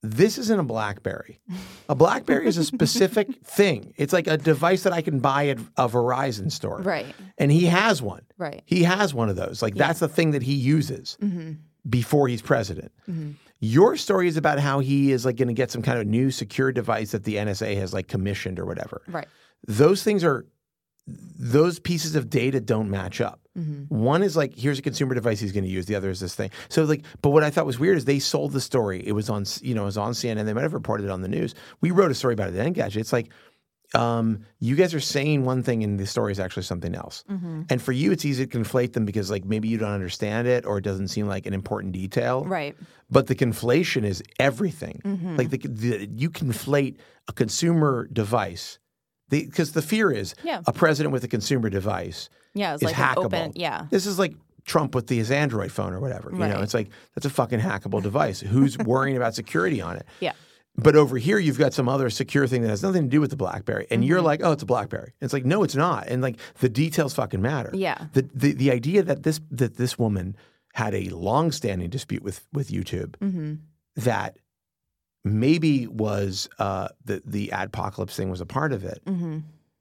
this 0.03 0.39
isn't 0.39 0.61
a 0.61 0.63
Blackberry. 0.63 1.41
A 1.89 1.95
Blackberry 1.95 2.47
is 2.47 2.57
a 2.57 2.65
specific 2.65 3.29
thing. 3.45 3.93
It's 3.97 4.13
like 4.13 4.27
a 4.29 4.37
device 4.37 4.85
that 4.85 4.93
I 4.93 5.03
can 5.03 5.19
buy 5.19 5.49
at 5.49 5.59
a 5.77 5.89
Verizon 5.89 6.53
store. 6.53 6.81
right 6.83 7.07
And 7.37 7.51
he 7.51 7.67
has 7.67 8.01
one. 8.01 8.23
right 8.39 8.63
He 8.65 8.85
has 8.85 9.13
one 9.13 9.29
of 9.29 9.37
those. 9.37 9.61
Like 9.63 9.75
that's 9.75 9.99
the 10.01 10.09
thing 10.09 10.31
that 10.33 10.43
he 10.43 10.55
uses 10.55 11.17
Mm-hmm. 11.21 11.53
before 11.89 12.29
he's 12.29 12.43
president. 12.43 12.93
Your 13.61 13.97
story 13.97 14.29
is 14.29 14.37
about 14.37 14.61
how 14.61 14.79
he 14.79 15.11
is 15.11 15.25
like 15.25 15.37
going 15.37 15.49
to 15.49 15.55
get 15.55 15.71
some 15.73 15.83
kind 15.83 15.99
of 15.99 16.07
new 16.07 16.31
secure 16.31 16.71
device 16.71 17.11
that 17.11 17.25
the 17.25 17.35
NSA 17.37 17.77
has 17.77 17.93
like 17.93 18.07
commissioned 18.07 18.61
or 18.61 18.67
whatever. 18.67 19.03
right 19.09 19.27
Those 19.67 20.05
things 20.05 20.23
are 20.23 20.47
those 21.39 21.79
pieces 21.79 22.15
of 22.15 22.29
data 22.31 22.61
don't 22.61 22.91
match 22.91 23.21
up. 23.21 23.41
Mm-hmm. 23.57 23.95
One 23.95 24.23
is 24.23 24.37
like 24.37 24.55
here's 24.55 24.79
a 24.79 24.83
consumer 24.83 25.15
device 25.15 25.41
he's 25.41 25.53
going 25.53 25.65
to 25.65 25.71
use. 25.71 25.87
The 25.87 25.95
other 25.95 26.11
is 26.11 26.21
this 26.21 26.35
thing. 26.35 26.51
So 26.69 26.85
like, 26.85 27.05
but 27.23 27.31
what 27.31 27.43
I 27.43 27.51
thought 27.51 27.67
was 27.67 27.79
weird 27.79 27.97
is 27.97 28.05
they 28.05 28.19
sold 28.19 28.53
the 28.53 28.61
story. 28.61 29.07
It 29.07 29.13
was 29.13 29.29
on 29.31 29.45
you 29.63 29.75
know 29.75 29.83
it 29.83 29.87
was 29.87 29.99
on 29.99 30.13
CNN. 30.13 30.45
They 30.45 30.53
might 30.53 30.63
have 30.63 30.75
reported 30.75 31.05
it 31.05 31.11
on 31.11 31.23
the 31.23 31.29
news. 31.29 31.55
We 31.81 31.91
wrote 31.91 32.11
a 32.11 32.15
story 32.15 32.35
about 32.35 32.51
it 32.51 32.57
at 32.57 32.67
Engadget. 32.67 32.97
It's 32.97 33.13
like 33.13 33.31
um, 33.95 34.45
you 34.61 34.77
guys 34.77 34.95
are 34.95 35.01
saying 35.01 35.45
one 35.45 35.63
thing 35.63 35.83
and 35.83 35.99
the 35.99 36.07
story 36.07 36.33
is 36.33 36.39
actually 36.39 36.65
something 36.65 36.95
else. 36.95 37.25
Mm-hmm. 37.31 37.63
And 37.71 37.81
for 37.81 37.93
you, 37.93 38.13
it's 38.13 38.25
easy 38.25 38.47
to 38.47 38.59
conflate 38.59 38.93
them 38.93 39.05
because 39.05 39.31
like 39.31 39.45
maybe 39.45 39.69
you 39.69 39.79
don't 39.79 39.91
understand 39.91 40.47
it 40.47 40.67
or 40.67 40.79
it 40.79 40.85
doesn't 40.85 41.09
seem 41.09 41.27
like 41.27 41.47
an 41.47 41.55
important 41.55 41.93
detail. 41.93 42.45
right 42.45 42.77
But 43.11 43.29
the 43.29 43.35
conflation 43.35 44.05
is 44.05 44.23
everything. 44.39 45.01
Mm-hmm. 45.05 45.37
Like 45.37 45.51
the, 45.51 45.59
the, 45.59 46.09
you 46.15 46.31
conflate 46.31 46.97
a 47.29 47.33
consumer 47.33 48.07
device 48.13 48.79
because 49.31 49.73
the, 49.73 49.83
fear 49.83 50.11
is 50.11 50.35
Yeah. 50.43 50.61
a 50.67 50.73
president 50.73 51.13
with 51.13 51.25
a 51.25 51.29
consumer 51.29 51.69
device 51.71 52.29
yeah 52.55 52.75
it's 52.75 52.83
is 52.83 52.87
like 52.87 52.97
hackable. 52.97 53.25
open 53.27 53.53
yeah 53.57 53.87
This 53.91 54.07
is 54.07 54.19
like 54.19 54.35
Trump 54.65 54.95
with 54.95 55.09
his 55.09 55.31
Android 55.31 55.73
phone 55.73 55.95
or 55.95 56.01
whatever. 56.01 56.31
You 56.31 56.39
know, 56.39 56.61
it's 56.61 56.75
like 56.75 56.89
that's 57.15 57.25
a 57.25 57.31
fucking 57.31 57.59
hackable 57.61 58.03
device. 58.03 58.41
Who's 58.41 58.77
worrying 58.93 59.17
about 59.17 59.35
security 59.35 59.81
on 59.81 59.97
it? 59.97 60.07
yeah 60.21 60.33
But 60.77 60.95
over 60.95 61.17
here, 61.17 61.39
you've 61.39 61.59
got 61.59 61.73
some 61.73 61.89
other 61.89 62.11
secure 62.11 62.47
thing 62.47 62.61
that 62.63 62.69
has 62.69 62.83
nothing 62.83 63.05
to 63.05 63.09
do 63.09 63.21
with 63.21 63.31
the 63.31 63.37
BlackBerry, 63.37 63.87
and 63.91 64.05
you're 64.05 64.21
like, 64.21 64.41
"Oh, 64.45 64.53
it's 64.53 64.63
a 64.63 64.67
BlackBerry." 64.67 65.13
It's 65.23 65.33
like, 65.33 65.45
no, 65.47 65.63
it's 65.65 65.75
not, 65.75 66.07
and 66.09 66.21
like 66.23 66.37
the 66.61 66.69
details 66.69 67.15
fucking 67.15 67.41
matter. 67.43 67.71
Yeah. 67.73 67.99
The 68.13 68.29
the, 68.35 68.53
the 68.53 68.71
idea 68.71 69.03
that 69.03 69.23
this 69.23 69.41
that 69.51 69.77
this 69.77 69.99
woman 69.99 70.37
had 70.75 70.95
a 70.95 71.09
long-standing 71.09 71.89
dispute 71.91 72.23
with 72.23 72.47
with 72.53 72.69
YouTube 72.69 73.17
Mm-hmm. 73.21 73.55
that 73.97 74.37
maybe 75.29 75.87
was 75.87 76.49
uh, 76.59 76.89
the 77.05 77.23
the 77.25 77.49
adpocalypse 77.53 78.15
thing 78.15 78.31
was 78.31 78.41
a 78.41 78.47
part 78.47 78.73
of 78.73 78.85
it, 78.85 79.01
Mm-hmm. 79.07 79.39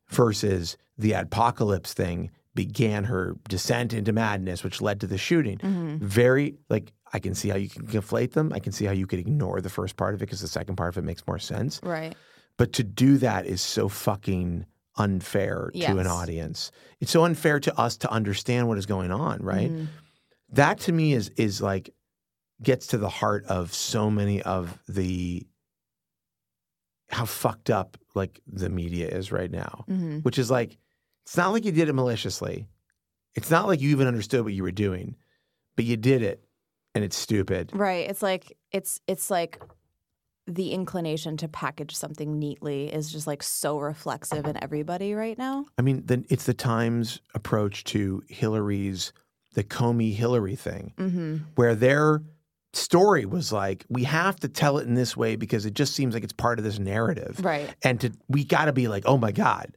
versus 0.09 0.77
the 0.97 1.11
adpocalypse 1.11 1.93
thing 1.93 2.31
began 2.55 3.03
her 3.03 3.35
descent 3.49 3.93
into 3.93 4.11
madness, 4.11 4.63
which 4.63 4.81
led 4.81 4.99
to 5.01 5.07
the 5.07 5.17
shooting. 5.17 5.57
Mm-hmm. 5.59 5.97
Very 6.05 6.55
like 6.69 6.91
I 7.13 7.19
can 7.19 7.35
see 7.35 7.49
how 7.49 7.55
you 7.57 7.69
can 7.69 7.85
conflate 7.85 8.31
them. 8.33 8.51
I 8.53 8.59
can 8.59 8.71
see 8.71 8.85
how 8.85 8.91
you 8.93 9.05
could 9.07 9.19
ignore 9.19 9.61
the 9.61 9.69
first 9.69 9.95
part 9.95 10.13
of 10.13 10.21
it 10.21 10.25
because 10.25 10.41
the 10.41 10.47
second 10.47 10.75
part 10.75 10.89
of 10.93 10.97
it 10.97 11.05
makes 11.05 11.25
more 11.27 11.39
sense. 11.39 11.79
Right. 11.83 12.15
But 12.57 12.73
to 12.73 12.83
do 12.83 13.17
that 13.19 13.45
is 13.45 13.61
so 13.61 13.87
fucking 13.87 14.65
unfair 14.97 15.69
to 15.75 15.99
an 15.99 16.07
audience. 16.07 16.71
It's 16.99 17.11
so 17.11 17.23
unfair 17.23 17.59
to 17.59 17.77
us 17.79 17.97
to 17.97 18.11
understand 18.11 18.67
what 18.67 18.79
is 18.79 18.87
going 18.87 19.11
on, 19.11 19.39
right? 19.43 19.71
Mhm. 19.71 19.87
That 20.53 20.79
to 20.81 20.91
me 20.91 21.13
is 21.13 21.29
is 21.37 21.61
like 21.61 21.93
gets 22.61 22.87
to 22.87 22.97
the 22.97 23.09
heart 23.09 23.45
of 23.45 23.73
so 23.73 24.09
many 24.09 24.41
of 24.41 24.77
the 24.87 25.45
how 27.09 27.25
fucked 27.25 27.69
up 27.69 27.97
like 28.15 28.41
the 28.47 28.69
media 28.69 29.07
is 29.07 29.31
right 29.31 29.51
now. 29.51 29.85
Mhm. 29.87 30.23
Which 30.23 30.37
is 30.37 30.51
like 30.51 30.77
it's 31.25 31.37
not 31.37 31.51
like 31.51 31.65
you 31.65 31.71
did 31.71 31.89
it 31.89 31.93
maliciously. 31.93 32.67
It's 33.35 33.51
not 33.51 33.67
like 33.67 33.81
you 33.81 33.89
even 33.89 34.07
understood 34.07 34.43
what 34.43 34.53
you 34.53 34.63
were 34.63 34.71
doing, 34.71 35.15
but 35.75 35.85
you 35.85 35.95
did 35.97 36.21
it 36.21 36.43
and 36.95 37.03
it's 37.03 37.15
stupid. 37.17 37.71
Right. 37.73 38.09
It's 38.09 38.21
like 38.21 38.57
it's 38.71 38.99
it's 39.07 39.29
like 39.29 39.61
the 40.47 40.71
inclination 40.71 41.35
to 41.37 41.47
package 41.49 41.93
something 41.95 42.39
neatly 42.39 42.87
is 42.91 43.11
just 43.11 43.27
like 43.27 43.43
so 43.43 43.77
reflexive 43.79 44.45
in 44.45 44.61
everybody 44.63 45.13
right 45.13 45.37
now. 45.37 45.65
I 45.77 45.81
mean, 45.81 46.03
then 46.05 46.25
it's 46.29 46.45
the 46.45 46.53
Times 46.53 47.19
approach 47.35 47.83
to 47.85 48.23
Hillary's 48.29 49.11
the 49.55 49.63
Comey 49.65 50.13
Hillary 50.15 50.55
thing, 50.55 50.93
Mm-hmm. 50.97 51.37
where 51.55 51.75
their 51.75 52.21
story 52.73 53.25
was 53.25 53.51
like, 53.51 53.85
we 53.89 54.03
have 54.03 54.39
to 54.41 54.47
tell 54.47 54.77
it 54.77 54.87
in 54.87 54.93
this 54.93 55.15
way 55.17 55.35
because 55.35 55.65
it 55.65 55.73
just 55.73 55.93
seems 55.95 56.13
like 56.13 56.23
it's 56.23 56.33
part 56.33 56.59
of 56.59 56.65
this 56.65 56.79
narrative. 56.79 57.39
Right. 57.43 57.73
And 57.83 57.99
to 58.01 58.11
we 58.27 58.43
got 58.43 58.65
to 58.65 58.73
be 58.73 58.87
like, 58.87 59.03
oh 59.05 59.17
my 59.17 59.31
God. 59.31 59.75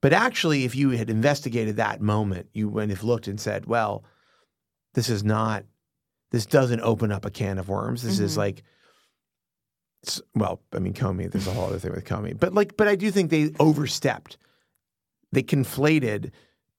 But 0.00 0.12
actually, 0.12 0.64
if 0.64 0.74
you 0.74 0.90
had 0.90 1.08
investigated 1.10 1.76
that 1.76 2.00
moment, 2.00 2.48
you 2.52 2.68
would 2.68 2.90
have 2.90 3.04
looked 3.04 3.28
and 3.28 3.40
said, 3.40 3.66
well, 3.66 4.04
this 4.94 5.08
is 5.08 5.22
not, 5.22 5.64
this 6.32 6.44
doesn't 6.44 6.80
open 6.80 7.12
up 7.12 7.24
a 7.24 7.30
can 7.30 7.58
of 7.58 7.68
worms. 7.68 8.02
This 8.02 8.18
is 8.18 8.34
Mhm. 8.34 8.38
like, 8.38 8.62
well, 10.34 10.60
I 10.72 10.80
mean, 10.80 10.92
Comey, 10.94 11.30
there's 11.30 11.46
a 11.46 11.52
whole 11.52 11.66
other 11.66 11.78
thing 11.78 11.92
with 11.92 12.04
Comey. 12.04 12.38
But 12.38 12.52
like, 12.52 12.76
but 12.76 12.88
I 12.88 12.96
do 12.96 13.10
think 13.12 13.30
they 13.30 13.50
overstepped. 13.60 14.36
They 15.30 15.42
conflated 15.44 16.32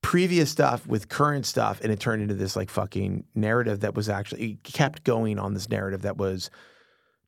previous 0.03 0.51
stuff 0.51 0.85
with 0.85 1.09
current 1.09 1.45
stuff 1.47 1.81
and 1.81 1.91
it 1.91 1.99
turned 1.99 2.21
into 2.21 2.35
this 2.35 2.55
like 2.55 2.69
fucking 2.69 3.23
narrative 3.33 3.79
that 3.79 3.95
was 3.95 4.09
actually 4.09 4.59
kept 4.63 5.03
going 5.03 5.39
on 5.39 5.55
this 5.55 5.69
narrative 5.69 6.03
that 6.03 6.17
was 6.17 6.51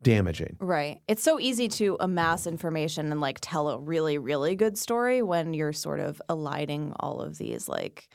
damaging. 0.04 0.58
Right. 0.60 1.02
It's 1.08 1.24
so 1.24 1.40
easy 1.40 1.68
to 1.70 1.98
amass 2.00 2.46
information 2.46 3.12
and 3.12 3.22
like 3.22 3.40
tell 3.42 3.70
a 3.70 3.80
really, 3.80 4.18
really 4.20 4.56
good 4.56 4.78
story 4.78 5.24
when 5.24 5.54
you're 5.54 5.74
sort 5.74 6.00
of 6.00 6.22
aligning 6.30 6.94
all 7.00 7.22
of 7.22 7.38
these 7.40 7.68
like 7.68 8.08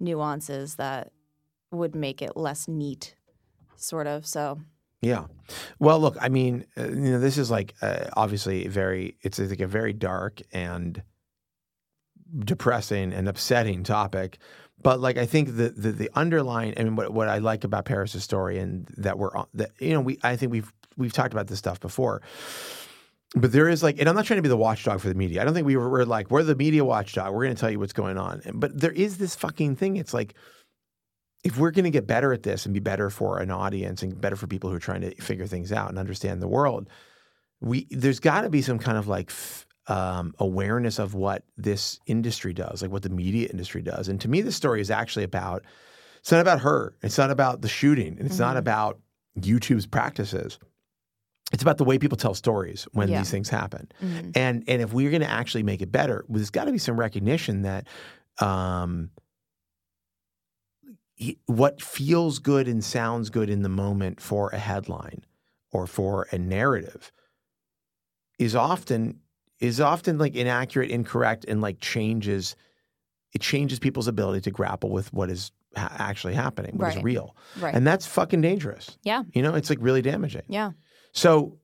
nuances 0.00 0.74
that 0.74 1.12
would 1.70 1.94
make 1.94 2.20
it 2.20 2.36
less 2.36 2.66
neat, 2.66 3.14
sort 3.76 4.08
of. 4.08 4.26
So, 4.26 4.60
Yeah. 5.00 5.26
Well, 5.78 6.00
look, 6.00 6.16
I 6.20 6.28
mean, 6.28 6.66
uh, 6.76 6.88
you 6.88 7.12
know, 7.12 7.20
this 7.20 7.38
is 7.38 7.50
like 7.50 7.74
uh, 7.80 8.10
obviously 8.16 8.66
very, 8.66 9.16
it's 9.22 9.38
like 9.38 9.60
a 9.60 9.68
very 9.68 9.92
dark 9.92 10.42
and 10.52 11.02
depressing 12.38 13.12
and 13.12 13.28
upsetting 13.28 13.82
topic. 13.82 14.38
But 14.82 15.00
like, 15.00 15.18
I 15.18 15.26
think 15.26 15.56
the 15.56 15.70
the, 15.70 15.92
the 15.92 16.10
underlying, 16.14 16.74
I 16.78 16.84
mean, 16.84 16.96
what, 16.96 17.12
what 17.12 17.28
I 17.28 17.38
like 17.38 17.64
about 17.64 17.84
Paris's 17.84 18.24
story 18.24 18.58
and 18.58 18.86
that 18.96 19.18
we're 19.18 19.30
that 19.54 19.70
you 19.78 19.92
know, 19.92 20.00
we 20.00 20.18
I 20.22 20.36
think 20.36 20.52
we've 20.52 20.72
we've 20.96 21.12
talked 21.12 21.32
about 21.32 21.48
this 21.48 21.58
stuff 21.58 21.80
before. 21.80 22.22
But 23.34 23.52
there 23.52 23.68
is 23.68 23.80
like, 23.80 24.00
and 24.00 24.08
I'm 24.08 24.16
not 24.16 24.24
trying 24.24 24.38
to 24.38 24.42
be 24.42 24.48
the 24.48 24.56
watchdog 24.56 25.00
for 25.00 25.08
the 25.08 25.14
media. 25.14 25.40
I 25.40 25.44
don't 25.44 25.54
think 25.54 25.66
we 25.66 25.76
were, 25.76 25.88
we're 25.88 26.04
like, 26.04 26.32
we're 26.32 26.42
the 26.42 26.56
media 26.56 26.84
watchdog. 26.84 27.32
We're 27.32 27.44
going 27.44 27.54
to 27.54 27.60
tell 27.60 27.70
you 27.70 27.78
what's 27.78 27.92
going 27.92 28.18
on. 28.18 28.42
But 28.54 28.78
there 28.78 28.90
is 28.90 29.18
this 29.18 29.36
fucking 29.36 29.76
thing. 29.76 29.96
It's 29.96 30.12
like, 30.12 30.34
if 31.44 31.56
we're 31.56 31.70
going 31.70 31.84
to 31.84 31.90
get 31.90 32.08
better 32.08 32.32
at 32.32 32.42
this 32.42 32.66
and 32.66 32.74
be 32.74 32.80
better 32.80 33.08
for 33.08 33.38
an 33.38 33.52
audience 33.52 34.02
and 34.02 34.20
better 34.20 34.34
for 34.34 34.48
people 34.48 34.68
who 34.68 34.76
are 34.76 34.80
trying 34.80 35.02
to 35.02 35.14
figure 35.22 35.46
things 35.46 35.70
out 35.70 35.90
and 35.90 35.98
understand 35.98 36.42
the 36.42 36.48
world, 36.48 36.90
we 37.60 37.86
there's 37.90 38.20
got 38.20 38.42
to 38.42 38.50
be 38.50 38.62
some 38.62 38.78
kind 38.78 38.98
of 38.98 39.06
like 39.06 39.30
f- 39.30 39.64
um, 39.90 40.34
awareness 40.38 40.98
of 40.98 41.14
what 41.14 41.42
this 41.56 41.98
industry 42.06 42.52
does, 42.54 42.80
like 42.82 42.90
what 42.90 43.02
the 43.02 43.08
media 43.10 43.48
industry 43.48 43.82
does. 43.82 44.08
And 44.08 44.20
to 44.20 44.28
me, 44.28 44.40
this 44.40 44.56
story 44.56 44.80
is 44.80 44.90
actually 44.90 45.24
about. 45.24 45.64
It's 46.20 46.30
not 46.30 46.40
about 46.42 46.60
her. 46.60 46.94
It's 47.02 47.16
not 47.18 47.30
about 47.30 47.62
the 47.62 47.68
shooting. 47.68 48.16
And 48.18 48.26
it's 48.26 48.38
not 48.38 48.54
Mhm. 48.56 48.60
about 48.60 49.00
YouTube's 49.38 49.86
practices. 49.86 50.58
It's 51.52 51.62
about 51.62 51.78
the 51.78 51.84
way 51.84 51.98
people 51.98 52.16
tell 52.18 52.34
stories 52.34 52.86
when 52.92 53.08
Yeah. 53.08 53.18
these 53.18 53.30
things 53.30 53.48
happen. 53.48 53.90
mhm. 54.02 54.32
And 54.36 54.62
and 54.68 54.80
if 54.82 54.92
we're 54.92 55.10
going 55.10 55.22
to 55.22 55.30
actually 55.30 55.62
make 55.64 55.80
it 55.82 55.90
better, 55.90 56.24
there's 56.28 56.50
got 56.50 56.64
to 56.66 56.72
be 56.72 56.78
some 56.78 57.00
recognition 57.00 57.62
that 57.62 57.86
um, 58.38 59.10
what 61.46 61.82
feels 61.82 62.38
good 62.38 62.68
and 62.68 62.82
sounds 62.84 63.28
good 63.30 63.50
in 63.50 63.62
the 63.62 63.68
moment 63.68 64.20
for 64.20 64.50
a 64.50 64.58
headline 64.58 65.24
or 65.72 65.86
for 65.86 66.26
a 66.32 66.38
narrative 66.38 67.10
is 68.38 68.54
often 68.54 69.20
is 69.60 69.80
often 69.80 70.18
like 70.18 70.34
inaccurate, 70.34 70.90
incorrect, 70.90 71.44
and 71.46 71.60
like 71.60 71.80
changes. 71.80 72.56
It 73.32 73.40
changes 73.40 73.78
people's 73.78 74.08
ability 74.08 74.40
to 74.42 74.50
grapple 74.50 74.90
with 74.90 75.12
what 75.12 75.30
is 75.30 75.52
ha- 75.76 75.94
actually 75.98 76.34
happening, 76.34 76.76
what 76.78 76.88
is 76.88 76.96
Right. 76.96 77.04
real, 77.04 77.36
right. 77.60 77.74
and 77.74 77.86
that's 77.86 78.06
fucking 78.06 78.40
dangerous. 78.40 78.96
yeah. 79.04 79.22
You 79.32 79.42
know, 79.42 79.54
it's 79.54 79.70
like 79.70 79.78
really 79.80 80.02
damaging. 80.02 80.42
Yeah. 80.48 80.72
So 81.12 81.58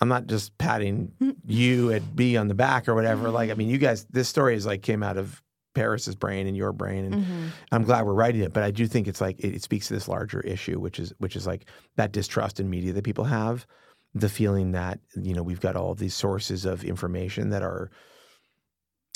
I'm 0.00 0.08
not 0.08 0.26
just 0.26 0.56
patting 0.58 1.12
you 1.46 1.92
at 1.92 2.14
B 2.16 2.36
on 2.36 2.48
the 2.48 2.54
back 2.54 2.88
or 2.88 2.94
whatever. 2.94 3.30
Like, 3.30 3.50
I 3.50 3.54
mean, 3.60 3.68
you 3.68 3.78
guys, 3.78 4.04
this 4.10 4.28
story 4.28 4.54
is 4.56 4.66
like 4.66 4.82
came 4.82 5.02
out 5.02 5.16
of 5.16 5.42
Paris's 5.74 6.16
brain 6.16 6.46
and 6.48 6.56
your 6.56 6.72
brain, 6.72 7.04
and 7.04 7.24
hmm 7.24 7.46
I'm 7.72 7.84
glad 7.84 8.04
we're 8.04 8.12
writing 8.14 8.40
it. 8.42 8.52
But 8.52 8.64
I 8.64 8.72
do 8.72 8.86
think 8.88 9.06
it's 9.06 9.20
like 9.20 9.38
it, 9.38 9.54
it 9.54 9.62
speaks 9.62 9.86
to 9.88 9.94
this 9.94 10.08
larger 10.08 10.40
issue, 10.40 10.80
which 10.80 10.98
is 10.98 11.12
which 11.18 11.36
is 11.36 11.46
like 11.46 11.66
that 11.96 12.10
distrust 12.12 12.58
in 12.60 12.68
media 12.68 12.92
that 12.92 13.04
people 13.04 13.24
have, 13.24 13.66
the 14.14 14.28
feeling 14.28 14.72
that 14.72 15.00
you 15.16 15.34
know 15.34 15.42
we've 15.42 15.60
got 15.60 15.76
all 15.76 15.94
these 15.94 16.14
sources 16.14 16.64
of 16.64 16.84
information 16.84 17.50
that 17.50 17.62
are, 17.62 17.90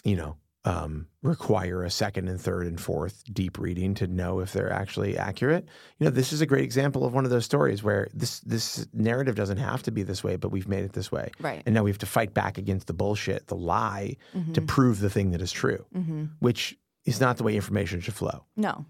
you 0.04 0.16
know, 0.16 0.36
um, 0.66 1.08
require 1.22 1.82
a 1.82 1.90
second 1.90 2.28
and 2.28 2.40
third 2.40 2.66
and 2.66 2.80
fourth 2.80 3.22
deep 3.32 3.58
reading 3.58 3.92
to 3.94 4.06
know 4.06 4.40
if 4.40 4.52
they're 4.52 4.72
actually 4.72 5.18
accurate. 5.18 5.66
You 5.98 6.04
know, 6.06 6.10
this 6.10 6.32
is 6.32 6.40
a 6.40 6.46
great 6.46 6.64
example 6.64 7.04
of 7.04 7.12
one 7.12 7.24
of 7.24 7.30
those 7.30 7.44
stories 7.44 7.82
where 7.82 8.08
this 8.14 8.40
this 8.40 8.86
narrative 8.94 9.34
doesn't 9.34 9.58
have 9.58 9.82
to 9.82 9.90
be 9.90 10.02
this 10.02 10.24
way, 10.24 10.36
but 10.36 10.50
we've 10.50 10.68
made 10.68 10.84
it 10.84 10.92
this 10.94 11.12
way, 11.12 11.30
Right. 11.40 11.62
and 11.66 11.74
now 11.74 11.82
we 11.82 11.90
have 11.90 11.98
to 11.98 12.06
fight 12.06 12.32
back 12.32 12.56
against 12.56 12.86
the 12.86 12.94
bullshit, 12.94 13.46
the 13.48 13.56
lie, 13.56 14.16
to 14.32 14.60
Mhm. 14.60 14.66
prove 14.66 15.00
the 15.00 15.10
thing 15.10 15.32
that 15.32 15.42
is 15.42 15.52
true, 15.52 15.84
Mhm. 15.94 16.30
which 16.38 16.78
is 17.04 17.20
not 17.20 17.36
the 17.36 17.42
way 17.42 17.54
information 17.56 18.00
should 18.00 18.14
flow. 18.14 18.44
No. 18.56 18.86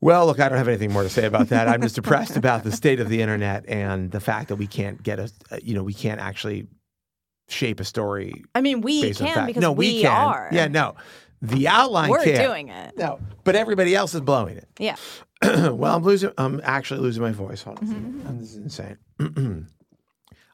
Well, 0.00 0.26
look, 0.26 0.38
I 0.38 0.48
don't 0.48 0.58
have 0.58 0.68
anything 0.68 0.92
more 0.92 1.02
to 1.02 1.08
say 1.08 1.26
about 1.26 1.48
that. 1.48 1.66
I'm 1.68 1.82
just 1.82 1.96
depressed 1.96 2.36
about 2.36 2.62
the 2.62 2.70
state 2.72 3.00
of 3.00 3.08
the 3.08 3.20
internet 3.20 3.64
and 3.68 4.10
the 4.12 4.20
fact 4.20 4.48
that 4.48 4.56
we 4.56 4.66
can't 4.68 5.02
get 5.02 5.18
a, 5.18 5.30
uh, 5.50 5.58
you 5.62 5.74
know, 5.74 5.82
we 5.82 5.94
can't 5.94 6.20
actually 6.20 6.68
shape 7.48 7.80
a 7.80 7.84
story 7.84 8.44
I 8.54 8.60
mean, 8.60 8.80
we 8.82 9.12
can 9.12 9.46
because 9.46 9.60
no, 9.60 9.72
we, 9.72 9.94
we, 9.94 10.02
can. 10.02 10.12
are. 10.12 10.48
Yeah, 10.52 10.68
no, 10.68 10.94
the 11.42 11.66
outline 11.66 12.10
We're 12.10 12.22
can't. 12.24 12.46
doing 12.46 12.68
it. 12.68 12.96
No, 12.96 13.18
but 13.44 13.56
everybody 13.56 13.94
else 13.96 14.14
is 14.14 14.20
blowing 14.20 14.56
it. 14.58 14.68
Yeah. 14.78 14.96
well, 15.42 15.96
I'm 15.96 16.02
losing. 16.02 16.30
I'm 16.36 16.60
actually 16.64 17.00
losing 17.00 17.22
my 17.22 17.32
voice. 17.32 17.62
Hold 17.62 17.78
on, 17.78 17.86
Mm-hmm. 17.86 18.38
this 18.38 18.50
is 18.50 18.56
insane. 18.56 18.98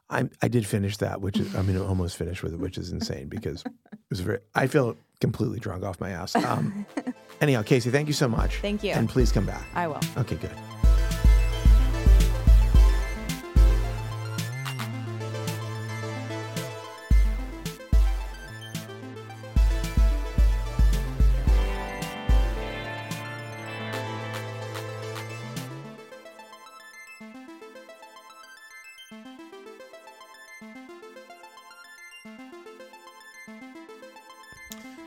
I 0.09 0.29
I 0.41 0.47
did 0.47 0.65
finish 0.67 0.97
that, 0.97 1.21
which 1.21 1.37
is 1.39 1.55
I 1.55 1.61
mean, 1.63 1.77
almost 1.77 2.17
finished 2.17 2.43
with 2.43 2.53
it, 2.53 2.59
which 2.59 2.77
is 2.77 2.91
insane 2.91 3.27
because 3.27 3.63
it 3.65 3.71
was 4.09 4.19
very. 4.19 4.39
I 4.53 4.67
feel 4.67 4.95
completely 5.19 5.59
drunk 5.59 5.83
off 5.83 5.99
my 5.99 6.11
ass. 6.11 6.35
Um, 6.35 6.85
anyhow, 7.41 7.61
Casey, 7.63 7.89
thank 7.89 8.07
you 8.07 8.13
so 8.13 8.27
much. 8.27 8.57
Thank 8.57 8.83
you. 8.83 8.91
and 8.91 9.09
please 9.09 9.31
come 9.31 9.45
back. 9.45 9.65
I 9.73 9.87
will. 9.87 9.99
Okay, 10.17 10.35
good. 10.35 10.51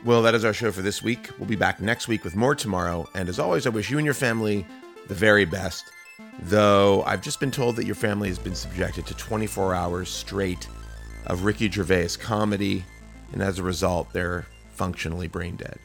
Well, 0.09 0.23
that 0.23 0.33
is 0.33 0.43
our 0.43 0.55
show 0.55 0.71
for 0.71 0.81
this 0.81 1.03
week. 1.03 1.29
We'll 1.37 1.47
be 1.47 1.55
back 1.55 1.79
next 1.79 2.07
week 2.07 2.23
with 2.23 2.35
more 2.35 2.55
tomorrow. 2.55 3.07
And 3.13 3.29
as 3.29 3.37
always, 3.37 3.67
I 3.67 3.69
wish 3.69 3.91
you 3.91 3.99
and 3.99 4.05
your 4.05 4.15
family 4.15 4.65
the 5.07 5.13
very 5.13 5.45
best. 5.45 5.91
Though 6.39 7.03
I've 7.03 7.21
just 7.21 7.39
been 7.39 7.51
told 7.51 7.75
that 7.75 7.85
your 7.85 7.93
family 7.93 8.27
has 8.29 8.39
been 8.39 8.55
subjected 8.55 9.05
to 9.05 9.13
24 9.13 9.75
hours 9.75 10.09
straight 10.09 10.67
of 11.27 11.43
Ricky 11.43 11.69
Gervais 11.69 12.15
comedy, 12.19 12.83
and 13.33 13.43
as 13.43 13.59
a 13.59 13.63
result, 13.63 14.11
they're 14.11 14.47
functionally 14.71 15.27
brain 15.27 15.57
dead. 15.57 15.77